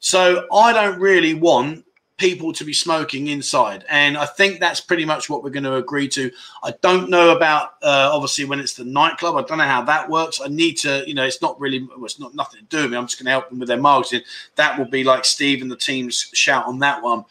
So 0.00 0.48
I 0.52 0.72
don't 0.72 0.98
really 0.98 1.34
want 1.34 1.84
people 2.18 2.52
to 2.52 2.64
be 2.64 2.72
smoking 2.72 3.28
inside. 3.28 3.84
And 3.88 4.18
I 4.18 4.26
think 4.26 4.60
that's 4.60 4.80
pretty 4.80 5.04
much 5.04 5.30
what 5.30 5.42
we're 5.42 5.50
going 5.50 5.64
to 5.64 5.76
agree 5.76 6.08
to. 6.08 6.30
I 6.62 6.74
don't 6.82 7.08
know 7.08 7.34
about 7.34 7.74
uh, 7.82 8.10
obviously 8.12 8.44
when 8.44 8.60
it's 8.60 8.74
the 8.74 8.84
nightclub. 8.84 9.36
I 9.36 9.42
don't 9.42 9.58
know 9.58 9.64
how 9.64 9.82
that 9.82 10.10
works. 10.10 10.40
I 10.44 10.48
need 10.48 10.74
to, 10.78 11.04
you 11.06 11.14
know, 11.14 11.24
it's 11.24 11.40
not 11.40 11.58
really, 11.60 11.84
well, 11.84 12.04
it's 12.04 12.20
not 12.20 12.34
nothing 12.34 12.60
to 12.60 12.66
do 12.66 12.82
with 12.82 12.90
me. 12.90 12.96
I'm 12.98 13.06
just 13.06 13.18
going 13.18 13.26
to 13.26 13.30
help 13.30 13.48
them 13.48 13.60
with 13.60 13.68
their 13.68 13.80
marketing. 13.80 14.22
That 14.56 14.78
will 14.78 14.86
be 14.86 15.04
like 15.04 15.24
Steve 15.24 15.62
and 15.62 15.70
the 15.70 15.76
team's 15.76 16.30
shout 16.34 16.66
on 16.66 16.80
that 16.80 17.02
one. 17.02 17.24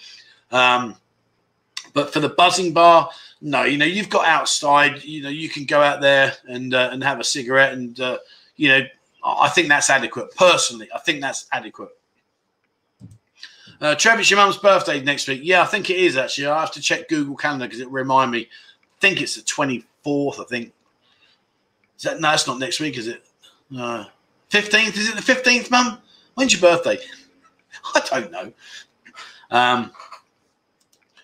Um, 0.52 0.96
but 1.94 2.14
for 2.14 2.20
the 2.20 2.30
Buzzin 2.30 2.74
bar, 2.74 3.10
no, 3.42 3.64
you 3.64 3.78
know, 3.78 3.86
you've 3.86 4.10
got 4.10 4.26
outside, 4.26 5.04
you 5.04 5.22
know, 5.22 5.30
you 5.30 5.50
can 5.50 5.66
go 5.66 5.82
out 5.82 6.02
there 6.02 6.34
and 6.48 6.74
uh, 6.74 6.90
and 6.92 7.04
have 7.04 7.20
a 7.20 7.24
cigarette, 7.24 7.74
and 7.74 8.00
uh, 8.00 8.18
you 8.56 8.70
know, 8.70 8.82
I 9.24 9.50
think 9.50 9.68
that's 9.68 9.90
adequate. 9.90 10.36
Personally, 10.36 10.88
I 10.94 11.00
think 11.00 11.22
that's 11.22 11.48
adequate. 11.52 11.90
Uh, 13.80 13.94
Trevor, 13.94 14.22
it's 14.22 14.32
your 14.32 14.40
mum's 14.40 14.58
birthday 14.58 15.02
next 15.02 15.28
week. 15.28 15.41
Yeah, 15.44 15.62
I 15.62 15.66
think 15.66 15.90
it 15.90 15.98
is 15.98 16.18
actually. 16.18 16.48
I 16.48 16.60
have 16.60 16.72
to 16.72 16.82
check 16.82 17.10
Google 17.10 17.36
Calendar 17.36 17.66
because 17.66 17.80
it 17.80 17.90
remind 17.90 18.32
me. 18.32 18.41
I 18.41 18.99
think 18.99 19.22
it's 19.22 19.36
the 19.36 19.44
24th, 19.44 20.40
I 20.40 20.44
think. 20.45 20.74
Is 21.98 22.04
that 22.04 22.20
no, 22.20 22.34
it's 22.34 22.48
not 22.48 22.60
next 22.60 22.80
week, 22.80 22.98
is 22.98 23.08
it? 23.08 23.24
No. 23.70 24.06
15th? 24.49 24.98
Is 24.98 25.10
it 25.10 25.16
the 25.16 25.34
15th, 25.34 25.70
mum? 25.70 25.99
When's 26.34 26.54
your 26.54 26.62
birthday? 26.62 26.98
I 27.95 27.99
don't 28.10 28.32
know. 28.32 28.54
Um, 29.52 29.91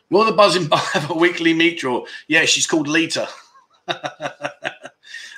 will 0.10 0.26
the 0.26 0.32
Buzzin 0.32 0.70
bar 0.70 0.80
have 0.94 1.10
a 1.10 1.16
weekly 1.16 1.54
meat 1.54 1.80
draw? 1.80 2.06
Yeah, 2.28 2.46
she's 2.46 2.68
called 2.68 2.88
Lita. 2.88 3.28
uh, 3.88 4.50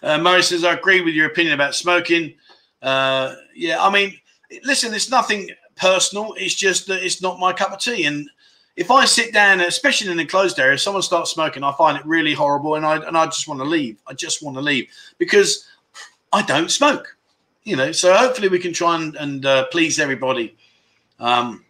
Murray 0.04 0.44
says, 0.44 0.66
I 0.66 0.74
agree 0.74 1.02
with 1.02 1.14
your 1.14 1.28
opinion 1.28 1.54
about 1.54 1.76
smoking. 1.76 2.34
Uh, 2.82 3.36
yeah, 3.56 3.84
I 3.84 3.90
mean, 3.90 4.18
listen, 4.64 4.94
it's 4.94 5.10
nothing 5.10 5.50
personal. 5.76 6.34
It's 6.38 6.56
just 6.56 6.88
that 6.88 7.04
it's 7.04 7.22
not 7.22 7.40
my 7.40 7.54
cup 7.54 7.72
of 7.72 7.80
tea. 7.80 8.06
And 8.06 8.30
if 8.76 8.92
I 8.92 9.06
sit 9.06 9.34
down, 9.34 9.62
especially 9.62 10.08
in 10.08 10.14
an 10.14 10.20
enclosed 10.20 10.60
area, 10.60 10.74
if 10.74 10.82
someone 10.82 11.04
starts 11.04 11.32
smoking, 11.32 11.64
I 11.64 11.74
find 11.74 11.98
it 11.98 12.06
really 12.06 12.34
horrible, 12.34 12.76
and 12.76 12.86
I 12.86 12.98
and 12.98 13.18
I 13.18 13.26
just 13.26 13.48
want 13.48 13.60
to 13.62 13.66
leave. 13.66 14.02
I 14.08 14.14
just 14.14 14.44
want 14.44 14.58
to 14.58 14.62
leave 14.62 14.88
because 15.18 15.68
I 16.34 16.42
don't 16.42 16.70
smoke. 16.70 17.16
You 17.64 17.76
know, 17.76 17.92
so 17.92 18.14
hopefully 18.14 18.48
we 18.48 18.60
can 18.60 18.74
try 18.74 18.96
and, 18.96 19.16
and 19.16 19.46
uh, 19.46 19.66
please 19.72 19.98
everybody. 20.00 20.56
Um, 21.20 21.66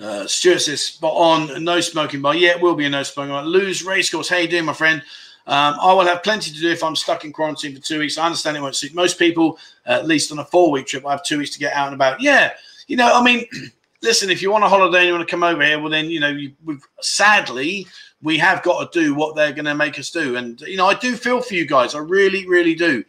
uh, 0.00 0.26
Stuart 0.26 0.60
says, 0.60 0.80
spot 0.80 1.12
on, 1.14 1.62
no 1.62 1.80
smoking 1.80 2.22
bar. 2.22 2.34
Yeah, 2.34 2.50
it 2.50 2.60
will 2.60 2.74
be 2.74 2.86
a 2.86 2.90
no 2.90 3.02
smoking 3.02 3.32
bar. 3.32 3.44
Lose 3.44 3.84
race 3.84 4.10
course. 4.10 4.28
How 4.28 4.38
you 4.38 4.48
doing, 4.48 4.64
my 4.64 4.72
friend? 4.72 5.02
Um, 5.46 5.76
I 5.80 5.92
will 5.92 6.06
have 6.06 6.22
plenty 6.22 6.50
to 6.50 6.58
do 6.58 6.70
if 6.70 6.82
I'm 6.82 6.96
stuck 6.96 7.24
in 7.24 7.32
quarantine 7.32 7.74
for 7.74 7.82
two 7.82 7.98
weeks. 7.98 8.16
I 8.16 8.26
understand 8.26 8.56
it 8.56 8.60
won't 8.60 8.76
suit 8.76 8.94
most 8.94 9.18
people, 9.18 9.58
at 9.84 10.06
least 10.06 10.32
on 10.32 10.38
a 10.38 10.44
four 10.44 10.70
week 10.70 10.86
trip. 10.86 11.06
I 11.06 11.10
have 11.10 11.24
two 11.24 11.38
weeks 11.38 11.50
to 11.50 11.58
get 11.58 11.74
out 11.74 11.86
and 11.86 11.94
about. 11.94 12.20
Yeah, 12.20 12.52
you 12.86 12.96
know, 12.96 13.12
I 13.12 13.22
mean, 13.22 13.46
listen, 14.02 14.30
if 14.30 14.40
you 14.40 14.50
want 14.50 14.64
a 14.64 14.68
holiday 14.68 15.00
and 15.00 15.06
you 15.08 15.12
want 15.14 15.26
to 15.26 15.30
come 15.30 15.42
over 15.42 15.62
here, 15.62 15.78
well, 15.78 15.90
then, 15.90 16.10
you 16.10 16.20
know, 16.20 16.28
you, 16.28 16.52
we've, 16.64 16.84
sadly, 17.00 17.86
we 18.22 18.38
have 18.38 18.62
got 18.62 18.90
to 18.90 19.00
do 19.00 19.14
what 19.14 19.36
they're 19.36 19.52
going 19.52 19.64
to 19.66 19.74
make 19.74 19.98
us 19.98 20.10
do. 20.10 20.36
And, 20.36 20.60
you 20.62 20.76
know, 20.76 20.86
I 20.86 20.94
do 20.94 21.16
feel 21.16 21.42
for 21.42 21.54
you 21.54 21.66
guys. 21.66 21.94
I 21.94 21.98
really, 21.98 22.46
really 22.46 22.74
do. 22.74 23.04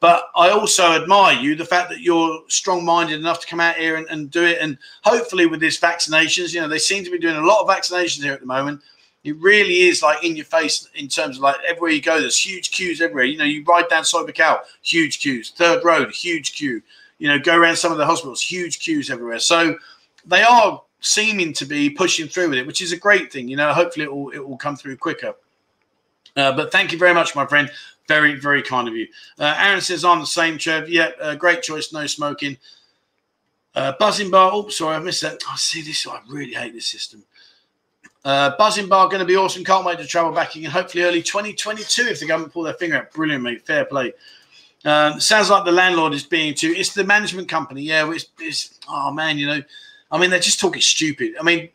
But 0.00 0.24
I 0.34 0.48
also 0.48 0.92
admire 0.92 1.38
you, 1.38 1.54
the 1.54 1.64
fact 1.64 1.90
that 1.90 2.00
you're 2.00 2.42
strong 2.48 2.84
minded 2.84 3.20
enough 3.20 3.40
to 3.40 3.46
come 3.46 3.60
out 3.60 3.76
here 3.76 3.96
and, 3.96 4.06
and 4.08 4.30
do 4.30 4.44
it. 4.44 4.58
And 4.60 4.78
hopefully, 5.04 5.44
with 5.44 5.60
these 5.60 5.78
vaccinations, 5.78 6.54
you 6.54 6.60
know, 6.60 6.68
they 6.68 6.78
seem 6.78 7.04
to 7.04 7.10
be 7.10 7.18
doing 7.18 7.36
a 7.36 7.44
lot 7.44 7.60
of 7.60 7.68
vaccinations 7.68 8.22
here 8.22 8.32
at 8.32 8.40
the 8.40 8.46
moment. 8.46 8.80
It 9.22 9.36
really 9.38 9.80
is 9.80 10.02
like 10.02 10.24
in 10.24 10.34
your 10.34 10.46
face 10.46 10.88
in 10.94 11.08
terms 11.08 11.36
of 11.36 11.42
like 11.42 11.56
everywhere 11.66 11.90
you 11.90 12.00
go, 12.00 12.20
there's 12.20 12.38
huge 12.38 12.70
queues 12.70 13.00
everywhere. 13.00 13.24
You 13.24 13.36
know, 13.36 13.44
you 13.44 13.62
ride 13.64 13.88
down 13.88 14.04
Soi 14.04 14.22
Buakhao, 14.22 14.60
huge 14.82 15.20
queues. 15.20 15.50
Third 15.50 15.84
Road, 15.84 16.10
huge 16.10 16.54
queue. 16.54 16.82
You 17.18 17.28
know, 17.28 17.38
go 17.38 17.56
around 17.56 17.76
some 17.76 17.92
of 17.92 17.98
the 17.98 18.06
hospitals, 18.06 18.40
huge 18.40 18.80
queues 18.80 19.10
everywhere. 19.10 19.38
So 19.38 19.76
they 20.24 20.42
are 20.42 20.82
seeming 21.00 21.52
to 21.54 21.66
be 21.66 21.90
pushing 21.90 22.28
through 22.28 22.50
with 22.50 22.58
it, 22.58 22.66
which 22.66 22.80
is 22.80 22.92
a 22.92 22.96
great 22.96 23.30
thing. 23.30 23.46
You 23.46 23.56
know, 23.56 23.72
hopefully 23.74 24.04
it 24.04 24.12
will 24.12 24.30
it 24.30 24.46
will 24.46 24.56
come 24.56 24.76
through 24.76 24.96
quicker. 24.96 25.34
Uh, 26.36 26.52
but 26.52 26.72
thank 26.72 26.92
you 26.92 26.98
very 26.98 27.12
much, 27.12 27.34
my 27.34 27.44
friend. 27.44 27.70
Very, 28.08 28.34
very 28.34 28.62
kind 28.62 28.88
of 28.88 28.96
you. 28.96 29.06
Uh, 29.38 29.54
Aaron 29.58 29.80
says, 29.80 30.04
I'm 30.04 30.20
the 30.20 30.26
same, 30.26 30.58
Trev. 30.58 30.88
Yeah, 30.88 31.10
uh, 31.20 31.34
great 31.34 31.62
choice. 31.62 31.92
No 31.92 32.06
smoking. 32.06 32.56
Uh, 33.74 33.92
Buzzin 34.00 34.30
bar. 34.30 34.50
Oh, 34.52 34.68
sorry, 34.68 34.96
I 34.96 34.98
missed 34.98 35.22
that. 35.22 35.42
I 35.46 35.52
oh, 35.52 35.56
see 35.56 35.82
this. 35.82 36.06
I 36.06 36.20
really 36.28 36.54
hate 36.54 36.72
this 36.72 36.86
system. 36.86 37.22
Uh, 38.24 38.56
Buzzin 38.56 38.88
bar 38.88 39.08
going 39.08 39.20
to 39.20 39.26
be 39.26 39.36
awesome. 39.36 39.64
Can't 39.64 39.84
wait 39.84 39.98
to 39.98 40.06
travel 40.06 40.32
back 40.32 40.54
again. 40.54 40.70
Hopefully 40.70 41.04
early 41.04 41.22
2022 41.22 42.02
if 42.02 42.20
the 42.20 42.26
government 42.26 42.52
pull 42.52 42.62
their 42.62 42.74
finger 42.74 42.96
out. 42.96 43.12
Brilliant, 43.12 43.42
mate. 43.42 43.66
Fair 43.66 43.84
play. 43.84 44.12
Um, 44.84 45.20
sounds 45.20 45.50
like 45.50 45.64
the 45.64 45.72
landlord 45.72 46.14
is 46.14 46.24
being 46.24 46.54
too. 46.54 46.74
It's 46.76 46.94
the 46.94 47.04
management 47.04 47.48
company. 47.48 47.82
Yeah, 47.82 48.10
it's, 48.10 48.26
it's. 48.38 48.78
Oh 48.88 49.10
man, 49.10 49.38
you 49.38 49.46
know, 49.46 49.62
I 50.10 50.18
mean, 50.18 50.30
they're 50.30 50.40
just 50.40 50.60
talking 50.60 50.82
stupid. 50.82 51.34
I 51.38 51.42
mean, 51.42 51.68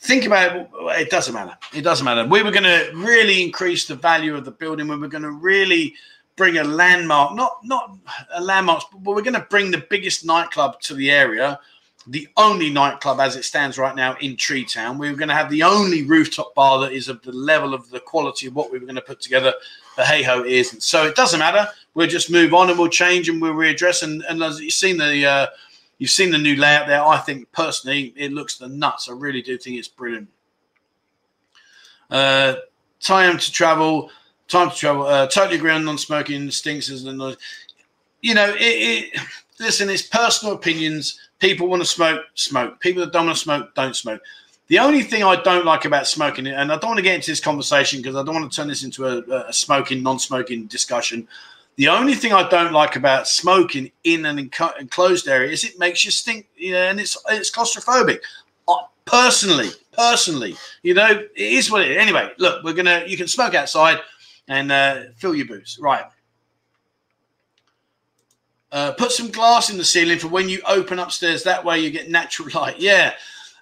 think 0.00 0.24
about 0.24 0.56
it. 0.56 0.68
It 1.00 1.10
doesn't 1.10 1.34
matter. 1.34 1.56
It 1.72 1.82
doesn't 1.82 2.04
matter. 2.04 2.26
We 2.26 2.42
were 2.42 2.50
going 2.50 2.64
to 2.64 2.90
really 2.94 3.42
increase 3.42 3.86
the 3.86 3.94
value 3.94 4.36
of 4.36 4.44
the 4.44 4.50
building. 4.50 4.88
We 4.88 4.96
were 4.96 5.08
going 5.08 5.22
to 5.22 5.30
really 5.30 5.94
bring 6.36 6.58
a 6.58 6.64
landmark, 6.64 7.34
not 7.34 7.58
not 7.64 7.96
a 8.34 8.42
landmark, 8.42 8.82
but 8.92 9.14
we're 9.14 9.22
going 9.22 9.34
to 9.34 9.46
bring 9.48 9.70
the 9.70 9.84
biggest 9.88 10.24
nightclub 10.24 10.80
to 10.82 10.94
the 10.94 11.10
area, 11.10 11.58
the 12.06 12.28
only 12.36 12.70
nightclub 12.70 13.20
as 13.20 13.36
it 13.36 13.44
stands 13.44 13.78
right 13.78 13.96
now 13.96 14.16
in 14.20 14.36
Tree 14.36 14.64
Town. 14.64 14.98
We 14.98 15.10
were 15.10 15.16
going 15.16 15.28
to 15.28 15.34
have 15.34 15.50
the 15.50 15.62
only 15.62 16.02
rooftop 16.02 16.54
bar 16.54 16.80
that 16.80 16.92
is 16.92 17.08
of 17.08 17.20
the 17.22 17.32
level 17.32 17.74
of 17.74 17.90
the 17.90 18.00
quality 18.00 18.46
of 18.46 18.54
what 18.54 18.70
we 18.70 18.78
were 18.78 18.86
going 18.86 18.94
to 18.96 19.02
put 19.02 19.20
together. 19.20 19.52
But 19.96 20.06
hey 20.06 20.22
ho, 20.22 20.42
it 20.42 20.52
isn't. 20.52 20.82
So 20.82 21.06
it 21.06 21.16
doesn't 21.16 21.40
matter. 21.40 21.68
We'll 21.94 22.06
just 22.06 22.30
move 22.30 22.54
on 22.54 22.70
and 22.70 22.78
we'll 22.78 22.88
change 22.88 23.28
and 23.28 23.42
we'll 23.42 23.54
readdress. 23.54 24.02
And, 24.02 24.22
and 24.28 24.42
as 24.42 24.60
you've 24.60 24.72
seen 24.72 24.98
the 24.98 25.26
uh, 25.26 25.46
You've 25.98 26.10
seen 26.10 26.30
the 26.30 26.38
new 26.38 26.56
layout 26.56 26.88
there. 26.88 27.02
I 27.02 27.18
think 27.18 27.50
personally, 27.52 28.12
it 28.16 28.32
looks 28.32 28.58
the 28.58 28.68
nuts. 28.68 29.08
I 29.08 29.12
really 29.12 29.40
do 29.40 29.56
think 29.56 29.78
it's 29.78 29.88
brilliant. 29.88 30.28
Uh, 32.10 32.56
time 33.00 33.38
to 33.38 33.52
travel. 33.52 34.10
Time 34.48 34.70
to 34.70 34.76
travel. 34.76 35.06
Uh, 35.06 35.26
totally 35.26 35.56
agree 35.56 35.70
on 35.70 35.84
non-smoking 35.84 36.50
stinks 36.50 36.90
as 36.90 37.02
the 37.02 37.12
noise. 37.12 37.36
You 38.20 38.34
know, 38.34 38.50
it, 38.50 38.60
it, 39.14 39.20
listen. 39.58 39.88
It's 39.88 40.02
personal 40.02 40.54
opinions. 40.54 41.18
People 41.38 41.68
want 41.68 41.82
to 41.82 41.86
smoke, 41.86 42.22
smoke. 42.34 42.80
People 42.80 43.04
that 43.04 43.12
don't 43.12 43.26
want 43.26 43.36
to 43.36 43.42
smoke, 43.42 43.74
don't 43.74 43.94
smoke. 43.94 44.22
The 44.68 44.78
only 44.80 45.02
thing 45.02 45.22
I 45.22 45.40
don't 45.42 45.64
like 45.64 45.84
about 45.84 46.08
smoking, 46.08 46.46
and 46.46 46.72
I 46.72 46.78
don't 46.78 46.90
want 46.90 46.96
to 46.98 47.02
get 47.02 47.14
into 47.14 47.30
this 47.30 47.40
conversation 47.40 48.00
because 48.00 48.16
I 48.16 48.24
don't 48.24 48.34
want 48.34 48.50
to 48.50 48.56
turn 48.56 48.66
this 48.66 48.82
into 48.82 49.06
a, 49.06 49.46
a 49.48 49.52
smoking, 49.52 50.02
non-smoking 50.02 50.66
discussion. 50.66 51.28
The 51.76 51.88
only 51.88 52.14
thing 52.14 52.32
I 52.32 52.48
don't 52.48 52.72
like 52.72 52.96
about 52.96 53.28
smoking 53.28 53.92
in 54.02 54.24
an 54.24 54.38
enclosed 54.38 55.28
area 55.28 55.52
is 55.52 55.62
it 55.62 55.78
makes 55.78 56.04
you 56.04 56.10
stink, 56.10 56.48
you 56.56 56.72
know, 56.72 56.82
and 56.82 56.98
it's 56.98 57.16
it's 57.28 57.50
claustrophobic. 57.50 58.20
Uh, 58.66 58.76
personally, 59.04 59.68
personally, 59.92 60.56
you 60.82 60.94
know, 60.94 61.10
it 61.10 61.30
is 61.36 61.70
what 61.70 61.82
it 61.82 61.92
is. 61.92 61.98
Anyway, 61.98 62.32
look, 62.38 62.64
we're 62.64 62.72
gonna 62.72 63.04
you 63.06 63.16
can 63.16 63.28
smoke 63.28 63.54
outside 63.54 63.98
and 64.48 64.72
uh, 64.72 65.02
fill 65.16 65.34
your 65.34 65.46
boots, 65.46 65.78
right? 65.78 66.04
Uh, 68.76 68.92
put 68.92 69.10
some 69.10 69.30
glass 69.30 69.70
in 69.70 69.78
the 69.78 69.84
ceiling 69.84 70.18
for 70.18 70.28
when 70.28 70.50
you 70.50 70.60
open 70.68 70.98
upstairs. 70.98 71.42
That 71.42 71.64
way 71.64 71.78
you 71.78 71.88
get 71.88 72.10
natural 72.10 72.50
light. 72.54 72.78
Yeah. 72.78 73.14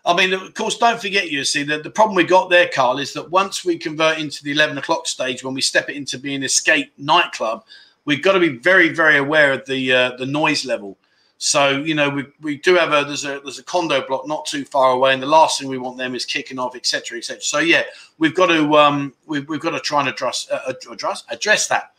I 0.04 0.12
mean, 0.12 0.32
of 0.32 0.52
course, 0.54 0.76
don't 0.76 1.00
forget, 1.00 1.30
you 1.30 1.44
see, 1.44 1.62
that 1.62 1.84
the 1.84 1.90
problem 1.90 2.16
we 2.16 2.24
got 2.24 2.50
there, 2.50 2.68
Carl, 2.74 2.98
is 2.98 3.12
that 3.12 3.30
once 3.30 3.64
we 3.64 3.78
convert 3.78 4.18
into 4.18 4.42
the 4.42 4.50
11 4.50 4.76
o'clock 4.76 5.06
stage, 5.06 5.44
when 5.44 5.54
we 5.54 5.60
step 5.60 5.88
it 5.88 5.94
into 5.94 6.18
being 6.18 6.42
escape 6.42 6.92
nightclub, 6.98 7.64
we've 8.06 8.24
got 8.24 8.32
to 8.32 8.40
be 8.40 8.48
very, 8.48 8.88
very 8.88 9.18
aware 9.18 9.52
of 9.52 9.64
the 9.66 9.92
uh, 9.92 10.16
the 10.16 10.26
noise 10.26 10.64
level. 10.64 10.98
So 11.38 11.70
you 11.70 11.94
know, 11.94 12.10
we, 12.10 12.24
we 12.40 12.56
do 12.56 12.74
have 12.74 12.92
a 12.92 13.06
there's 13.06 13.24
a 13.24 13.38
there's 13.38 13.60
a 13.60 13.64
condo 13.64 14.04
block 14.04 14.26
not 14.26 14.46
too 14.46 14.64
far 14.64 14.90
away, 14.90 15.14
and 15.14 15.22
the 15.22 15.26
last 15.26 15.60
thing 15.60 15.68
we 15.68 15.78
want 15.78 15.96
them 15.96 16.16
is 16.16 16.24
kicking 16.24 16.58
off, 16.58 16.74
etc., 16.74 17.18
etc. 17.18 17.40
So 17.40 17.60
yeah, 17.60 17.84
we've 18.18 18.34
got 18.34 18.48
to 18.48 18.76
um 18.76 19.14
we've, 19.26 19.48
we've 19.48 19.60
got 19.60 19.70
to 19.70 19.80
try 19.80 20.00
and 20.00 20.08
address 20.08 20.48
uh, 20.50 20.72
address 20.90 21.22
address 21.30 21.68
that. 21.68 21.93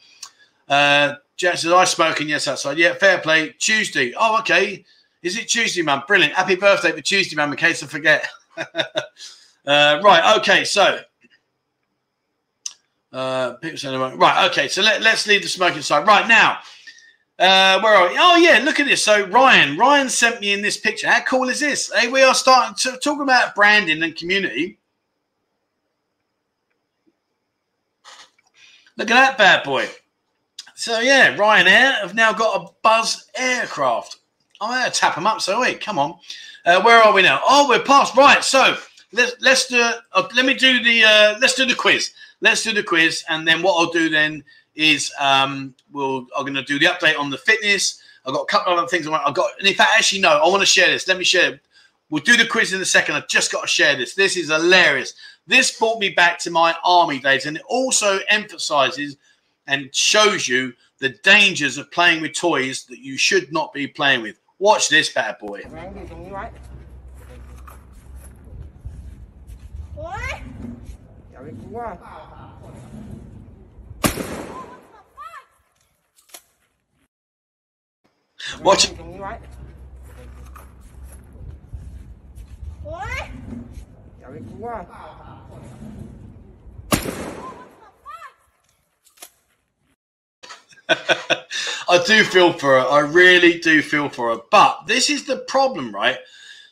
Uh, 0.68 1.16
Jack 1.38 1.58
says 1.58 1.72
I 1.72 1.84
smoking 1.86 2.30
yes 2.30 2.48
outside. 2.48 2.78
Yeah, 2.78 2.94
fair 2.94 3.20
play. 3.20 3.56
Tuesday. 3.60 4.14
Oh, 4.18 4.40
okay. 4.40 4.86
Is 5.22 5.38
it 5.38 5.48
Tuesday, 5.48 5.82
man? 5.82 6.04
Brilliant. 6.08 6.34
Happy 6.34 6.56
birthday 6.56 6.92
for 6.92 7.02
Tuesday, 7.02 7.36
man. 7.36 7.50
In 7.50 7.58
case 7.58 7.84
I 7.84 7.88
forget. 7.88 8.28
uh, 8.58 10.00
right. 10.04 10.38
Okay. 10.38 10.64
So 10.64 11.00
uh, 13.16 13.54
people 13.54 13.78
saying, 13.78 14.18
right, 14.18 14.50
okay, 14.52 14.68
so 14.68 14.82
let, 14.82 15.02
let's 15.02 15.26
leave 15.26 15.42
the 15.42 15.48
smoking 15.48 15.82
side. 15.82 16.06
Right 16.06 16.28
now, 16.28 16.58
uh, 17.40 17.80
where 17.80 17.96
are 17.96 18.10
we? 18.10 18.18
Oh, 18.20 18.36
yeah, 18.36 18.60
look 18.62 18.78
at 18.82 18.88
this. 18.88 19.06
So, 19.06 19.26
Ryan, 19.28 19.78
Ryan 19.78 20.10
sent 20.10 20.42
me 20.42 20.52
in 20.52 20.62
this 20.62 20.76
picture. 20.76 21.10
How 21.10 21.22
cool 21.22 21.48
is 21.48 21.62
this? 21.62 21.90
Hey, 21.94 22.10
we 22.10 22.24
are 22.24 22.36
starting 22.36 22.76
to 22.76 22.98
talk 22.98 23.22
about 23.22 23.56
branding 23.56 24.04
and 24.04 24.18
community. 24.18 24.80
Look 28.98 29.10
at 29.10 29.14
that 29.14 29.38
bad 29.38 29.64
boy. 29.64 29.88
So, 30.76 30.99
yeah, 30.99 31.35
Ryanair 31.35 32.02
have 32.02 32.14
now 32.14 32.31
got 32.31 32.61
a 32.61 32.73
Buzz 32.84 33.30
aircraft. 33.35 34.18
I'm 34.61 34.69
going 34.69 34.91
to 34.91 34.97
tap 34.97 35.15
them 35.15 35.27
up. 35.27 35.41
So, 35.41 35.60
wait, 35.60 35.81
come 35.81 35.97
on. 35.97 36.19
Uh, 36.65 36.81
where 36.81 37.02
are 37.02 37.14
we 37.14 37.22
now? 37.22 37.41
Oh, 37.47 37.68
we're 37.68 37.84
past. 37.84 38.15
Right. 38.15 38.43
So, 38.43 38.77
let's 39.11 39.35
let's 39.41 39.68
do. 39.68 39.91
Uh, 40.14 40.27
let 40.35 40.45
me 40.45 40.53
do 40.53 40.84
the. 40.84 41.03
Uh, 41.03 41.38
let's 41.39 41.56
do 41.56 41.65
the 41.65 41.76
quiz 41.76 42.11
let's 42.41 42.64
do 42.64 42.73
the 42.73 42.84
quiz, 42.84 43.23
and 43.30 43.47
then 43.47 43.61
what 43.61 43.73
I'll 43.73 43.91
do 43.91 44.10
then 44.10 44.43
is 44.76 45.11
um, 45.19 45.73
we'll 45.91 46.27
I'm 46.38 46.43
going 46.43 46.53
to 46.53 46.64
do 46.64 46.80
the 46.80 46.85
update 46.85 47.18
on 47.18 47.30
the 47.30 47.38
fitness. 47.38 48.02
I've 48.26 48.34
got 48.34 48.41
a 48.41 48.45
couple 48.45 48.73
of 48.73 48.80
other 48.80 48.88
things 48.88 49.07
I 49.07 49.11
want. 49.11 49.27
I've 49.27 49.35
got, 49.35 49.52
and 49.60 49.68
in 49.68 49.73
fact, 49.73 49.91
actually, 49.95 50.22
no, 50.22 50.30
I 50.30 50.47
want 50.47 50.61
to 50.61 50.65
share 50.65 50.88
this. 50.88 51.07
Let 51.07 51.18
me 51.18 51.23
share. 51.23 51.60
We'll 52.10 52.23
do 52.23 52.38
the 52.38 52.45
quiz 52.45 52.73
in 52.73 52.81
a 52.81 52.85
second. 52.85 53.15
I've 53.15 53.27
just 53.27 53.52
got 53.52 53.61
to 53.61 53.68
share 53.68 53.95
this. 53.95 54.14
This 54.14 54.38
is 54.38 54.49
hilarious. 54.49 55.14
This 55.47 55.77
brought 55.77 55.99
me 55.99 56.10
back 56.10 56.39
to 56.39 56.52
my 56.52 56.76
army 56.84 57.19
days, 57.19 57.45
and 57.45 57.57
it 57.57 57.64
also 57.68 58.19
emphasizes 58.30 59.18
and 59.68 59.94
shows 59.94 60.48
you 60.48 60.74
the 61.00 61.10
dangers 61.10 61.78
of 61.78 61.92
playing 61.92 62.22
with 62.22 62.34
toys 62.34 62.86
that 62.86 63.00
you 63.00 63.18
should 63.18 63.52
not 63.52 63.74
be 63.74 63.88
playing 63.88 64.22
with. 64.22 64.40
Watch 64.60 64.90
this 64.90 65.12
bad 65.12 65.38
boy. 65.40 65.62
What? 69.94 70.42
Watch. 78.62 78.90
What? 78.92 79.42
I 90.90 92.03
do 92.06 92.24
feel 92.24 92.53
for 92.53 92.80
her. 92.80 92.88
I 92.88 92.99
really 92.99 93.60
do 93.60 93.82
feel 93.82 94.10
for 94.10 94.34
her. 94.34 94.41
But 94.52 94.88
this 94.88 95.10
is 95.10 95.26
the 95.26 95.38
problem, 95.38 95.94
right? 95.94 96.18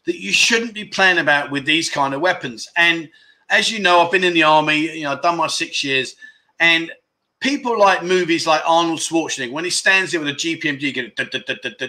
That 0.06 0.19
you 0.19 0.34
shouldn't 0.34 0.73
be 0.73 0.85
playing 0.85 1.18
about 1.18 1.52
with 1.52 1.65
these 1.65 1.90
kind 1.90 2.14
of 2.14 2.22
weapons. 2.22 2.69
And 2.76 3.10
as 3.49 3.72
you 3.72 3.80
know, 3.80 4.02
I've 4.02 4.11
been 4.11 4.23
in 4.23 4.34
the 4.34 4.44
army. 4.44 4.98
You 4.98 5.03
know, 5.03 5.14
I've 5.14 5.22
done 5.22 5.38
my 5.38 5.48
six 5.48 5.84
years, 5.84 6.15
and 6.60 6.91
people 7.40 7.77
like 7.77 8.03
movies 8.03 8.48
like 8.48 8.61
Arnold 8.65 8.99
Schwarzenegger 8.99 9.52
when 9.52 9.65
he 9.65 9.69
stands 9.69 10.11
there 10.11 10.22
with 10.22 10.30
a 10.30 10.34
GPMG, 10.34 10.95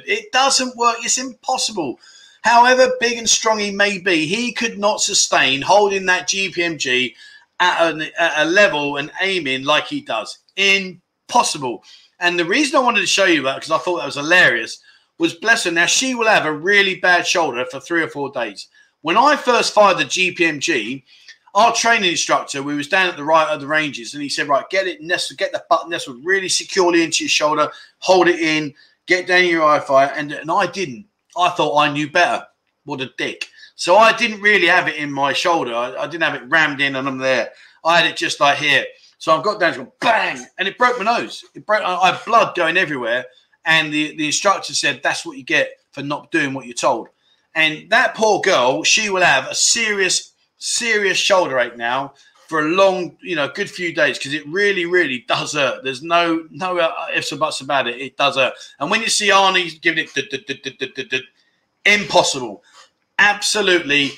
it 0.06 0.32
doesn't 0.32 0.76
work. 0.76 0.96
It's 1.00 1.18
impossible. 1.18 1.98
However 2.42 2.92
big 3.00 3.16
and 3.16 3.28
strong 3.28 3.58
he 3.58 3.70
may 3.70 3.98
be, 3.98 4.26
he 4.26 4.52
could 4.52 4.78
not 4.78 5.00
sustain 5.00 5.62
holding 5.62 6.06
that 6.06 6.28
GPMG 6.28 7.14
at, 7.60 7.98
at 8.18 8.46
a 8.46 8.50
level 8.50 8.96
and 8.96 9.10
aiming 9.20 9.64
like 9.64 9.86
he 9.86 10.00
does. 10.00 10.38
Impossible. 10.56 11.84
And 12.20 12.38
the 12.38 12.44
reason 12.44 12.76
I 12.76 12.82
wanted 12.82 13.00
to 13.00 13.06
show 13.06 13.24
you 13.24 13.42
that 13.42 13.56
because 13.56 13.70
I 13.70 13.78
thought 13.78 13.98
that 13.98 14.06
was 14.06 14.14
hilarious 14.14 14.80
was 15.18 15.34
bless 15.34 15.64
her. 15.64 15.70
Now 15.70 15.86
she 15.86 16.14
will 16.14 16.26
have 16.26 16.46
a 16.46 16.52
really 16.52 16.96
bad 16.96 17.26
shoulder 17.26 17.64
for 17.70 17.80
three 17.80 18.02
or 18.02 18.08
four 18.08 18.30
days. 18.30 18.68
When 19.02 19.16
I 19.16 19.36
first 19.36 19.74
fired 19.74 19.98
the 19.98 20.04
GPMG, 20.04 21.02
our 21.54 21.72
training 21.72 22.10
instructor, 22.10 22.62
we 22.62 22.74
was 22.74 22.88
down 22.88 23.08
at 23.08 23.16
the 23.16 23.24
right 23.24 23.48
of 23.48 23.60
the 23.60 23.66
ranges, 23.66 24.14
and 24.14 24.22
he 24.22 24.28
said, 24.28 24.48
right, 24.48 24.68
get 24.70 24.88
it 24.88 25.02
nestled, 25.02 25.38
get 25.38 25.52
the 25.52 25.62
button 25.70 25.90
nestled 25.90 26.24
really 26.24 26.48
securely 26.48 27.02
into 27.02 27.24
your 27.24 27.28
shoulder, 27.28 27.70
hold 27.98 28.28
it 28.28 28.40
in, 28.40 28.74
get 29.06 29.26
down 29.26 29.44
your 29.44 29.64
eye 29.64 29.78
fire, 29.78 30.12
and, 30.16 30.32
and 30.32 30.50
I 30.50 30.66
didn't. 30.66 31.06
I 31.36 31.50
thought 31.50 31.78
I 31.78 31.92
knew 31.92 32.10
better. 32.10 32.44
What 32.84 33.00
a 33.00 33.10
dick. 33.18 33.46
So 33.76 33.96
I 33.96 34.16
didn't 34.16 34.40
really 34.40 34.66
have 34.66 34.88
it 34.88 34.96
in 34.96 35.12
my 35.12 35.32
shoulder. 35.32 35.74
I, 35.74 35.94
I 35.96 36.06
didn't 36.06 36.22
have 36.22 36.40
it 36.40 36.48
rammed 36.48 36.80
in 36.80 36.96
and 36.96 37.08
I'm 37.08 37.18
there. 37.18 37.50
I 37.84 38.00
had 38.00 38.10
it 38.10 38.16
just 38.16 38.40
like 38.40 38.58
here. 38.58 38.84
So 39.18 39.36
I've 39.36 39.44
got 39.44 39.60
down, 39.60 39.74
to 39.74 39.92
bang, 40.00 40.44
and 40.58 40.68
it 40.68 40.76
broke 40.78 40.98
my 40.98 41.04
nose. 41.04 41.44
It 41.54 41.64
broke. 41.64 41.82
I 41.82 42.10
had 42.10 42.24
blood 42.24 42.54
going 42.54 42.76
everywhere, 42.76 43.24
and 43.64 43.92
the 43.92 44.16
the 44.16 44.26
instructor 44.26 44.74
said 44.74 45.00
that's 45.02 45.24
what 45.24 45.36
you 45.36 45.44
get 45.44 45.78
for 45.92 46.02
not 46.02 46.30
doing 46.30 46.52
what 46.52 46.66
you're 46.66 46.74
told. 46.74 47.08
And 47.54 47.88
that 47.90 48.14
poor 48.14 48.40
girl, 48.40 48.82
she 48.82 49.10
will 49.10 49.22
have 49.22 49.46
a 49.46 49.54
serious, 49.54 50.32
serious 50.58 51.16
shoulder 51.16 51.58
ache 51.58 51.76
now 51.76 52.14
for 52.48 52.60
a 52.60 52.68
long, 52.68 53.16
you 53.22 53.36
know, 53.36 53.48
good 53.48 53.70
few 53.70 53.94
days 53.94 54.18
because 54.18 54.34
it 54.34 54.46
really, 54.46 54.86
really 54.86 55.24
does 55.26 55.54
hurt. 55.54 55.84
There's 55.84 56.02
no 56.02 56.46
no 56.50 56.78
uh, 56.78 57.06
ifs 57.14 57.32
or 57.32 57.36
buts 57.36 57.60
about 57.60 57.86
it. 57.86 58.00
It 58.00 58.16
does 58.16 58.36
hurt. 58.36 58.54
And 58.80 58.90
when 58.90 59.00
you 59.00 59.08
see 59.08 59.30
Arnie 59.30 59.80
giving 59.80 60.06
it 60.14 61.24
impossible, 61.84 62.62
absolutely 63.18 64.12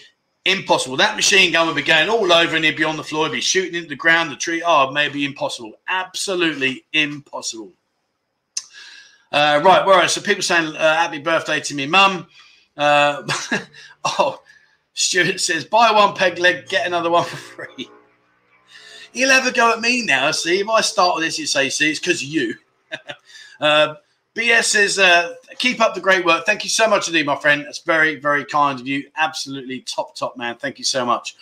impossible. 0.46 0.96
That 0.96 1.16
machine 1.16 1.52
gun 1.52 1.66
would 1.66 1.76
be 1.76 1.82
going 1.82 2.08
all 2.08 2.32
over 2.32 2.56
and 2.56 2.64
he'd 2.64 2.76
be 2.76 2.84
on 2.84 2.96
the 2.96 3.04
floor, 3.04 3.26
he'd 3.26 3.34
be 3.34 3.40
shooting 3.40 3.74
into 3.74 3.88
the 3.88 3.96
ground, 3.96 4.30
the 4.30 4.36
tree. 4.36 4.62
Oh, 4.64 4.90
maybe 4.90 5.24
impossible. 5.24 5.72
Absolutely 5.88 6.84
impossible. 6.92 7.72
Uh, 9.32 9.60
right, 9.64 9.84
where 9.84 10.06
so 10.08 10.20
people 10.20 10.42
saying 10.42 10.74
uh, 10.76 10.94
happy 10.96 11.18
birthday 11.18 11.60
to 11.60 11.74
me, 11.74 11.86
mum. 11.86 12.26
Uh, 12.76 13.22
oh, 14.04 14.40
Stuart 14.94 15.40
says 15.40 15.64
buy 15.64 15.90
one 15.90 16.14
peg 16.14 16.38
leg, 16.38 16.68
get 16.68 16.86
another 16.86 17.10
one 17.10 17.24
for 17.24 17.36
free. 17.36 17.90
He'll 19.12 19.30
have 19.30 19.46
a 19.46 19.52
go 19.52 19.72
at 19.72 19.80
me 19.80 20.04
now. 20.04 20.30
See, 20.30 20.60
if 20.60 20.68
I 20.68 20.80
start 20.80 21.16
with 21.16 21.24
this, 21.24 21.38
you 21.38 21.46
say, 21.46 21.68
see, 21.70 21.90
it's 21.90 21.98
because 21.98 22.22
you. 22.22 22.54
uh, 23.60 23.94
BS 24.36 24.64
says, 24.64 24.98
uh, 24.98 25.34
keep 25.58 25.80
up 25.80 25.94
the 25.94 26.00
great 26.00 26.24
work. 26.24 26.44
Thank 26.44 26.62
you 26.62 26.68
so 26.68 26.86
much 26.86 27.08
indeed, 27.08 27.24
my 27.24 27.36
friend. 27.36 27.64
That's 27.64 27.78
very, 27.78 28.16
very 28.16 28.44
kind 28.44 28.78
of 28.78 28.86
you. 28.86 29.08
Absolutely 29.16 29.80
top, 29.80 30.14
top 30.14 30.36
man. 30.36 30.56
Thank 30.56 30.78
you 30.78 30.84
so 30.84 31.06
much. 31.06 31.36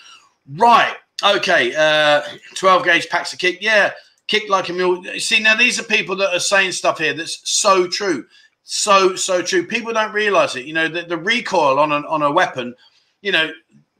Right. 0.56 0.94
Okay. 1.22 1.74
Uh, 1.74 2.22
12 2.54 2.84
gauge 2.84 3.08
packs 3.08 3.32
of 3.32 3.40
kick. 3.40 3.58
Yeah. 3.60 3.90
Kick 4.28 4.48
like 4.48 4.68
a 4.68 4.72
mule. 4.72 5.02
See, 5.18 5.40
now 5.40 5.56
these 5.56 5.80
are 5.80 5.84
people 5.84 6.14
that 6.16 6.32
are 6.32 6.40
saying 6.40 6.72
stuff 6.72 6.98
here 6.98 7.12
that's 7.12 7.40
so 7.50 7.88
true. 7.88 8.26
So, 8.62 9.16
so 9.16 9.42
true. 9.42 9.66
People 9.66 9.92
don't 9.92 10.14
realize 10.14 10.54
it. 10.54 10.64
You 10.64 10.74
know, 10.74 10.88
the, 10.88 11.02
the 11.02 11.18
recoil 11.18 11.80
on 11.80 11.90
a, 11.90 11.96
on 12.06 12.22
a 12.22 12.30
weapon, 12.30 12.76
you 13.22 13.32
know, 13.32 13.50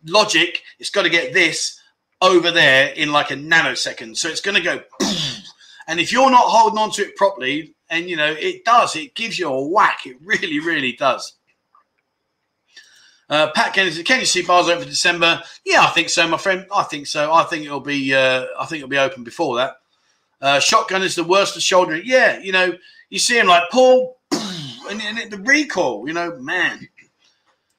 logic, 0.07 0.62
it's 0.79 0.91
got 0.91 1.03
to 1.03 1.11
get 1.11 1.35
this 1.35 1.81
over 2.23 2.53
there 2.53 2.93
in 2.93 3.11
like 3.11 3.33
a 3.33 3.37
nanosecond. 3.37 4.16
So 4.16 4.29
it's 4.29 4.41
going 4.41 4.57
to 4.57 4.62
go. 4.62 4.83
And 5.87 6.01
if 6.01 6.12
you're 6.12 6.31
not 6.31 6.47
holding 6.47 6.79
on 6.79 6.91
to 6.93 7.03
it 7.03 7.15
properly, 7.16 7.73
and 7.95 8.11
you 8.11 8.16
know, 8.16 8.35
it 8.39 8.65
does, 8.65 8.97
it 8.97 9.15
gives 9.15 9.39
you 9.39 9.49
a 9.49 9.69
whack. 9.69 10.01
It 10.07 10.16
really, 10.23 10.59
really 10.59 10.93
does. 10.93 11.35
Uh, 13.31 13.51
Pat 13.55 13.73
Kennedy, 13.73 14.03
can 14.03 14.21
you 14.21 14.27
see 14.27 14.43
bars 14.43 14.69
open 14.69 14.83
for 14.85 14.89
December? 14.89 15.43
Yeah, 15.65 15.83
I 15.83 15.91
think 15.91 16.11
so, 16.11 16.29
my 16.29 16.37
friend. 16.37 16.66
I 16.75 16.83
think 16.83 17.07
so. 17.07 17.33
I 17.33 17.45
think 17.45 17.65
it'll 17.65 17.81
be. 17.81 18.15
Uh, 18.15 18.47
I 18.59 18.66
think 18.66 18.79
it'll 18.79 18.89
be 18.89 18.99
open 18.99 19.25
before 19.25 19.57
that. 19.57 19.77
Uh, 20.43 20.61
shotgun 20.61 21.03
is 21.03 21.15
the 21.15 21.25
worst 21.25 21.57
of 21.57 21.62
shouldering. 21.62 22.03
Yeah, 22.05 22.39
you 22.39 22.53
know, 22.53 22.75
you 23.09 23.19
see 23.19 23.39
him 23.39 23.47
like 23.47 23.71
Paul, 23.71 24.19
and, 24.33 25.01
and 25.01 25.31
the 25.31 25.39
recoil. 25.39 26.07
You 26.07 26.15
know, 26.15 26.37
man. 26.37 26.89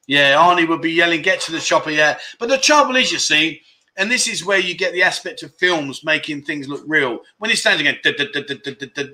Yeah, 0.08 0.36
Arnie 0.36 0.68
would 0.68 0.82
be 0.82 0.92
yelling, 0.92 1.22
"Get 1.22 1.42
to 1.42 1.52
the 1.52 1.60
chopper!" 1.60 1.92
Yeah, 1.92 2.18
but 2.40 2.50
the 2.50 2.58
trouble 2.58 2.96
is, 2.96 3.12
you 3.12 3.20
see, 3.20 3.62
and 3.98 4.12
this 4.12 4.28
is 4.28 4.46
where 4.46 4.60
you 4.60 4.76
get 4.76 4.94
the 4.94 5.04
aspect 5.04 5.44
of 5.44 5.56
films 5.56 6.04
making 6.04 6.42
things 6.42 6.68
look 6.68 6.84
real. 6.86 7.20
When 7.38 7.50
he 7.50 7.56
stands 7.56 7.82
again, 7.82 7.98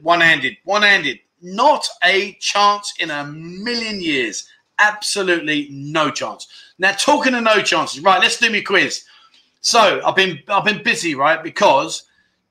one 0.02 0.22
handed, 0.22 0.58
one 0.64 0.82
handed, 0.82 1.20
not 1.42 1.88
a 2.04 2.34
chance 2.40 2.94
in 3.00 3.12
a 3.12 3.26
million 3.26 4.02
years. 4.02 4.48
Absolutely 4.80 5.68
no 5.72 6.10
chance. 6.10 6.48
Now, 6.80 6.94
talking 6.94 7.36
of 7.36 7.44
no 7.44 7.62
chances, 7.62 8.02
right? 8.02 8.20
Let's 8.20 8.40
do 8.40 8.50
me 8.50 8.60
a 8.60 8.64
quiz. 8.64 9.04
So 9.62 10.02
I've 10.04 10.16
been 10.16 10.40
I've 10.48 10.66
been 10.66 10.82
busy, 10.82 11.14
right? 11.14 11.44
Because 11.44 12.04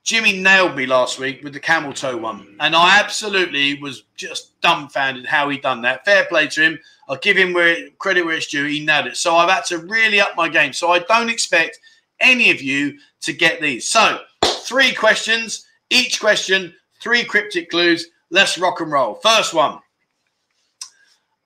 Jimmy 0.04 0.38
nailed 0.38 0.76
me 0.76 0.86
last 0.86 1.18
week 1.18 1.42
with 1.42 1.52
the 1.52 1.60
camel 1.60 1.92
toe 1.92 2.16
one, 2.16 2.56
and 2.60 2.76
I 2.76 3.00
absolutely 3.00 3.80
was 3.80 4.04
just 4.16 4.60
dumbfounded 4.60 5.26
how 5.26 5.48
he 5.48 5.58
done 5.58 5.82
that. 5.82 6.04
Fair 6.04 6.24
play 6.26 6.46
to 6.48 6.62
him. 6.62 6.78
I'll 7.08 7.16
give 7.16 7.36
him 7.36 7.52
credit 7.98 8.24
where 8.24 8.36
it's 8.36 8.46
due. 8.46 8.66
He 8.66 8.84
nailed 8.84 9.08
it. 9.08 9.16
So 9.16 9.34
I've 9.34 9.50
had 9.50 9.64
to 9.66 9.78
really 9.78 10.20
up 10.20 10.36
my 10.36 10.48
game. 10.48 10.72
So 10.72 10.92
I 10.92 11.00
don't 11.00 11.28
expect 11.28 11.80
any 12.20 12.50
of 12.50 12.62
you 12.62 12.98
to 13.22 13.32
get 13.32 13.60
these. 13.60 13.88
So, 13.88 14.20
three 14.44 14.94
questions, 14.94 15.66
each 15.90 16.20
question, 16.20 16.74
three 17.00 17.24
cryptic 17.24 17.70
clues. 17.70 18.06
Let's 18.30 18.58
rock 18.58 18.80
and 18.80 18.92
roll. 18.92 19.14
First 19.14 19.54
one. 19.54 19.80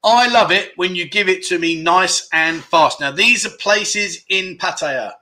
I 0.04 0.28
love 0.28 0.52
it 0.52 0.72
when 0.76 0.94
you 0.94 1.08
give 1.08 1.30
it 1.30 1.44
to 1.46 1.58
me 1.58 1.82
nice 1.82 2.28
and 2.32 2.62
fast. 2.62 3.00
Now, 3.00 3.10
these 3.10 3.46
are 3.46 3.56
places 3.58 4.22
in 4.28 4.58
Pattaya. 4.58 5.12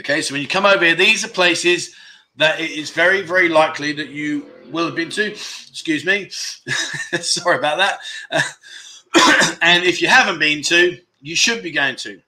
Okay, 0.00 0.22
so 0.22 0.34
when 0.34 0.42
you 0.42 0.48
come 0.48 0.66
over 0.66 0.84
here, 0.84 0.94
these 0.94 1.24
are 1.24 1.28
places 1.28 1.94
that 2.36 2.60
it 2.60 2.70
is 2.70 2.90
very, 2.90 3.22
very 3.22 3.48
likely 3.48 3.92
that 3.92 4.10
you 4.10 4.46
will 4.70 4.86
have 4.86 4.94
been 4.94 5.10
to. 5.10 5.32
Excuse 5.32 6.04
me. 6.04 6.28
Sorry 7.20 7.58
about 7.58 7.78
that. 7.78 7.98
and 9.62 9.84
if 9.84 10.00
you 10.00 10.06
haven't 10.06 10.38
been 10.38 10.62
to, 10.64 10.98
you 11.20 11.34
should 11.34 11.62
be 11.62 11.72
going 11.72 11.96
to. 11.96 12.20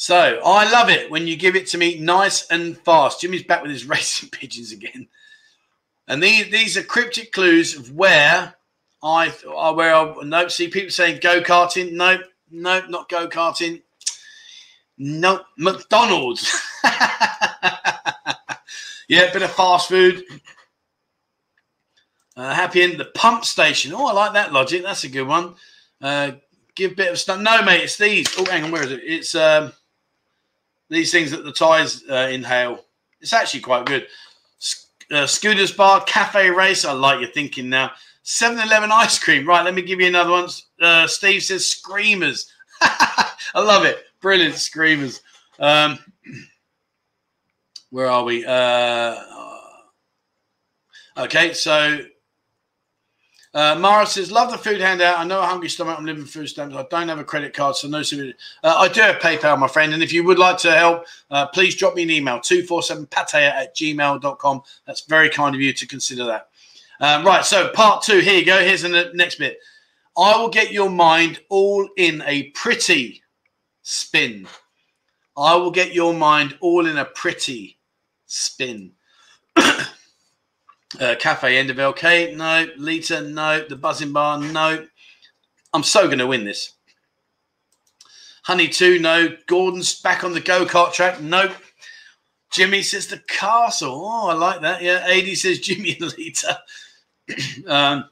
So 0.00 0.40
I 0.42 0.72
love 0.72 0.88
it 0.88 1.10
when 1.10 1.26
you 1.26 1.36
give 1.36 1.56
it 1.56 1.66
to 1.66 1.76
me 1.76 1.98
nice 2.00 2.46
and 2.46 2.74
fast. 2.78 3.20
Jimmy's 3.20 3.42
back 3.42 3.60
with 3.60 3.70
his 3.70 3.84
racing 3.88 4.30
pigeons 4.30 4.72
again. 4.72 5.08
And 6.08 6.22
these 6.22 6.50
these 6.50 6.78
are 6.78 6.82
cryptic 6.82 7.32
clues 7.32 7.76
of 7.76 7.94
where 7.94 8.54
I 9.02 9.28
where 9.28 9.94
I 9.94 10.14
no 10.22 10.48
see 10.48 10.68
people 10.68 10.88
saying 10.88 11.20
go 11.20 11.42
karting. 11.42 11.92
No, 11.92 12.18
no, 12.50 12.80
not 12.86 13.10
go 13.10 13.28
karting. 13.28 13.82
No, 14.96 15.42
McDonald's. 15.58 16.50
yeah, 19.06 19.30
bit 19.34 19.42
of 19.42 19.50
fast 19.50 19.90
food. 19.90 20.24
Uh, 22.38 22.54
happy 22.54 22.80
in 22.80 22.96
the 22.96 23.04
pump 23.14 23.44
station. 23.44 23.92
Oh, 23.92 24.06
I 24.06 24.12
like 24.12 24.32
that 24.32 24.54
logic. 24.54 24.82
That's 24.82 25.04
a 25.04 25.10
good 25.10 25.28
one. 25.28 25.56
Uh, 26.00 26.32
give 26.74 26.92
a 26.92 26.94
bit 26.94 27.12
of 27.12 27.18
stuff. 27.18 27.38
No, 27.38 27.60
mate, 27.62 27.82
it's 27.82 27.98
these. 27.98 28.26
Oh, 28.38 28.46
hang 28.46 28.64
on, 28.64 28.70
where 28.70 28.82
is 28.82 28.92
it? 28.92 29.02
It's 29.04 29.34
um, 29.34 29.74
these 30.90 31.10
things 31.10 31.30
that 31.30 31.44
the 31.44 31.52
tires 31.52 32.02
uh, 32.10 32.28
inhale. 32.30 32.84
It's 33.20 33.32
actually 33.32 33.60
quite 33.60 33.86
good. 33.86 34.06
Uh, 35.10 35.26
Scooters 35.26 35.72
Bar, 35.72 36.04
Cafe 36.04 36.50
Race. 36.50 36.84
I 36.84 36.92
like 36.92 37.20
your 37.20 37.30
thinking 37.30 37.68
now. 37.68 37.92
7 38.22 38.58
Eleven 38.58 38.92
ice 38.92 39.18
cream. 39.18 39.46
Right, 39.46 39.64
let 39.64 39.74
me 39.74 39.82
give 39.82 40.00
you 40.00 40.06
another 40.06 40.30
one. 40.30 40.48
Uh, 40.80 41.06
Steve 41.06 41.42
says 41.42 41.66
Screamers. 41.66 42.52
I 42.80 43.32
love 43.56 43.84
it. 43.84 44.04
Brilliant. 44.20 44.54
Screamers. 44.54 45.20
Um, 45.58 45.98
where 47.90 48.08
are 48.08 48.22
we? 48.24 48.44
Uh, 48.44 49.16
okay, 51.16 51.52
so 51.54 52.00
uh, 53.52 53.74
Mara 53.74 54.06
says, 54.06 54.30
"Love 54.30 54.52
the 54.52 54.58
food 54.58 54.80
handout. 54.80 55.18
I 55.18 55.24
know 55.24 55.40
a 55.40 55.46
hungry 55.46 55.68
stomach. 55.68 55.98
I'm 55.98 56.04
living 56.04 56.24
food 56.24 56.48
stamps. 56.48 56.76
I 56.76 56.84
don't 56.88 57.08
have 57.08 57.18
a 57.18 57.24
credit 57.24 57.52
card, 57.52 57.74
so 57.74 57.88
no. 57.88 57.98
Uh, 57.98 58.32
I 58.62 58.88
do 58.88 59.00
have 59.00 59.16
PayPal, 59.16 59.58
my 59.58 59.66
friend. 59.66 59.92
And 59.92 60.02
if 60.02 60.12
you 60.12 60.22
would 60.24 60.38
like 60.38 60.56
to 60.58 60.70
help, 60.72 61.06
uh, 61.30 61.46
please 61.48 61.74
drop 61.74 61.94
me 61.96 62.04
an 62.04 62.10
email 62.10 62.38
247pattaya 62.38 63.50
at 63.50 63.74
gmail.com. 63.74 64.62
That's 64.86 65.00
very 65.02 65.30
kind 65.30 65.54
of 65.54 65.60
you 65.60 65.72
to 65.72 65.86
consider 65.86 66.24
that. 66.26 66.48
Um, 67.00 67.26
right. 67.26 67.44
So, 67.44 67.70
part 67.70 68.02
two. 68.02 68.20
Here 68.20 68.38
you 68.38 68.46
go. 68.46 68.60
Here's 68.60 68.82
the 68.82 69.10
next 69.14 69.36
bit. 69.38 69.58
I 70.16 70.36
will 70.36 70.50
get 70.50 70.70
your 70.70 70.90
mind 70.90 71.40
all 71.48 71.88
in 71.96 72.22
a 72.26 72.44
pretty 72.50 73.22
spin. 73.82 74.46
I 75.36 75.56
will 75.56 75.70
get 75.70 75.94
your 75.94 76.14
mind 76.14 76.56
all 76.60 76.86
in 76.86 76.98
a 76.98 77.04
pretty 77.04 77.78
spin. 78.26 78.92
Uh, 80.98 81.14
Cafe 81.18 81.56
End 81.56 81.70
of 81.70 81.76
LK, 81.76 82.36
no. 82.36 82.66
Lita, 82.76 83.22
no. 83.22 83.64
The 83.68 83.76
Buzzin 83.76 84.12
Bar, 84.12 84.40
no. 84.40 84.86
I'm 85.72 85.84
so 85.84 86.06
going 86.06 86.18
to 86.18 86.26
win 86.26 86.44
this. 86.44 86.72
Honey 88.42 88.68
2, 88.68 88.98
no. 88.98 89.36
Gordon's 89.46 90.00
back 90.00 90.24
on 90.24 90.32
the 90.32 90.40
go 90.40 90.66
kart 90.66 90.92
track, 90.92 91.20
nope. 91.20 91.52
Jimmy 92.50 92.82
says 92.82 93.06
the 93.06 93.18
castle. 93.28 94.02
Oh, 94.04 94.28
I 94.28 94.34
like 94.34 94.62
that. 94.62 94.82
Yeah. 94.82 95.04
AD 95.06 95.36
says 95.36 95.58
Jimmy 95.60 95.96
and 96.00 96.18
Lita. 96.18 96.58
um, 97.68 98.10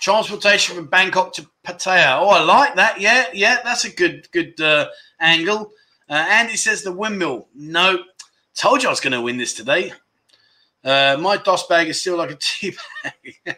transportation 0.00 0.74
from 0.74 0.86
Bangkok 0.86 1.32
to 1.34 1.46
Pattaya. 1.64 2.18
Oh, 2.18 2.28
I 2.28 2.42
like 2.42 2.74
that. 2.76 3.00
Yeah, 3.00 3.26
yeah, 3.32 3.58
that's 3.62 3.84
a 3.84 3.90
good 3.90 4.30
good 4.32 4.60
uh, 4.60 4.88
angle. 5.20 5.72
Uh, 6.08 6.26
Andy 6.28 6.56
says 6.56 6.82
the 6.82 6.92
windmill. 6.92 7.48
No, 7.54 8.02
told 8.54 8.82
you 8.82 8.88
I 8.88 8.92
was 8.92 9.00
going 9.00 9.12
to 9.12 9.20
win 9.20 9.36
this 9.36 9.54
today. 9.54 9.92
Uh, 10.84 11.16
my 11.20 11.36
DOS 11.36 11.66
bag 11.66 11.88
is 11.88 12.00
still 12.00 12.16
like 12.16 12.30
a 12.30 12.36
tea 12.40 12.74
bag. 13.02 13.56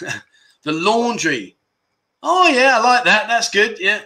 the 0.62 0.72
laundry. 0.72 1.56
Oh, 2.22 2.48
yeah, 2.48 2.78
I 2.78 2.82
like 2.82 3.04
that. 3.04 3.28
That's 3.28 3.50
good. 3.50 3.78
Yeah. 3.78 4.00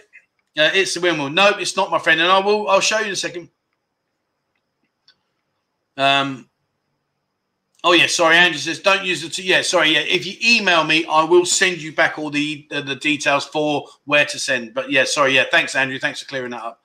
Uh, 0.59 0.70
it's 0.74 0.94
the 0.94 1.01
windmill. 1.01 1.31
Nope, 1.31 1.56
it's 1.60 1.77
not, 1.77 1.90
my 1.90 1.98
friend. 1.98 2.20
And 2.20 2.31
I 2.31 2.39
will. 2.39 2.69
I'll 2.69 2.81
show 2.81 2.98
you 2.98 3.06
in 3.06 3.12
a 3.12 3.16
second. 3.16 3.48
Um. 5.97 6.48
Oh 7.85 7.93
yeah, 7.93 8.06
sorry. 8.06 8.36
Andrew 8.36 8.59
says 8.59 8.78
don't 8.78 9.05
use 9.05 9.24
it. 9.24 9.32
To, 9.32 9.43
yeah, 9.43 9.62
sorry. 9.62 9.94
Yeah, 9.94 10.01
if 10.01 10.24
you 10.24 10.35
email 10.44 10.85
me, 10.85 11.05
I 11.06 11.24
will 11.24 11.44
send 11.44 11.82
you 11.82 11.93
back 11.93 12.19
all 12.19 12.31
the 12.31 12.66
uh, 12.70 12.81
the 12.82 12.94
details 12.94 13.44
for 13.44 13.89
where 14.05 14.24
to 14.27 14.39
send. 14.39 14.73
But 14.73 14.90
yeah, 14.90 15.05
sorry. 15.05 15.35
Yeah, 15.35 15.44
thanks, 15.51 15.74
Andrew. 15.74 15.98
Thanks 15.98 16.20
for 16.20 16.27
clearing 16.27 16.51
that 16.51 16.62
up. 16.62 16.82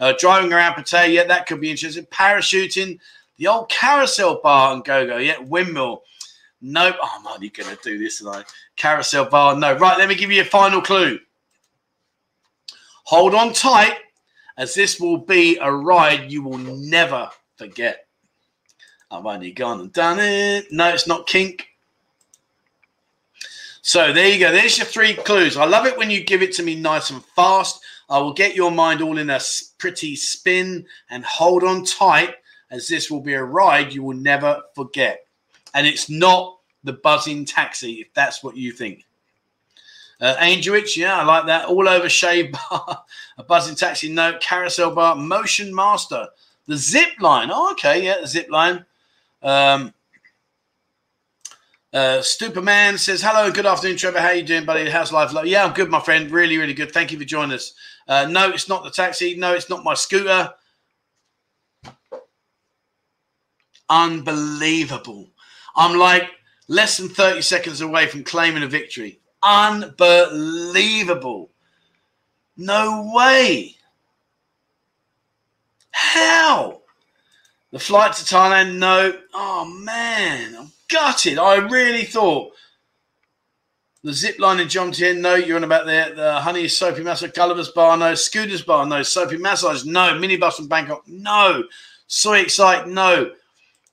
Uh, 0.00 0.14
driving 0.18 0.52
around 0.52 0.72
Pattaya, 0.74 1.12
yeah, 1.12 1.24
that 1.24 1.46
could 1.46 1.60
be 1.60 1.70
interesting. 1.70 2.06
Parachuting, 2.06 2.98
the 3.40 3.46
old 3.46 3.70
carousel 3.70 4.38
bar 4.42 4.74
and 4.74 4.84
go 4.84 5.06
go, 5.06 5.16
yeah, 5.16 5.38
windmill. 5.38 6.02
Nope. 6.60 6.96
Oh, 7.02 7.08
I'm 7.18 7.26
only 7.26 7.48
going 7.48 7.74
to 7.74 7.82
do 7.82 7.98
this 7.98 8.18
tonight. 8.18 8.44
Carousel 8.76 9.30
bar, 9.30 9.56
no. 9.56 9.74
Right, 9.76 9.96
let 9.96 10.10
me 10.10 10.14
give 10.14 10.30
you 10.30 10.42
a 10.42 10.44
final 10.44 10.82
clue. 10.82 11.18
Hold 13.04 13.34
on 13.34 13.54
tight, 13.54 13.96
as 14.58 14.74
this 14.74 15.00
will 15.00 15.16
be 15.16 15.56
a 15.56 15.72
ride 15.72 16.30
you 16.30 16.42
will 16.42 16.58
never 16.58 17.30
forget. 17.56 18.06
I've 19.10 19.24
only 19.24 19.52
gone 19.52 19.80
and 19.80 19.92
done 19.92 20.18
it. 20.20 20.70
No, 20.70 20.90
it's 20.90 21.06
not 21.06 21.26
kink. 21.26 21.66
So 23.80 24.12
there 24.12 24.28
you 24.28 24.38
go. 24.38 24.52
There's 24.52 24.76
your 24.76 24.86
three 24.86 25.14
clues. 25.14 25.56
I 25.56 25.64
love 25.64 25.86
it 25.86 25.96
when 25.96 26.10
you 26.10 26.22
give 26.22 26.42
it 26.42 26.52
to 26.56 26.62
me 26.62 26.74
nice 26.74 27.08
and 27.08 27.24
fast. 27.24 27.80
I 28.10 28.18
will 28.18 28.34
get 28.34 28.54
your 28.54 28.70
mind 28.70 29.00
all 29.00 29.16
in 29.16 29.30
a 29.30 29.40
pretty 29.78 30.14
spin 30.14 30.84
and 31.08 31.24
hold 31.24 31.64
on 31.64 31.86
tight, 31.86 32.34
as 32.70 32.88
this 32.88 33.10
will 33.10 33.20
be 33.20 33.34
a 33.34 33.42
ride 33.42 33.92
you 33.92 34.02
will 34.02 34.16
never 34.16 34.62
forget. 34.74 35.26
And 35.74 35.86
it's 35.86 36.08
not 36.08 36.58
the 36.84 36.94
Buzzin 36.94 37.46
taxi, 37.46 37.94
if 37.94 38.12
that's 38.14 38.42
what 38.42 38.56
you 38.56 38.72
think. 38.72 39.04
Uh, 40.20 40.36
Angelwich, 40.36 40.96
yeah, 40.96 41.18
I 41.18 41.24
like 41.24 41.46
that. 41.46 41.66
All 41.66 41.88
over 41.88 42.08
shave 42.08 42.52
bar, 42.52 43.04
a 43.38 43.44
Buzzin 43.44 43.76
taxi 43.76 44.12
note, 44.12 44.40
carousel 44.40 44.94
bar, 44.94 45.16
motion 45.16 45.74
master, 45.74 46.28
the 46.66 46.76
zip 46.76 47.08
line. 47.20 47.48
Oh, 47.50 47.72
okay, 47.72 48.04
yeah, 48.04 48.20
the 48.20 48.26
zip 48.26 48.50
line. 48.50 48.84
Um, 49.42 49.94
uh, 51.92 52.20
Superman 52.20 52.98
says, 52.98 53.22
"Hello, 53.22 53.50
good 53.50 53.66
afternoon, 53.66 53.96
Trevor. 53.96 54.20
How 54.20 54.30
you 54.30 54.42
doing, 54.42 54.64
buddy? 54.64 54.88
How's 54.88 55.10
life? 55.10 55.32
Yeah, 55.44 55.64
I'm 55.64 55.72
good, 55.72 55.88
my 55.88 56.00
friend. 56.00 56.30
Really, 56.30 56.58
really 56.58 56.74
good. 56.74 56.92
Thank 56.92 57.10
you 57.10 57.18
for 57.18 57.24
joining 57.24 57.54
us. 57.54 57.74
Uh, 58.06 58.26
no, 58.30 58.50
it's 58.50 58.68
not 58.68 58.84
the 58.84 58.90
taxi. 58.90 59.36
No, 59.36 59.54
it's 59.54 59.70
not 59.70 59.84
my 59.84 59.94
scooter. 59.94 60.52
Unbelievable. 63.90 65.28
I'm 65.76 65.98
like 65.98 66.30
less 66.68 66.96
than 66.96 67.08
30 67.08 67.42
seconds 67.42 67.80
away 67.80 68.06
from 68.06 68.24
claiming 68.24 68.62
a 68.62 68.68
victory. 68.68 69.18
Unbelievable. 69.42 69.90
No 72.56 73.10
way. 73.14 73.74
How? 75.90 76.82
The 77.72 77.78
flight 77.78 78.14
to 78.14 78.24
Thailand, 78.24 78.76
no. 78.76 79.12
Oh 79.34 79.64
man, 79.64 80.56
I'm 80.56 80.72
gutted. 80.88 81.38
I 81.38 81.56
really 81.56 82.04
thought 82.04 82.52
the 84.02 84.12
zip 84.12 84.38
line 84.38 84.60
in 84.60 84.68
Jomtien, 84.68 85.18
no. 85.20 85.34
You're 85.34 85.56
on 85.56 85.64
about 85.64 85.86
the, 85.86 86.12
the 86.16 86.40
honey 86.40 86.68
soapy 86.68 87.02
massage, 87.02 87.30
Gulliver's 87.32 87.70
bar, 87.70 87.96
no. 87.96 88.14
Scooters 88.14 88.62
bar, 88.62 88.86
no. 88.86 89.02
Soapy 89.02 89.36
massage, 89.36 89.84
no. 89.84 90.14
Minibus 90.14 90.54
from 90.54 90.68
Bangkok, 90.68 91.06
no. 91.06 91.64
Soy 92.06 92.40
Excite, 92.40 92.88
no. 92.88 93.32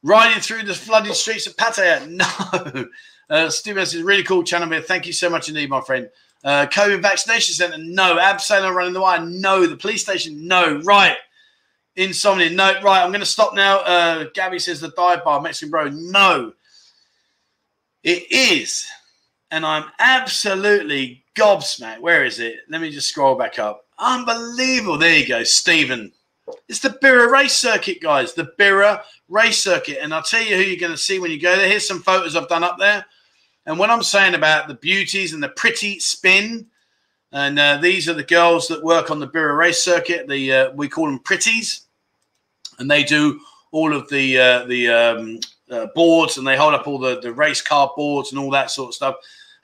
Riding 0.03 0.41
through 0.41 0.63
the 0.63 0.73
flooded 0.73 1.15
streets 1.15 1.47
of 1.47 1.55
Pattaya, 1.55 2.07
no. 2.75 2.85
Uh, 3.29 3.49
Steve 3.49 3.77
is 3.77 4.01
really 4.01 4.23
cool 4.23 4.43
channel 4.43 4.69
here. 4.69 4.81
Thank 4.81 5.05
you 5.05 5.13
so 5.13 5.29
much 5.29 5.49
indeed, 5.49 5.69
my 5.69 5.81
friend. 5.81 6.09
Uh, 6.43 6.65
COVID 6.67 7.01
vaccination 7.01 7.55
center, 7.55 7.77
no. 7.77 8.17
Abseiler 8.17 8.73
running 8.73 8.93
the 8.93 9.01
wire, 9.01 9.25
no. 9.25 9.65
The 9.65 9.75
police 9.75 10.03
station, 10.03 10.47
no. 10.47 10.79
Right. 10.83 11.17
Insomnia, 11.95 12.49
no. 12.51 12.79
Right. 12.81 13.03
I'm 13.03 13.09
going 13.09 13.19
to 13.19 13.25
stop 13.25 13.53
now. 13.53 13.79
Uh, 13.79 14.25
Gabby 14.33 14.59
says 14.59 14.79
the 14.79 14.89
dive 14.91 15.23
bar, 15.23 15.41
Mexican 15.41 15.71
bro, 15.71 15.89
no. 15.89 16.53
It 18.03 18.31
is. 18.31 18.87
And 19.51 19.65
I'm 19.65 19.85
absolutely 19.99 21.23
gobsmacked. 21.35 21.99
Where 21.99 22.23
is 22.23 22.39
it? 22.39 22.57
Let 22.69 22.81
me 22.81 22.91
just 22.91 23.09
scroll 23.09 23.35
back 23.35 23.59
up. 23.59 23.85
Unbelievable. 23.99 24.97
There 24.97 25.17
you 25.17 25.27
go, 25.27 25.43
Stephen. 25.43 26.11
It's 26.67 26.79
the 26.79 26.89
Bira 26.89 27.29
race 27.29 27.55
circuit, 27.55 28.01
guys. 28.01 28.33
The 28.33 28.51
Bira 28.59 29.01
race 29.27 29.61
circuit. 29.61 29.99
And 30.01 30.13
I'll 30.13 30.23
tell 30.23 30.41
you 30.41 30.55
who 30.55 30.61
you're 30.61 30.79
going 30.79 30.91
to 30.91 30.97
see 30.97 31.19
when 31.19 31.31
you 31.31 31.39
go 31.39 31.55
there. 31.55 31.67
Here's 31.67 31.87
some 31.87 32.01
photos 32.01 32.35
I've 32.35 32.49
done 32.49 32.63
up 32.63 32.77
there. 32.77 33.05
And 33.65 33.77
when 33.77 33.91
I'm 33.91 34.03
saying 34.03 34.33
about 34.33 34.67
the 34.67 34.75
beauties 34.75 35.33
and 35.33 35.43
the 35.43 35.49
pretty 35.49 35.99
spin, 35.99 36.67
and 37.33 37.59
uh, 37.59 37.77
these 37.77 38.07
are 38.07 38.13
the 38.13 38.23
girls 38.23 38.67
that 38.69 38.83
work 38.83 39.11
on 39.11 39.19
the 39.19 39.27
Bira 39.27 39.57
race 39.57 39.81
circuit. 39.81 40.27
The 40.27 40.53
uh, 40.53 40.71
we 40.71 40.87
call 40.87 41.07
them 41.07 41.19
pretties, 41.19 41.81
and 42.79 42.89
they 42.89 43.03
do 43.03 43.41
all 43.71 43.93
of 43.93 44.07
the 44.09 44.39
uh, 44.39 44.65
the 44.65 44.87
um, 44.87 45.39
uh, 45.69 45.87
boards 45.95 46.37
and 46.37 46.47
they 46.47 46.55
hold 46.55 46.73
up 46.73 46.87
all 46.87 46.97
the, 46.97 47.19
the 47.19 47.33
race 47.33 47.61
car 47.61 47.91
boards 47.95 48.31
and 48.31 48.39
all 48.39 48.51
that 48.51 48.71
sort 48.71 48.89
of 48.89 48.93
stuff. 48.93 49.15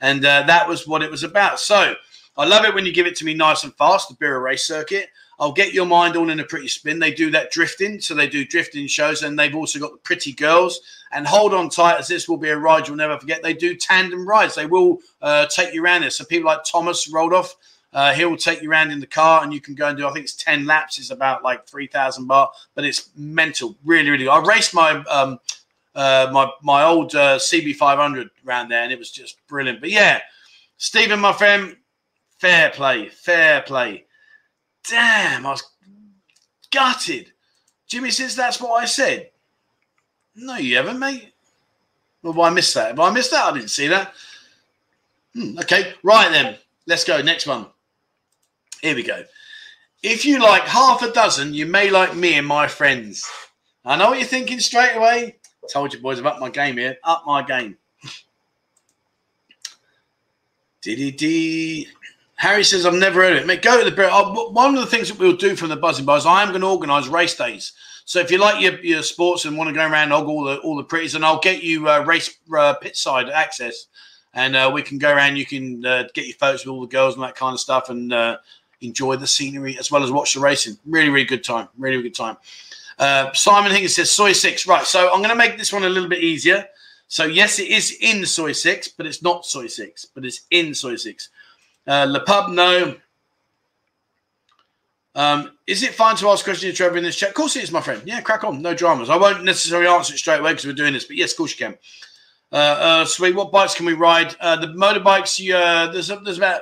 And 0.02 0.26
uh, 0.26 0.44
that 0.44 0.68
was 0.68 0.88
what 0.88 1.02
it 1.02 1.10
was 1.10 1.24
about. 1.24 1.60
So 1.60 1.96
I 2.36 2.46
love 2.46 2.66
it 2.66 2.74
when 2.74 2.86
you 2.86 2.94
give 2.94 3.08
it 3.08 3.16
to 3.18 3.26
me 3.26 3.34
nice 3.34 3.64
and 3.64 3.74
fast, 3.76 4.10
the 4.10 4.16
Bira 4.16 4.42
race 4.42 4.66
circuit. 4.66 5.10
I'll 5.44 5.52
get 5.52 5.74
your 5.74 5.86
mind 5.86 6.16
all 6.16 6.30
in 6.30 6.40
a 6.40 6.46
pretty 6.46 6.70
spin. 6.70 7.00
They 7.00 7.12
do 7.12 7.30
that 7.32 7.52
drifting, 7.52 8.00
so 8.00 8.14
they 8.14 8.30
do 8.30 8.46
drifting 8.46 8.88
shows, 8.88 9.24
and 9.24 9.38
they've 9.38 9.54
also 9.54 9.78
got 9.78 9.92
the 9.92 9.98
pretty 9.98 10.32
girls. 10.32 10.80
And 11.12 11.28
hold 11.28 11.54
on 11.54 11.68
tight, 11.68 12.00
as 12.00 12.08
this 12.08 12.30
will 12.30 12.38
be 12.38 12.48
a 12.48 12.58
ride 12.58 12.88
you'll 12.88 12.96
never 12.96 13.20
forget. 13.20 13.44
They 13.44 13.54
do 13.54 13.76
tandem 13.76 14.26
rides. 14.26 14.56
They 14.56 14.68
will 14.68 15.00
uh, 15.22 15.48
take 15.48 15.74
you 15.74 15.84
around 15.84 16.02
there. 16.02 16.12
So 16.12 16.24
people 16.24 16.48
like 16.48 16.64
Thomas 16.64 17.12
Roloff, 17.12 17.56
uh, 17.92 18.14
he 18.14 18.24
will 18.24 18.38
take 18.38 18.62
you 18.62 18.72
around 18.72 18.92
in 18.92 19.02
the 19.02 19.06
car, 19.06 19.44
and 19.44 19.54
you 19.54 19.60
can 19.60 19.76
go 19.76 19.90
and 19.90 19.98
do. 19.98 20.08
I 20.08 20.14
think 20.14 20.24
it's 20.24 20.34
ten 20.34 20.66
laps. 20.66 20.98
It's 20.98 21.12
about 21.12 21.44
like 21.44 21.68
three 21.68 21.88
thousand 21.88 22.30
baht, 22.30 22.48
but 22.74 22.86
it's 22.86 23.10
mental. 23.18 23.76
Really, 23.84 24.12
really. 24.12 24.30
I 24.30 24.40
raced 24.40 24.74
my 24.74 25.04
um, 25.12 25.42
uh, 25.94 26.30
my 26.32 26.50
my 26.62 26.86
old 26.86 27.16
uh, 27.16 27.38
CB500 27.38 28.30
around 28.48 28.70
there, 28.70 28.84
and 28.84 28.94
it 28.94 28.98
was 28.98 29.12
just 29.12 29.46
brilliant. 29.48 29.82
But 29.82 29.90
yeah, 29.90 30.22
Stephen, 30.78 31.20
my 31.20 31.34
friend, 31.34 31.76
fair 32.40 32.70
play, 32.70 33.10
fair 33.10 33.62
play. 33.64 34.06
Damn, 34.90 35.46
I 35.46 35.52
was 35.52 35.64
gutted. 36.72 37.32
Jimmy 37.88 38.12
says 38.12 38.36
that's 38.36 38.60
what 38.60 38.82
I 38.82 38.86
said. 38.86 39.30
No, 40.36 40.58
you 40.58 40.78
haven't, 40.78 41.00
mate. 41.00 41.32
Well, 42.22 42.42
I 42.42 42.50
missed 42.50 42.74
that. 42.76 42.94
If 42.94 43.00
I 43.00 43.12
missed 43.12 43.32
that, 43.32 43.46
I 43.46 43.54
didn't 43.54 43.70
see 43.70 43.88
that. 43.88 44.14
Hmm, 45.36 45.58
okay, 45.60 45.94
right 46.04 46.32
then. 46.32 46.58
Let's 46.88 47.04
go. 47.04 47.22
Next 47.22 47.48
one. 47.48 47.68
Here 48.82 48.96
we 48.96 49.04
go. 49.04 49.24
If 50.02 50.26
you 50.26 50.40
like 50.40 50.64
half 50.64 51.02
a 51.02 51.12
dozen, 51.12 51.54
you 51.54 51.66
may 51.66 51.90
like 51.90 52.16
me 52.16 52.34
and 52.34 52.48
my 52.48 52.68
friends. 52.68 53.30
I 53.86 53.96
know 53.96 54.10
what 54.10 54.20
you're 54.20 54.28
thinking 54.28 54.60
straight 54.60 54.96
away. 54.96 55.38
Told 55.72 55.94
you, 55.94 56.02
boys, 56.02 56.20
I've 56.20 56.40
my 56.40 56.50
game 56.50 56.78
here. 56.78 56.98
Up 57.04 57.24
my 57.26 57.42
game. 57.42 57.78
Dee 60.82 61.88
Harry 62.36 62.64
says, 62.64 62.86
I've 62.86 62.94
never 62.94 63.22
heard 63.22 63.38
of 63.38 63.44
it. 63.44 63.48
Mate, 63.48 63.62
go 63.62 63.84
to 63.84 63.90
the 63.90 64.12
uh, 64.12 64.50
One 64.50 64.76
of 64.76 64.82
the 64.82 64.88
things 64.88 65.10
that 65.10 65.20
we'll 65.20 65.38
do 65.38 65.56
from 65.56 65.70
the 65.70 65.78
Buzzin 65.78 66.06
Bars, 66.06 66.26
I 66.26 66.44
am 66.44 66.50
going 66.50 66.62
to 66.62 66.68
organise 66.68 67.08
race 67.08 67.36
days. 67.36 67.74
So 68.06 68.20
if 68.20 68.32
you 68.32 68.38
like 68.38 68.62
your, 68.62 68.80
your 68.82 69.02
sports 69.02 69.46
and 69.46 69.58
want 69.58 69.70
to 69.70 69.74
go 69.74 69.82
around 69.82 70.12
and 70.12 70.14
all 70.14 70.44
the 70.44 70.58
all 70.58 70.76
the 70.76 70.84
pretties, 70.84 71.16
and 71.16 71.24
I'll 71.24 71.40
get 71.40 71.64
you 71.64 71.90
uh, 71.90 72.04
race 72.04 72.38
uh, 72.54 72.74
pit 72.74 72.98
side 72.98 73.30
access, 73.30 73.86
and 74.34 74.58
uh, 74.58 74.70
we 74.74 74.82
can 74.82 74.98
go 74.98 75.14
around. 75.14 75.38
You 75.38 75.46
can 75.46 75.86
uh, 75.86 76.10
get 76.14 76.26
your 76.26 76.36
photos 76.36 76.66
with 76.66 76.74
all 76.74 76.82
the 76.82 76.88
girls 76.88 77.16
and 77.16 77.24
that 77.24 77.36
kind 77.36 77.54
of 77.54 77.62
stuff, 77.62 77.90
and 77.90 78.12
uh, 78.12 78.38
enjoy 78.82 79.16
the 79.16 79.28
scenery 79.28 79.78
as 79.80 79.90
well 79.90 80.04
as 80.04 80.12
watch 80.12 80.34
the 80.34 80.42
racing. 80.42 80.78
Really, 80.86 81.10
really 81.10 81.26
good 81.26 81.46
time. 81.46 81.70
Really, 81.78 81.96
really 81.96 82.10
good 82.10 82.16
time. 82.16 82.36
Uh, 83.00 83.32
Simon 83.32 83.72
Higgins 83.72 83.96
says 83.96 84.12
Soi 84.12 84.34
six. 84.34 84.68
Right. 84.68 84.86
So 84.86 85.14
I'm 85.14 85.20
going 85.20 85.30
to 85.30 85.36
make 85.36 85.58
this 85.58 85.72
one 85.72 85.84
a 85.84 85.90
little 85.90 86.10
bit 86.10 86.22
easier. 86.22 86.68
So 87.08 87.24
yes, 87.24 87.60
it 87.60 87.70
is 87.70 87.98
in 88.02 88.26
Soi 88.26 88.52
six, 88.52 88.90
but 88.90 89.06
it's 89.06 89.22
not 89.22 89.46
Soi 89.46 89.68
six, 89.68 90.04
but 90.04 90.26
it's 90.26 90.42
in 90.52 90.74
Soi 90.74 90.98
six. 90.98 91.30
Uh, 91.88 92.08
Le 92.10 92.20
Pub, 92.22 92.52
no. 92.52 92.96
Um, 95.16 95.52
is 95.68 95.84
it 95.84 95.94
fine 95.94 96.16
to 96.18 96.30
ask 96.30 96.44
questions 96.44 96.72
to 96.72 96.76
Trevor 96.76 96.98
in 96.98 97.04
this 97.04 97.16
chat? 97.16 97.30
Of 97.30 97.36
course 97.36 97.56
it 97.56 97.64
is, 97.64 97.72
my 97.72 97.82
friend. 97.82 98.02
Yeah, 98.06 98.22
crack 98.22 98.44
on. 98.44 98.62
No 98.62 98.74
dramas. 98.74 99.10
I 99.10 99.18
won't 99.18 99.44
necessarily 99.44 99.88
answer 99.88 100.14
it 100.14 100.18
straight 100.18 100.40
away 100.40 100.52
because 100.52 100.66
we're 100.66 100.74
doing 100.74 100.94
this, 100.94 101.06
but 101.06 101.16
yes, 101.16 101.32
of 101.32 101.38
course 101.38 101.52
you 101.52 101.68
can. 101.68 101.78
Uh, 102.52 102.56
uh, 102.56 103.06
sweet. 103.06 103.36
What 103.36 103.52
bikes 103.52 103.76
can 103.76 103.86
we 103.86 103.94
ride? 103.94 104.36
Uh, 104.40 104.56
the 104.56 104.68
motorbikes, 104.68 105.40
uh, 105.54 105.92
there's, 105.92 106.08
there's 106.08 106.38
about 106.38 106.62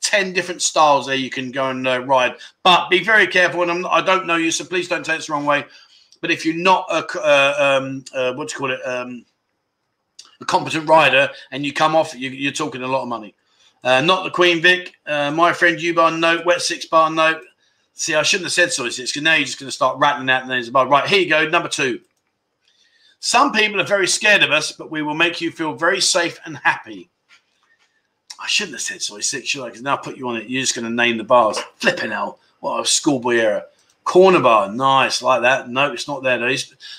10 0.00 0.32
different 0.32 0.62
styles 0.62 1.06
there 1.06 1.16
you 1.16 1.30
can 1.30 1.50
go 1.50 1.70
and 1.70 1.86
uh, 1.86 2.00
ride. 2.04 2.36
But 2.62 2.88
be 2.88 3.02
very 3.02 3.26
careful. 3.26 3.62
And 3.62 3.70
I'm, 3.70 3.86
I 3.86 4.00
do 4.00 4.06
not 4.06 4.26
know 4.26 4.36
you, 4.36 4.50
so 4.50 4.64
please 4.64 4.88
don't 4.88 5.04
take 5.04 5.18
this 5.18 5.26
the 5.26 5.32
wrong 5.32 5.44
way. 5.44 5.64
But 6.20 6.30
if 6.30 6.44
you're 6.44 6.56
not 6.56 6.86
a, 6.90 7.04
uh, 7.18 7.80
um, 7.80 8.04
what 8.36 8.48
do 8.48 8.52
you 8.52 8.58
call 8.58 8.70
it, 8.72 8.80
um, 8.84 9.24
a 10.40 10.44
competent 10.44 10.88
rider 10.88 11.30
and 11.50 11.64
you 11.64 11.72
come 11.72 11.96
off, 11.96 12.14
you, 12.14 12.48
are 12.48 12.52
talking 12.52 12.82
a 12.82 12.86
lot 12.86 13.02
of 13.02 13.08
money. 13.08 13.34
Uh, 13.84 14.00
not 14.00 14.24
the 14.24 14.30
Queen 14.30 14.60
Vic. 14.60 14.94
Uh, 15.06 15.30
my 15.30 15.52
friend 15.52 15.80
U 15.80 15.94
bar 15.94 16.10
note, 16.10 16.44
wet 16.44 16.60
six 16.60 16.84
bar 16.86 17.10
note. 17.10 17.42
See, 17.94 18.14
I 18.14 18.22
shouldn't 18.22 18.46
have 18.46 18.52
said 18.52 18.72
so. 18.72 18.86
It's 18.86 18.96
because 18.96 19.22
now 19.22 19.34
you're 19.34 19.46
just 19.46 19.58
going 19.58 19.68
to 19.68 19.72
start 19.72 19.98
rattling 19.98 20.30
out 20.30 20.46
the 20.46 20.54
names 20.54 20.68
about. 20.68 20.88
Right, 20.88 21.08
here 21.08 21.20
you 21.20 21.28
go. 21.28 21.48
Number 21.48 21.68
two. 21.68 22.00
Some 23.20 23.50
people 23.52 23.80
are 23.80 23.84
very 23.84 24.06
scared 24.06 24.44
of 24.44 24.52
us, 24.52 24.70
but 24.70 24.90
we 24.92 25.02
will 25.02 25.14
make 25.14 25.40
you 25.40 25.50
feel 25.50 25.74
very 25.74 26.00
safe 26.00 26.38
and 26.44 26.56
happy. 26.58 27.10
I 28.40 28.46
shouldn't 28.46 28.76
have 28.76 28.82
said 28.82 29.02
Soi 29.02 29.20
six, 29.20 29.48
should 29.48 29.62
I? 29.64 29.66
Because 29.66 29.82
now 29.82 29.94
I 29.94 30.00
put 30.00 30.16
you 30.16 30.28
on 30.28 30.36
it. 30.36 30.48
You're 30.48 30.62
just 30.62 30.76
going 30.76 30.84
to 30.84 30.90
name 30.92 31.18
the 31.18 31.24
bars. 31.24 31.58
Flipping 31.76 32.12
hell. 32.12 32.38
What 32.60 32.80
a 32.80 32.86
schoolboy 32.86 33.36
error. 33.36 33.64
Corner 34.04 34.40
bar, 34.40 34.72
nice, 34.72 35.20
like 35.20 35.42
that. 35.42 35.68
No, 35.68 35.92
it's 35.92 36.08
not 36.08 36.22
there. 36.22 36.38
Though. 36.38 36.54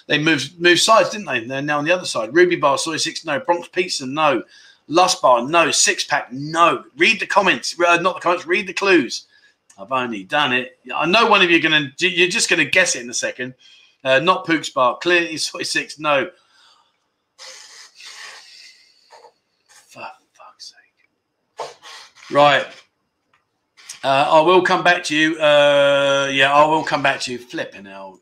They 0.08 0.22
moved 0.22 0.60
moved 0.60 0.82
sides, 0.82 1.10
didn't 1.10 1.26
they? 1.26 1.46
They're 1.46 1.62
now 1.62 1.80
on 1.80 1.86
the 1.86 1.92
other 1.92 2.06
side. 2.06 2.36
Ruby 2.36 2.58
bar, 2.58 2.78
Soi 2.78 2.98
six, 2.98 3.26
no. 3.26 3.40
Bronx 3.40 3.70
pizza, 3.70 4.06
no. 4.06 4.44
Lust 4.90 5.22
bar, 5.22 5.48
no. 5.48 5.70
Six 5.72 6.04
pack, 6.04 6.34
no. 6.34 6.84
Read 6.98 7.20
the 7.20 7.28
comments, 7.28 7.76
uh, 7.80 7.98
not 7.98 8.16
the 8.16 8.22
comments. 8.22 8.46
Read 8.46 8.68
the 8.68 8.74
clues. 8.74 9.28
I've 9.78 9.92
only 9.92 10.24
done 10.24 10.52
it. 10.52 10.78
I 10.94 11.06
know 11.06 11.28
one 11.28 11.42
of 11.42 11.50
you 11.50 11.58
are 11.58 11.70
going 11.70 11.94
to. 11.96 12.10
You're 12.10 12.28
just 12.28 12.50
going 12.50 12.60
to 12.64 12.70
guess 12.70 12.96
it 12.96 13.04
in 13.04 13.10
a 13.10 13.14
second. 13.14 13.54
Uh, 14.04 14.20
not 14.20 14.46
Pook's 14.46 14.70
bar. 14.70 14.98
Clearly, 14.98 15.38
46, 15.38 16.00
no. 16.00 16.30
For 19.68 20.06
fuck's 20.34 20.74
sake. 21.58 21.70
Right. 22.32 22.66
Uh, 24.04 24.08
I 24.08 24.42
will 24.42 24.62
come 24.62 24.84
back 24.84 25.04
to 25.06 25.16
you. 25.16 25.40
Uh, 25.40 26.30
yeah, 26.32 26.54
I 26.54 26.66
will 26.66 26.84
come 26.84 27.04
back 27.04 27.20
to 27.22 27.32
you. 27.32 27.38
Flipping 27.38 27.88
out. 27.88 28.20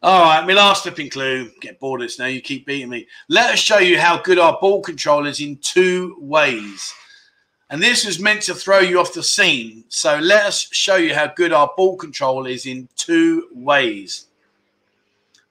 All 0.00 0.22
right, 0.22 0.46
my 0.46 0.52
last 0.52 0.84
flipping 0.84 1.10
clue. 1.10 1.50
Get 1.60 1.80
bored 1.80 2.00
of 2.00 2.06
this 2.06 2.20
now. 2.20 2.26
You 2.26 2.40
keep 2.40 2.66
beating 2.66 2.88
me. 2.88 3.08
Let 3.28 3.54
us 3.54 3.58
show 3.58 3.78
you 3.78 3.98
how 3.98 4.22
good 4.22 4.38
our 4.38 4.56
ball 4.60 4.80
control 4.80 5.26
is 5.26 5.40
in 5.40 5.56
two 5.56 6.16
ways. 6.20 6.94
And 7.70 7.82
this 7.82 8.06
was 8.06 8.20
meant 8.20 8.42
to 8.42 8.54
throw 8.54 8.78
you 8.78 9.00
off 9.00 9.12
the 9.12 9.24
scene. 9.24 9.84
So 9.88 10.18
let 10.18 10.46
us 10.46 10.68
show 10.72 10.96
you 10.96 11.14
how 11.14 11.26
good 11.26 11.52
our 11.52 11.72
ball 11.76 11.96
control 11.96 12.46
is 12.46 12.64
in 12.64 12.88
two 12.96 13.48
ways. 13.52 14.26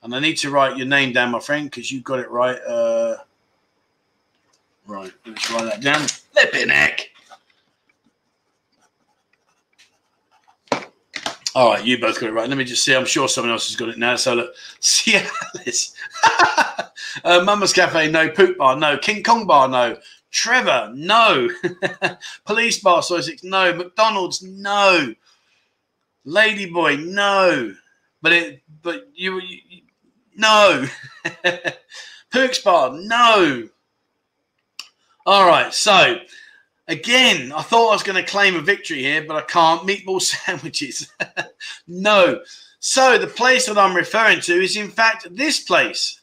And 0.01 0.15
I 0.15 0.19
need 0.19 0.37
to 0.37 0.49
write 0.49 0.77
your 0.77 0.87
name 0.87 1.11
down, 1.11 1.31
my 1.31 1.39
friend, 1.39 1.69
because 1.69 1.91
you 1.91 1.99
got 2.01 2.19
it 2.19 2.31
right. 2.31 2.57
Uh, 2.61 3.17
right, 4.87 5.11
let's 5.25 5.51
write 5.51 5.65
that 5.65 5.81
down. 5.81 5.99
Flipping 6.07 6.69
heck. 6.69 7.09
All 11.57 11.71
right, 11.71 11.83
you 11.83 11.97
both 11.99 12.19
got 12.19 12.29
it 12.29 12.33
right. 12.33 12.47
Let 12.47 12.55
me 12.55 12.63
just 12.63 12.85
see. 12.85 12.93
I'm 12.95 13.07
sure 13.07 13.27
someone 13.27 13.51
else 13.51 13.67
has 13.67 13.75
got 13.75 13.89
it 13.89 13.97
now. 13.97 14.15
So 14.15 14.35
look, 14.35 14.53
Alice. 15.55 15.95
uh, 17.23 17.41
Mama's 17.43 17.73
Cafe, 17.73 18.11
no. 18.11 18.29
Poop 18.29 18.59
Bar, 18.59 18.75
no. 18.77 18.95
King 18.99 19.23
Kong 19.23 19.47
Bar, 19.47 19.67
no. 19.67 19.97
Trevor, 20.29 20.91
no. 20.93 21.49
Police 22.45 22.79
Bar, 22.79 23.01
Soi 23.01 23.21
Six, 23.21 23.43
no. 23.43 23.73
McDonald's, 23.73 24.43
no. 24.43 25.15
Ladyboy, 26.27 27.05
no. 27.07 27.75
But 28.21 28.33
it, 28.33 28.61
but 28.83 29.07
you, 29.15 29.39
you 29.39 29.59
you- 29.67 29.81
no. 30.35 30.85
Pook's 32.31 32.59
Bar, 32.59 32.91
no. 33.01 33.69
All 35.25 35.47
right, 35.47 35.73
so 35.73 36.17
Again, 36.89 37.51
I 37.51 37.63
thought 37.63 37.89
I 37.89 37.93
was 37.93 38.03
going 38.03 38.23
to 38.23 38.29
claim 38.29 38.55
a 38.55 38.61
victory 38.61 38.99
here, 38.99 39.23
but 39.27 39.35
I 39.35 39.41
can't. 39.41 39.87
Meatball 39.87 40.21
sandwiches. 40.45 41.11
no. 41.87 42.41
So 42.79 43.17
the 43.17 43.27
place 43.27 43.65
that 43.65 43.77
I'm 43.77 43.95
referring 43.95 44.39
to 44.41 44.53
is, 44.53 44.77
in 44.77 44.89
fact, 44.89 45.27
this 45.35 45.61
place. 45.61 46.21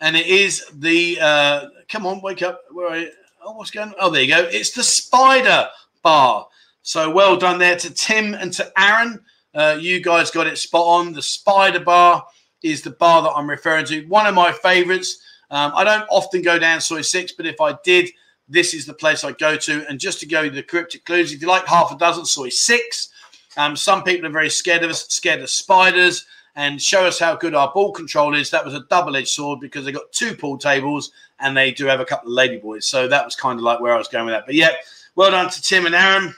And 0.00 0.16
it 0.16 0.26
is 0.26 0.64
the, 0.74 1.18
uh, 1.20 1.66
come 1.88 2.06
on, 2.06 2.20
wake 2.22 2.42
up. 2.42 2.62
Where 2.70 2.88
are 2.88 2.98
you? 2.98 3.10
Oh, 3.42 3.52
what's 3.52 3.70
going 3.70 3.88
on? 3.88 3.94
Oh, 3.98 4.10
there 4.10 4.22
you 4.22 4.28
go. 4.28 4.48
It's 4.50 4.72
the 4.72 4.82
Spider 4.82 5.68
Bar. 6.02 6.46
So 6.82 7.10
well 7.10 7.36
done 7.36 7.58
there 7.58 7.76
to 7.76 7.90
Tim 7.92 8.34
and 8.34 8.52
to 8.54 8.70
Aaron. 8.78 9.20
Uh, 9.54 9.78
you 9.80 10.00
guys 10.00 10.30
got 10.30 10.46
it 10.46 10.58
spot 10.58 10.86
on. 10.86 11.12
The 11.12 11.22
Spider 11.22 11.80
Bar 11.80 12.26
is 12.62 12.82
the 12.82 12.90
bar 12.90 13.22
that 13.22 13.30
I'm 13.30 13.48
referring 13.48 13.86
to. 13.86 14.04
One 14.06 14.26
of 14.26 14.34
my 14.34 14.52
favorites. 14.52 15.22
Um, 15.50 15.72
I 15.74 15.84
don't 15.84 16.06
often 16.10 16.42
go 16.42 16.58
down 16.58 16.80
Soi 16.80 17.02
6, 17.02 17.32
but 17.32 17.46
if 17.46 17.60
I 17.60 17.76
did, 17.82 18.10
this 18.50 18.74
is 18.74 18.84
the 18.84 18.94
place 18.94 19.24
I 19.24 19.32
go 19.32 19.56
to. 19.56 19.86
And 19.88 19.98
just 19.98 20.20
to 20.20 20.26
go 20.26 20.42
with 20.42 20.54
the 20.54 20.62
cryptic 20.62 21.04
clues, 21.04 21.32
if 21.32 21.40
you 21.40 21.48
like 21.48 21.66
half 21.66 21.92
a 21.92 21.96
dozen, 21.96 22.24
Soi 22.26 22.50
six. 22.50 23.08
Um, 23.56 23.74
some 23.76 24.02
people 24.02 24.26
are 24.26 24.32
very 24.32 24.50
scared 24.50 24.84
of 24.84 24.90
us, 24.90 25.06
scared 25.08 25.40
of 25.40 25.50
spiders, 25.50 26.26
and 26.56 26.80
show 26.80 27.04
us 27.06 27.18
how 27.18 27.36
good 27.36 27.54
our 27.54 27.72
ball 27.72 27.92
control 27.92 28.34
is. 28.34 28.50
That 28.50 28.64
was 28.64 28.74
a 28.74 28.84
double 28.90 29.16
edged 29.16 29.28
sword 29.28 29.60
because 29.60 29.84
they 29.84 29.92
got 29.92 30.12
two 30.12 30.34
pool 30.34 30.58
tables 30.58 31.12
and 31.40 31.56
they 31.56 31.72
do 31.72 31.86
have 31.86 32.00
a 32.00 32.04
couple 32.04 32.30
of 32.30 32.38
ladyboys. 32.38 32.84
So 32.84 33.08
that 33.08 33.24
was 33.24 33.34
kind 33.34 33.58
of 33.58 33.64
like 33.64 33.80
where 33.80 33.94
I 33.94 33.98
was 33.98 34.08
going 34.08 34.26
with 34.26 34.34
that. 34.34 34.46
But 34.46 34.54
yeah, 34.54 34.72
well 35.14 35.30
done 35.30 35.50
to 35.50 35.62
Tim 35.62 35.86
and 35.86 35.94
Aaron. 35.94 36.34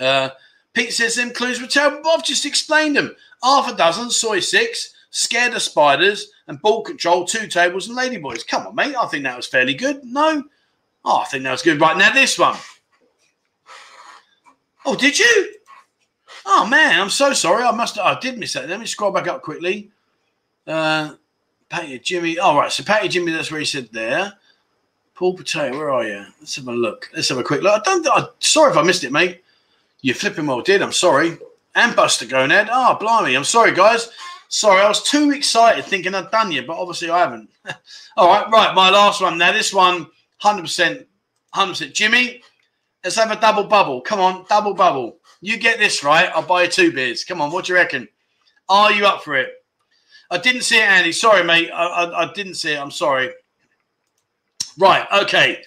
Uh, 0.00 0.30
Pete 0.74 0.92
says 0.92 1.14
them 1.14 1.30
clues 1.30 1.60
were 1.60 1.66
terrible. 1.66 2.10
I've 2.10 2.24
just 2.24 2.44
explained 2.44 2.96
them. 2.96 3.16
Half 3.42 3.72
a 3.72 3.76
dozen, 3.76 4.10
Soi 4.10 4.40
six, 4.40 4.94
scared 5.10 5.54
of 5.54 5.62
spiders, 5.62 6.30
and 6.48 6.60
ball 6.60 6.82
control, 6.82 7.24
two 7.24 7.46
tables, 7.46 7.88
and 7.88 7.96
ladyboys. 7.96 8.46
Come 8.46 8.66
on, 8.66 8.74
mate. 8.74 8.94
I 8.94 9.06
think 9.06 9.24
that 9.24 9.36
was 9.36 9.46
fairly 9.46 9.74
good. 9.74 10.04
No, 10.04 10.44
Oh, 11.06 11.20
I 11.20 11.24
think 11.24 11.44
that 11.44 11.52
was 11.52 11.62
good. 11.62 11.80
Right 11.80 11.96
now, 11.96 12.12
this 12.12 12.36
one. 12.36 12.56
Oh, 14.84 14.96
did 14.96 15.18
you? 15.18 15.54
Oh 16.44 16.66
man, 16.66 17.00
I'm 17.00 17.10
so 17.10 17.32
sorry. 17.32 17.64
I 17.64 17.70
must. 17.70 17.98
I 17.98 18.18
did 18.18 18.38
miss 18.38 18.52
that. 18.52 18.68
Let 18.68 18.80
me 18.80 18.86
scroll 18.86 19.12
back 19.12 19.28
up 19.28 19.42
quickly. 19.42 19.90
Uh, 20.66 21.14
Patty 21.68 21.98
Jimmy. 22.00 22.38
All 22.38 22.56
right, 22.56 22.70
so 22.70 22.82
Patty 22.82 23.08
Jimmy. 23.08 23.32
That's 23.32 23.50
where 23.50 23.60
he 23.60 23.66
said 23.66 23.88
there. 23.92 24.32
Paul 25.14 25.34
Potato, 25.34 25.78
where 25.78 25.90
are 25.90 26.04
you? 26.04 26.26
Let's 26.40 26.56
have 26.56 26.68
a 26.68 26.72
look. 26.72 27.08
Let's 27.14 27.28
have 27.30 27.38
a 27.38 27.42
quick 27.44 27.62
look. 27.62 27.80
I 27.80 27.82
don't. 27.84 28.06
I, 28.08 28.26
sorry 28.40 28.72
if 28.72 28.76
I 28.76 28.82
missed 28.82 29.04
it, 29.04 29.12
mate. 29.12 29.42
You 30.02 30.12
flipping 30.12 30.46
well 30.46 30.60
did. 30.60 30.82
I'm 30.82 30.92
sorry. 30.92 31.38
And 31.74 31.96
Buster 31.96 32.26
Gonad. 32.26 32.68
Oh, 32.70 32.96
blimey. 33.00 33.36
I'm 33.36 33.44
sorry, 33.44 33.74
guys. 33.74 34.10
Sorry, 34.48 34.80
I 34.80 34.88
was 34.88 35.02
too 35.02 35.32
excited 35.32 35.84
thinking 35.84 36.14
I'd 36.14 36.30
done 36.30 36.52
you, 36.52 36.62
but 36.62 36.78
obviously 36.78 37.10
I 37.10 37.18
haven't. 37.18 37.50
All 38.16 38.28
right, 38.28 38.48
right. 38.50 38.74
My 38.74 38.90
last 38.90 39.20
one. 39.20 39.38
Now, 39.38 39.52
this 39.52 39.74
one, 39.74 40.06
100%, 40.42 41.06
100%. 41.54 41.94
Jimmy, 41.94 42.42
let's 43.02 43.16
have 43.16 43.30
a 43.30 43.40
double 43.40 43.64
bubble. 43.64 44.00
Come 44.00 44.20
on, 44.20 44.44
double 44.48 44.74
bubble. 44.74 45.18
You 45.40 45.58
get 45.58 45.78
this 45.78 46.02
right, 46.02 46.30
I'll 46.34 46.42
buy 46.42 46.64
you 46.64 46.70
two 46.70 46.92
beers. 46.92 47.24
Come 47.24 47.40
on, 47.40 47.50
what 47.50 47.66
do 47.66 47.72
you 47.72 47.78
reckon? 47.78 48.08
Are 48.68 48.92
you 48.92 49.06
up 49.06 49.22
for 49.22 49.36
it? 49.36 49.52
I 50.30 50.38
didn't 50.38 50.62
see 50.62 50.78
it, 50.78 50.82
Andy. 50.82 51.12
Sorry, 51.12 51.44
mate. 51.44 51.70
I, 51.70 51.86
I, 51.86 52.22
I 52.24 52.32
didn't 52.32 52.54
see 52.54 52.72
it. 52.72 52.80
I'm 52.80 52.90
sorry. 52.90 53.30
Right, 54.78 55.06
okay. 55.22 55.62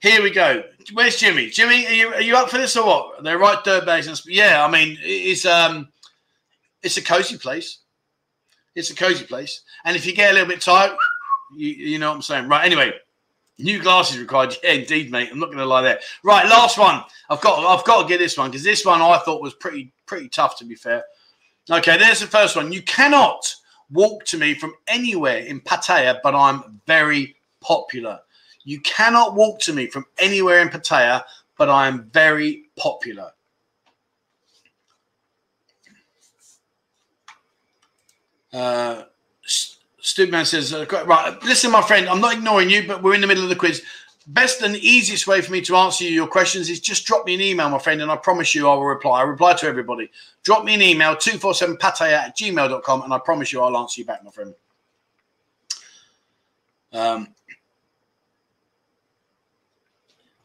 Here 0.00 0.22
we 0.22 0.30
go. 0.30 0.62
Where's 0.94 1.16
Jimmy? 1.16 1.48
Jimmy, 1.48 1.86
are 1.86 1.92
you, 1.92 2.08
are 2.08 2.20
you 2.20 2.36
up 2.36 2.50
for 2.50 2.58
this 2.58 2.76
or 2.76 2.86
what? 2.86 3.22
They're 3.22 3.38
right 3.38 3.62
dirtbags. 3.64 4.24
Yeah, 4.26 4.64
I 4.64 4.70
mean, 4.70 4.98
it's 5.00 5.46
um, 5.46 5.88
it's 6.82 6.96
a 6.96 7.02
cozy 7.02 7.38
place. 7.38 7.78
It's 8.74 8.90
a 8.90 8.94
cozy 8.94 9.24
place. 9.24 9.62
And 9.84 9.96
if 9.96 10.06
you 10.06 10.14
get 10.14 10.30
a 10.30 10.34
little 10.34 10.48
bit 10.48 10.60
tired, 10.60 10.96
you, 11.56 11.68
you 11.68 11.98
know 11.98 12.08
what 12.08 12.16
I'm 12.16 12.22
saying. 12.22 12.48
Right. 12.48 12.64
Anyway, 12.64 12.92
new 13.58 13.80
glasses 13.80 14.18
required. 14.18 14.56
Yeah, 14.62 14.72
indeed, 14.72 15.10
mate. 15.10 15.28
I'm 15.32 15.38
not 15.38 15.46
going 15.46 15.58
to 15.58 15.66
lie 15.66 15.82
there. 15.82 16.00
Right. 16.22 16.46
Last 16.46 16.78
one. 16.78 17.02
I've 17.30 17.40
got. 17.40 17.64
I've 17.64 17.84
got 17.84 18.02
to 18.02 18.08
get 18.08 18.18
this 18.18 18.36
one 18.36 18.50
because 18.50 18.64
this 18.64 18.84
one 18.84 19.00
I 19.00 19.18
thought 19.18 19.42
was 19.42 19.54
pretty 19.54 19.92
pretty 20.06 20.28
tough 20.28 20.58
to 20.58 20.64
be 20.64 20.74
fair. 20.74 21.04
Okay. 21.70 21.96
There's 21.98 22.20
the 22.20 22.26
first 22.26 22.56
one. 22.56 22.72
You 22.72 22.82
cannot 22.82 23.54
walk 23.90 24.24
to 24.26 24.38
me 24.38 24.54
from 24.54 24.74
anywhere 24.88 25.38
in 25.38 25.60
Pattaya, 25.60 26.20
but 26.22 26.34
I'm 26.34 26.80
very 26.86 27.36
popular. 27.60 28.20
You 28.64 28.80
cannot 28.80 29.34
walk 29.34 29.58
to 29.60 29.72
me 29.72 29.86
from 29.86 30.06
anywhere 30.18 30.60
in 30.60 30.68
Pattaya, 30.68 31.22
but 31.58 31.68
I 31.68 31.88
am 31.88 32.10
very 32.12 32.64
popular. 32.76 33.32
Uh, 38.52 39.04
Stupid 40.02 40.44
says, 40.46 40.74
uh, 40.74 40.84
right, 41.06 41.42
listen, 41.44 41.70
my 41.70 41.80
friend, 41.80 42.08
I'm 42.08 42.20
not 42.20 42.34
ignoring 42.34 42.68
you, 42.68 42.88
but 42.88 43.04
we're 43.04 43.14
in 43.14 43.20
the 43.20 43.26
middle 43.28 43.44
of 43.44 43.48
the 43.48 43.56
quiz. 43.56 43.84
Best 44.26 44.60
and 44.60 44.74
easiest 44.74 45.28
way 45.28 45.40
for 45.40 45.52
me 45.52 45.60
to 45.62 45.76
answer 45.76 46.04
your 46.04 46.26
questions 46.26 46.68
is 46.68 46.80
just 46.80 47.06
drop 47.06 47.24
me 47.24 47.34
an 47.34 47.40
email, 47.40 47.70
my 47.70 47.78
friend, 47.78 48.02
and 48.02 48.10
I 48.10 48.16
promise 48.16 48.52
you 48.52 48.68
I 48.68 48.74
will 48.74 48.84
reply. 48.84 49.20
I 49.20 49.22
reply 49.22 49.54
to 49.54 49.66
everybody. 49.66 50.10
Drop 50.42 50.64
me 50.64 50.74
an 50.74 50.82
email, 50.82 51.14
247pataya 51.14 52.14
at 52.14 52.36
gmail.com, 52.36 53.02
and 53.02 53.14
I 53.14 53.18
promise 53.18 53.52
you 53.52 53.62
I'll 53.62 53.76
answer 53.76 54.00
you 54.00 54.04
back, 54.04 54.24
my 54.24 54.32
friend. 54.32 54.54
Um, 56.92 57.28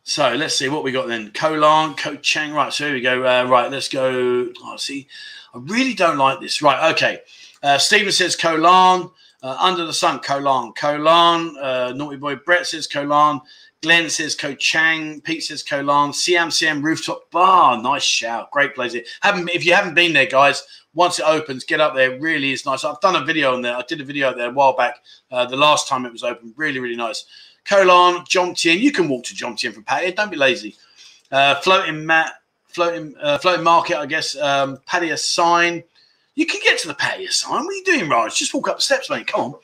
so 0.04 0.36
let's 0.36 0.56
see 0.56 0.70
what 0.70 0.84
we 0.84 0.92
got 0.92 1.08
then. 1.08 1.32
Koh 1.32 1.54
Larn, 1.54 1.96
Ko 1.96 2.16
Chang. 2.18 2.54
Right, 2.54 2.72
so 2.72 2.86
here 2.86 2.94
we 2.94 3.02
go. 3.02 3.26
Uh, 3.26 3.46
right, 3.46 3.72
let's 3.72 3.90
go. 3.90 4.50
Oh, 4.64 4.78
see, 4.78 5.08
I 5.56 5.58
really 5.58 5.96
don't 5.96 6.20
like 6.20 6.40
this. 6.42 6.62
Right, 6.62 6.94
okay. 6.94 7.22
Uh, 7.64 7.80
Stephen 7.80 8.12
says 8.12 8.36
Koh 8.36 8.56
Larn. 8.56 9.10
Uh, 9.44 9.56
Under 9.60 9.86
the 9.86 9.94
Sun, 9.94 10.20
Koh 10.20 10.40
Larn. 10.40 10.74
Kolan. 10.74 11.56
Uh, 11.62 11.94
Naughty 11.94 12.18
Boy 12.18 12.36
Brett 12.36 12.66
says 12.66 12.88
Koh 12.88 13.04
Larn. 13.04 13.42
Glenn 13.84 14.10
says 14.10 14.36
Ko 14.36 14.56
Chang. 14.56 15.22
Pete 15.22 15.44
says. 15.44 15.64
Siam 15.64 16.52
Siam 16.52 16.82
Rooftop 16.82 17.30
Bar. 17.30 17.82
Nice 17.82 18.04
shout. 18.04 18.50
Great 18.52 18.74
place. 18.74 18.94
here. 18.94 19.04
Haven't, 19.22 19.50
if 19.50 19.64
you 19.64 19.74
haven't 19.74 19.94
been 19.94 20.14
there, 20.14 20.26
guys, 20.26 20.64
once 20.96 21.20
it 21.20 21.26
opens, 21.28 21.64
get 21.64 21.80
up 21.80 21.94
there. 21.94 22.20
Really 22.20 22.52
is 22.52 22.66
nice. 22.66 22.84
I've 22.84 23.00
done 23.02 23.16
a 23.16 23.24
video 23.24 23.54
on 23.54 23.62
there. 23.62 23.76
I 23.76 23.84
did 23.84 24.02
a 24.02 24.04
video 24.04 24.36
there 24.36 24.50
a 24.50 24.54
while 24.54 24.76
back. 24.76 24.96
Uh, 25.32 25.46
the 25.46 25.56
last 25.56 25.88
time 25.88 26.06
it 26.06 26.12
was 26.12 26.24
open. 26.24 26.54
Really, 26.58 26.80
really 26.80 26.96
nice. 26.96 27.26
Koh 27.66 27.84
Larn, 27.84 28.24
Jomtien. 28.26 28.80
You 28.80 28.92
can 28.92 29.08
walk 29.08 29.26
to 29.26 29.36
Jomtien 29.36 29.74
from 29.74 29.84
Pattaya. 29.84 30.16
Don't 30.16 30.32
be 30.32 30.38
lazy. 30.38 30.76
Uh, 31.32 31.56
floating 31.56 32.06
mat, 32.06 32.34
floating, 32.70 33.14
uh, 33.22 33.38
floating 33.38 33.64
market, 33.64 33.98
I 33.98 34.08
guess. 34.08 34.36
Um, 34.36 34.80
a 34.92 35.18
sign. 35.18 35.84
You 36.38 36.46
can 36.46 36.62
get 36.64 36.78
to 36.82 36.88
the 36.88 36.94
Pattaya 36.94 37.32
sign. 37.32 37.66
What 37.66 37.74
are 37.74 37.74
you 37.74 37.84
doing, 37.84 38.08
Raj? 38.08 38.38
Just 38.38 38.54
walk 38.54 38.68
up 38.68 38.76
the 38.78 38.84
steps, 38.84 39.10
mate. 39.10 39.26
Come 39.26 39.42
on. 39.42 39.56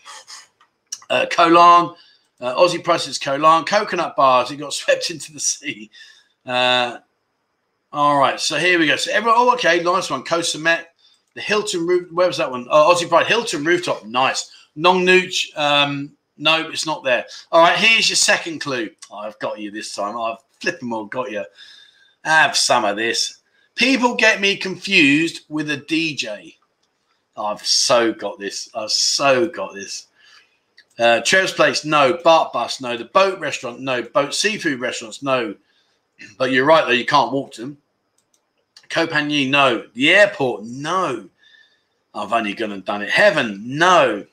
Uh, 1.08 1.26
Koh 1.30 1.48
Larn, 1.48 1.94
Uh, 2.42 2.56
Aussie 2.56 2.84
prices 2.84 3.20
Koh 3.20 3.36
Larn, 3.36 3.64
coconut 3.64 4.16
bars. 4.16 4.50
It 4.50 4.58
got 4.58 4.74
swept 4.74 5.12
into 5.12 5.32
the 5.32 5.40
sea. 5.40 5.92
Uh, 6.44 6.98
all 7.92 8.18
right, 8.18 8.40
so 8.40 8.58
here 8.58 8.80
we 8.80 8.88
go. 8.88 8.96
So 8.96 9.12
everyone, 9.14 9.38
oh, 9.38 9.54
okay, 9.54 9.84
nice 9.84 10.10
one. 10.10 10.24
Costa 10.24 10.58
Met, 10.58 10.96
the 11.36 11.42
Hilton 11.42 11.86
roof. 11.86 12.12
Where 12.12 12.26
was 12.26 12.38
that 12.38 12.50
one? 12.50 12.66
Oh, 12.72 12.92
Aussie 12.92 13.08
Pride 13.08 13.28
Hilton 13.28 13.64
rooftop. 13.64 14.04
Nice. 14.08 14.50
Nong 14.76 15.06
Nooch. 15.06 15.56
Um, 15.56 16.14
no, 16.40 16.70
it's 16.70 16.88
not 16.88 17.04
there. 17.04 17.24
All 17.52 17.62
right, 17.62 17.78
here's 17.78 18.10
your 18.10 18.16
second 18.16 18.62
clue. 18.62 18.90
Oh, 19.12 19.18
I've 19.18 19.38
got 19.38 19.60
you 19.60 19.70
this 19.70 19.94
time. 19.94 20.18
I've 20.18 20.40
flipping 20.60 20.90
well 20.90 21.06
got 21.06 21.32
you. 21.32 21.46
Have 22.24 22.58
some 22.58 22.84
of 22.84 22.96
this. 22.96 23.42
People 23.76 24.16
get 24.16 24.42
me 24.42 24.58
confused 24.58 25.42
with 25.50 25.70
a 25.70 25.78
DJ. 25.78 26.56
I've 27.36 27.66
so 27.66 28.14
got 28.14 28.40
this. 28.40 28.70
I've 28.76 28.92
so 28.92 29.48
got 29.48 29.74
this. 29.74 30.08
Uh, 31.00 31.22
Place, 31.22 31.86
no. 31.86 32.14
Baht 32.14 32.54
Bus, 32.54 32.82
no. 32.82 32.98
The 32.98 33.06
Boat 33.06 33.40
Restaurant, 33.40 33.80
no. 33.80 34.04
Boat 34.04 34.34
Seafood 34.34 34.80
Restaurants, 34.80 35.24
no. 35.24 35.56
But 36.38 36.52
you're 36.52 36.66
right, 36.66 36.86
though. 36.86 36.92
You 36.92 37.06
can't 37.06 37.34
walk 37.34 37.54
to 37.54 37.62
them. 37.62 37.78
Copagny, 38.90 39.50
no. 39.50 39.88
The 39.94 40.12
airport, 40.12 40.64
no. 40.64 41.28
I've 42.14 42.32
only 42.32 42.54
gone 42.54 42.72
and 42.72 42.86
done 42.86 43.02
it. 43.02 43.10
Heaven, 43.10 43.62
no. 43.66 44.26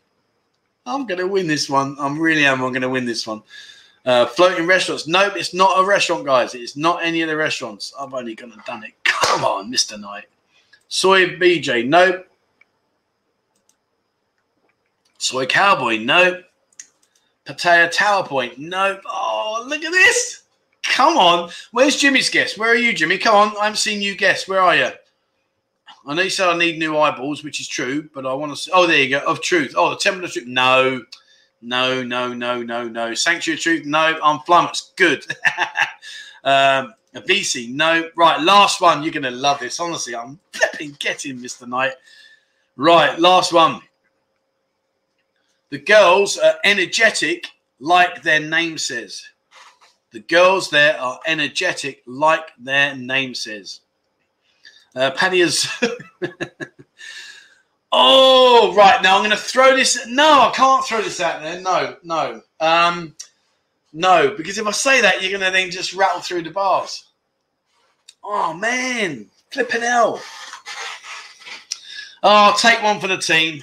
I'm 0.84 1.06
going 1.06 1.18
to 1.18 1.26
win 1.26 1.46
this 1.46 1.70
one. 1.70 1.96
I'm 1.98 2.20
really 2.20 2.44
am. 2.44 2.62
I'm 2.62 2.72
going 2.72 2.82
to 2.82 2.88
win 2.88 3.06
this 3.06 3.26
one. 3.26 3.42
Uh, 4.04 4.26
floating 4.26 4.66
restaurants. 4.66 5.06
Nope, 5.06 5.34
it's 5.36 5.54
not 5.54 5.82
a 5.82 5.86
restaurant, 5.86 6.24
guys. 6.24 6.54
It's 6.54 6.76
not 6.76 7.04
any 7.04 7.22
of 7.22 7.28
the 7.28 7.36
restaurants. 7.36 7.92
I've 7.98 8.14
only 8.14 8.34
gone 8.34 8.52
and 8.52 8.64
done 8.64 8.84
it. 8.84 8.92
Come 9.04 9.44
on, 9.44 9.72
Mr. 9.72 9.98
Knight. 9.98 10.24
Soy 10.88 11.36
BJ. 11.36 11.86
Nope. 11.86 12.26
Soi 15.20 15.44
Cowboy. 15.44 15.98
Nope. 15.98 16.44
Pattaya 17.46 17.90
Tower 17.92 18.26
Point. 18.26 18.58
Nope. 18.58 19.02
Oh, 19.04 19.62
look 19.68 19.84
at 19.84 19.92
this. 19.92 20.44
Come 20.82 21.18
on. 21.18 21.50
Where's 21.72 21.96
Jimmy's 21.96 22.30
guess? 22.30 22.56
Where 22.56 22.70
are 22.70 22.74
you, 22.74 22.94
Jimmy? 22.94 23.18
Come 23.18 23.34
on. 23.34 23.56
I 23.60 23.64
haven't 23.64 23.76
seen 23.76 24.00
you 24.00 24.16
guess. 24.16 24.48
Where 24.48 24.60
are 24.60 24.74
you? 24.74 24.88
I 26.06 26.14
know 26.14 26.22
you 26.22 26.30
said 26.30 26.48
I 26.48 26.56
need 26.56 26.78
new 26.78 26.96
eyeballs, 26.96 27.44
which 27.44 27.60
is 27.60 27.68
true, 27.68 28.08
but 28.14 28.24
I 28.24 28.32
want 28.32 28.52
to 28.52 28.56
see. 28.56 28.70
Oh, 28.72 28.86
there 28.86 28.96
you 28.96 29.10
go. 29.10 29.18
Of 29.18 29.42
truth. 29.42 29.74
Oh, 29.76 29.90
the 29.90 29.96
Temple 29.96 30.24
of 30.24 30.32
Truth. 30.32 30.46
No. 30.46 31.02
No, 31.60 32.02
no, 32.02 32.32
no, 32.32 32.62
no, 32.62 32.88
no. 32.88 33.12
Sanctuary 33.12 33.58
of 33.58 33.62
Truth. 33.62 33.84
No. 33.84 34.18
I'm 34.24 34.40
flummoxed. 34.40 34.96
Good. 34.96 35.26
um, 36.44 36.94
a 37.14 37.20
VC. 37.20 37.70
No. 37.70 38.08
Right. 38.16 38.40
Last 38.40 38.80
one. 38.80 39.02
You're 39.02 39.12
going 39.12 39.24
to 39.24 39.30
love 39.30 39.60
this. 39.60 39.80
Honestly, 39.80 40.16
I'm 40.16 40.40
flipping 40.54 40.96
getting 40.98 41.38
Mr. 41.40 41.68
Knight. 41.68 41.92
Right. 42.76 43.18
Last 43.18 43.52
one. 43.52 43.82
The 45.70 45.78
girls 45.78 46.36
are 46.36 46.56
energetic 46.64 47.46
like 47.78 48.22
their 48.22 48.40
name 48.40 48.76
says. 48.76 49.24
The 50.12 50.20
girls 50.20 50.70
there 50.70 51.00
are 51.00 51.20
energetic 51.26 52.02
like 52.06 52.50
their 52.58 52.96
name 52.96 53.34
says. 53.34 53.80
Uh, 54.94 55.12
Paddy 55.12 55.40
is. 55.40 55.68
oh, 57.92 58.74
right. 58.76 59.00
Now 59.02 59.16
I'm 59.16 59.20
going 59.20 59.30
to 59.30 59.36
throw 59.36 59.76
this. 59.76 60.06
No, 60.08 60.48
I 60.48 60.52
can't 60.54 60.84
throw 60.84 61.00
this 61.00 61.20
out 61.20 61.42
there. 61.42 61.60
No, 61.60 61.96
no. 62.02 62.42
Um, 62.58 63.14
no, 63.92 64.34
because 64.36 64.58
if 64.58 64.66
I 64.66 64.72
say 64.72 65.00
that, 65.00 65.22
you're 65.22 65.30
going 65.30 65.44
to 65.44 65.56
then 65.56 65.70
just 65.70 65.94
rattle 65.94 66.20
through 66.20 66.42
the 66.42 66.50
bars. 66.50 67.04
Oh, 68.24 68.52
man. 68.52 69.26
Flipping 69.50 69.82
hell. 69.82 70.20
Oh, 72.22 72.28
I'll 72.28 72.56
take 72.56 72.82
one 72.82 73.00
for 73.00 73.06
the 73.06 73.16
team. 73.16 73.62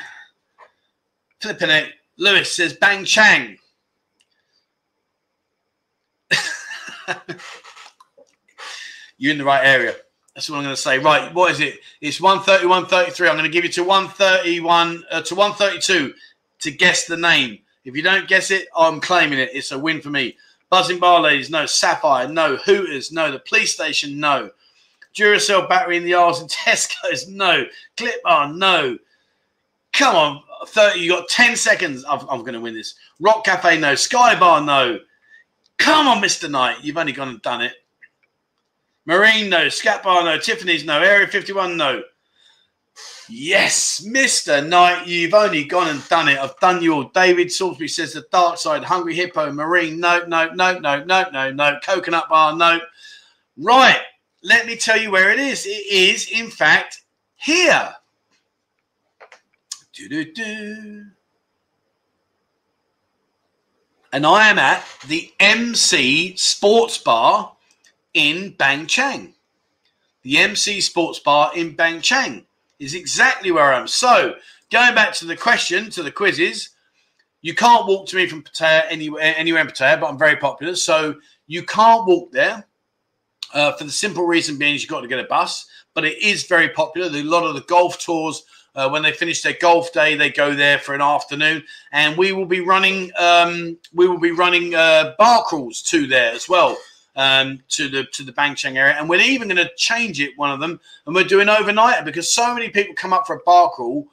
Flipping 1.39 1.69
it. 1.69 1.93
Lewis 2.17 2.55
says 2.55 2.73
Bang 2.73 3.05
Chang. 3.05 3.57
You're 9.17 9.31
in 9.31 9.37
the 9.37 9.45
right 9.45 9.65
area. 9.65 9.95
That's 10.35 10.49
what 10.49 10.57
I'm 10.57 10.63
going 10.63 10.75
to 10.75 10.81
say. 10.81 10.99
Right, 10.99 11.33
what 11.33 11.51
is 11.51 11.59
it? 11.59 11.79
It's 12.01 12.21
130, 12.21 12.67
133. 12.67 13.27
I'm 13.27 13.35
going 13.35 13.43
to 13.45 13.49
give 13.49 13.63
you 13.63 13.71
to 13.71 13.83
131 13.83 15.03
uh, 15.09 15.21
to 15.21 15.35
132 15.35 16.13
to 16.59 16.71
guess 16.71 17.05
the 17.05 17.17
name. 17.17 17.59
If 17.85 17.95
you 17.95 18.03
don't 18.03 18.27
guess 18.27 18.51
it, 18.51 18.67
I'm 18.75 18.99
claiming 18.99 19.39
it. 19.39 19.49
It's 19.53 19.71
a 19.71 19.79
win 19.79 20.01
for 20.01 20.09
me. 20.09 20.37
Buzzin 20.71 20.99
Bar 20.99 21.21
Ladies, 21.21 21.49
no. 21.49 21.65
Sapphire, 21.65 22.27
no. 22.27 22.57
Hooters, 22.57 23.11
no. 23.11 23.31
The 23.31 23.39
police 23.39 23.73
station, 23.73 24.19
no. 24.19 24.51
Duracell 25.15 25.67
battery 25.67 25.97
in 25.97 26.03
the 26.03 26.13
aisles 26.13 26.41
and 26.41 26.49
Tesco's, 26.51 27.27
no. 27.27 27.65
Clip 27.95 28.21
Bar, 28.23 28.53
no. 28.53 28.99
Come 29.93 30.15
on, 30.15 30.43
30. 30.65 30.99
You 30.99 31.09
got 31.11 31.29
10 31.29 31.55
seconds. 31.55 32.03
I'm, 32.07 32.27
I'm 32.29 32.41
going 32.41 32.53
to 32.53 32.61
win 32.61 32.73
this. 32.73 32.95
Rock 33.19 33.45
Cafe, 33.45 33.79
no. 33.79 33.95
Sky 33.95 34.37
Bar, 34.39 34.61
no. 34.61 34.99
Come 35.77 36.07
on, 36.07 36.21
Mr. 36.21 36.49
Knight. 36.49 36.83
You've 36.83 36.97
only 36.97 37.11
gone 37.11 37.29
and 37.29 37.41
done 37.41 37.61
it. 37.61 37.73
Marine, 39.05 39.49
no. 39.49 39.69
Scat 39.69 40.03
Bar, 40.03 40.23
no. 40.23 40.39
Tiffany's, 40.39 40.85
no. 40.85 41.01
Area 41.01 41.27
51, 41.27 41.77
no. 41.77 42.01
Yes, 43.29 44.05
Mr. 44.07 44.65
Knight, 44.65 45.05
you've 45.05 45.33
only 45.33 45.65
gone 45.65 45.89
and 45.89 46.07
done 46.07 46.29
it. 46.29 46.39
I've 46.39 46.57
done 46.59 46.81
you 46.81 46.93
all. 46.93 47.03
David 47.13 47.51
Salisbury 47.51 47.89
says 47.89 48.13
the 48.13 48.25
dark 48.31 48.57
side, 48.57 48.83
Hungry 48.83 49.15
Hippo, 49.15 49.51
Marine, 49.51 49.99
no, 49.99 50.25
no, 50.25 50.49
no, 50.53 50.79
no, 50.79 51.03
no, 51.03 51.25
no, 51.31 51.51
no. 51.51 51.79
Coconut 51.83 52.29
Bar, 52.29 52.55
no. 52.55 52.79
Right, 53.57 53.99
let 54.43 54.65
me 54.65 54.77
tell 54.77 54.97
you 54.97 55.11
where 55.11 55.31
it 55.31 55.39
is. 55.39 55.65
It 55.65 55.85
is, 55.91 56.29
in 56.31 56.49
fact, 56.49 57.01
here. 57.35 57.93
Do-do-do. 59.97 61.05
And 64.13 64.25
I 64.27 64.47
am 64.47 64.59
at 64.59 64.85
the 65.07 65.31
MC 65.39 66.35
Sports 66.35 66.99
Bar 66.99 67.55
in 68.13 68.51
Bang 68.51 68.85
Chang. 68.85 69.33
The 70.21 70.37
MC 70.37 70.81
Sports 70.81 71.17
Bar 71.17 71.51
in 71.55 71.75
Bang 71.75 72.01
Chang 72.01 72.45
is 72.77 72.93
exactly 72.93 73.49
where 73.49 73.73
I 73.73 73.79
am. 73.79 73.87
So, 73.87 74.35
going 74.71 74.93
back 74.93 75.13
to 75.15 75.25
the 75.25 75.35
question, 75.35 75.89
to 75.89 76.03
the 76.03 76.11
quizzes, 76.11 76.69
you 77.41 77.55
can't 77.55 77.87
walk 77.87 78.07
to 78.09 78.17
me 78.17 78.27
from 78.27 78.43
Pattaya 78.43 78.83
anywhere, 78.89 79.33
anywhere 79.35 79.61
in 79.61 79.67
Pattaya, 79.67 79.99
but 79.99 80.11
I'm 80.11 80.19
very 80.19 80.35
popular. 80.35 80.75
So, 80.75 81.15
you 81.47 81.63
can't 81.63 82.05
walk 82.05 82.31
there 82.31 82.67
uh, 83.51 83.71
for 83.71 83.83
the 83.83 83.91
simple 83.91 84.27
reason 84.27 84.59
being 84.59 84.75
you've 84.75 84.87
got 84.87 85.01
to 85.01 85.07
get 85.07 85.19
a 85.19 85.23
bus, 85.23 85.65
but 85.95 86.05
it 86.05 86.21
is 86.21 86.43
very 86.43 86.69
popular. 86.69 87.07
A 87.07 87.23
lot 87.23 87.45
of 87.45 87.55
the 87.55 87.61
golf 87.61 87.97
tours 87.97 88.43
uh, 88.77 88.87
when 88.87 89.01
they 89.01 89.11
finish 89.11 89.41
their 89.41 89.57
golf 89.59 89.91
day, 89.91 90.15
they 90.15 90.29
go 90.29 90.53
there 90.53 90.77
for 90.77 90.93
an 90.93 91.01
afternoon, 91.01 91.63
and 91.91 92.15
we 92.15 92.31
will 92.31 92.45
be 92.45 92.61
running. 92.61 93.11
Um, 93.17 93.77
we 93.93 94.07
will 94.07 94.19
be 94.19 94.31
running 94.31 94.75
uh, 94.75 95.15
bar 95.17 95.43
crawls 95.43 95.81
to 95.83 96.07
there 96.07 96.31
as 96.31 96.47
well. 96.47 96.77
Um, 97.15 97.63
to 97.69 97.89
the 97.89 98.03
to 98.13 98.21
the 98.21 98.31
Bangchang 98.31 98.75
area, 98.75 98.93
and 98.93 99.09
we're 99.09 99.19
even 99.19 99.47
going 99.47 99.57
to 99.57 99.73
change 99.75 100.21
it 100.21 100.37
one 100.37 100.51
of 100.51 100.59
them, 100.59 100.79
and 101.07 101.15
we're 101.15 101.23
doing 101.23 101.47
overnighter 101.47 102.05
because 102.05 102.31
so 102.31 102.53
many 102.53 102.69
people 102.69 102.93
come 102.93 103.11
up 103.11 103.25
for 103.25 103.37
a 103.37 103.39
bar 103.39 103.71
crawl, 103.71 104.07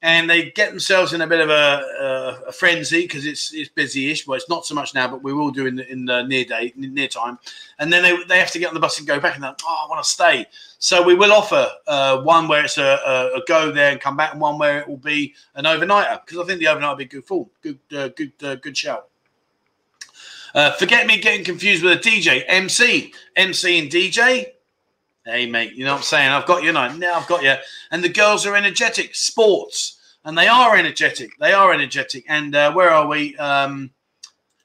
and 0.00 0.30
they 0.30 0.50
get 0.52 0.70
themselves 0.70 1.12
in 1.12 1.20
a 1.20 1.26
bit 1.26 1.40
of 1.40 1.50
a, 1.50 1.84
a, 2.00 2.48
a 2.48 2.52
frenzy 2.52 3.02
because 3.02 3.26
it's 3.26 3.52
it's 3.52 3.68
busy-ish. 3.68 4.26
Well, 4.26 4.36
it's 4.36 4.48
not 4.48 4.64
so 4.64 4.74
much 4.74 4.94
now, 4.94 5.06
but 5.06 5.22
we 5.22 5.34
will 5.34 5.50
do 5.50 5.66
in 5.66 5.76
the, 5.76 5.92
in 5.92 6.06
the 6.06 6.22
near 6.22 6.46
day 6.46 6.72
near 6.76 7.08
time, 7.08 7.38
and 7.78 7.92
then 7.92 8.02
they, 8.02 8.16
they 8.24 8.38
have 8.38 8.52
to 8.52 8.58
get 8.58 8.68
on 8.68 8.74
the 8.74 8.80
bus 8.80 8.96
and 8.96 9.06
go 9.06 9.20
back, 9.20 9.34
and 9.34 9.42
like, 9.42 9.60
oh, 9.62 9.84
I 9.84 9.90
want 9.90 10.02
to 10.02 10.10
stay. 10.10 10.46
So 10.78 11.02
we 11.02 11.14
will 11.14 11.32
offer 11.32 11.68
uh, 11.86 12.20
one 12.22 12.48
where 12.48 12.64
it's 12.64 12.78
a, 12.78 12.98
a, 13.06 13.38
a, 13.38 13.42
go 13.46 13.72
there 13.72 13.92
and 13.92 14.00
come 14.00 14.16
back, 14.16 14.32
and 14.32 14.40
one 14.40 14.58
where 14.58 14.80
it 14.80 14.88
will 14.88 14.98
be 14.98 15.34
an 15.54 15.64
overnighter 15.64 16.20
because 16.24 16.38
I 16.38 16.44
think 16.44 16.60
the 16.60 16.68
overnight 16.68 16.90
will 16.90 16.96
be 16.96 17.04
good 17.06 17.24
full, 17.24 17.50
good, 17.62 17.78
uh, 17.96 18.08
good, 18.08 18.32
uh, 18.42 18.56
good 18.56 18.76
shout. 18.76 19.08
Uh, 20.54 20.72
forget 20.72 21.06
me 21.06 21.18
getting 21.18 21.44
confused 21.44 21.82
with 21.82 21.98
a 21.98 22.08
DJ, 22.08 22.44
MC, 22.46 23.12
MC 23.36 23.78
and 23.78 23.90
DJ. 23.90 24.46
Hey 25.24 25.46
mate, 25.46 25.72
you 25.72 25.84
know 25.84 25.92
what 25.92 25.98
I'm 25.98 26.04
saying? 26.04 26.30
I've 26.30 26.46
got 26.46 26.62
you 26.62 26.72
now. 26.72 26.94
Now 26.94 27.14
I've 27.14 27.26
got 27.26 27.42
you. 27.42 27.54
And 27.90 28.04
the 28.04 28.08
girls 28.08 28.46
are 28.46 28.54
energetic, 28.54 29.14
sports, 29.14 29.98
and 30.24 30.36
they 30.36 30.46
are 30.46 30.76
energetic. 30.76 31.30
They 31.38 31.52
are 31.52 31.72
energetic. 31.72 32.24
And 32.28 32.54
uh, 32.54 32.72
where 32.72 32.90
are 32.90 33.06
we? 33.06 33.36
Um, 33.36 33.90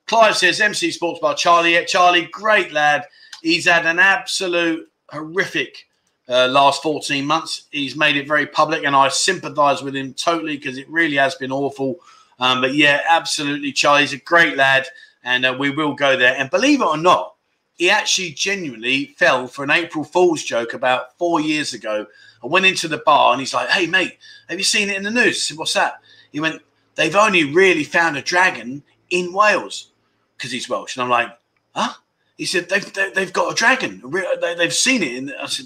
Clive 0.08 0.36
says 0.36 0.60
MC 0.60 0.92
Sports 0.92 1.20
Bar. 1.22 1.36
Charlie, 1.36 1.84
Charlie, 1.86 2.28
great 2.32 2.74
lad. 2.74 3.06
He's 3.42 3.66
had 3.66 3.86
an 3.86 3.98
absolute 3.98 4.90
horrific 5.10 5.88
uh, 6.32 6.48
last 6.48 6.82
14 6.82 7.26
months. 7.26 7.66
He's 7.72 7.96
made 7.96 8.16
it 8.16 8.28
very 8.28 8.48
public, 8.48 8.86
and 8.86 8.96
I 8.96 9.10
sympathise 9.10 9.84
with 9.84 9.96
him 9.96 10.14
totally 10.14 10.56
because 10.56 10.78
it 10.78 10.90
really 10.90 11.18
has 11.18 11.36
been 11.36 11.52
awful. 11.52 11.98
Um, 12.40 12.62
but 12.62 12.74
yeah, 12.74 13.02
absolutely, 13.08 13.74
Charlie's 13.74 14.14
a 14.14 14.18
great 14.18 14.56
lad, 14.56 14.88
and 15.24 15.46
uh, 15.46 15.56
we 15.60 15.70
will 15.70 15.94
go 15.94 16.16
there. 16.16 16.36
And 16.38 16.50
believe 16.50 16.82
it 16.82 16.88
or 16.88 16.98
not, 16.98 17.36
he 17.76 17.90
actually 17.90 18.32
genuinely 18.32 19.08
fell 19.18 19.48
for 19.48 19.64
an 19.64 19.72
April 19.72 20.04
Fool's 20.04 20.44
joke 20.44 20.74
about 20.74 21.18
four 21.18 21.42
years 21.42 21.74
ago. 21.74 22.08
I 22.44 22.48
went 22.48 22.66
into 22.66 22.88
the 22.88 22.98
bar 22.98 23.34
and 23.34 23.40
he's 23.40 23.54
like, 23.54 23.70
"Hey 23.70 23.86
mate, 23.88 24.18
have 24.50 24.58
you 24.58 24.64
seen 24.64 24.90
it 24.90 24.98
in 24.98 25.04
the 25.04 25.12
news?" 25.12 25.36
I 25.36 25.40
said, 25.40 25.58
"What's 25.58 25.74
that?" 25.74 26.00
He 26.32 26.40
went, 26.40 26.62
"They've 26.96 27.16
only 27.16 27.44
really 27.44 27.84
found 27.84 28.18
a 28.18 28.22
dragon 28.22 28.84
in 29.10 29.34
Wales 29.34 29.92
because 30.38 30.52
he's 30.52 30.70
Welsh." 30.70 30.96
And 30.96 31.04
I'm 31.04 31.10
like, 31.10 31.38
"Huh?" 31.76 31.94
He 32.38 32.46
said, 32.46 32.70
"They've 32.70 33.14
they've 33.14 33.34
got 33.34 33.52
a 33.52 33.56
dragon. 33.56 34.02
They've 34.42 34.74
seen 34.74 35.04
it." 35.04 35.18
And 35.18 35.34
I 35.40 35.48
said, 35.48 35.66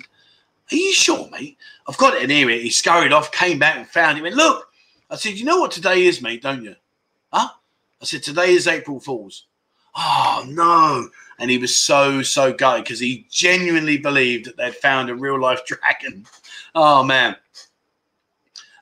are 0.72 0.76
you 0.76 0.94
sure, 0.94 1.30
mate? 1.30 1.58
I've 1.88 1.98
got 1.98 2.16
it 2.16 2.24
in 2.24 2.30
here. 2.30 2.50
He 2.50 2.70
scurried 2.70 3.14
off, 3.14 3.32
came 3.32 3.60
back 3.60 3.78
and 3.78 3.88
found 3.88 4.18
it. 4.18 4.22
Went, 4.22 4.36
look. 4.36 4.70
I 5.10 5.16
said, 5.16 5.34
you 5.34 5.46
know 5.46 5.60
what 5.60 5.72
today 5.72 6.06
is, 6.06 6.22
mate, 6.22 6.42
don't 6.42 6.64
you? 6.64 6.76
Huh? 7.32 7.50
I 8.02 8.06
said, 8.06 8.24
today 8.24 8.54
is 8.54 8.68
April 8.68 9.00
Fool's. 9.00 9.46
Oh, 9.96 10.46
no. 10.48 11.08
And 11.38 11.52
he 11.52 11.58
was 11.58 11.76
so, 11.76 12.22
so 12.22 12.52
gutted 12.52 12.86
because 12.86 13.00
he 13.00 13.28
genuinely 13.30 13.98
believed 13.98 14.46
that 14.46 14.58
they'd 14.58 14.76
found 14.76 15.10
a 15.10 15.16
real 15.16 15.40
life 15.40 15.66
dragon. 15.68 16.26
Oh, 16.74 17.04
man. 17.04 17.36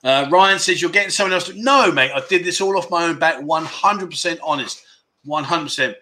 Uh, 0.03 0.27
Ryan 0.29 0.59
says, 0.59 0.81
You're 0.81 0.91
getting 0.91 1.11
someone 1.11 1.33
else 1.33 1.45
to. 1.45 1.61
No, 1.61 1.91
mate, 1.91 2.11
I 2.13 2.21
did 2.27 2.43
this 2.43 2.61
all 2.61 2.77
off 2.77 2.89
my 2.89 3.05
own 3.05 3.19
back, 3.19 3.39
100% 3.39 4.39
honest. 4.43 4.83
100%. 5.27 5.95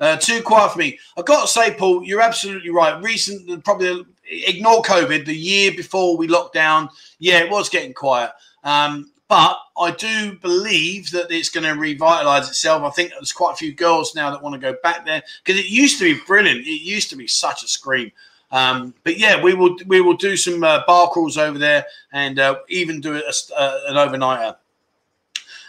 Uh, 0.00 0.16
too 0.16 0.42
quiet 0.42 0.72
for 0.72 0.78
me. 0.78 0.98
I've 1.16 1.24
got 1.24 1.42
to 1.42 1.48
say, 1.48 1.74
Paul, 1.74 2.04
you're 2.04 2.20
absolutely 2.20 2.70
right. 2.70 3.02
Recent, 3.02 3.64
probably 3.64 4.04
ignore 4.28 4.82
COVID. 4.82 5.26
The 5.26 5.36
year 5.36 5.72
before 5.72 6.16
we 6.16 6.28
locked 6.28 6.54
down, 6.54 6.88
yeah, 7.18 7.38
it 7.38 7.50
was 7.50 7.68
getting 7.68 7.94
quiet. 7.94 8.30
Um, 8.64 9.10
but 9.28 9.58
I 9.78 9.90
do 9.90 10.36
believe 10.36 11.10
that 11.10 11.30
it's 11.30 11.50
going 11.50 11.64
to 11.64 11.78
revitalize 11.78 12.48
itself. 12.48 12.82
I 12.82 12.90
think 12.90 13.10
there's 13.10 13.32
quite 13.32 13.52
a 13.52 13.56
few 13.56 13.74
girls 13.74 14.14
now 14.14 14.30
that 14.30 14.42
want 14.42 14.54
to 14.54 14.60
go 14.60 14.78
back 14.82 15.04
there 15.04 15.22
because 15.44 15.60
it 15.60 15.68
used 15.68 15.98
to 15.98 16.14
be 16.14 16.20
brilliant. 16.26 16.60
It 16.60 16.82
used 16.82 17.10
to 17.10 17.16
be 17.16 17.26
such 17.26 17.62
a 17.62 17.68
scream. 17.68 18.10
Um, 18.50 18.94
but 19.04 19.18
yeah, 19.18 19.40
we 19.40 19.52
will 19.52 19.76
we 19.86 20.00
will 20.00 20.16
do 20.16 20.34
some 20.34 20.64
uh, 20.64 20.82
bar 20.86 21.10
crawls 21.10 21.36
over 21.36 21.58
there 21.58 21.84
and 22.12 22.38
uh, 22.38 22.60
even 22.70 23.02
do 23.02 23.16
a, 23.16 23.32
uh, 23.54 23.80
an 23.88 23.96
overnighter. 23.96 24.56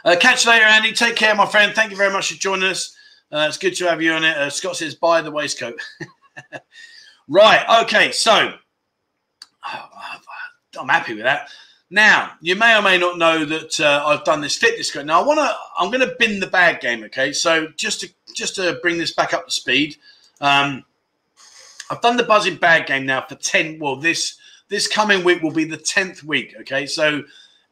Uh, 0.06 0.16
catch 0.18 0.46
you 0.46 0.52
later, 0.52 0.66
Andy. 0.66 0.94
Take 0.94 1.18
care, 1.18 1.36
my 1.36 1.46
friend. 1.46 1.76
Thank 1.76 1.92
you 1.92 1.98
very 1.98 2.12
much 2.12 2.32
for 2.32 2.40
joining 2.40 2.70
us. 2.70 2.96
Uh, 3.32 3.46
it's 3.48 3.58
good 3.58 3.76
to 3.76 3.90
have 3.90 4.02
you 4.02 4.14
on 4.14 4.24
it. 4.24 4.38
Uh, 4.38 4.50
Scott 4.50 4.78
says, 4.78 4.96
buy 4.96 5.22
the 5.22 5.30
waistcoat. 5.30 5.80
right. 7.30 7.84
Okay. 7.84 8.12
So 8.12 8.54
I'm 10.80 10.90
happy 10.90 11.14
with 11.14 11.24
that. 11.24 11.50
Now, 11.92 12.34
you 12.42 12.56
may 12.56 12.78
or 12.78 12.82
may 12.82 12.98
not 12.98 13.18
know 13.18 13.46
that 13.46 13.80
uh, 13.80 14.04
I've 14.06 14.24
done 14.24 14.42
this 14.42 14.56
fitness 14.58 14.92
coach. 14.92 15.06
Now, 15.06 15.22
I 15.22 15.26
want 15.26 15.40
to. 15.40 15.52
I'm 15.78 15.90
going 15.90 16.08
to 16.08 16.16
bin 16.20 16.40
the 16.40 16.48
bad 16.48 16.82
game. 16.82 17.04
Okay. 17.06 17.32
So 17.34 17.68
just 17.76 18.02
to 18.02 18.10
just 18.34 18.56
to 18.56 18.80
bring 18.82 18.98
this 18.98 19.14
back 19.14 19.34
up 19.34 19.48
to 19.48 19.52
speed, 19.52 19.96
um, 20.42 20.84
I've 21.90 22.02
done 22.02 22.18
the 22.18 22.24
Buzzin 22.24 22.60
bad 22.60 22.86
game 22.86 23.06
now 23.06 23.26
for 23.28 23.36
ten. 23.36 23.80
Well, 23.80 23.96
this 23.96 24.38
this 24.68 24.88
coming 24.88 25.24
week 25.24 25.42
will 25.42 25.52
be 25.52 25.66
the 25.66 25.78
tenth 25.78 26.24
week. 26.24 26.56
Okay. 26.60 26.86
So 26.86 27.24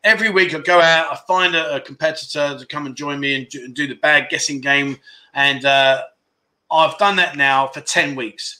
every 0.04 0.32
week 0.32 0.56
I 0.56 0.60
go 0.60 0.82
out, 0.82 1.12
I 1.12 1.16
find 1.28 1.56
a, 1.56 1.76
a 1.76 1.82
competitor 1.82 2.58
to 2.58 2.66
come 2.66 2.88
and 2.88 2.96
join 2.96 3.20
me 3.20 3.36
and 3.36 3.50
do, 3.50 3.66
and 3.66 3.76
do 3.76 3.88
the 3.88 3.96
bad 3.96 4.30
guessing 4.30 4.62
game 4.62 4.98
and 5.38 5.66
uh, 5.66 6.02
I've 6.70 6.98
done 6.98 7.16
that 7.18 7.38
now 7.38 7.68
for 7.68 7.80
10 7.80 8.16
weeks. 8.16 8.60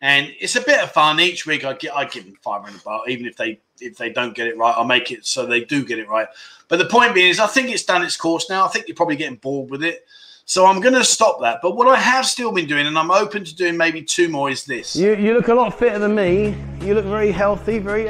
And 0.00 0.32
it's 0.38 0.54
a 0.54 0.60
bit 0.60 0.80
of 0.82 0.92
fun. 0.92 1.18
Each 1.18 1.46
week 1.46 1.64
I 1.64 1.72
get 1.72 1.94
I 1.94 2.04
give 2.04 2.24
them 2.24 2.36
500 2.42 2.84
bucks, 2.84 3.08
even 3.08 3.26
if 3.26 3.36
they 3.36 3.60
if 3.80 3.96
they 3.96 4.10
don't 4.10 4.34
get 4.34 4.46
it 4.46 4.56
right, 4.56 4.74
I'll 4.76 4.84
make 4.84 5.10
it 5.10 5.26
so 5.26 5.46
they 5.46 5.64
do 5.64 5.84
get 5.84 5.98
it 5.98 6.08
right. 6.08 6.28
But 6.68 6.78
the 6.78 6.84
point 6.84 7.14
being 7.14 7.30
is 7.30 7.40
I 7.40 7.46
think 7.46 7.70
it's 7.70 7.84
done 7.84 8.02
its 8.02 8.16
course 8.16 8.48
now. 8.48 8.64
I 8.64 8.68
think 8.68 8.86
you're 8.86 8.96
probably 8.96 9.16
getting 9.16 9.36
bored 9.36 9.70
with 9.70 9.82
it. 9.82 10.06
So 10.48 10.64
I'm 10.64 10.80
going 10.80 10.94
to 10.94 11.04
stop 11.04 11.42
that. 11.42 11.60
But 11.60 11.76
what 11.76 11.88
I 11.88 11.96
have 11.96 12.24
still 12.24 12.52
been 12.52 12.66
doing, 12.66 12.86
and 12.86 12.98
I'm 12.98 13.10
open 13.10 13.44
to 13.44 13.54
doing 13.54 13.76
maybe 13.76 14.02
two 14.02 14.30
more, 14.30 14.48
is 14.48 14.64
this. 14.64 14.96
You, 14.96 15.14
you 15.14 15.34
look 15.34 15.48
a 15.48 15.54
lot 15.54 15.78
fitter 15.78 15.98
than 15.98 16.14
me. 16.14 16.56
You 16.80 16.94
look 16.94 17.04
very 17.04 17.30
healthy, 17.30 17.78
very. 17.78 18.08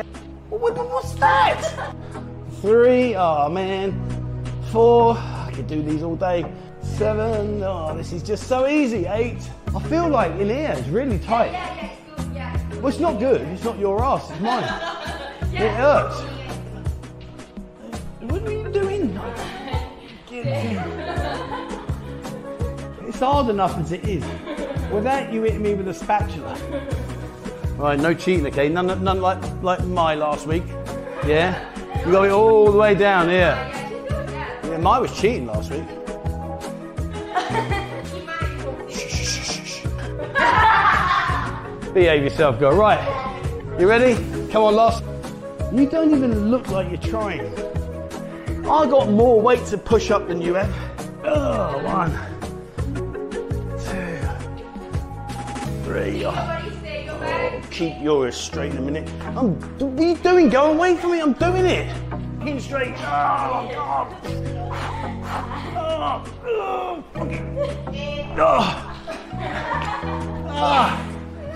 What, 0.49 0.77
what's 0.77 1.15
that? 1.15 1.97
Three. 2.61 3.17
Oh, 3.17 3.49
man. 3.49 3.93
Four. 4.71 5.17
I 5.17 5.51
could 5.53 5.67
do 5.67 5.83
these 5.83 6.05
all 6.05 6.15
day. 6.15 6.45
Seven. 6.97 7.63
Oh, 7.63 7.97
this 7.97 8.13
is 8.13 8.23
just 8.23 8.49
so 8.49 8.67
easy. 8.67 9.07
Eight. 9.07 9.49
I 9.75 9.83
feel 9.85 10.09
like 10.09 10.33
in 10.33 10.49
here 10.49 10.75
it's 10.77 10.89
really 10.89 11.19
tight. 11.19 11.53
Yeah, 11.53 11.75
yeah, 11.75 11.91
it's 11.91 12.23
good, 12.25 12.35
yeah. 12.35 12.75
Well, 12.77 12.89
it's 12.89 12.99
not 12.99 13.19
good. 13.19 13.41
It's 13.43 13.65
not 13.65 13.79
your 13.79 14.03
ass. 14.03 14.31
It's 14.31 14.41
mine. 14.41 15.15
It 15.53 15.73
hurts. 15.75 16.21
What 18.21 18.43
are 18.43 18.53
you 18.53 18.71
doing? 18.71 19.19
It's 23.09 23.19
hard 23.19 23.49
enough 23.49 23.77
as 23.79 23.91
it 23.93 24.05
is. 24.05 24.25
Without 24.93 25.33
you 25.33 25.43
hitting 25.43 25.63
me 25.63 25.75
with 25.75 25.89
a 25.89 25.95
spatula. 25.95 26.57
Right, 27.77 27.99
no 27.99 28.15
cheating, 28.15 28.47
okay? 28.47 28.69
None, 28.69 28.87
none 29.03 29.21
like 29.21 29.43
like 29.63 29.85
my 29.87 30.15
last 30.15 30.47
week. 30.47 30.65
Yeah, 31.27 31.59
you 32.07 32.13
got 32.13 32.27
it 32.27 32.31
all 32.31 32.71
the 32.71 32.79
way 32.79 32.95
down 32.95 33.29
here. 33.29 33.57
Yeah, 34.65 34.79
mine 34.81 35.03
was 35.03 35.19
cheating 35.19 35.47
last 35.47 35.71
week. 35.71 35.98
Behave 41.95 42.23
yourself, 42.23 42.59
girl. 42.59 42.77
Right, 42.77 43.01
you 43.79 43.89
ready? 43.89 44.17
Come 44.53 44.65
on, 44.65 44.75
last. 44.75 45.03
You 45.73 45.89
don't 45.89 46.13
even 46.15 46.51
look 46.51 46.69
like 46.69 46.89
you're 46.89 46.99
trying. 46.99 47.51
I 48.67 48.85
got 48.87 49.09
more 49.09 49.41
weight 49.41 49.65
to 49.67 49.79
push 49.79 50.11
up 50.11 50.27
than 50.29 50.43
you 50.43 50.53
have. 50.55 50.69
Oh, 51.25 51.79
one, 51.85 52.13
two, 53.79 54.19
three. 55.85 56.25
Oh, 56.27 57.63
keep 57.71 57.95
yours 58.03 58.37
straight 58.37 58.73
in 58.73 58.79
a 58.79 58.83
minute. 58.83 59.09
I'm. 59.23 59.55
What 59.79 59.99
are 59.99 60.03
you 60.09 60.17
doing? 60.17 60.51
Go 60.51 60.73
away 60.73 60.97
from 60.97 61.13
me. 61.13 61.21
I'm 61.21 61.33
doing 61.33 61.65
it. 61.65 61.89
Keep 62.45 62.61
straight. 62.61 62.95
Oh, 62.99 63.71
God. 63.73 64.13
Oh, 65.31 66.25
oh, 66.47 67.05
fucking- 67.13 67.59
oh. 68.39 68.95
Ah. 70.51 71.05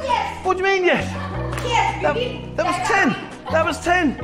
Yes, 0.02 0.44
What 0.44 0.56
do 0.58 0.62
you 0.64 0.68
mean, 0.68 0.84
yes? 0.84 1.10
yes, 1.64 2.02
That, 2.02 2.14
we 2.14 2.20
did. 2.24 2.56
that 2.56 2.66
was 2.66 2.88
10. 2.88 3.08
That 3.50 3.64
was 3.64 3.82
10. 3.82 4.20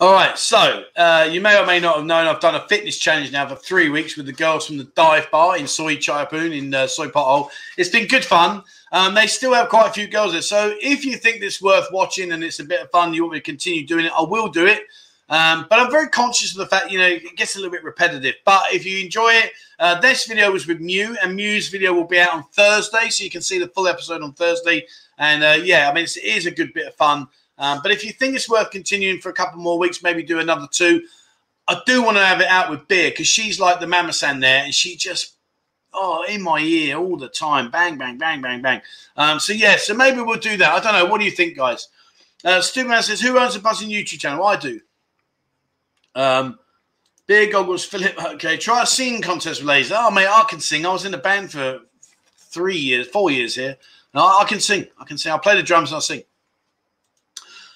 All 0.00 0.12
right, 0.12 0.36
so 0.38 0.84
uh, 0.96 1.28
you 1.30 1.40
may 1.40 1.58
or 1.58 1.64
may 1.66 1.78
not 1.80 1.96
have 1.96 2.04
known 2.04 2.26
I've 2.26 2.40
done 2.40 2.54
a 2.56 2.66
fitness 2.68 2.98
challenge 2.98 3.30
now 3.32 3.46
for 3.48 3.54
three 3.54 3.88
weeks 3.90 4.16
with 4.16 4.26
the 4.26 4.32
girls 4.32 4.66
from 4.66 4.76
the 4.76 4.84
dive 4.96 5.30
bar 5.30 5.56
in 5.56 5.66
Soi 5.68 5.96
Chaipoon 5.96 6.52
in 6.52 6.74
uh, 6.74 6.86
Soi 6.86 7.08
Pothole. 7.08 7.48
It's 7.78 7.90
been 7.90 8.06
good 8.08 8.24
fun. 8.24 8.62
Um, 8.92 9.14
they 9.14 9.26
still 9.26 9.54
have 9.54 9.68
quite 9.68 9.88
a 9.88 9.92
few 9.92 10.08
girls 10.08 10.32
there. 10.32 10.42
So 10.42 10.74
if 10.80 11.04
you 11.04 11.16
think 11.16 11.40
this 11.40 11.56
is 11.56 11.62
worth 11.62 11.86
watching 11.92 12.32
and 12.32 12.42
it's 12.42 12.58
a 12.60 12.64
bit 12.64 12.80
of 12.80 12.90
fun, 12.90 13.14
you 13.14 13.22
want 13.22 13.34
me 13.34 13.38
to 13.40 13.44
continue 13.44 13.86
doing 13.86 14.06
it, 14.06 14.12
I 14.18 14.22
will 14.22 14.48
do 14.48 14.66
it. 14.66 14.82
Um, 15.28 15.66
but 15.70 15.78
I'm 15.78 15.90
very 15.90 16.08
conscious 16.08 16.52
of 16.52 16.58
the 16.58 16.66
fact, 16.66 16.90
you 16.90 16.98
know, 16.98 17.06
it 17.06 17.36
gets 17.36 17.54
a 17.54 17.58
little 17.58 17.72
bit 17.72 17.82
repetitive. 17.82 18.34
But 18.44 18.64
if 18.72 18.84
you 18.84 19.02
enjoy 19.02 19.30
it, 19.30 19.52
uh, 19.78 20.00
this 20.00 20.26
video 20.26 20.52
was 20.52 20.66
with 20.66 20.80
Mew, 20.80 21.16
and 21.22 21.34
Mew's 21.34 21.68
video 21.68 21.92
will 21.94 22.04
be 22.04 22.20
out 22.20 22.32
on 22.34 22.44
Thursday, 22.52 23.08
so 23.08 23.24
you 23.24 23.30
can 23.30 23.40
see 23.40 23.58
the 23.58 23.68
full 23.68 23.88
episode 23.88 24.22
on 24.22 24.32
Thursday. 24.32 24.86
And 25.18 25.42
uh, 25.42 25.56
yeah, 25.62 25.88
I 25.90 25.94
mean, 25.94 26.04
it 26.04 26.16
is 26.16 26.46
a 26.46 26.50
good 26.50 26.74
bit 26.74 26.88
of 26.88 26.94
fun. 26.94 27.26
Um, 27.58 27.80
but 27.82 27.92
if 27.92 28.04
you 28.04 28.12
think 28.12 28.34
it's 28.34 28.48
worth 28.48 28.70
continuing 28.70 29.20
for 29.20 29.28
a 29.30 29.34
couple 29.34 29.60
more 29.60 29.78
weeks, 29.78 30.02
maybe 30.02 30.22
do 30.22 30.40
another 30.40 30.68
two. 30.70 31.02
I 31.66 31.80
do 31.86 32.02
want 32.02 32.16
to 32.16 32.24
have 32.24 32.40
it 32.40 32.48
out 32.48 32.70
with 32.70 32.86
Beer 32.88 33.10
because 33.10 33.26
she's 33.26 33.58
like 33.58 33.80
the 33.80 33.86
mama 33.86 34.12
san 34.12 34.40
there, 34.40 34.64
and 34.64 34.74
she 34.74 34.96
just 34.96 35.34
oh 35.94 36.24
in 36.28 36.42
my 36.42 36.58
ear 36.58 36.98
all 36.98 37.16
the 37.16 37.28
time, 37.28 37.70
bang, 37.70 37.96
bang, 37.96 38.18
bang, 38.18 38.42
bang, 38.42 38.60
bang. 38.60 38.82
Um, 39.16 39.40
so 39.40 39.52
yeah, 39.52 39.76
so 39.76 39.94
maybe 39.94 40.20
we'll 40.20 40.38
do 40.38 40.56
that. 40.58 40.70
I 40.70 40.80
don't 40.80 40.92
know. 40.92 41.10
What 41.10 41.18
do 41.18 41.24
you 41.24 41.30
think, 41.30 41.56
guys? 41.56 41.88
Uh, 42.44 42.60
Stupid 42.60 43.02
says, 43.02 43.20
"Who 43.20 43.38
owns 43.38 43.56
a 43.56 43.60
Buzzin 43.60 43.88
YouTube 43.88 44.18
channel?" 44.18 44.44
I 44.44 44.56
do. 44.56 44.80
Um, 46.14 46.58
Beer 47.26 47.50
goggles, 47.50 47.84
Philip. 47.84 48.22
Okay, 48.34 48.58
try 48.58 48.82
a 48.82 48.86
singing 48.86 49.22
contest 49.22 49.60
with 49.60 49.68
Laser. 49.68 49.96
Oh 49.96 50.10
mate, 50.10 50.28
I 50.28 50.44
can 50.48 50.60
sing. 50.60 50.84
I 50.84 50.92
was 50.92 51.06
in 51.06 51.14
a 51.14 51.18
band 51.18 51.50
for 51.50 51.80
three 52.36 52.76
years, 52.76 53.06
four 53.08 53.30
years 53.30 53.54
here. 53.54 53.76
I 54.14 54.44
can 54.46 54.60
sing. 54.60 54.86
I 54.98 55.04
can 55.04 55.18
sing. 55.18 55.32
I 55.32 55.38
play 55.38 55.56
the 55.56 55.62
drums 55.62 55.90
and 55.90 55.96
I 55.96 56.00
sing. 56.00 56.22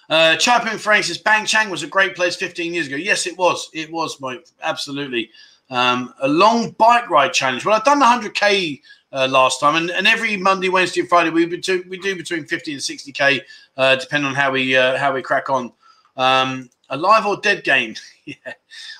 Uh, 0.09 0.37
Chaipoon 0.37 0.79
Frank 0.79 1.07
Bang 1.25 1.45
Chang 1.45 1.69
was 1.69 1.83
a 1.83 1.87
great 1.87 2.15
place 2.15 2.37
15 2.37 2.73
years 2.73 2.87
ago. 2.87 2.97
Yes, 2.97 3.27
it 3.27 3.37
was. 3.37 3.69
It 3.75 3.91
was, 3.91 4.21
mate. 4.21 4.51
Absolutely. 4.63 5.31
Um, 5.71 6.15
a 6.21 6.29
long 6.29 6.71
bike 6.73 7.11
ride 7.11 7.33
challenge. 7.33 7.65
Well, 7.65 7.75
I've 7.75 7.85
done 7.85 7.99
the 7.99 8.07
100k 8.07 8.81
uh, 9.13 9.29
last 9.31 9.61
time, 9.61 9.77
and, 9.77 9.91
and 9.91 10.07
every 10.07 10.37
Monday, 10.37 10.69
Wednesday, 10.69 11.01
and 11.01 11.09
Friday 11.09 11.31
we 11.31 11.45
do, 11.45 11.85
we 11.89 11.99
do 11.99 12.17
between 12.17 12.45
50 12.47 12.73
and 12.73 12.81
60k, 12.81 13.41
uh, 13.77 13.97
depending 13.97 14.29
on 14.29 14.35
how 14.35 14.51
we 14.51 14.77
uh, 14.77 14.97
how 14.97 15.13
we 15.13 15.21
crack 15.21 15.51
on. 15.51 15.73
Um, 16.17 16.71
a 16.91 16.97
live 16.97 17.27
or 17.27 17.37
dead 17.39 17.65
game. 17.65 17.95
yeah. 18.25 18.55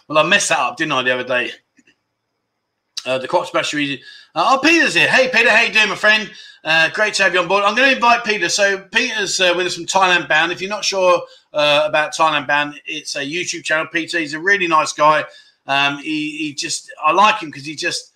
Well, 0.07 0.19
I 0.19 0.29
messed 0.29 0.49
that 0.51 0.59
up, 0.59 0.77
didn't 0.77 0.93
I, 0.93 1.03
the 1.03 1.15
other 1.15 1.25
day? 1.25 1.51
Uh, 3.07 3.19
the 3.19 3.29
Cops 3.29 3.51
Battery. 3.51 4.03
Uh, 4.35 4.57
oh, 4.57 4.61
Peter's 4.63 4.95
here. 4.95 5.09
Hey, 5.09 5.31
Peter, 5.33 5.51
how 5.51 5.63
you 5.63 5.73
doing, 5.73 5.89
my 5.89 5.95
friend? 5.95 6.31
Uh, 6.65 6.89
great 6.91 7.15
to 7.15 7.23
have 7.23 7.33
you 7.33 7.41
on 7.41 7.49
board. 7.49 7.65
I'm 7.65 7.75
going 7.75 7.89
to 7.89 7.95
invite 7.95 8.25
Peter. 8.25 8.49
So 8.49 8.79
Peter's 8.93 9.41
uh, 9.41 9.55
with 9.57 9.67
us 9.67 9.77
from 9.77 9.87
Thailand 9.87 10.29
Bound. 10.29 10.53
If 10.53 10.61
you're 10.61 10.69
not 10.69 10.85
sure 10.85 11.23
uh, 11.53 11.85
about 11.87 12.15
Thailand 12.15 12.47
Bound, 12.47 12.81
it's 12.85 13.17
a 13.17 13.21
YouTube 13.21 13.65
channel. 13.65 13.87
Peter, 13.91 14.19
he's 14.19 14.35
a 14.35 14.41
really 14.41 14.67
nice 14.67 14.93
guy. 14.93 15.25
Um, 15.67 15.99
he, 15.99 16.37
he 16.39 16.55
just, 16.55 16.93
I 17.03 17.13
like 17.13 17.41
him 17.41 17.51
because 17.51 17.65
he 17.65 17.77
just, 17.77 18.13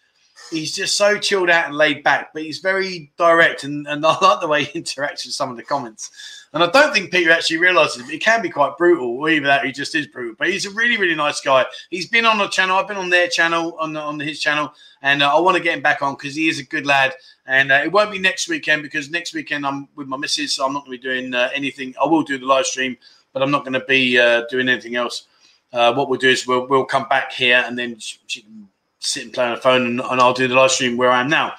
he's 0.50 0.74
just 0.74 0.96
so 0.96 1.18
chilled 1.18 1.50
out 1.50 1.66
and 1.66 1.76
laid 1.76 2.02
back, 2.02 2.32
but 2.32 2.42
he's 2.42 2.58
very 2.58 3.12
direct, 3.18 3.64
and, 3.64 3.86
and 3.86 4.04
I 4.06 4.16
like 4.20 4.40
the 4.40 4.48
way 4.48 4.64
he 4.64 4.80
interacts 4.80 5.24
with 5.24 5.34
some 5.34 5.50
of 5.50 5.56
the 5.56 5.62
comments. 5.62 6.10
And 6.54 6.62
I 6.62 6.70
don't 6.70 6.92
think 6.92 7.10
Peter 7.10 7.30
actually 7.30 7.56
realizes 7.58 8.08
it. 8.08 8.18
Can 8.18 8.42
be 8.42 8.50
quite 8.50 8.76
brutal, 8.76 9.08
or 9.08 9.30
either 9.30 9.46
that 9.46 9.64
he 9.64 9.72
just 9.72 9.94
is 9.94 10.06
brutal. 10.06 10.34
But 10.38 10.50
he's 10.50 10.66
a 10.66 10.70
really, 10.70 10.98
really 10.98 11.14
nice 11.14 11.40
guy. 11.40 11.64
He's 11.88 12.08
been 12.08 12.26
on 12.26 12.36
the 12.36 12.48
channel. 12.48 12.76
I've 12.76 12.88
been 12.88 12.98
on 12.98 13.08
their 13.08 13.28
channel, 13.28 13.76
on 13.80 13.96
on 13.96 14.20
his 14.20 14.38
channel, 14.38 14.72
and 15.00 15.22
uh, 15.22 15.34
I 15.34 15.40
want 15.40 15.56
to 15.56 15.62
get 15.62 15.74
him 15.74 15.82
back 15.82 16.02
on 16.02 16.14
because 16.14 16.34
he 16.34 16.48
is 16.48 16.58
a 16.58 16.64
good 16.64 16.84
lad. 16.84 17.14
And 17.46 17.72
uh, 17.72 17.80
it 17.84 17.90
won't 17.90 18.12
be 18.12 18.18
next 18.18 18.48
weekend 18.48 18.82
because 18.82 19.10
next 19.10 19.34
weekend 19.34 19.66
I'm 19.66 19.88
with 19.96 20.08
my 20.08 20.16
missus, 20.16 20.54
so 20.54 20.66
I'm 20.66 20.72
not 20.72 20.84
going 20.84 20.98
to 20.98 21.02
be 21.02 21.08
doing 21.08 21.34
uh, 21.34 21.48
anything. 21.54 21.94
I 22.00 22.06
will 22.06 22.22
do 22.22 22.38
the 22.38 22.46
live 22.46 22.66
stream, 22.66 22.96
but 23.32 23.42
I'm 23.42 23.50
not 23.50 23.64
going 23.64 23.72
to 23.72 23.84
be 23.86 24.18
uh, 24.18 24.44
doing 24.50 24.68
anything 24.68 24.94
else. 24.94 25.26
uh, 25.72 25.92
what 25.94 26.08
we'll 26.08 26.18
do 26.18 26.28
is 26.28 26.46
we'll, 26.46 26.66
we'll 26.66 26.84
come 26.84 27.08
back 27.08 27.32
here 27.32 27.64
and 27.66 27.78
then 27.78 27.98
she, 27.98 28.18
can 28.42 28.68
sit 28.98 29.24
and 29.24 29.32
play 29.32 29.46
on 29.46 29.54
the 29.54 29.60
phone 29.60 29.86
and, 29.86 30.00
and 30.00 30.20
I'll 30.20 30.34
do 30.34 30.46
the 30.46 30.54
live 30.54 30.70
stream 30.70 30.96
where 30.96 31.10
I 31.10 31.20
am 31.20 31.28
now. 31.28 31.54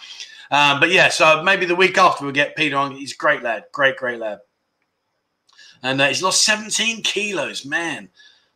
Um, 0.51 0.79
but 0.79 0.91
yeah, 0.91 1.09
so 1.09 1.41
maybe 1.43 1.65
the 1.65 1.75
week 1.75 1.97
after 1.97 2.23
we'll 2.23 2.33
get 2.33 2.55
Peter 2.55 2.77
on. 2.77 2.95
He's 2.95 3.13
a 3.13 3.17
great 3.17 3.41
lad, 3.41 3.65
great, 3.71 3.97
great 3.97 4.19
lad. 4.19 4.39
And 5.83 6.01
uh, 6.01 6.07
he's 6.07 6.23
lost 6.23 6.45
17 6.45 7.03
kilos, 7.03 7.65
man. 7.65 8.09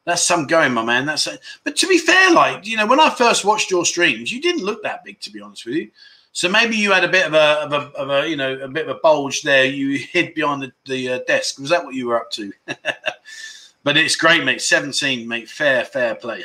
That's 0.06 0.24
some 0.24 0.48
going, 0.48 0.74
my 0.74 0.86
man. 0.86 1.06
That's 1.06 1.28
a, 1.28 1.38
but 1.66 1.76
to 1.76 1.88
be 1.88 1.98
fair, 1.98 2.32
like 2.32 2.66
you 2.66 2.78
know, 2.78 2.88
when 2.88 3.02
I 3.02 3.10
first 3.10 3.44
watched 3.44 3.70
your 3.70 3.86
streams, 3.86 4.32
you 4.32 4.42
didn't 4.42 4.64
look 4.64 4.82
that 4.84 5.04
big, 5.04 5.20
to 5.20 5.30
be 5.30 5.42
honest 5.42 5.66
with 5.66 5.76
you. 5.76 5.92
So 6.32 6.48
maybe 6.48 6.78
you 6.78 6.92
had 6.92 7.04
a 7.04 7.10
bit 7.10 7.26
of 7.26 7.34
a, 7.34 7.64
of 7.64 7.74
a, 7.74 7.98
of 7.98 8.10
a 8.10 8.30
you 8.30 8.38
know, 8.38 8.58
a 8.60 8.68
bit 8.70 8.88
of 8.88 8.96
a 8.96 9.00
bulge 9.00 9.42
there. 9.42 9.66
You 9.66 9.98
hid 9.98 10.34
behind 10.34 10.62
the, 10.62 10.72
the 10.86 11.10
uh, 11.10 11.20
desk. 11.28 11.60
Was 11.60 11.72
that 11.72 11.84
what 11.84 11.96
you 11.96 12.08
were 12.08 12.16
up 12.16 12.32
to? 12.32 12.54
but 13.84 13.98
it's 13.98 14.16
great, 14.16 14.46
mate. 14.46 14.62
17, 14.62 15.28
mate. 15.28 15.50
Fair, 15.50 15.84
fair 15.84 16.16
play. 16.16 16.44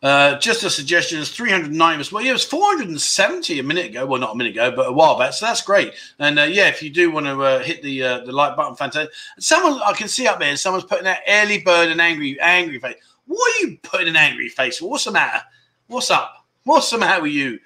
Uh, 0.05 0.37
just 0.37 0.63
a 0.63 0.69
suggestion 0.69 1.17
is 1.17 1.31
390. 1.31 2.13
Well, 2.13 2.23
yeah, 2.23 2.29
it 2.29 2.33
was 2.33 2.43
470 2.43 3.57
a 3.57 3.63
minute 3.63 3.87
ago. 3.87 4.05
Well, 4.05 4.21
not 4.21 4.33
a 4.33 4.37
minute 4.37 4.51
ago, 4.51 4.69
but 4.69 4.87
a 4.87 4.91
while 4.91 5.17
back. 5.17 5.33
So 5.33 5.47
that's 5.47 5.63
great. 5.63 5.95
And 6.19 6.37
uh, 6.37 6.43
yeah, 6.43 6.67
if 6.67 6.83
you 6.83 6.91
do 6.91 7.09
want 7.09 7.25
to 7.25 7.41
uh, 7.41 7.63
hit 7.63 7.81
the 7.81 8.03
uh, 8.03 8.19
the 8.19 8.31
like 8.31 8.55
button, 8.55 8.75
fantastic. 8.75 9.11
Someone 9.39 9.81
I 9.83 9.93
can 9.93 10.07
see 10.07 10.27
up 10.27 10.39
there, 10.39 10.55
someone's 10.57 10.85
putting 10.85 11.05
that 11.05 11.23
early 11.27 11.57
bird 11.57 11.89
and 11.89 11.99
angry 11.99 12.39
angry 12.39 12.77
face. 12.77 12.97
What 13.25 13.55
are 13.55 13.65
you 13.65 13.79
putting 13.81 14.07
an 14.07 14.15
angry 14.15 14.47
face 14.47 14.77
for? 14.77 14.91
What's 14.91 15.05
the 15.05 15.11
matter? 15.11 15.43
What's 15.87 16.11
up? 16.11 16.45
What's 16.65 16.91
the 16.91 16.99
matter 16.99 17.23
with 17.23 17.31
you? 17.31 17.57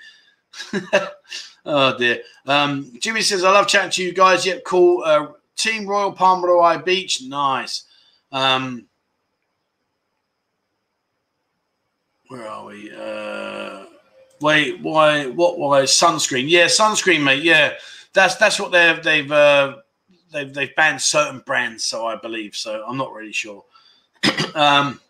oh 1.66 1.98
dear. 1.98 2.22
Um, 2.45 2.94
Jimmy 2.99 3.20
says, 3.20 3.44
I 3.44 3.52
love 3.52 3.68
chatting 3.68 3.91
to 3.91 4.03
you 4.03 4.14
guys. 4.14 4.45
Yep, 4.45 4.64
cool. 4.64 5.03
Uh, 5.03 5.28
Team 5.57 5.86
Royal 5.86 6.14
Palm 6.14 6.41
Royal 6.41 6.80
Beach, 6.80 7.22
nice. 7.22 7.84
Um, 8.32 8.86
where 12.30 12.48
are 12.48 12.66
we? 12.66 12.92
Uh, 12.96 13.86
wait, 14.40 14.80
why? 14.82 15.28
What? 15.28 15.60
Why 15.60 15.82
sunscreen? 15.82 16.46
Yeah, 16.48 16.66
sunscreen, 16.66 17.24
mate. 17.24 17.44
Yeah, 17.44 17.74
that's 18.14 18.36
that's 18.36 18.60
what 18.60 18.72
they've 18.72 19.04
they've 19.04 19.32
uh, 19.32 19.78
they've 20.32 20.54
they've 20.54 20.76
banned 20.76 21.02
certain 21.02 21.40
brands. 21.46 21.84
So 21.84 22.06
I 22.06 22.16
believe. 22.16 22.56
So 22.56 22.84
I'm 22.88 22.98
not 22.98 23.14
really 23.14 23.34
sure. 23.34 23.66
um, 24.56 25.02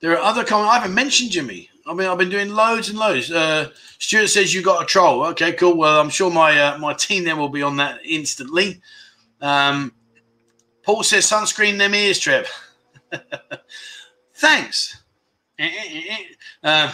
there 0.00 0.12
are 0.12 0.22
other 0.22 0.44
comments. 0.44 0.70
I 0.70 0.78
haven't 0.78 0.94
mentioned 0.94 1.30
Jimmy. 1.30 1.70
I 1.88 1.94
mean, 1.94 2.08
I've 2.08 2.18
been 2.18 2.30
doing 2.30 2.50
loads 2.50 2.90
and 2.90 2.98
loads. 2.98 3.30
Uh, 3.30 3.70
Stuart 3.98 4.26
says 4.28 4.52
you 4.52 4.62
got 4.62 4.82
a 4.82 4.86
troll. 4.86 5.24
Okay, 5.28 5.52
cool. 5.52 5.76
Well, 5.76 6.00
I'm 6.00 6.10
sure 6.10 6.30
my 6.30 6.60
uh, 6.60 6.78
my 6.78 6.92
team 6.92 7.24
then 7.24 7.38
will 7.38 7.48
be 7.48 7.62
on 7.62 7.78
that 7.78 8.00
instantly. 8.04 8.82
Um, 9.40 9.92
Paul 10.82 11.02
says 11.04 11.24
sunscreen 11.24 11.78
them 11.78 11.94
ears, 11.94 12.18
Trev. 12.18 12.50
Thanks. 14.36 15.02
Uh, 16.62 16.92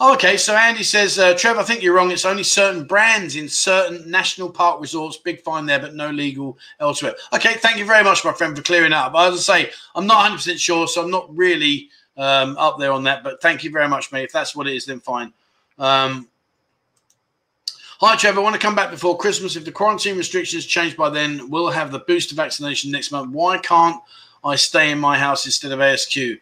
okay, 0.00 0.38
so 0.38 0.54
Andy 0.56 0.82
says, 0.82 1.18
uh, 1.18 1.34
Trev, 1.36 1.58
I 1.58 1.62
think 1.62 1.82
you're 1.82 1.94
wrong. 1.94 2.10
It's 2.10 2.24
only 2.24 2.42
certain 2.42 2.86
brands 2.86 3.36
in 3.36 3.46
certain 3.48 4.10
national 4.10 4.50
park 4.50 4.80
resorts. 4.80 5.18
Big 5.18 5.42
fine 5.42 5.66
there, 5.66 5.78
but 5.78 5.94
no 5.94 6.10
legal 6.10 6.56
elsewhere. 6.80 7.14
Okay, 7.34 7.54
thank 7.54 7.76
you 7.76 7.84
very 7.84 8.02
much, 8.02 8.24
my 8.24 8.32
friend, 8.32 8.56
for 8.56 8.62
clearing 8.62 8.92
that 8.92 9.14
up. 9.14 9.14
As 9.14 9.50
I 9.50 9.64
say, 9.64 9.70
I'm 9.94 10.06
not 10.06 10.30
100% 10.30 10.58
sure, 10.58 10.88
so 10.88 11.02
I'm 11.02 11.10
not 11.10 11.34
really 11.36 11.90
um, 12.16 12.56
up 12.56 12.78
there 12.78 12.92
on 12.92 13.02
that. 13.04 13.22
But 13.22 13.42
thank 13.42 13.62
you 13.62 13.70
very 13.70 13.88
much, 13.88 14.10
mate. 14.12 14.24
If 14.24 14.32
that's 14.32 14.56
what 14.56 14.66
it 14.66 14.74
is, 14.74 14.86
then 14.86 15.00
fine. 15.00 15.34
Um, 15.78 16.28
Hi, 18.00 18.16
Trevor. 18.16 18.40
I 18.40 18.42
want 18.42 18.54
to 18.54 18.58
come 18.58 18.74
back 18.74 18.90
before 18.90 19.18
Christmas. 19.18 19.56
If 19.56 19.66
the 19.66 19.72
quarantine 19.72 20.16
restrictions 20.16 20.64
change 20.64 20.96
by 20.96 21.10
then, 21.10 21.50
we'll 21.50 21.68
have 21.68 21.92
the 21.92 21.98
booster 21.98 22.34
vaccination 22.34 22.90
next 22.90 23.12
month. 23.12 23.30
Why 23.30 23.58
can't 23.58 24.00
I 24.44 24.56
stay 24.56 24.90
in 24.90 24.98
my 24.98 25.18
house 25.18 25.46
instead 25.46 25.72
of 25.72 25.78
ASQ? 25.78 26.38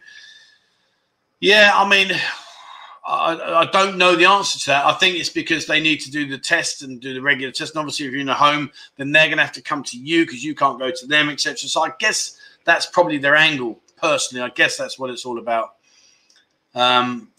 Yeah, 1.39 1.71
I 1.73 1.87
mean, 1.87 2.11
I, 3.05 3.61
I, 3.61 3.65
don't 3.71 3.97
know 3.97 4.15
the 4.15 4.25
answer 4.25 4.59
to 4.59 4.65
that. 4.67 4.85
I 4.85 4.93
think 4.93 5.17
it's 5.17 5.29
because 5.29 5.65
they 5.65 5.79
need 5.79 5.99
to 6.01 6.11
do 6.11 6.27
the 6.27 6.37
test 6.37 6.83
and 6.83 6.99
do 6.99 7.13
the 7.13 7.21
regular 7.21 7.51
test. 7.51 7.73
And 7.73 7.79
obviously, 7.79 8.05
if 8.05 8.11
you're 8.11 8.21
in 8.21 8.29
a 8.29 8.33
home, 8.33 8.71
then 8.97 9.11
they're 9.11 9.27
going 9.27 9.37
to 9.37 9.43
have 9.43 9.53
to 9.53 9.61
come 9.61 9.83
to 9.83 9.97
you 9.97 10.25
because 10.25 10.43
you 10.43 10.53
can't 10.53 10.77
go 10.77 10.91
to 10.91 11.07
them, 11.07 11.29
etc. 11.29 11.57
So 11.57 11.81
I 11.81 11.91
guess 11.97 12.39
that's 12.65 12.85
probably 12.85 13.17
their 13.17 13.35
angle. 13.35 13.79
Personally, 13.97 14.43
I 14.43 14.49
guess 14.49 14.77
that's 14.77 14.99
what 14.99 15.09
it's 15.09 15.25
all 15.25 15.39
about. 15.39 15.75
Um, 16.75 17.29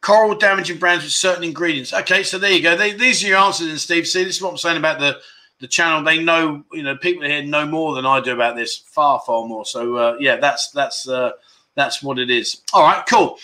coral 0.00 0.34
damaging 0.36 0.78
brands 0.78 1.04
with 1.04 1.12
certain 1.12 1.44
ingredients. 1.44 1.94
Okay, 1.94 2.22
so 2.22 2.38
there 2.38 2.52
you 2.52 2.62
go. 2.62 2.76
They, 2.76 2.92
these 2.92 3.24
are 3.24 3.28
your 3.28 3.38
answers, 3.38 3.68
and 3.68 3.80
Steve. 3.80 4.06
See, 4.06 4.22
this 4.22 4.36
is 4.36 4.42
what 4.42 4.50
I'm 4.50 4.58
saying 4.58 4.76
about 4.76 5.00
the 5.00 5.18
the 5.60 5.68
channel. 5.68 6.02
They 6.02 6.22
know, 6.22 6.64
you 6.72 6.82
know, 6.82 6.96
people 6.96 7.24
here 7.24 7.42
know 7.42 7.66
more 7.66 7.94
than 7.94 8.06
I 8.06 8.20
do 8.20 8.32
about 8.32 8.56
this, 8.56 8.76
far, 8.76 9.20
far 9.26 9.46
more. 9.46 9.64
So 9.64 9.96
uh, 9.96 10.16
yeah, 10.20 10.36
that's 10.36 10.70
that's 10.70 11.08
uh, 11.08 11.32
that's 11.74 12.02
what 12.02 12.18
it 12.18 12.30
is. 12.30 12.62
All 12.72 12.82
right, 12.82 13.04
cool. 13.08 13.38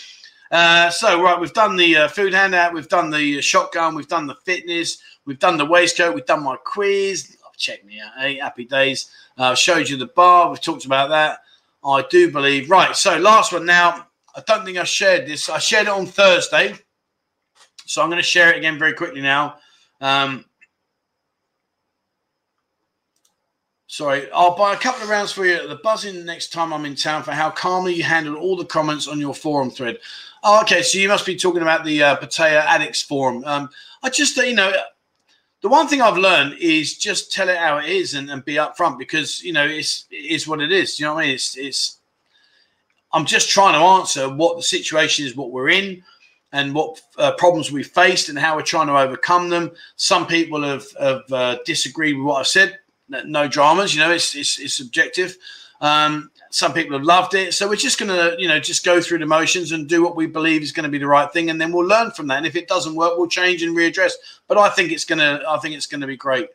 Uh, 0.51 0.89
so 0.89 1.21
right, 1.21 1.39
we've 1.39 1.53
done 1.53 1.75
the 1.75 1.97
uh, 1.97 2.07
food 2.07 2.33
handout, 2.33 2.73
we've 2.73 2.87
done 2.87 3.09
the 3.09 3.41
shotgun, 3.41 3.95
we've 3.95 4.07
done 4.07 4.27
the 4.27 4.35
fitness, 4.35 4.99
we've 5.25 5.39
done 5.39 5.57
the 5.57 5.65
waistcoat, 5.65 6.13
we've 6.13 6.27
done 6.27 6.43
my 6.43 6.55
quiz. 6.63 7.37
Oh, 7.43 7.49
check 7.57 7.83
me 7.83 7.99
out, 7.99 8.11
hey, 8.19 8.37
happy 8.37 8.65
days. 8.65 9.09
Uh, 9.35 9.55
showed 9.55 9.89
you 9.89 9.97
the 9.97 10.07
bar, 10.07 10.49
we've 10.49 10.61
talked 10.61 10.85
about 10.85 11.09
that. 11.09 11.39
I 11.83 12.05
do 12.09 12.31
believe. 12.31 12.69
Right, 12.69 12.95
so 12.95 13.17
last 13.17 13.51
one 13.51 13.65
now. 13.65 14.07
I 14.35 14.41
don't 14.47 14.65
think 14.65 14.77
I 14.77 14.83
shared 14.83 15.27
this. 15.27 15.49
I 15.49 15.59
shared 15.59 15.87
it 15.87 15.93
on 15.93 16.07
Thursday. 16.07 16.75
So 17.85 18.01
I'm 18.01 18.09
going 18.09 18.21
to 18.21 18.27
share 18.27 18.51
it 18.51 18.57
again 18.57 18.79
very 18.79 18.93
quickly 18.93 19.21
now. 19.21 19.57
Um, 20.01 20.45
Sorry, 23.93 24.27
I'll 24.31 24.55
buy 24.55 24.73
a 24.73 24.77
couple 24.77 25.03
of 25.03 25.09
rounds 25.09 25.31
for 25.31 25.45
you 25.45 25.53
at 25.53 25.69
the 25.69 25.77
Buzzin 25.77 26.25
next 26.25 26.51
time 26.51 26.73
I'm 26.73 26.87
in 26.87 26.95
town 26.95 27.21
for 27.21 27.29
how 27.29 27.51
calmly 27.51 27.93
you 27.93 28.01
handled 28.01 28.37
all 28.37 28.55
the 28.55 28.65
comments 28.65 29.07
on 29.07 29.19
your 29.19 29.35
forum 29.35 29.69
thread. 29.69 29.99
Oh, 30.41 30.59
okay, 30.61 30.81
so 30.81 30.97
you 30.97 31.07
must 31.07 31.27
be 31.27 31.35
talking 31.35 31.61
about 31.61 31.85
the 31.85 32.01
uh, 32.01 32.17
Pattaya 32.17 32.65
Addicts 32.65 33.03
forum. 33.03 33.43
Um, 33.45 33.69
I 34.01 34.09
just, 34.09 34.35
you 34.37 34.55
know, 34.55 34.73
the 35.61 35.69
one 35.69 35.87
thing 35.87 36.01
I've 36.01 36.17
learned 36.17 36.55
is 36.59 36.97
just 36.97 37.31
tell 37.31 37.49
it 37.49 37.57
how 37.59 37.77
it 37.77 37.85
is 37.85 38.15
and, 38.15 38.31
and 38.31 38.43
be 38.43 38.55
upfront 38.55 38.97
because 38.97 39.43
you 39.43 39.53
know 39.53 39.63
it's 39.63 40.05
it 40.09 40.25
is 40.31 40.47
what 40.47 40.59
it 40.59 40.71
is. 40.71 40.99
You 40.99 41.05
know 41.05 41.13
what 41.13 41.25
I 41.25 41.27
mean? 41.27 41.35
It's 41.35 41.55
it's. 41.55 41.99
I'm 43.11 43.27
just 43.27 43.51
trying 43.51 43.73
to 43.73 43.85
answer 43.85 44.27
what 44.27 44.57
the 44.57 44.63
situation 44.63 45.27
is, 45.27 45.35
what 45.35 45.51
we're 45.51 45.69
in, 45.69 46.03
and 46.51 46.73
what 46.73 46.99
uh, 47.19 47.33
problems 47.33 47.71
we 47.71 47.83
faced, 47.83 48.29
and 48.29 48.39
how 48.39 48.55
we're 48.55 48.63
trying 48.63 48.87
to 48.87 48.97
overcome 48.97 49.49
them. 49.49 49.69
Some 49.97 50.25
people 50.25 50.63
have 50.63 50.87
have 50.99 51.31
uh, 51.31 51.57
disagreed 51.63 52.17
with 52.17 52.25
what 52.25 52.39
I've 52.39 52.47
said. 52.47 52.79
No, 53.25 53.47
dramas, 53.47 53.93
you 53.93 54.01
know. 54.01 54.11
It's 54.11 54.35
it's, 54.35 54.59
it's 54.59 54.75
subjective. 54.75 55.37
Um, 55.81 56.31
some 56.49 56.71
people 56.71 56.95
have 56.95 57.05
loved 57.05 57.33
it, 57.33 57.53
so 57.53 57.67
we're 57.67 57.75
just 57.75 57.97
to 58.09 58.35
you 58.37 58.47
know 58.47 58.59
just 58.59 58.85
go 58.85 59.01
through 59.01 59.17
the 59.17 59.25
motions 59.25 59.71
and 59.71 59.89
do 59.89 60.03
what 60.03 60.15
we 60.15 60.27
believe 60.27 60.61
is 60.61 60.71
going 60.71 60.83
to 60.83 60.89
be 60.89 60.97
the 60.97 61.07
right 61.07 61.31
thing, 61.31 61.49
and 61.49 61.59
then 61.59 61.71
we'll 61.71 61.87
learn 61.87 62.11
from 62.11 62.27
that. 62.27 62.37
And 62.37 62.45
if 62.45 62.55
it 62.55 62.67
doesn't 62.67 62.95
work, 62.95 63.17
we'll 63.17 63.27
change 63.27 63.63
and 63.63 63.75
readdress. 63.75 64.13
But 64.47 64.57
I 64.57 64.69
think 64.69 64.91
it's 64.91 65.05
gonna 65.05 65.43
I 65.47 65.57
think 65.57 65.75
it's 65.75 65.87
to 65.87 66.07
be 66.07 66.15
great. 66.15 66.49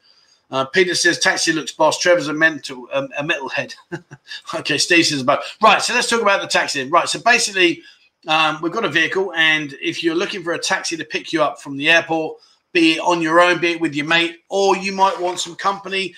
Uh, 0.50 0.64
Peter 0.64 0.94
says 0.94 1.18
taxi 1.18 1.52
looks 1.52 1.72
boss. 1.72 1.98
Trevor's 1.98 2.28
a 2.28 2.32
mental 2.32 2.88
um, 2.92 3.08
a 3.18 3.24
metalhead. 3.24 3.74
okay, 4.54 4.78
Steve 4.78 5.04
says 5.04 5.20
about 5.20 5.40
right. 5.60 5.82
So 5.82 5.94
let's 5.94 6.08
talk 6.08 6.22
about 6.22 6.40
the 6.40 6.48
taxi. 6.48 6.88
Right. 6.88 7.08
So 7.08 7.20
basically, 7.20 7.82
um, 8.26 8.58
we've 8.62 8.72
got 8.72 8.84
a 8.84 8.88
vehicle, 8.88 9.32
and 9.34 9.74
if 9.82 10.02
you're 10.02 10.14
looking 10.14 10.42
for 10.42 10.52
a 10.52 10.58
taxi 10.58 10.96
to 10.96 11.04
pick 11.04 11.32
you 11.32 11.42
up 11.42 11.60
from 11.60 11.76
the 11.76 11.90
airport, 11.90 12.38
be 12.72 12.94
it 12.94 13.00
on 13.00 13.20
your 13.20 13.40
own, 13.40 13.60
be 13.60 13.72
it 13.72 13.80
with 13.80 13.94
your 13.94 14.06
mate, 14.06 14.38
or 14.48 14.76
you 14.76 14.92
might 14.92 15.20
want 15.20 15.38
some 15.38 15.54
company. 15.54 16.14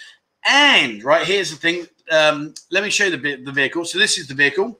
And 0.47 1.03
right 1.05 1.27
here's 1.27 1.51
the 1.51 1.57
thing. 1.57 1.87
Um, 2.11 2.55
let 2.71 2.83
me 2.83 2.91
show 2.91 3.05
you 3.05 3.17
the 3.17 3.37
the 3.37 3.53
vehicle. 3.53 3.85
So 3.85 3.99
this 3.99 4.19
is 4.19 4.27
the 4.27 4.35
vehicle, 4.35 4.79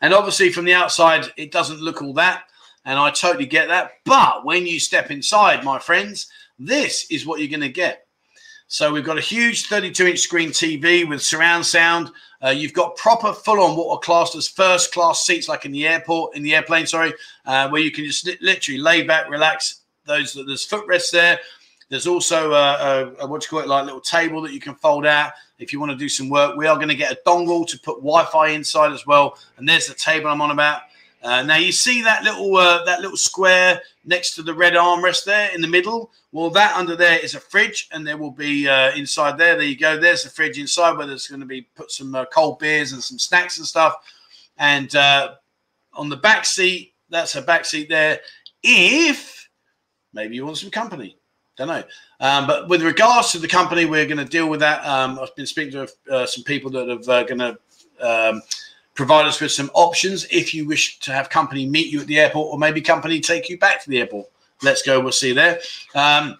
and 0.00 0.14
obviously 0.14 0.50
from 0.50 0.64
the 0.64 0.74
outside 0.74 1.32
it 1.36 1.52
doesn't 1.52 1.80
look 1.80 2.02
all 2.02 2.14
that, 2.14 2.44
and 2.84 2.98
I 2.98 3.10
totally 3.10 3.46
get 3.46 3.68
that. 3.68 3.92
But 4.04 4.44
when 4.44 4.66
you 4.66 4.80
step 4.80 5.10
inside, 5.10 5.64
my 5.64 5.78
friends, 5.78 6.28
this 6.58 7.06
is 7.10 7.26
what 7.26 7.40
you're 7.40 7.48
going 7.48 7.60
to 7.60 7.68
get. 7.68 8.06
So 8.72 8.90
we've 8.90 9.04
got 9.04 9.18
a 9.18 9.20
huge 9.20 9.66
32 9.66 10.06
inch 10.06 10.20
screen 10.20 10.48
TV 10.48 11.06
with 11.06 11.22
surround 11.22 11.66
sound. 11.66 12.10
Uh, 12.42 12.48
you've 12.48 12.72
got 12.72 12.96
proper 12.96 13.34
full 13.34 13.60
on 13.60 13.76
what 13.76 13.92
are 13.92 13.98
classed 13.98 14.34
as 14.34 14.48
first 14.48 14.94
class 14.94 15.26
seats, 15.26 15.46
like 15.46 15.66
in 15.66 15.72
the 15.72 15.86
airport, 15.86 16.34
in 16.34 16.42
the 16.42 16.54
airplane, 16.54 16.86
sorry, 16.86 17.12
uh, 17.44 17.68
where 17.68 17.82
you 17.82 17.90
can 17.90 18.06
just 18.06 18.26
li- 18.26 18.38
literally 18.40 18.80
lay 18.80 19.02
back, 19.02 19.28
relax. 19.28 19.82
Those 20.06 20.32
there's 20.32 20.64
footrests 20.64 21.10
there. 21.10 21.38
There's 21.92 22.06
also 22.06 22.52
a, 22.52 22.54
a, 22.54 23.14
a 23.18 23.26
what 23.26 23.44
you 23.44 23.50
call 23.50 23.58
it, 23.58 23.68
like 23.68 23.84
little 23.84 24.00
table 24.00 24.40
that 24.40 24.54
you 24.54 24.60
can 24.60 24.74
fold 24.76 25.04
out 25.04 25.32
if 25.58 25.74
you 25.74 25.78
want 25.78 25.92
to 25.92 25.98
do 25.98 26.08
some 26.08 26.30
work. 26.30 26.56
We 26.56 26.66
are 26.66 26.76
going 26.76 26.88
to 26.88 26.94
get 26.94 27.12
a 27.12 27.18
dongle 27.26 27.68
to 27.68 27.78
put 27.80 27.96
Wi-Fi 27.96 28.48
inside 28.48 28.92
as 28.92 29.06
well. 29.06 29.36
And 29.58 29.68
there's 29.68 29.88
the 29.88 29.94
table 29.94 30.28
I'm 30.28 30.40
on 30.40 30.52
about. 30.52 30.80
Uh, 31.22 31.42
now 31.42 31.56
you 31.56 31.70
see 31.70 32.00
that 32.00 32.24
little 32.24 32.56
uh, 32.56 32.82
that 32.86 33.02
little 33.02 33.18
square 33.18 33.78
next 34.06 34.34
to 34.36 34.42
the 34.42 34.54
red 34.54 34.72
armrest 34.72 35.26
there 35.26 35.54
in 35.54 35.60
the 35.60 35.68
middle. 35.68 36.10
Well, 36.32 36.48
that 36.48 36.74
under 36.74 36.96
there 36.96 37.18
is 37.18 37.34
a 37.34 37.40
fridge, 37.40 37.90
and 37.92 38.06
there 38.06 38.16
will 38.16 38.30
be 38.30 38.66
uh, 38.66 38.96
inside 38.96 39.36
there. 39.36 39.56
There 39.56 39.66
you 39.66 39.76
go. 39.76 40.00
There's 40.00 40.22
the 40.22 40.30
fridge 40.30 40.58
inside 40.58 40.96
where 40.96 41.06
there's 41.06 41.28
going 41.28 41.40
to 41.40 41.46
be 41.46 41.68
put 41.76 41.90
some 41.90 42.14
uh, 42.14 42.24
cold 42.24 42.58
beers 42.58 42.92
and 42.92 43.04
some 43.04 43.18
snacks 43.18 43.58
and 43.58 43.66
stuff. 43.66 43.96
And 44.56 44.96
uh, 44.96 45.34
on 45.92 46.08
the 46.08 46.16
back 46.16 46.46
seat, 46.46 46.94
that's 47.10 47.34
a 47.34 47.42
back 47.42 47.66
seat 47.66 47.90
there. 47.90 48.20
If 48.62 49.46
maybe 50.14 50.36
you 50.36 50.46
want 50.46 50.56
some 50.56 50.70
company, 50.70 51.18
don't 51.66 51.80
know. 51.80 51.84
Um, 52.20 52.46
but 52.46 52.68
with 52.68 52.82
regards 52.82 53.32
to 53.32 53.38
the 53.38 53.48
company, 53.48 53.84
we're 53.84 54.06
going 54.06 54.18
to 54.18 54.24
deal 54.24 54.48
with 54.48 54.60
that. 54.60 54.84
Um, 54.86 55.18
I've 55.20 55.34
been 55.36 55.46
speaking 55.46 55.72
to 55.72 55.88
uh, 56.10 56.26
some 56.26 56.44
people 56.44 56.70
that 56.72 56.88
are 56.88 57.12
uh, 57.12 57.22
going 57.24 57.38
to 57.38 57.58
um, 58.00 58.42
provide 58.94 59.26
us 59.26 59.40
with 59.40 59.52
some 59.52 59.70
options 59.74 60.26
if 60.30 60.54
you 60.54 60.66
wish 60.66 60.98
to 61.00 61.12
have 61.12 61.30
company 61.30 61.66
meet 61.66 61.92
you 61.92 62.00
at 62.00 62.06
the 62.06 62.18
airport 62.18 62.52
or 62.52 62.58
maybe 62.58 62.80
company 62.80 63.20
take 63.20 63.48
you 63.48 63.58
back 63.58 63.82
to 63.82 63.90
the 63.90 64.00
airport. 64.00 64.28
Let's 64.62 64.82
go. 64.82 65.00
We'll 65.00 65.12
see 65.12 65.32
there. 65.32 65.60
Um, 65.94 66.38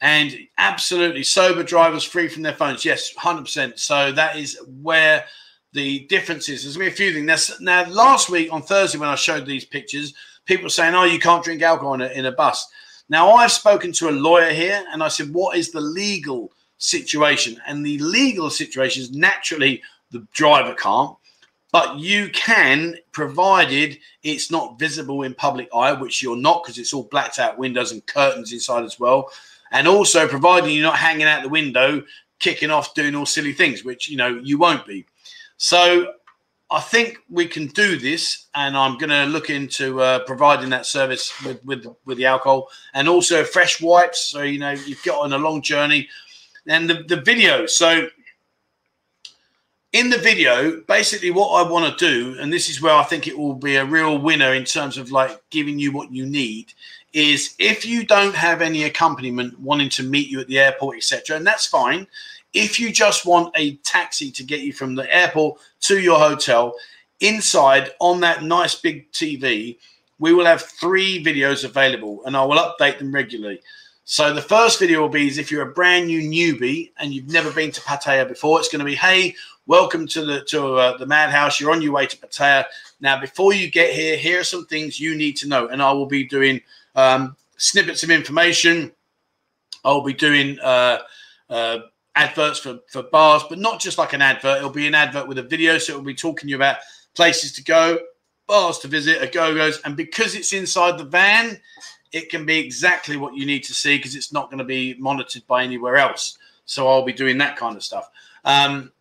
and 0.00 0.36
absolutely 0.58 1.22
sober 1.22 1.62
drivers 1.62 2.04
free 2.04 2.28
from 2.28 2.42
their 2.42 2.52
phones. 2.52 2.84
Yes, 2.84 3.14
100%. 3.14 3.78
So 3.78 4.12
that 4.12 4.36
is 4.36 4.58
where 4.82 5.24
the 5.72 6.00
difference 6.06 6.48
is. 6.48 6.62
There's 6.62 6.76
going 6.76 6.90
to 6.90 6.90
be 6.90 6.94
a 6.94 7.10
few 7.10 7.26
things. 7.26 7.58
Now, 7.60 7.82
now, 7.84 7.90
last 7.90 8.28
week 8.28 8.52
on 8.52 8.62
Thursday, 8.62 8.98
when 8.98 9.08
I 9.08 9.14
showed 9.14 9.46
these 9.46 9.64
pictures, 9.64 10.12
people 10.44 10.64
were 10.64 10.70
saying, 10.70 10.94
oh, 10.94 11.04
you 11.04 11.18
can't 11.18 11.42
drink 11.42 11.62
alcohol 11.62 11.94
in 11.94 12.02
a, 12.02 12.08
in 12.08 12.26
a 12.26 12.32
bus. 12.32 12.68
Now, 13.08 13.32
I've 13.32 13.52
spoken 13.52 13.92
to 13.92 14.08
a 14.08 14.12
lawyer 14.12 14.50
here 14.50 14.84
and 14.92 15.02
I 15.02 15.08
said, 15.08 15.32
what 15.32 15.56
is 15.56 15.70
the 15.70 15.80
legal 15.80 16.52
situation? 16.78 17.60
And 17.66 17.84
the 17.84 17.98
legal 17.98 18.50
situation 18.50 19.02
is 19.02 19.12
naturally 19.12 19.82
the 20.10 20.26
driver 20.32 20.74
can't, 20.74 21.16
but 21.70 21.98
you 21.98 22.30
can, 22.30 22.96
provided 23.12 23.98
it's 24.22 24.50
not 24.50 24.78
visible 24.78 25.22
in 25.22 25.34
public 25.34 25.68
eye, 25.74 25.92
which 25.92 26.22
you're 26.22 26.36
not 26.36 26.62
because 26.62 26.78
it's 26.78 26.94
all 26.94 27.02
blacked 27.04 27.38
out 27.38 27.58
windows 27.58 27.92
and 27.92 28.06
curtains 28.06 28.52
inside 28.52 28.84
as 28.84 28.98
well. 29.00 29.28
And 29.72 29.88
also, 29.88 30.28
providing 30.28 30.70
you're 30.70 30.84
not 30.84 30.98
hanging 30.98 31.26
out 31.26 31.42
the 31.42 31.48
window, 31.48 32.04
kicking 32.38 32.70
off, 32.70 32.94
doing 32.94 33.16
all 33.16 33.26
silly 33.26 33.52
things, 33.52 33.84
which 33.84 34.08
you 34.08 34.16
know 34.16 34.40
you 34.42 34.56
won't 34.56 34.86
be. 34.86 35.04
So 35.56 36.12
I 36.74 36.80
think 36.80 37.18
we 37.30 37.46
can 37.46 37.68
do 37.68 37.96
this, 37.96 38.46
and 38.54 38.76
I'm 38.76 38.98
going 38.98 39.10
to 39.10 39.26
look 39.26 39.48
into 39.48 40.00
uh, 40.00 40.18
providing 40.24 40.70
that 40.70 40.86
service 40.86 41.32
with, 41.44 41.64
with 41.64 41.86
with 42.04 42.18
the 42.18 42.26
alcohol 42.26 42.68
and 42.94 43.08
also 43.08 43.44
fresh 43.44 43.80
wipes. 43.80 44.20
So 44.24 44.42
you 44.42 44.58
know 44.58 44.72
you've 44.72 45.02
got 45.04 45.20
on 45.20 45.32
a 45.32 45.38
long 45.38 45.62
journey, 45.62 46.08
and 46.66 46.90
the 46.90 47.04
the 47.04 47.20
video. 47.20 47.66
So 47.66 48.08
in 49.92 50.10
the 50.10 50.18
video, 50.18 50.80
basically 50.88 51.30
what 51.30 51.50
I 51.50 51.70
want 51.70 51.96
to 51.96 52.04
do, 52.04 52.36
and 52.40 52.52
this 52.52 52.68
is 52.68 52.82
where 52.82 52.94
I 52.94 53.04
think 53.04 53.28
it 53.28 53.38
will 53.38 53.54
be 53.54 53.76
a 53.76 53.84
real 53.84 54.18
winner 54.18 54.52
in 54.52 54.64
terms 54.64 54.98
of 54.98 55.12
like 55.12 55.40
giving 55.50 55.78
you 55.78 55.92
what 55.92 56.10
you 56.10 56.26
need, 56.26 56.72
is 57.12 57.54
if 57.60 57.86
you 57.86 58.04
don't 58.04 58.34
have 58.34 58.60
any 58.60 58.82
accompaniment 58.82 59.58
wanting 59.60 59.90
to 59.90 60.02
meet 60.02 60.28
you 60.28 60.40
at 60.40 60.48
the 60.48 60.58
airport, 60.58 60.96
etc., 60.96 61.36
and 61.36 61.46
that's 61.46 61.66
fine. 61.66 62.08
If 62.54 62.78
you 62.78 62.92
just 62.92 63.26
want 63.26 63.52
a 63.56 63.74
taxi 63.78 64.30
to 64.30 64.44
get 64.44 64.60
you 64.60 64.72
from 64.72 64.94
the 64.94 65.12
airport 65.14 65.60
to 65.80 65.98
your 65.98 66.18
hotel, 66.18 66.74
inside 67.20 67.90
on 67.98 68.20
that 68.20 68.44
nice 68.44 68.76
big 68.76 69.10
TV, 69.10 69.76
we 70.20 70.32
will 70.32 70.46
have 70.46 70.62
three 70.62 71.22
videos 71.22 71.64
available, 71.64 72.22
and 72.24 72.36
I 72.36 72.44
will 72.44 72.56
update 72.56 72.98
them 72.98 73.12
regularly. 73.12 73.60
So 74.04 74.32
the 74.32 74.42
first 74.42 74.78
video 74.78 75.00
will 75.00 75.08
be 75.08 75.26
is 75.26 75.38
if 75.38 75.50
you're 75.50 75.68
a 75.68 75.72
brand 75.72 76.06
new 76.06 76.20
newbie 76.20 76.92
and 76.98 77.12
you've 77.12 77.32
never 77.32 77.50
been 77.50 77.72
to 77.72 77.80
Pattaya 77.80 78.28
before, 78.28 78.60
it's 78.60 78.68
going 78.68 78.80
to 78.80 78.84
be, 78.84 78.94
hey, 78.94 79.34
welcome 79.66 80.06
to 80.08 80.24
the 80.24 80.42
to 80.44 80.74
uh, 80.74 80.96
the 80.98 81.06
Madhouse. 81.06 81.58
You're 81.58 81.72
on 81.72 81.82
your 81.82 81.92
way 81.92 82.06
to 82.06 82.16
Pattaya. 82.16 82.66
Now, 83.00 83.20
before 83.20 83.54
you 83.54 83.70
get 83.70 83.94
here, 83.94 84.16
here 84.16 84.40
are 84.40 84.44
some 84.44 84.66
things 84.66 85.00
you 85.00 85.16
need 85.16 85.36
to 85.38 85.48
know, 85.48 85.68
and 85.68 85.82
I 85.82 85.90
will 85.92 86.06
be 86.06 86.24
doing 86.24 86.60
um, 86.94 87.34
snippets 87.56 88.02
of 88.04 88.10
information. 88.10 88.92
I'll 89.84 90.02
be 90.04 90.12
doing 90.12 90.60
uh, 90.60 90.98
uh, 91.50 91.78
adverts 92.16 92.58
for 92.58 92.80
for 92.88 93.02
bars, 93.02 93.42
but 93.48 93.58
not 93.58 93.80
just 93.80 93.98
like 93.98 94.12
an 94.12 94.22
advert. 94.22 94.58
It'll 94.58 94.70
be 94.70 94.86
an 94.86 94.94
advert 94.94 95.28
with 95.28 95.38
a 95.38 95.42
video, 95.42 95.78
so 95.78 95.92
it'll 95.92 96.04
be 96.04 96.14
talking 96.14 96.46
to 96.46 96.50
you 96.50 96.56
about 96.56 96.78
places 97.14 97.52
to 97.52 97.64
go, 97.64 97.98
bars 98.46 98.78
to 98.80 98.88
visit, 98.88 99.22
a 99.22 99.26
go-go's, 99.26 99.80
and 99.84 99.96
because 99.96 100.34
it's 100.34 100.52
inside 100.52 100.98
the 100.98 101.04
van, 101.04 101.60
it 102.12 102.30
can 102.30 102.44
be 102.44 102.58
exactly 102.58 103.16
what 103.16 103.34
you 103.34 103.46
need 103.46 103.64
to 103.64 103.74
see 103.74 103.96
because 103.96 104.14
it's 104.14 104.32
not 104.32 104.50
going 104.50 104.58
to 104.58 104.64
be 104.64 104.94
monitored 104.98 105.46
by 105.46 105.64
anywhere 105.64 105.96
else. 105.96 106.38
So 106.66 106.88
I'll 106.88 107.04
be 107.04 107.12
doing 107.12 107.38
that 107.38 107.56
kind 107.56 107.76
of 107.76 107.82
stuff. 107.82 108.10
Um, 108.44 108.92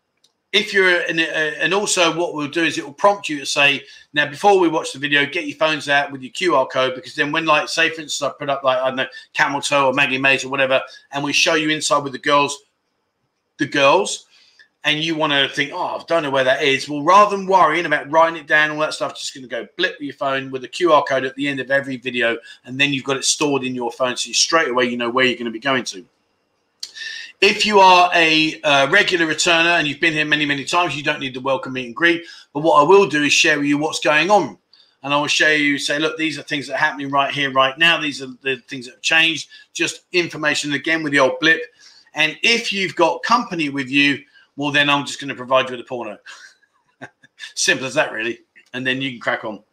if 0.53 0.72
you're 0.72 1.02
uh, 1.02 1.53
and 1.60 1.73
also 1.73 2.15
what 2.15 2.35
we'll 2.35 2.48
do 2.48 2.64
is 2.64 2.77
it 2.77 2.85
will 2.85 2.94
prompt 2.94 3.27
you 3.27 3.40
to 3.40 3.45
say 3.45 3.84
now 4.14 4.30
before 4.30 4.60
we 4.60 4.68
watch 4.68 4.94
the 4.94 4.99
video 4.99 5.26
get 5.26 5.48
your 5.48 5.57
phones 5.57 5.90
out 5.90 6.11
with 6.11 6.22
your 6.22 6.31
qr 6.31 6.69
code 6.69 6.94
because 6.94 7.15
then 7.15 7.31
when 7.31 7.45
like 7.45 7.68
say 7.68 7.90
for 7.90 8.02
instance 8.02 8.22
i 8.22 8.31
put 8.38 8.52
up 8.52 8.64
like 8.64 8.77
i 8.77 8.88
don't 8.88 8.95
know 8.95 9.07
camel 9.34 9.60
toe 9.60 9.88
or 9.88 9.94
maggie 9.94 10.19
mays 10.19 10.45
or 10.45 10.49
whatever 10.49 10.80
and 11.11 11.23
we 11.23 11.34
show 11.34 11.56
you 11.56 11.69
inside 11.69 12.03
with 12.03 12.14
the 12.14 12.19
girls 12.19 12.60
the 13.64 13.72
girls 13.72 14.26
and 14.85 14.99
you 14.99 15.15
want 15.15 15.31
to 15.31 15.48
think 15.49 15.72
oh 15.73 15.98
i 15.98 16.03
don't 16.07 16.23
know 16.23 16.31
where 16.31 16.44
that 16.44 16.61
is 16.61 16.90
well 16.90 17.03
rather 17.03 17.35
than 17.35 17.48
worrying 17.48 17.85
about 17.85 18.10
writing 18.11 18.40
it 18.40 18.48
down 18.48 18.72
all 18.72 18.80
that 18.80 18.94
stuff 18.94 19.18
just 19.18 19.34
going 19.34 19.44
to 19.44 19.49
go 19.49 19.68
blip 19.77 19.95
your 19.99 20.14
phone 20.14 20.52
with 20.52 20.64
a 20.64 20.68
qr 20.68 21.06
code 21.07 21.23
at 21.23 21.35
the 21.35 21.48
end 21.48 21.60
of 21.60 21.72
every 21.72 21.98
video 21.98 22.38
and 22.65 22.80
then 22.80 22.94
you've 22.94 23.03
got 23.03 23.18
it 23.18 23.26
stored 23.26 23.64
in 23.64 23.73
your 23.73 23.91
phone 23.91 24.15
so 24.18 24.27
you 24.27 24.34
straight 24.34 24.69
away 24.69 24.85
you 24.85 24.98
know 24.98 25.10
where 25.10 25.26
you're 25.26 25.35
going 25.35 25.45
to 25.45 25.52
be 25.52 25.60
going 25.60 25.84
to 25.84 26.06
if 27.44 27.65
you 27.65 27.81
are 27.81 28.10
a 28.15 28.60
uh, 28.61 28.90
regular 28.90 29.26
returner 29.26 29.77
and 29.77 29.85
you've 29.85 29.99
been 29.99 30.14
here 30.14 30.23
many, 30.23 30.45
many 30.45 30.64
times, 30.64 30.95
you 30.95 31.03
don't 31.03 31.19
need 31.19 31.34
the 31.34 31.41
welcome 31.41 31.73
meet 31.73 31.88
and 31.88 31.95
greet. 31.95 32.23
But 32.53 32.61
what 32.61 32.80
I 32.80 32.88
will 32.88 33.06
do 33.06 33.22
is 33.22 33.34
share 33.34 33.57
with 33.57 33.68
you 33.68 33.77
what's 33.77 33.99
going 33.99 34.31
on. 34.31 34.57
And 35.03 35.14
I 35.14 35.19
will 35.19 35.27
show 35.27 35.49
you, 35.49 35.77
say, 35.77 35.99
look, 35.99 36.15
these 36.15 36.40
are 36.40 36.44
things 36.44 36.68
that 36.68 36.76
are 36.76 36.77
happening 36.77 37.11
right 37.11 37.34
here, 37.34 37.52
right 37.52 37.77
now. 37.77 37.99
These 37.99 38.22
are 38.22 38.30
the 38.44 38.64
things 38.69 38.85
that 38.85 38.94
have 38.94 39.02
changed. 39.02 39.49
Just 39.73 40.06
information 40.14 40.72
again 40.72 41.03
with 41.03 41.11
the 41.11 41.19
old 41.19 41.38
blip. 41.41 41.61
And 42.14 42.38
if 42.44 42.72
you've 42.72 42.95
got 42.95 43.23
company 43.23 43.69
with 43.69 43.90
you, 43.90 44.19
well, 44.56 44.72
then 44.72 44.90
I'm 44.90 45.06
just 45.06 45.19
going 45.19 45.30
to 45.30 45.35
provide 45.35 45.69
you 45.69 45.77
with 45.77 45.85
a 45.85 45.88
porno. 45.88 46.18
Simple 47.56 47.88
as 47.88 47.95
that, 47.95 48.11
really. 48.11 48.40
And 48.73 48.85
then 48.85 49.02
you 49.02 49.11
can 49.11 49.19
crack 49.19 49.44
on. 49.44 49.64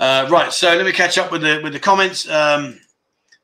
Uh, 0.00 0.26
right. 0.30 0.52
So 0.52 0.74
let 0.74 0.84
me 0.84 0.92
catch 0.92 1.18
up 1.18 1.30
with 1.30 1.42
the 1.42 1.60
with 1.62 1.72
the 1.72 1.80
comments. 1.80 2.28
Um, 2.28 2.80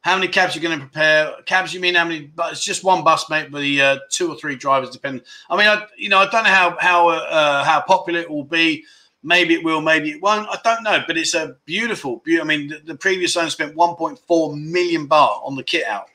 How 0.00 0.16
many 0.16 0.28
cabs 0.28 0.55
you're 0.55 0.62
you 0.62 0.68
going 0.68 0.80
to 0.80 0.86
prepare? 0.86 1.34
Cabs, 1.44 1.74
you 1.74 1.80
mean 1.80 1.94
how 1.94 2.05
many? 2.05 2.22
But 2.22 2.52
it's 2.52 2.64
just 2.64 2.82
one 2.82 3.05
bus, 3.05 3.28
mate. 3.28 3.50
With 3.50 3.62
the 3.62 3.82
uh, 3.82 3.98
two 4.10 4.30
or 4.30 4.36
three 4.36 4.56
drivers, 4.56 4.90
depending. 4.90 5.22
I 5.50 5.56
mean, 5.56 5.66
I 5.66 5.86
you 5.96 6.09
know 6.09 6.18
I 6.18 6.28
don't 6.30 6.44
know 6.44 6.50
how 6.50 6.76
how 6.80 7.09
uh, 7.09 7.64
how 7.64 7.80
popular 7.82 8.20
it 8.20 8.30
will 8.30 8.44
be. 8.44 8.84
Maybe 9.22 9.55
it 9.55 9.64
will, 9.64 9.80
maybe 9.80 10.10
it 10.10 10.22
won't. 10.22 10.48
I 10.48 10.59
don't 10.62 10.84
know, 10.84 11.02
but 11.06 11.18
it's 11.18 11.34
a 11.34 11.56
beautiful, 11.64 12.22
beautiful. 12.24 12.50
I 12.50 12.56
mean, 12.56 12.68
the, 12.68 12.78
the 12.78 12.94
previous 12.94 13.36
owner 13.36 13.50
spent 13.50 13.74
1.4 13.74 14.62
million 14.62 15.09
baht 15.09 15.44
on 15.44 15.56
the 15.56 15.64
kit 15.64 15.84
out, 15.86 16.09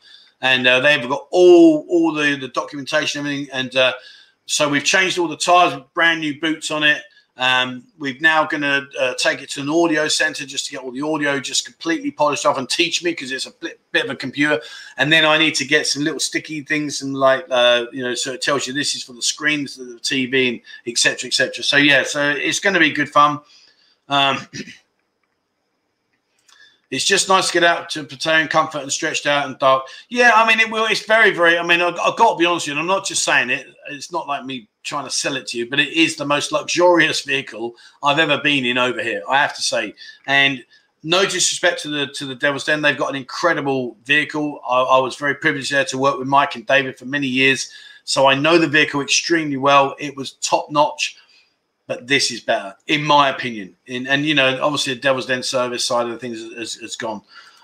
and 0.43 0.67
uh, 0.67 0.81
they've 0.81 1.09
got 1.09 1.25
all 1.31 1.87
all 1.89 2.13
the 2.13 2.35
the 2.35 2.49
documentation, 2.49 3.19
everything, 3.19 3.47
and 3.51 3.75
uh, 3.75 3.93
so 4.45 4.69
we've 4.69 4.83
changed 4.83 5.17
all 5.17 5.27
the 5.27 5.37
tires, 5.37 5.81
brand 5.95 6.19
new 6.19 6.39
boots 6.39 6.69
on 6.69 6.83
it. 6.83 7.01
Um, 7.35 7.85
we're 7.97 8.19
now 8.19 8.45
going 8.45 8.61
to 8.61 8.85
uh, 8.99 9.15
take 9.17 9.41
it 9.41 9.49
to 9.51 9.61
an 9.61 9.69
audio 9.69 10.07
center 10.07 10.45
just 10.45 10.67
to 10.67 10.71
get 10.71 10.83
all 10.83 10.91
the 10.91 11.01
audio 11.01 11.39
just 11.39 11.65
completely 11.65 12.11
polished 12.11 12.45
off 12.45 12.59
and 12.59 12.69
teach 12.69 13.03
me 13.03 13.09
because 13.09 13.31
it's 13.31 13.47
a 13.47 13.51
bit, 13.59 13.79
bit 13.91 14.05
of 14.05 14.11
a 14.11 14.15
computer. 14.15 14.61
And 14.97 15.11
then 15.11 15.25
I 15.25 15.39
need 15.39 15.55
to 15.55 15.65
get 15.65 15.87
some 15.87 16.03
little 16.03 16.19
sticky 16.19 16.61
things 16.61 17.01
and 17.01 17.15
like 17.15 17.47
uh, 17.49 17.85
you 17.91 18.03
know, 18.03 18.13
so 18.13 18.33
it 18.33 18.43
tells 18.43 18.67
you 18.67 18.73
this 18.73 18.93
is 18.93 19.01
for 19.01 19.13
the 19.13 19.21
screens, 19.21 19.77
the 19.77 19.99
TV, 20.03 20.49
and 20.49 20.61
etc. 20.85 21.27
etc. 21.27 21.63
So 21.63 21.77
yeah, 21.77 22.03
so 22.03 22.29
it's 22.29 22.59
going 22.59 22.75
to 22.75 22.79
be 22.79 22.91
good 22.91 23.09
fun. 23.09 23.39
Um, 24.09 24.37
it's 26.93 27.05
just 27.05 27.27
nice 27.27 27.47
to 27.47 27.53
get 27.53 27.63
out 27.63 27.89
to 27.89 28.03
Praetorian 28.03 28.47
comfort 28.47 28.83
and 28.83 28.91
stretched 28.91 29.25
out 29.25 29.47
and 29.47 29.57
dark. 29.57 29.85
Yeah, 30.09 30.31
I 30.35 30.47
mean, 30.47 30.59
it 30.59 30.69
will. 30.69 30.85
It's 30.85 31.03
very, 31.03 31.31
very. 31.31 31.57
I 31.57 31.65
mean, 31.65 31.81
I've, 31.81 31.97
I've 31.99 32.15
got 32.17 32.33
to 32.33 32.37
be 32.37 32.45
honest 32.45 32.67
with 32.67 32.75
you, 32.75 32.79
and 32.79 32.79
I'm 32.79 32.95
not 32.95 33.03
just 33.03 33.23
saying 33.23 33.49
it. 33.49 33.65
It's 33.89 34.11
not 34.11 34.27
like 34.27 34.45
me 34.45 34.67
trying 34.83 35.05
to 35.05 35.09
sell 35.09 35.35
it 35.35 35.47
to 35.47 35.57
you, 35.57 35.67
but 35.67 35.79
it 35.79 35.89
is 35.89 36.17
the 36.17 36.25
most 36.25 36.51
luxurious 36.51 37.21
vehicle 37.21 37.73
I've 38.03 38.19
ever 38.19 38.37
been 38.37 38.63
in 38.63 38.77
over 38.77 39.01
here. 39.01 39.23
I 39.27 39.41
have 39.41 39.55
to 39.55 39.63
say, 39.63 39.95
and 40.27 40.63
no 41.01 41.23
disrespect 41.23 41.81
to 41.81 41.89
the 41.89 42.07
to 42.13 42.27
the 42.27 42.35
Devil's 42.35 42.63
Den, 42.63 42.83
they've 42.83 42.95
got 42.95 43.09
an 43.09 43.15
incredible 43.15 43.97
vehicle. 44.05 44.61
I, 44.69 44.81
I 44.81 44.99
was 44.99 45.15
very 45.15 45.33
privileged 45.33 45.71
there 45.71 45.85
to 45.85 45.97
work 45.97 46.19
with 46.19 46.27
Mike 46.27 46.53
and 46.53 46.67
David 46.67 46.99
for 46.99 47.05
many 47.05 47.27
years, 47.27 47.71
so 48.03 48.27
I 48.27 48.35
know 48.35 48.59
the 48.59 48.67
vehicle 48.67 49.01
extremely 49.01 49.57
well. 49.57 49.95
It 49.97 50.15
was 50.15 50.33
top 50.33 50.69
notch 50.69 51.17
but 51.87 52.07
this 52.07 52.31
is 52.31 52.39
better, 52.41 52.75
in 52.87 53.03
my 53.03 53.29
opinion. 53.29 53.75
In, 53.87 54.07
and 54.07 54.25
you 54.25 54.35
know, 54.35 54.59
obviously, 54.61 54.93
the 54.93 55.01
Devil's 55.01 55.25
Den 55.25 55.43
service 55.43 55.85
side 55.85 56.05
of 56.05 56.11
the 56.11 56.17
things 56.17 56.41
has, 56.55 56.75
has 56.75 56.95
gone. 56.95 57.21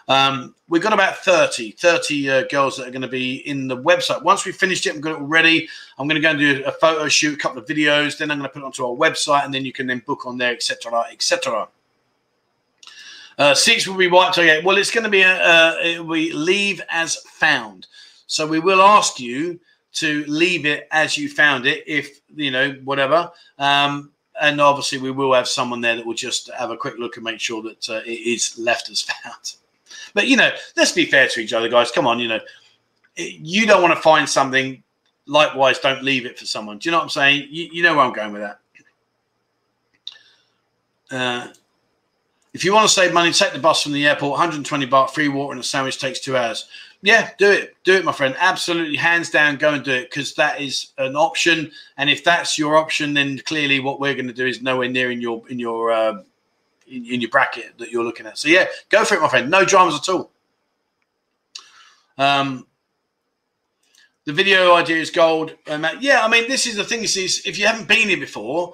Um, 0.09 0.55
we've 0.67 0.81
got 0.81 0.91
about 0.91 1.17
30, 1.17 1.71
30 1.71 2.29
uh, 2.29 2.43
girls 2.49 2.77
that 2.77 2.87
are 2.87 2.91
going 2.91 3.03
to 3.03 3.07
be 3.07 3.47
in 3.47 3.67
the 3.67 3.77
website. 3.77 4.23
Once 4.23 4.43
we've 4.43 4.55
finished 4.55 4.87
it 4.87 4.95
and 4.95 5.03
got 5.03 5.21
it 5.21 5.23
ready, 5.23 5.69
I'm 5.97 6.07
going 6.07 6.19
to 6.19 6.21
go 6.21 6.31
and 6.31 6.39
do 6.39 6.63
a 6.65 6.71
photo 6.71 7.07
shoot, 7.07 7.35
a 7.35 7.37
couple 7.37 7.59
of 7.59 7.67
videos. 7.67 8.17
Then 8.17 8.31
I'm 8.31 8.39
going 8.39 8.49
to 8.49 8.53
put 8.53 8.63
it 8.63 8.65
onto 8.65 8.83
our 8.83 8.95
website, 8.95 9.45
and 9.45 9.53
then 9.53 9.65
you 9.65 9.71
can 9.71 9.85
then 9.85 10.01
book 10.05 10.25
on 10.25 10.37
there, 10.37 10.51
etc., 10.51 11.05
etc. 11.11 11.67
Uh, 13.37 13.53
seats 13.53 13.87
will 13.87 13.95
be 13.95 14.07
wiped. 14.07 14.37
Okay, 14.37 14.61
well, 14.63 14.77
it's 14.77 14.91
going 14.91 15.03
to 15.03 15.09
be 15.09 15.21
a, 15.21 15.35
uh, 15.35 16.03
we 16.03 16.33
leave 16.33 16.81
as 16.89 17.17
found. 17.17 17.85
So 18.25 18.45
we 18.45 18.59
will 18.59 18.81
ask 18.81 19.19
you 19.19 19.59
to 19.93 20.23
leave 20.27 20.65
it 20.65 20.87
as 20.91 21.17
you 21.17 21.29
found 21.29 21.65
it, 21.65 21.83
if 21.87 22.21
you 22.35 22.51
know 22.51 22.71
whatever. 22.83 23.31
Um, 23.57 24.11
and 24.41 24.61
obviously, 24.61 24.99
we 24.99 25.11
will 25.11 25.33
have 25.33 25.47
someone 25.47 25.81
there 25.81 25.95
that 25.95 26.05
will 26.05 26.13
just 26.13 26.49
have 26.57 26.71
a 26.71 26.77
quick 26.77 26.97
look 26.97 27.17
and 27.17 27.25
make 27.25 27.39
sure 27.39 27.61
that 27.63 27.89
uh, 27.89 28.01
it 28.05 28.11
is 28.11 28.57
left 28.57 28.89
as 28.89 29.01
found. 29.23 29.55
But 30.13 30.27
you 30.27 30.37
know, 30.37 30.51
let's 30.75 30.91
be 30.91 31.05
fair 31.05 31.27
to 31.27 31.39
each 31.39 31.53
other, 31.53 31.69
guys. 31.69 31.91
Come 31.91 32.07
on, 32.07 32.19
you 32.19 32.27
know, 32.27 32.39
you 33.15 33.65
don't 33.65 33.81
want 33.81 33.93
to 33.93 34.01
find 34.01 34.27
something. 34.27 34.83
Likewise, 35.25 35.79
don't 35.79 36.03
leave 36.03 36.25
it 36.25 36.39
for 36.39 36.45
someone. 36.45 36.79
Do 36.79 36.89
you 36.89 36.91
know 36.91 36.97
what 36.97 37.03
I'm 37.03 37.09
saying? 37.09 37.47
You, 37.51 37.69
you 37.71 37.83
know 37.83 37.95
where 37.95 38.05
I'm 38.05 38.13
going 38.13 38.33
with 38.33 38.41
that. 38.41 38.59
Uh, 41.11 41.47
if 42.53 42.63
you 42.63 42.73
want 42.73 42.87
to 42.87 42.93
save 42.93 43.13
money, 43.13 43.31
take 43.31 43.53
the 43.53 43.59
bus 43.59 43.83
from 43.83 43.91
the 43.91 44.07
airport. 44.07 44.31
120 44.31 44.87
baht, 44.87 45.11
free 45.11 45.27
water 45.27 45.51
and 45.51 45.61
a 45.61 45.63
sandwich 45.63 45.99
takes 45.99 46.19
two 46.19 46.35
hours. 46.35 46.67
Yeah, 47.01 47.29
do 47.37 47.49
it. 47.49 47.75
Do 47.83 47.93
it, 47.93 48.03
my 48.03 48.11
friend. 48.11 48.35
Absolutely, 48.37 48.97
hands 48.97 49.29
down, 49.29 49.55
go 49.55 49.73
and 49.73 49.83
do 49.83 49.91
it 49.91 50.09
because 50.09 50.33
that 50.35 50.59
is 50.59 50.91
an 50.97 51.15
option. 51.15 51.71
And 51.97 52.09
if 52.09 52.23
that's 52.23 52.57
your 52.57 52.75
option, 52.75 53.13
then 53.13 53.39
clearly 53.39 53.79
what 53.79 53.99
we're 53.99 54.15
going 54.15 54.27
to 54.27 54.33
do 54.33 54.45
is 54.45 54.61
nowhere 54.61 54.89
near 54.89 55.09
in 55.11 55.21
your 55.21 55.47
in 55.49 55.59
your 55.59 55.91
uh, 55.91 56.21
in, 56.87 57.05
in, 57.05 57.21
your 57.21 57.29
bracket 57.29 57.77
that 57.77 57.91
you're 57.91 58.03
looking 58.03 58.25
at. 58.25 58.37
So 58.37 58.49
yeah, 58.49 58.65
go 58.89 59.05
for 59.05 59.15
it, 59.15 59.21
my 59.21 59.29
friend. 59.29 59.49
No 59.49 59.63
dramas 59.63 59.95
at 59.95 60.09
all. 60.09 60.31
Um, 62.17 62.67
the 64.25 64.33
video 64.33 64.75
idea 64.75 64.97
is 64.97 65.09
gold. 65.09 65.55
Um, 65.67 65.87
yeah, 66.01 66.25
I 66.25 66.27
mean, 66.27 66.49
this 66.49 66.67
is 66.67 66.75
the 66.75 66.83
thing. 66.83 67.03
Is 67.03 67.41
if 67.45 67.57
you 67.57 67.65
haven't 67.65 67.87
been 67.87 68.09
here 68.09 68.19
before, 68.19 68.73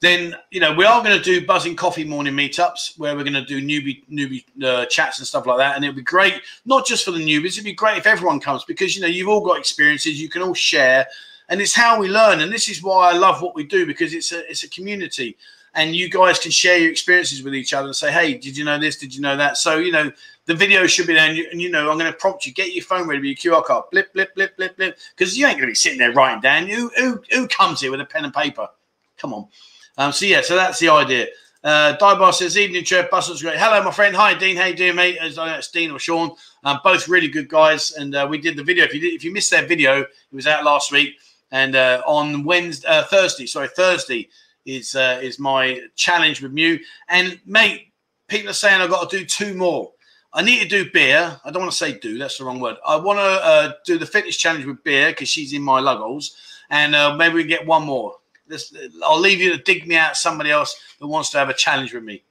then 0.00 0.34
you 0.50 0.60
know 0.60 0.74
we 0.74 0.84
are 0.84 1.02
going 1.02 1.16
to 1.16 1.22
do 1.22 1.46
Buzzin 1.46 1.76
coffee 1.76 2.04
morning 2.04 2.34
meetups 2.34 2.98
where 2.98 3.16
we're 3.16 3.24
going 3.24 3.32
to 3.32 3.44
do 3.44 3.62
newbie 3.62 4.02
newbie 4.10 4.44
uh, 4.62 4.86
chats 4.86 5.18
and 5.18 5.26
stuff 5.26 5.46
like 5.46 5.58
that. 5.58 5.76
And 5.76 5.84
it'll 5.84 5.96
be 5.96 6.02
great 6.02 6.34
not 6.64 6.86
just 6.86 7.04
for 7.04 7.12
the 7.12 7.18
newbies 7.18 7.52
it'd 7.52 7.64
be 7.64 7.72
great 7.72 7.98
if 7.98 8.06
everyone 8.06 8.40
comes 8.40 8.64
because 8.64 8.94
you 8.94 9.02
know 9.02 9.08
you've 9.08 9.28
all 9.28 9.40
got 9.40 9.58
experiences 9.58 10.20
you 10.20 10.28
can 10.28 10.42
all 10.42 10.54
share 10.54 11.06
and 11.48 11.60
it's 11.60 11.74
how 11.74 11.98
we 11.98 12.08
learn. 12.08 12.40
And 12.40 12.52
this 12.52 12.68
is 12.68 12.82
why 12.82 13.10
i 13.10 13.16
love 13.16 13.40
what 13.40 13.54
we 13.54 13.64
do 13.64 13.86
because 13.86 14.12
it's 14.12 14.32
a 14.32 14.48
it's 14.50 14.64
a 14.64 14.68
community. 14.68 15.36
And 15.74 15.94
you 15.94 16.08
guys 16.08 16.38
can 16.38 16.50
share 16.50 16.78
your 16.78 16.90
experiences 16.90 17.42
with 17.42 17.54
each 17.54 17.74
other 17.74 17.86
and 17.86 17.96
say 17.96 18.12
hey 18.12 18.34
did 18.34 18.56
you 18.56 18.64
know 18.64 18.78
this? 18.78 18.96
Did 18.96 19.14
you 19.14 19.22
know 19.22 19.36
that? 19.36 19.56
So 19.56 19.78
you 19.78 19.92
know 19.92 20.12
the 20.44 20.54
video 20.54 20.86
should 20.86 21.06
be 21.06 21.14
there 21.14 21.26
and 21.26 21.36
you, 21.38 21.48
and 21.50 21.60
you 21.60 21.70
know 21.70 21.90
i'm 21.90 21.98
going 21.98 22.12
to 22.12 22.18
prompt 22.18 22.46
you 22.46 22.52
get 22.52 22.72
your 22.72 22.84
phone 22.84 23.08
ready 23.08 23.20
with 23.20 23.42
your 23.42 23.62
qr 23.62 23.64
code. 23.64 23.84
Blip 23.90 24.12
blip 24.12 24.34
blip 24.34 24.56
blip 24.58 24.76
blip. 24.76 24.98
Because 25.16 25.38
you 25.38 25.46
ain't 25.46 25.56
going 25.56 25.68
to 25.68 25.72
be 25.72 25.74
sitting 25.74 25.98
there 25.98 26.12
writing 26.12 26.42
down. 26.42 26.66
Who, 26.66 26.90
who 26.96 27.22
who 27.30 27.48
comes 27.48 27.80
here 27.80 27.90
with 27.90 28.02
a 28.02 28.04
pen 28.04 28.24
and 28.24 28.34
paper? 28.34 28.68
Come 29.16 29.32
on 29.32 29.48
um, 29.96 30.12
so 30.12 30.26
yeah, 30.26 30.42
so 30.42 30.56
that's 30.56 30.78
the 30.78 30.88
idea. 30.88 31.26
Uh, 31.64 31.96
Dybar 31.96 32.32
says, 32.32 32.56
"Evening, 32.56 32.84
Trev. 32.84 33.10
Bustle's 33.10 33.42
great. 33.42 33.58
Hello, 33.58 33.82
my 33.82 33.90
friend. 33.90 34.14
Hi, 34.14 34.34
Dean. 34.34 34.56
You 34.56 34.74
doing, 34.74 34.94
mate? 34.94 35.18
As 35.18 35.36
it's 35.38 35.70
Dean 35.70 35.90
or 35.90 35.98
Sean. 35.98 36.30
Um, 36.62 36.78
both 36.84 37.08
really 37.08 37.28
good 37.28 37.48
guys. 37.48 37.92
And 37.92 38.14
uh, 38.14 38.26
we 38.30 38.38
did 38.38 38.56
the 38.56 38.62
video. 38.62 38.84
If 38.84 38.94
you 38.94 39.00
did, 39.00 39.14
if 39.14 39.24
you 39.24 39.32
missed 39.32 39.50
that 39.50 39.68
video, 39.68 40.02
it 40.02 40.08
was 40.32 40.46
out 40.46 40.64
last 40.64 40.92
week. 40.92 41.16
And 41.50 41.74
uh, 41.74 42.02
on 42.06 42.44
Wednesday, 42.44 42.86
uh, 42.86 43.04
Thursday, 43.04 43.46
sorry, 43.46 43.68
Thursday 43.68 44.28
is 44.64 44.94
uh, 44.94 45.18
is 45.22 45.38
my 45.38 45.80
challenge 45.94 46.42
with 46.42 46.52
Mew. 46.52 46.78
And 47.08 47.40
mate, 47.46 47.92
people 48.28 48.50
are 48.50 48.54
saying 48.54 48.80
I've 48.80 48.90
got 48.90 49.10
to 49.10 49.18
do 49.18 49.24
two 49.24 49.54
more. 49.54 49.92
I 50.32 50.42
need 50.42 50.60
to 50.60 50.68
do 50.68 50.90
beer. 50.90 51.40
I 51.44 51.50
don't 51.50 51.62
want 51.62 51.72
to 51.72 51.78
say 51.78 51.98
do. 51.98 52.18
That's 52.18 52.38
the 52.38 52.44
wrong 52.44 52.60
word. 52.60 52.76
I 52.86 52.96
want 52.96 53.18
to 53.18 53.22
uh, 53.22 53.72
do 53.84 53.98
the 53.98 54.06
fitness 54.06 54.36
challenge 54.36 54.66
with 54.66 54.84
beer 54.84 55.10
because 55.10 55.28
she's 55.28 55.52
in 55.52 55.62
my 55.62 55.80
luggles. 55.80 56.36
And 56.68 56.94
uh, 56.94 57.16
maybe 57.16 57.36
we 57.36 57.44
get 57.44 57.66
one 57.66 57.84
more. 57.84 58.16
This, 58.48 58.74
I'll 59.02 59.20
leave 59.20 59.40
you 59.40 59.56
to 59.56 59.62
dig 59.62 59.86
me 59.86 59.96
out 59.96 60.16
somebody 60.16 60.50
else 60.50 60.78
that 61.00 61.06
wants 61.06 61.30
to 61.30 61.38
have 61.38 61.48
a 61.48 61.54
challenge 61.54 61.92
with 61.92 62.04
me. 62.04 62.22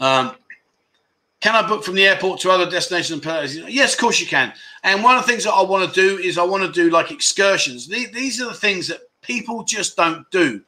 Um, 0.00 0.36
can 1.40 1.54
I 1.54 1.66
book 1.66 1.84
from 1.84 1.94
the 1.94 2.06
airport 2.06 2.40
to 2.40 2.50
other 2.50 2.68
destinations? 2.68 3.24
Yes, 3.68 3.94
of 3.94 4.00
course 4.00 4.20
you 4.20 4.26
can. 4.26 4.52
And 4.82 5.04
one 5.04 5.16
of 5.16 5.24
the 5.24 5.30
things 5.30 5.44
that 5.44 5.52
I 5.52 5.62
want 5.62 5.92
to 5.92 6.00
do 6.00 6.18
is 6.18 6.36
I 6.36 6.42
want 6.42 6.64
to 6.64 6.72
do 6.72 6.90
like 6.90 7.10
excursions. 7.10 7.86
These 7.86 8.40
are 8.40 8.46
the 8.46 8.54
things 8.54 8.88
that 8.88 9.00
people 9.22 9.62
just 9.62 9.96
don't 9.96 10.28
do. 10.30 10.60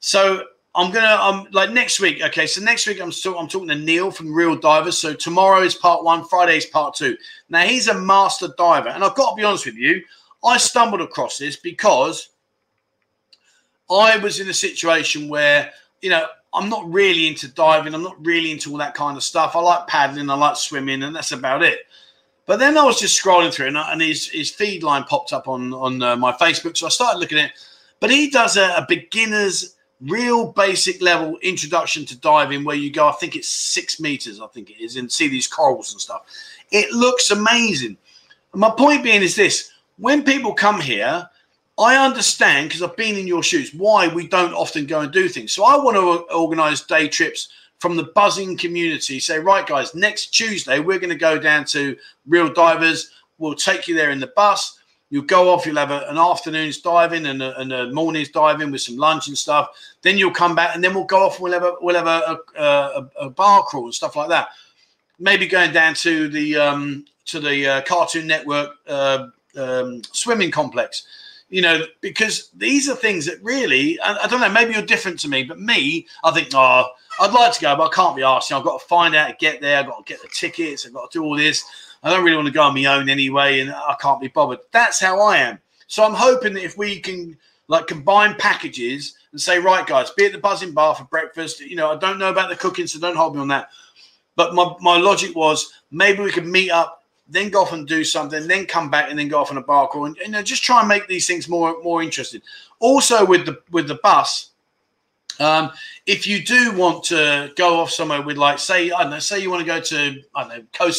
So 0.00 0.44
I'm 0.74 0.90
gonna 0.90 1.16
I'm 1.20 1.46
like 1.52 1.70
next 1.70 2.00
week. 2.00 2.22
Okay, 2.22 2.46
so 2.46 2.62
next 2.62 2.86
week 2.86 3.00
I'm 3.00 3.12
still 3.12 3.38
I'm 3.38 3.46
talking 3.46 3.68
to 3.68 3.74
Neil 3.74 4.10
from 4.10 4.32
Real 4.32 4.56
Divers. 4.56 4.98
So 4.98 5.14
tomorrow 5.14 5.60
is 5.60 5.74
part 5.74 6.02
one, 6.02 6.24
Friday 6.24 6.56
is 6.56 6.66
part 6.66 6.94
two. 6.94 7.16
Now 7.48 7.62
he's 7.62 7.88
a 7.88 7.94
master 7.94 8.48
diver, 8.56 8.88
and 8.88 9.04
I've 9.04 9.14
got 9.14 9.30
to 9.30 9.36
be 9.36 9.44
honest 9.44 9.66
with 9.66 9.76
you, 9.76 10.02
I 10.44 10.56
stumbled 10.56 11.02
across 11.02 11.38
this 11.38 11.56
because 11.56 12.30
I 13.92 14.16
was 14.16 14.40
in 14.40 14.48
a 14.48 14.54
situation 14.54 15.28
where, 15.28 15.70
you 16.00 16.10
know, 16.10 16.26
I'm 16.54 16.68
not 16.68 16.90
really 16.92 17.26
into 17.26 17.48
diving. 17.48 17.94
I'm 17.94 18.02
not 18.02 18.24
really 18.24 18.50
into 18.50 18.70
all 18.70 18.78
that 18.78 18.94
kind 18.94 19.16
of 19.16 19.22
stuff. 19.22 19.56
I 19.56 19.60
like 19.60 19.86
paddling, 19.86 20.28
I 20.28 20.34
like 20.34 20.56
swimming, 20.56 21.02
and 21.02 21.16
that's 21.16 21.32
about 21.32 21.62
it. 21.62 21.80
But 22.44 22.58
then 22.58 22.76
I 22.76 22.84
was 22.84 23.00
just 23.00 23.22
scrolling 23.22 23.52
through, 23.52 23.68
and, 23.68 23.76
and 23.76 24.02
his 24.02 24.28
his 24.28 24.50
feed 24.50 24.82
line 24.82 25.04
popped 25.04 25.32
up 25.32 25.48
on 25.48 25.72
on 25.72 26.02
uh, 26.02 26.16
my 26.16 26.32
Facebook, 26.32 26.76
so 26.76 26.86
I 26.86 26.90
started 26.90 27.18
looking 27.18 27.38
at 27.38 27.46
it. 27.46 27.52
But 28.00 28.10
he 28.10 28.30
does 28.30 28.56
a, 28.56 28.74
a 28.76 28.86
beginner's 28.88 29.76
real 30.00 30.52
basic 30.52 31.00
level 31.00 31.38
introduction 31.38 32.04
to 32.06 32.18
diving, 32.18 32.64
where 32.64 32.76
you 32.76 32.90
go, 32.90 33.08
I 33.08 33.12
think 33.12 33.36
it's 33.36 33.48
six 33.48 34.00
meters, 34.00 34.40
I 34.40 34.48
think 34.48 34.70
it 34.70 34.82
is, 34.82 34.96
and 34.96 35.10
see 35.10 35.28
these 35.28 35.46
corals 35.46 35.92
and 35.92 36.00
stuff. 36.00 36.22
It 36.72 36.90
looks 36.90 37.30
amazing. 37.30 37.96
My 38.52 38.70
point 38.70 39.04
being 39.04 39.22
is 39.22 39.36
this: 39.36 39.70
when 39.96 40.24
people 40.24 40.52
come 40.52 40.80
here, 40.80 41.28
I 41.78 41.96
understand 41.96 42.68
because 42.68 42.82
I've 42.82 42.96
been 42.96 43.16
in 43.16 43.26
your 43.26 43.42
shoes 43.42 43.74
why 43.74 44.08
we 44.08 44.28
don't 44.28 44.52
often 44.52 44.86
go 44.86 45.00
and 45.00 45.12
do 45.12 45.28
things. 45.28 45.52
So 45.52 45.64
I 45.64 45.76
want 45.76 45.96
to 45.96 46.34
organize 46.34 46.82
day 46.82 47.08
trips 47.08 47.48
from 47.78 47.96
the 47.96 48.04
Buzzin 48.04 48.58
community. 48.58 49.18
Say, 49.18 49.38
right, 49.38 49.66
guys, 49.66 49.94
next 49.94 50.28
Tuesday 50.28 50.80
we're 50.80 50.98
going 50.98 51.10
to 51.10 51.16
go 51.16 51.38
down 51.38 51.64
to 51.66 51.96
Real 52.26 52.52
Divers. 52.52 53.10
We'll 53.38 53.54
take 53.54 53.88
you 53.88 53.94
there 53.94 54.10
in 54.10 54.20
the 54.20 54.32
bus. 54.36 54.78
You'll 55.08 55.24
go 55.24 55.50
off. 55.50 55.66
You'll 55.66 55.76
have 55.76 55.90
a, 55.90 56.08
an 56.08 56.16
afternoon's 56.16 56.80
diving 56.80 57.26
and 57.26 57.42
a, 57.42 57.58
and 57.60 57.72
a, 57.72 57.92
morning's 57.92 58.30
diving 58.30 58.70
with 58.70 58.80
some 58.80 58.96
lunch 58.96 59.28
and 59.28 59.36
stuff. 59.36 59.68
Then 60.00 60.16
you'll 60.16 60.30
come 60.30 60.54
back, 60.54 60.74
and 60.74 60.82
then 60.82 60.94
we'll 60.94 61.04
go 61.04 61.26
off. 61.26 61.34
And 61.34 61.42
we'll 61.42 61.52
have 61.52 61.64
a 61.64 61.74
we'll 61.82 61.96
have 61.96 62.06
a, 62.06 62.38
a, 62.58 63.10
a 63.20 63.30
bar 63.30 63.62
crawl 63.64 63.84
and 63.84 63.94
stuff 63.94 64.16
like 64.16 64.30
that. 64.30 64.48
Maybe 65.18 65.46
going 65.46 65.72
down 65.72 65.94
to 65.96 66.28
the 66.28 66.56
um, 66.56 67.04
to 67.26 67.40
the 67.40 67.66
uh, 67.66 67.82
Cartoon 67.82 68.26
Network 68.26 68.70
uh, 68.88 69.26
um, 69.56 70.00
swimming 70.12 70.50
complex 70.50 71.06
you 71.52 71.60
know, 71.60 71.84
because 72.00 72.48
these 72.56 72.88
are 72.88 72.96
things 72.96 73.26
that 73.26 73.36
really, 73.42 74.00
I, 74.00 74.24
I 74.24 74.26
don't 74.26 74.40
know, 74.40 74.48
maybe 74.48 74.72
you're 74.72 74.80
different 74.80 75.20
to 75.20 75.28
me, 75.28 75.44
but 75.44 75.60
me, 75.60 76.06
I 76.24 76.30
think, 76.30 76.48
oh, 76.54 76.86
I'd 77.20 77.34
like 77.34 77.52
to 77.52 77.60
go, 77.60 77.76
but 77.76 77.90
I 77.90 77.94
can't 77.94 78.16
be 78.16 78.22
asked. 78.22 78.48
You 78.48 78.54
know, 78.54 78.60
I've 78.60 78.64
got 78.64 78.80
to 78.80 78.86
find 78.86 79.14
out, 79.14 79.38
get 79.38 79.60
there, 79.60 79.78
I've 79.78 79.86
got 79.86 80.06
to 80.06 80.10
get 80.10 80.22
the 80.22 80.28
tickets, 80.28 80.86
I've 80.86 80.94
got 80.94 81.10
to 81.10 81.18
do 81.18 81.22
all 81.22 81.36
this. 81.36 81.62
I 82.02 82.08
don't 82.08 82.24
really 82.24 82.36
want 82.36 82.48
to 82.48 82.54
go 82.54 82.62
on 82.62 82.74
my 82.74 82.86
own 82.86 83.10
anyway, 83.10 83.60
and 83.60 83.70
I 83.70 83.94
can't 84.00 84.18
be 84.18 84.28
bothered. 84.28 84.60
That's 84.72 84.98
how 84.98 85.20
I 85.20 85.36
am. 85.36 85.58
So 85.88 86.02
I'm 86.02 86.14
hoping 86.14 86.54
that 86.54 86.64
if 86.64 86.78
we 86.78 86.98
can 86.98 87.36
like 87.68 87.86
combine 87.86 88.34
packages 88.36 89.18
and 89.32 89.40
say, 89.40 89.58
right, 89.58 89.86
guys, 89.86 90.10
be 90.12 90.24
at 90.24 90.32
the 90.32 90.38
Buzzin 90.38 90.72
bar 90.72 90.94
for 90.94 91.04
breakfast. 91.04 91.60
You 91.60 91.76
know, 91.76 91.92
I 91.92 91.96
don't 91.96 92.18
know 92.18 92.30
about 92.30 92.48
the 92.48 92.56
cooking, 92.56 92.86
so 92.86 92.98
don't 92.98 93.14
hold 93.14 93.34
me 93.34 93.42
on 93.42 93.48
that. 93.48 93.68
But 94.36 94.54
my, 94.54 94.74
my 94.80 94.96
logic 94.96 95.36
was 95.36 95.70
maybe 95.90 96.22
we 96.22 96.32
could 96.32 96.46
meet 96.46 96.70
up, 96.70 97.01
then 97.32 97.48
go 97.48 97.62
off 97.62 97.72
and 97.72 97.88
do 97.88 98.04
something, 98.04 98.46
then 98.46 98.66
come 98.66 98.90
back 98.90 99.10
and 99.10 99.18
then 99.18 99.28
go 99.28 99.40
off 99.40 99.50
on 99.50 99.56
a 99.56 99.62
bar 99.62 99.88
crawl, 99.88 100.06
and 100.06 100.16
you 100.18 100.28
know, 100.28 100.42
just 100.42 100.62
try 100.62 100.80
and 100.80 100.88
make 100.88 101.08
these 101.08 101.26
things 101.26 101.48
more 101.48 101.82
more 101.82 102.02
interesting. 102.02 102.42
Also 102.78 103.24
with 103.24 103.46
the 103.46 103.60
with 103.70 103.88
the 103.88 103.96
bus, 103.96 104.50
um, 105.40 105.70
if 106.06 106.26
you 106.26 106.44
do 106.44 106.76
want 106.76 107.04
to 107.04 107.52
go 107.56 107.80
off 107.80 107.90
somewhere 107.90 108.22
with 108.22 108.36
like 108.36 108.58
say 108.58 108.90
I 108.90 109.02
don't 109.02 109.10
know, 109.10 109.18
say 109.18 109.40
you 109.40 109.50
want 109.50 109.60
to 109.60 109.66
go 109.66 109.80
to 109.80 110.22
I 110.34 110.42
don't 110.42 110.58
know 110.58 110.64
Koh 110.72 110.90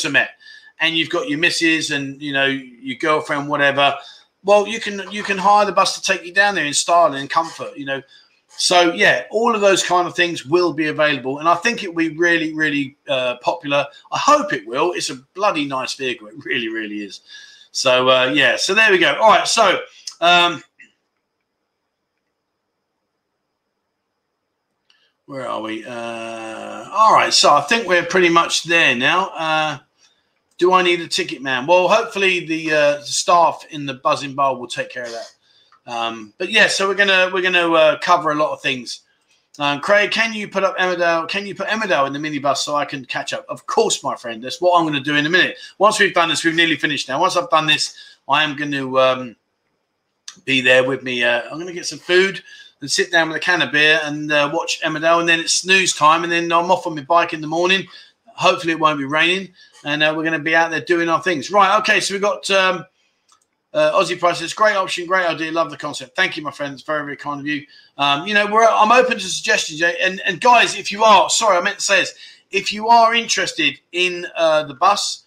and 0.79 0.97
you've 0.97 1.09
got 1.09 1.29
your 1.29 1.39
missus 1.39 1.91
and 1.91 2.21
you 2.21 2.33
know 2.33 2.45
your 2.45 2.97
girlfriend, 2.97 3.47
whatever. 3.47 3.95
Well, 4.43 4.67
you 4.67 4.79
can 4.79 5.09
you 5.11 5.23
can 5.23 5.37
hire 5.37 5.65
the 5.65 5.71
bus 5.71 5.95
to 5.95 6.01
take 6.01 6.25
you 6.25 6.33
down 6.33 6.55
there 6.55 6.65
in 6.65 6.73
style 6.73 7.13
and 7.13 7.29
comfort. 7.29 7.77
You 7.77 7.85
know, 7.85 8.01
so 8.57 8.93
yeah, 8.93 9.25
all 9.31 9.55
of 9.55 9.61
those 9.61 9.83
kind 9.83 10.07
of 10.07 10.15
things 10.15 10.45
will 10.45 10.73
be 10.73 10.87
available, 10.87 11.39
and 11.39 11.49
I 11.49 11.55
think 11.55 11.83
it 11.83 11.93
will 11.93 12.09
be 12.09 12.17
really, 12.17 12.53
really 12.53 12.97
uh, 13.07 13.37
popular. 13.37 13.85
I 14.11 14.17
hope 14.17 14.53
it 14.53 14.67
will. 14.67 14.93
It's 14.93 15.09
a 15.09 15.15
bloody 15.33 15.65
nice 15.65 15.93
vehicle. 15.95 16.27
It 16.27 16.45
really, 16.45 16.69
really 16.69 17.03
is. 17.03 17.21
So 17.71 18.09
uh, 18.09 18.31
yeah, 18.33 18.55
so 18.55 18.73
there 18.73 18.91
we 18.91 18.99
go. 18.99 19.15
All 19.15 19.29
right, 19.29 19.47
so 19.47 19.81
um, 20.21 20.63
where 25.25 25.47
are 25.47 25.61
we? 25.61 25.83
Uh, 25.83 26.89
all 26.91 27.13
right, 27.13 27.33
so 27.33 27.53
I 27.53 27.61
think 27.61 27.87
we're 27.87 28.05
pretty 28.05 28.29
much 28.29 28.63
there 28.63 28.95
now. 28.95 29.29
Uh, 29.29 29.77
do 30.59 30.73
I 30.73 30.83
need 30.83 31.01
a 31.01 31.07
ticket 31.07 31.41
man? 31.41 31.65
Well, 31.65 31.87
hopefully 31.87 32.45
the 32.45 32.71
uh, 32.71 33.01
staff 33.01 33.65
in 33.71 33.87
the 33.87 33.95
Buzzin 33.95 34.35
bar 34.35 34.55
will 34.55 34.67
take 34.67 34.91
care 34.91 35.03
of 35.03 35.11
that. 35.11 35.33
Um, 35.85 36.33
but 36.37 36.49
yeah, 36.49 36.67
so 36.67 36.87
we're 36.87 36.95
gonna 36.95 37.29
we're 37.33 37.41
gonna 37.41 37.71
uh, 37.71 37.99
cover 37.99 38.31
a 38.31 38.35
lot 38.35 38.53
of 38.53 38.61
things. 38.61 39.01
Um, 39.59 39.81
Craig, 39.81 40.09
can 40.09 40.33
you 40.33 40.47
put 40.47 40.63
up 40.63 40.75
Emmerdale? 40.77 41.27
Can 41.29 41.45
you 41.45 41.53
put 41.53 41.67
Emmerdale 41.67 42.07
in 42.07 42.13
the 42.13 42.19
minibus 42.19 42.57
so 42.57 42.75
I 42.75 42.85
can 42.85 43.05
catch 43.05 43.33
up? 43.33 43.45
Of 43.49 43.67
course, 43.67 44.03
my 44.03 44.15
friend. 44.15 44.43
That's 44.43 44.59
what 44.59 44.75
I'm 44.75 44.83
going 44.83 44.95
to 44.95 44.99
do 44.99 45.15
in 45.15 45.27
a 45.27 45.29
minute. 45.29 45.57
Once 45.77 45.99
we've 45.99 46.13
done 46.13 46.29
this, 46.29 46.43
we've 46.43 46.55
nearly 46.55 46.75
finished 46.75 47.07
now. 47.07 47.21
Once 47.21 47.37
I've 47.37 47.51
done 47.51 47.67
this, 47.67 47.95
I 48.27 48.43
am 48.43 48.55
going 48.55 48.71
to 48.71 48.99
um, 48.99 49.35
be 50.43 50.61
there 50.61 50.83
with 50.83 51.03
me. 51.03 51.23
Uh, 51.23 51.41
I'm 51.43 51.57
going 51.57 51.67
to 51.67 51.73
get 51.73 51.85
some 51.85 51.99
food 51.99 52.41
and 52.81 52.89
sit 52.89 53.11
down 53.11 53.27
with 53.27 53.37
a 53.37 53.39
can 53.39 53.61
of 53.61 53.71
beer 53.71 53.99
and 54.03 54.31
uh, 54.31 54.49
watch 54.51 54.81
Emmerdale, 54.81 55.19
and 55.19 55.29
then 55.29 55.39
it's 55.39 55.53
snooze 55.53 55.93
time, 55.93 56.23
and 56.23 56.31
then 56.31 56.51
I'm 56.51 56.71
off 56.71 56.87
on 56.87 56.95
my 56.95 57.03
bike 57.03 57.33
in 57.33 57.41
the 57.41 57.47
morning. 57.47 57.85
Hopefully, 58.29 58.73
it 58.73 58.79
won't 58.79 58.97
be 58.97 59.05
raining, 59.05 59.49
and 59.85 60.01
uh, 60.01 60.11
we're 60.15 60.23
going 60.23 60.33
to 60.33 60.39
be 60.39 60.55
out 60.55 60.71
there 60.71 60.81
doing 60.81 61.09
our 61.09 61.21
things. 61.21 61.51
Right? 61.51 61.77
Okay. 61.77 61.99
So 61.99 62.15
we've 62.15 62.21
got. 62.21 62.49
Um, 62.49 62.85
uh, 63.73 63.91
Aussie 63.93 64.19
prices, 64.19 64.53
great 64.53 64.75
option, 64.75 65.05
great 65.05 65.25
idea, 65.25 65.51
love 65.51 65.71
the 65.71 65.77
concept. 65.77 66.15
Thank 66.15 66.37
you, 66.37 66.43
my 66.43 66.51
friends, 66.51 66.83
very 66.83 67.03
very 67.03 67.17
kind 67.17 67.39
of 67.39 67.47
you. 67.47 67.65
Um, 67.97 68.27
you 68.27 68.33
know, 68.33 68.45
we're 68.45 68.65
I'm 68.65 68.91
open 68.91 69.17
to 69.17 69.23
suggestions, 69.23 69.81
and 69.81 70.21
and 70.25 70.39
guys, 70.39 70.77
if 70.77 70.91
you 70.91 71.03
are 71.03 71.29
sorry, 71.29 71.57
I 71.57 71.61
meant 71.61 71.77
to 71.77 71.83
say 71.83 72.01
this, 72.01 72.13
if 72.51 72.71
you 72.71 72.87
are 72.87 73.13
interested 73.15 73.79
in 73.91 74.27
uh, 74.35 74.63
the 74.63 74.75
bus 74.75 75.23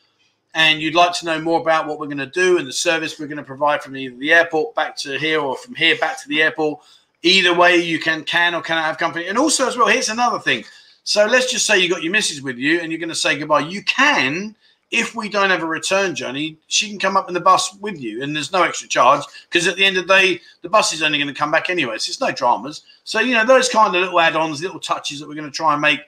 and 0.54 0.80
you'd 0.80 0.94
like 0.94 1.12
to 1.12 1.26
know 1.26 1.40
more 1.40 1.60
about 1.60 1.86
what 1.86 1.98
we're 1.98 2.06
going 2.06 2.16
to 2.16 2.26
do 2.26 2.56
and 2.56 2.66
the 2.66 2.72
service 2.72 3.20
we're 3.20 3.26
going 3.26 3.36
to 3.36 3.42
provide 3.42 3.82
from 3.82 3.94
either 3.94 4.16
the 4.16 4.32
airport 4.32 4.74
back 4.74 4.96
to 4.96 5.18
here 5.18 5.38
or 5.38 5.56
from 5.56 5.74
here 5.74 5.96
back 5.98 6.20
to 6.22 6.28
the 6.28 6.42
airport, 6.42 6.80
either 7.22 7.52
way 7.52 7.76
you 7.76 7.98
can 7.98 8.24
can 8.24 8.54
or 8.54 8.62
cannot 8.62 8.84
have 8.84 8.96
company. 8.96 9.26
And 9.26 9.36
also 9.36 9.68
as 9.68 9.76
well, 9.76 9.88
here's 9.88 10.08
another 10.08 10.38
thing. 10.38 10.64
So 11.04 11.26
let's 11.26 11.50
just 11.50 11.66
say 11.66 11.78
you 11.78 11.90
got 11.90 12.02
your 12.02 12.12
missus 12.12 12.40
with 12.40 12.56
you 12.56 12.80
and 12.80 12.90
you're 12.90 12.98
going 12.98 13.10
to 13.10 13.14
say 13.14 13.38
goodbye. 13.38 13.60
You 13.60 13.82
can 13.84 14.56
if 14.90 15.14
we 15.14 15.28
don't 15.28 15.50
have 15.50 15.62
a 15.62 15.66
return 15.66 16.14
journey, 16.14 16.58
she 16.68 16.88
can 16.88 16.98
come 16.98 17.16
up 17.16 17.28
in 17.28 17.34
the 17.34 17.40
bus 17.40 17.76
with 17.80 18.00
you, 18.00 18.22
and 18.22 18.34
there's 18.34 18.52
no 18.52 18.62
extra 18.62 18.88
charge 18.88 19.24
because 19.50 19.66
at 19.66 19.76
the 19.76 19.84
end 19.84 19.96
of 19.96 20.06
the 20.06 20.14
day, 20.14 20.40
the 20.62 20.68
bus 20.68 20.92
is 20.92 21.02
only 21.02 21.18
going 21.18 21.32
to 21.32 21.34
come 21.34 21.50
back 21.50 21.70
anyway. 21.70 21.98
So 21.98 22.10
it's 22.10 22.20
no 22.20 22.30
dramas. 22.30 22.82
So 23.04 23.20
you 23.20 23.34
know 23.34 23.44
those 23.44 23.68
kind 23.68 23.94
of 23.94 24.00
little 24.00 24.20
add-ons, 24.20 24.62
little 24.62 24.80
touches 24.80 25.20
that 25.20 25.28
we're 25.28 25.34
going 25.34 25.50
to 25.50 25.56
try 25.56 25.72
and 25.72 25.82
make 25.82 26.00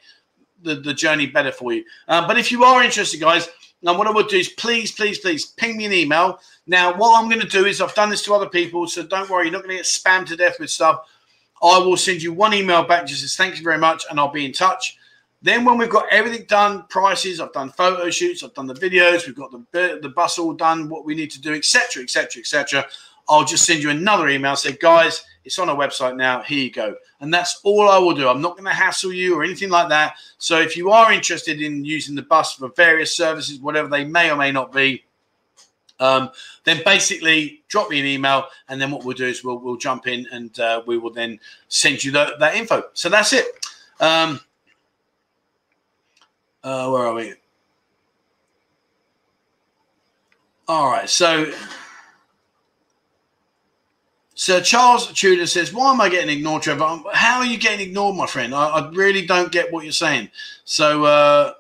the, 0.62 0.76
the 0.76 0.94
journey 0.94 1.26
better 1.26 1.52
for 1.52 1.72
you. 1.72 1.84
Um, 2.06 2.26
but 2.26 2.38
if 2.38 2.52
you 2.52 2.64
are 2.64 2.82
interested, 2.82 3.20
guys, 3.20 3.48
and 3.82 3.98
what 3.98 4.06
I 4.06 4.10
would 4.10 4.28
do 4.28 4.36
is 4.36 4.48
please, 4.50 4.92
please, 4.92 5.18
please 5.18 5.46
ping 5.46 5.76
me 5.76 5.86
an 5.86 5.92
email. 5.92 6.40
Now, 6.66 6.96
what 6.96 7.18
I'm 7.18 7.28
going 7.28 7.40
to 7.40 7.48
do 7.48 7.64
is 7.64 7.80
I've 7.80 7.94
done 7.94 8.10
this 8.10 8.24
to 8.24 8.34
other 8.34 8.48
people, 8.48 8.86
so 8.86 9.02
don't 9.02 9.28
worry, 9.30 9.44
you're 9.44 9.52
not 9.52 9.62
going 9.62 9.70
to 9.70 9.76
get 9.76 9.86
spammed 9.86 10.26
to 10.26 10.36
death 10.36 10.58
with 10.58 10.70
stuff. 10.70 11.04
I 11.62 11.78
will 11.78 11.96
send 11.96 12.22
you 12.22 12.32
one 12.32 12.54
email 12.54 12.84
back 12.84 13.06
just 13.06 13.22
says 13.22 13.36
thank 13.36 13.56
you 13.56 13.64
very 13.64 13.78
much, 13.78 14.04
and 14.10 14.20
I'll 14.20 14.30
be 14.30 14.46
in 14.46 14.52
touch. 14.52 14.97
Then 15.40 15.64
when 15.64 15.78
we've 15.78 15.90
got 15.90 16.06
everything 16.10 16.46
done, 16.48 16.84
prices, 16.88 17.40
I've 17.40 17.52
done 17.52 17.70
photo 17.70 18.10
shoots, 18.10 18.42
I've 18.42 18.54
done 18.54 18.66
the 18.66 18.74
videos, 18.74 19.26
we've 19.26 19.36
got 19.36 19.52
the 19.52 19.98
the 20.02 20.08
bus 20.08 20.38
all 20.38 20.52
done, 20.52 20.88
what 20.88 21.04
we 21.04 21.14
need 21.14 21.30
to 21.32 21.40
do, 21.40 21.54
etc., 21.54 22.02
etc., 22.02 22.40
etc. 22.40 22.84
I'll 23.28 23.44
just 23.44 23.64
send 23.64 23.82
you 23.82 23.90
another 23.90 24.28
email. 24.28 24.56
Say, 24.56 24.72
guys, 24.72 25.22
it's 25.44 25.58
on 25.58 25.68
our 25.68 25.76
website 25.76 26.16
now. 26.16 26.42
Here 26.42 26.64
you 26.64 26.72
go, 26.72 26.96
and 27.20 27.32
that's 27.32 27.60
all 27.62 27.88
I 27.88 27.98
will 27.98 28.14
do. 28.14 28.28
I'm 28.28 28.40
not 28.40 28.56
going 28.56 28.64
to 28.64 28.72
hassle 28.72 29.12
you 29.12 29.38
or 29.38 29.44
anything 29.44 29.70
like 29.70 29.88
that. 29.90 30.14
So 30.38 30.58
if 30.60 30.76
you 30.76 30.90
are 30.90 31.12
interested 31.12 31.62
in 31.62 31.84
using 31.84 32.16
the 32.16 32.22
bus 32.22 32.54
for 32.54 32.70
various 32.70 33.16
services, 33.16 33.60
whatever 33.60 33.88
they 33.88 34.04
may 34.04 34.30
or 34.30 34.36
may 34.36 34.50
not 34.50 34.72
be, 34.72 35.04
um, 36.00 36.30
then 36.64 36.82
basically 36.84 37.62
drop 37.68 37.90
me 37.90 38.00
an 38.00 38.06
email, 38.06 38.46
and 38.68 38.80
then 38.80 38.90
what 38.90 39.04
we'll 39.04 39.16
do 39.16 39.26
is 39.26 39.44
we'll 39.44 39.58
we'll 39.58 39.76
jump 39.76 40.08
in 40.08 40.26
and 40.32 40.58
uh, 40.58 40.82
we 40.84 40.98
will 40.98 41.12
then 41.12 41.38
send 41.68 42.02
you 42.02 42.10
the, 42.10 42.34
that 42.40 42.56
info. 42.56 42.82
So 42.94 43.08
that's 43.08 43.32
it. 43.32 43.46
Um, 44.00 44.40
uh, 46.64 46.88
where 46.90 47.02
are 47.02 47.14
we? 47.14 47.34
All 50.66 50.90
right, 50.90 51.08
so 51.08 51.52
Sir 54.34 54.60
Charles 54.60 55.12
Tudor 55.12 55.46
says, 55.46 55.72
"Why 55.72 55.92
am 55.92 56.00
I 56.00 56.08
getting 56.08 56.30
ignored, 56.30 56.62
Trevor? 56.62 57.00
How 57.12 57.38
are 57.38 57.46
you 57.46 57.58
getting 57.58 57.88
ignored, 57.88 58.16
my 58.16 58.26
friend? 58.26 58.54
I, 58.54 58.68
I 58.68 58.90
really 58.90 59.26
don't 59.26 59.50
get 59.50 59.72
what 59.72 59.84
you're 59.84 59.92
saying." 59.92 60.30
So 60.64 61.04
uh, 61.04 61.54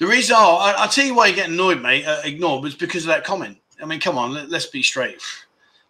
the 0.00 0.06
reason, 0.06 0.34
oh, 0.38 0.56
I, 0.56 0.80
will 0.80 0.88
tell 0.88 1.04
you 1.04 1.14
why 1.14 1.26
you're 1.26 1.36
getting 1.36 1.52
annoyed, 1.52 1.82
mate, 1.82 2.06
uh, 2.06 2.22
ignored 2.24 2.62
was 2.62 2.74
because 2.74 3.02
of 3.04 3.08
that 3.08 3.22
comment. 3.22 3.58
I 3.82 3.84
mean, 3.84 4.00
come 4.00 4.16
on, 4.16 4.32
let, 4.32 4.50
us 4.50 4.66
be 4.66 4.82
straight. 4.82 5.20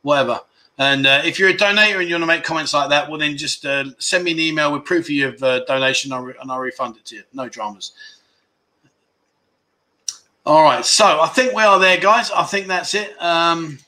Whatever. 0.03 0.41
And 0.81 1.07
uh, 1.07 1.21
if 1.27 1.39
you're 1.39 1.51
a 1.51 1.57
donator 1.57 2.01
and 2.01 2.09
you 2.09 2.15
want 2.15 2.23
to 2.23 2.27
make 2.27 2.43
comments 2.43 2.73
like 2.73 2.89
that, 2.89 3.07
well, 3.07 3.19
then 3.19 3.37
just 3.37 3.67
uh, 3.67 3.85
send 3.99 4.25
me 4.25 4.33
an 4.33 4.41
email 4.41 4.73
with 4.73 4.87
proof 4.87 5.05
of 5.05 5.11
your 5.11 5.35
uh, 5.43 5.61
donation 5.67 6.11
and 6.11 6.51
I'll 6.51 6.59
refund 6.59 6.97
it 6.97 7.05
to 7.05 7.17
you. 7.17 7.23
No 7.35 7.51
dramas. 7.51 7.93
All 10.47 10.63
right. 10.63 10.83
So 10.83 11.21
I 11.21 11.29
think 11.29 11.53
we 11.55 11.63
are 11.63 11.79
there, 11.79 11.99
guys. 11.99 12.31
I 12.31 12.45
think 12.45 12.67
that's 12.67 12.95
it. 12.95 13.15
Um, 13.23 13.79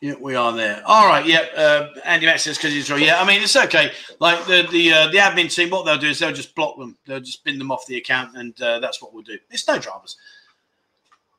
yeah, 0.00 0.14
we 0.18 0.34
are 0.34 0.52
there. 0.54 0.82
All 0.86 1.06
right. 1.06 1.26
Yeah, 1.26 1.44
uh, 1.54 1.90
Andy 2.06 2.24
Max 2.24 2.44
says 2.44 2.56
because 2.56 2.72
he's 2.72 2.90
right. 2.90 3.02
Yeah. 3.02 3.20
I 3.20 3.26
mean, 3.26 3.42
it's 3.42 3.54
okay. 3.54 3.92
Like 4.18 4.46
the 4.46 4.66
the 4.70 4.92
uh, 4.92 5.06
the 5.08 5.18
admin 5.18 5.54
team, 5.54 5.68
what 5.68 5.84
they'll 5.84 5.98
do 5.98 6.08
is 6.08 6.20
they'll 6.20 6.32
just 6.32 6.54
block 6.54 6.78
them. 6.78 6.96
They'll 7.04 7.20
just 7.20 7.44
bin 7.44 7.58
them 7.58 7.70
off 7.70 7.84
the 7.86 7.98
account, 7.98 8.34
and 8.34 8.58
uh, 8.62 8.78
that's 8.78 9.02
what 9.02 9.12
we'll 9.12 9.24
do. 9.24 9.36
It's 9.50 9.68
no 9.68 9.78
dramas. 9.78 10.16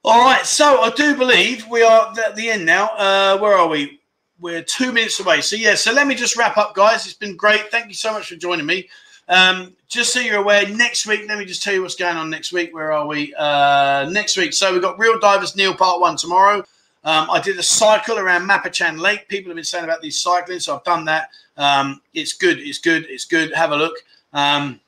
All 0.05 0.23
right, 0.23 0.45
so 0.45 0.79
I 0.81 0.91
do 0.91 1.17
believe 1.17 1.67
we 1.67 1.83
are 1.83 2.13
at 2.25 2.33
the 2.33 2.49
end 2.49 2.65
now. 2.65 2.85
Uh, 2.95 3.37
where 3.37 3.53
are 3.53 3.67
we? 3.67 3.99
We're 4.39 4.63
two 4.63 4.93
minutes 4.93 5.19
away. 5.19 5.41
So 5.41 5.57
yeah, 5.57 5.75
so 5.75 5.91
let 5.91 6.07
me 6.07 6.15
just 6.15 6.37
wrap 6.37 6.55
up, 6.55 6.73
guys. 6.73 7.05
It's 7.05 7.15
been 7.15 7.35
great. 7.35 7.69
Thank 7.69 7.89
you 7.89 7.93
so 7.93 8.13
much 8.13 8.29
for 8.29 8.37
joining 8.37 8.65
me. 8.65 8.87
Um, 9.27 9.75
just 9.89 10.13
so 10.13 10.21
you're 10.21 10.37
aware, 10.37 10.65
next 10.69 11.05
week, 11.05 11.25
let 11.27 11.37
me 11.37 11.43
just 11.43 11.61
tell 11.61 11.73
you 11.73 11.81
what's 11.81 11.95
going 11.95 12.15
on 12.15 12.29
next 12.29 12.53
week. 12.53 12.73
Where 12.73 12.93
are 12.93 13.05
we? 13.05 13.35
Uh, 13.37 14.07
next 14.09 14.37
week. 14.37 14.53
So 14.53 14.71
we've 14.71 14.81
got 14.81 14.97
Real 14.97 15.19
Divers 15.19 15.57
Neil 15.57 15.75
Part 15.75 15.99
One 15.99 16.15
tomorrow. 16.15 16.59
Um, 17.03 17.29
I 17.29 17.41
did 17.41 17.59
a 17.59 17.63
cycle 17.63 18.19
around 18.19 18.47
Mabprachan 18.47 18.99
Lake. 18.99 19.27
People 19.27 19.49
have 19.49 19.57
been 19.57 19.65
saying 19.65 19.83
about 19.83 20.01
these 20.01 20.21
cycling, 20.21 20.61
so 20.61 20.77
I've 20.77 20.83
done 20.85 21.03
that. 21.05 21.29
Um, 21.57 22.01
it's 22.13 22.31
good. 22.31 22.59
It's 22.59 22.79
good. 22.79 23.05
It's 23.09 23.25
good. 23.25 23.53
Have 23.53 23.73
a 23.73 23.75
look. 23.75 23.97
Um, 24.31 24.79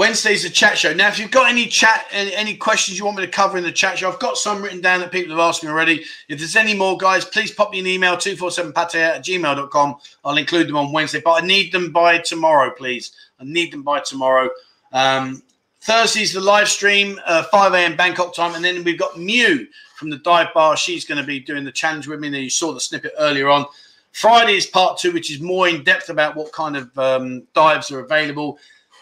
Wednesday's 0.00 0.44
the 0.44 0.48
chat 0.48 0.78
show. 0.78 0.94
Now, 0.94 1.08
if 1.08 1.18
you've 1.18 1.30
got 1.30 1.50
any 1.50 1.66
chat, 1.66 2.06
any, 2.10 2.34
any, 2.34 2.56
questions 2.56 2.96
you 2.96 3.04
want 3.04 3.18
me 3.18 3.26
to 3.26 3.30
cover 3.30 3.58
in 3.58 3.64
the 3.64 3.70
chat 3.70 3.98
show, 3.98 4.10
I've 4.10 4.18
got 4.18 4.38
some 4.38 4.62
written 4.62 4.80
down 4.80 5.00
that 5.00 5.12
people 5.12 5.36
have 5.36 5.46
asked 5.46 5.62
me 5.62 5.68
already. 5.68 6.06
If 6.26 6.38
there's 6.38 6.56
any 6.56 6.72
more, 6.72 6.96
guys, 6.96 7.26
please 7.26 7.50
pop 7.50 7.70
me 7.70 7.80
an 7.80 7.86
email, 7.86 8.16
247pate 8.16 8.94
at 8.94 9.22
gmail.com. 9.22 9.96
I'll 10.24 10.38
include 10.38 10.68
them 10.68 10.78
on 10.78 10.90
Wednesday, 10.90 11.20
but 11.22 11.42
I 11.42 11.46
need 11.46 11.70
them 11.70 11.92
by 11.92 12.16
tomorrow, 12.16 12.70
please. 12.70 13.12
I 13.38 13.44
need 13.44 13.74
them 13.74 13.82
by 13.82 14.00
tomorrow. 14.00 14.48
Um, 14.90 15.42
Thursday's 15.82 16.32
the 16.32 16.40
live 16.40 16.70
stream, 16.70 17.20
uh, 17.26 17.42
5 17.42 17.74
a.m. 17.74 17.94
Bangkok 17.94 18.34
time. 18.34 18.54
And 18.54 18.64
then 18.64 18.82
we've 18.82 18.98
got 18.98 19.18
Mew 19.18 19.66
from 19.96 20.08
the 20.08 20.16
dive 20.16 20.54
bar. 20.54 20.78
She's 20.78 21.04
going 21.04 21.20
to 21.20 21.26
be 21.26 21.40
doing 21.40 21.62
the 21.62 21.72
challenge 21.72 22.08
with 22.08 22.20
me. 22.20 22.28
And 22.28 22.36
you 22.38 22.48
saw 22.48 22.72
the 22.72 22.80
snippet 22.80 23.12
earlier 23.18 23.50
on. 23.50 23.66
Friday 24.12 24.54
is 24.54 24.64
part 24.64 24.98
two, 24.98 25.12
which 25.12 25.30
is 25.30 25.42
more 25.42 25.68
in 25.68 25.84
depth 25.84 26.08
about 26.08 26.36
what 26.36 26.52
kind 26.52 26.74
of 26.74 26.98
um, 26.98 27.46
dives 27.52 27.90
are 27.90 28.00
available. 28.00 28.58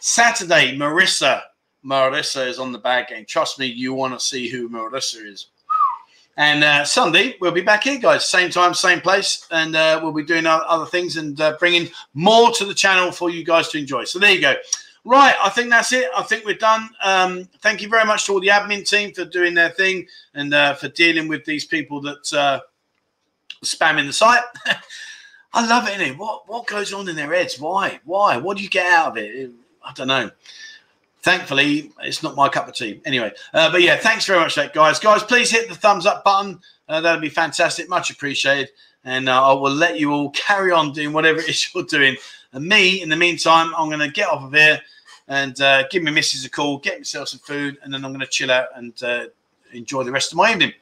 Saturday, 0.09 0.75
Marissa 0.75 1.43
Marissa 1.85 2.47
is 2.47 2.59
on 2.59 2.73
the 2.73 2.79
bad 2.79 3.09
game. 3.09 3.27
Trust 3.27 3.59
me, 3.59 3.67
you 3.67 3.93
want 3.93 4.15
to 4.15 4.25
see 4.25 4.49
who 4.49 4.67
Marissa 4.71 5.23
is. 5.23 5.49
And 6.39 6.65
uh, 6.65 6.87
Sunday, 6.87 7.37
we'll 7.43 7.53
be 7.53 7.61
back 7.61 7.85
here, 7.85 7.99
guys. 7.99 8.27
Same 8.27 8.49
time, 8.49 8.73
same 8.73 9.03
place. 9.03 9.47
And 9.51 9.77
uh, 9.77 10.01
we'll 10.03 10.15
be 10.15 10.25
doing 10.25 10.47
other 10.47 10.87
things 10.87 11.19
and 11.19 11.39
uh, 11.39 11.59
bringing 11.61 11.91
more 12.15 12.51
to 12.53 12.65
the 12.65 12.73
channel 12.73 13.13
for 13.13 13.29
you 13.29 13.45
guys 13.45 13.69
to 13.69 13.79
enjoy. 13.79 14.05
So 14.05 14.19
there 14.19 14.33
you 14.33 14.41
go. 14.41 14.55
Right, 15.05 15.35
I 15.45 15.51
think 15.51 15.69
that's 15.69 15.93
it. 15.93 16.09
I 16.17 16.23
think 16.23 16.47
we're 16.47 16.55
done. 16.55 16.89
Um, 17.05 17.47
thank 17.61 17.83
you 17.83 17.91
very 17.91 18.07
much 18.07 18.25
to 18.27 18.33
all 18.33 18.41
the 18.41 18.49
admin 18.49 18.89
team 18.89 19.13
for 19.13 19.27
doing 19.27 19.53
their 19.53 19.71
thing 19.71 20.07
and 20.33 20.55
uh, 20.55 20.73
for 20.75 20.89
dealing 20.89 21.29
with 21.29 21.45
these 21.45 21.67
people 21.67 22.01
that 22.01 22.33
uh, 22.33 22.61
spamming 23.63 24.07
the 24.07 24.13
site. 24.15 24.43
I 25.53 25.67
love 25.67 25.87
it? 25.87 26.17
What 26.17 26.49
what 26.49 26.67
goes 26.67 26.95
on 26.95 27.09
in 27.11 27.17
their 27.17 27.35
heads? 27.35 27.61
Why? 27.61 28.01
Why? 28.05 28.39
What 28.39 28.57
do 28.57 28.63
you 28.63 28.71
get 28.71 28.91
out 28.91 29.09
of 29.09 29.17
it? 29.19 29.51
I 29.85 29.93
don't 29.95 30.09
know. 30.09 30.31
Thankfully, 31.23 31.93
it's 32.01 32.23
not 32.23 32.37
my 32.37 32.49
cup 32.49 32.69
of 32.69 32.75
tea. 32.75 33.01
Anyway, 33.05 33.33
uh, 33.53 33.71
but 33.71 33.83
yeah, 33.83 33.97
thanks 33.97 34.25
very 34.25 34.39
much, 34.39 34.55
for 34.55 34.61
that 34.61 34.73
guys. 34.73 34.99
Guys, 34.99 35.23
please 35.23 35.51
hit 35.51 35.69
the 35.69 35.75
thumbs 35.75 36.07
up 36.07 36.25
button. 36.25 36.61
Uh, 36.89 37.01
that'd 37.01 37.21
be 37.21 37.29
fantastic, 37.29 37.89
much 37.89 38.11
appreciated. 38.11 38.71
And 39.05 39.29
uh, 39.29 39.51
I 39.51 39.53
will 39.53 39.73
let 39.73 39.99
you 39.99 40.13
all 40.13 40.31
carry 40.35 40.73
on 40.73 40.93
doing 40.93 41.13
whatever 41.13 41.41
it 41.41 41.49
is 41.49 41.75
you're 41.75 41.85
doing. 41.85 42.17
And 42.53 42.67
me, 42.67 43.03
in 43.03 43.09
the 43.09 43.17
meantime, 43.17 43.73
I'm 43.77 43.89
going 43.89 44.01
to 44.01 44.11
get 44.11 44.29
off 44.29 44.43
of 44.43 44.53
here 44.53 44.81
and 45.27 45.61
uh, 45.61 45.87
give 45.89 46.03
my 46.03 46.11
missus 46.11 46.45
a 46.45 46.51
call, 46.51 46.79
get 46.79 46.99
myself 46.99 47.29
some 47.29 47.41
food, 47.41 47.79
and 47.83 47.93
then 47.93 48.05
I'm 48.05 48.13
going 48.13 48.21
to 48.21 48.27
chill 48.27 48.51
out 48.51 48.69
and 48.75 49.03
uh, 49.03 49.27
enjoy 49.73 50.05
the 50.05 50.13
rest 50.13 50.33
of 50.33 50.39
my 50.39 50.51
evening. 50.51 50.73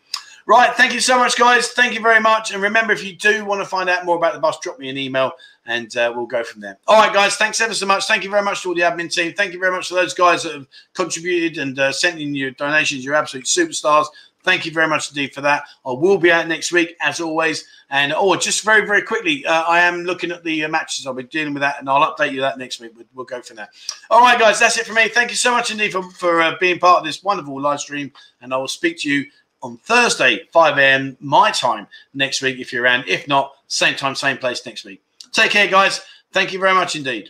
Right. 0.46 0.72
Thank 0.74 0.94
you 0.94 1.00
so 1.00 1.18
much, 1.18 1.36
guys. 1.36 1.72
Thank 1.72 1.94
you 1.94 2.00
very 2.00 2.20
much. 2.20 2.52
And 2.52 2.62
remember, 2.62 2.92
if 2.92 3.02
you 3.02 3.16
do 3.16 3.44
want 3.44 3.60
to 3.60 3.68
find 3.68 3.90
out 3.90 4.04
more 4.04 4.16
about 4.16 4.32
the 4.32 4.38
bus, 4.38 4.60
drop 4.60 4.78
me 4.78 4.88
an 4.88 4.96
email 4.96 5.32
and 5.66 5.94
uh, 5.96 6.12
we'll 6.14 6.26
go 6.26 6.42
from 6.42 6.60
there. 6.60 6.78
All 6.86 6.96
right, 6.96 7.12
guys. 7.12 7.36
Thanks 7.36 7.60
ever 7.60 7.74
so 7.74 7.86
much. 7.86 8.06
Thank 8.06 8.24
you 8.24 8.30
very 8.30 8.42
much 8.42 8.62
to 8.62 8.68
all 8.68 8.74
the 8.74 8.82
admin 8.82 9.12
team. 9.12 9.34
Thank 9.34 9.52
you 9.52 9.58
very 9.58 9.72
much 9.72 9.88
to 9.88 9.94
those 9.94 10.14
guys 10.14 10.42
that 10.44 10.54
have 10.54 10.66
contributed 10.94 11.58
and 11.58 11.78
uh, 11.78 11.92
sent 11.92 12.20
in 12.20 12.34
your 12.34 12.52
donations. 12.52 13.04
You're 13.04 13.14
absolute 13.14 13.46
superstars. 13.46 14.06
Thank 14.46 14.64
you 14.64 14.70
very 14.70 14.86
much 14.86 15.08
indeed 15.08 15.34
for 15.34 15.40
that. 15.40 15.64
I 15.84 15.90
will 15.90 16.18
be 16.18 16.30
out 16.30 16.46
next 16.46 16.70
week, 16.70 16.96
as 17.00 17.20
always. 17.20 17.66
And 17.90 18.12
oh, 18.16 18.36
just 18.36 18.64
very, 18.64 18.86
very 18.86 19.02
quickly, 19.02 19.44
uh, 19.44 19.64
I 19.64 19.80
am 19.80 20.04
looking 20.04 20.30
at 20.30 20.44
the 20.44 20.64
uh, 20.64 20.68
matches. 20.68 21.04
I'll 21.04 21.14
be 21.14 21.24
dealing 21.24 21.52
with 21.52 21.62
that, 21.62 21.80
and 21.80 21.90
I'll 21.90 22.14
update 22.14 22.30
you 22.30 22.40
that 22.42 22.56
next 22.56 22.78
week. 22.78 22.92
We'll, 22.94 23.06
we'll 23.12 23.26
go 23.26 23.42
from 23.42 23.56
there. 23.56 23.68
All 24.08 24.20
right, 24.20 24.38
guys, 24.38 24.60
that's 24.60 24.78
it 24.78 24.86
for 24.86 24.92
me. 24.92 25.08
Thank 25.08 25.30
you 25.30 25.36
so 25.36 25.50
much 25.50 25.72
indeed 25.72 25.90
for, 25.90 26.02
for 26.12 26.40
uh, 26.40 26.54
being 26.60 26.78
part 26.78 26.98
of 26.98 27.04
this 27.04 27.24
wonderful 27.24 27.60
live 27.60 27.80
stream, 27.80 28.12
and 28.40 28.54
I 28.54 28.56
will 28.56 28.68
speak 28.68 28.98
to 28.98 29.10
you 29.10 29.26
on 29.62 29.78
Thursday, 29.78 30.44
5 30.52 30.78
a.m. 30.78 31.16
my 31.18 31.50
time 31.50 31.88
next 32.14 32.40
week 32.40 32.60
if 32.60 32.72
you're 32.72 32.84
around. 32.84 33.04
If 33.08 33.26
not, 33.26 33.52
same 33.66 33.96
time, 33.96 34.14
same 34.14 34.36
place 34.36 34.64
next 34.64 34.84
week. 34.84 35.02
Take 35.36 35.50
care, 35.50 35.68
guys. 35.68 36.00
Thank 36.32 36.54
you 36.54 36.58
very 36.58 36.72
much 36.72 36.96
indeed. 36.96 37.28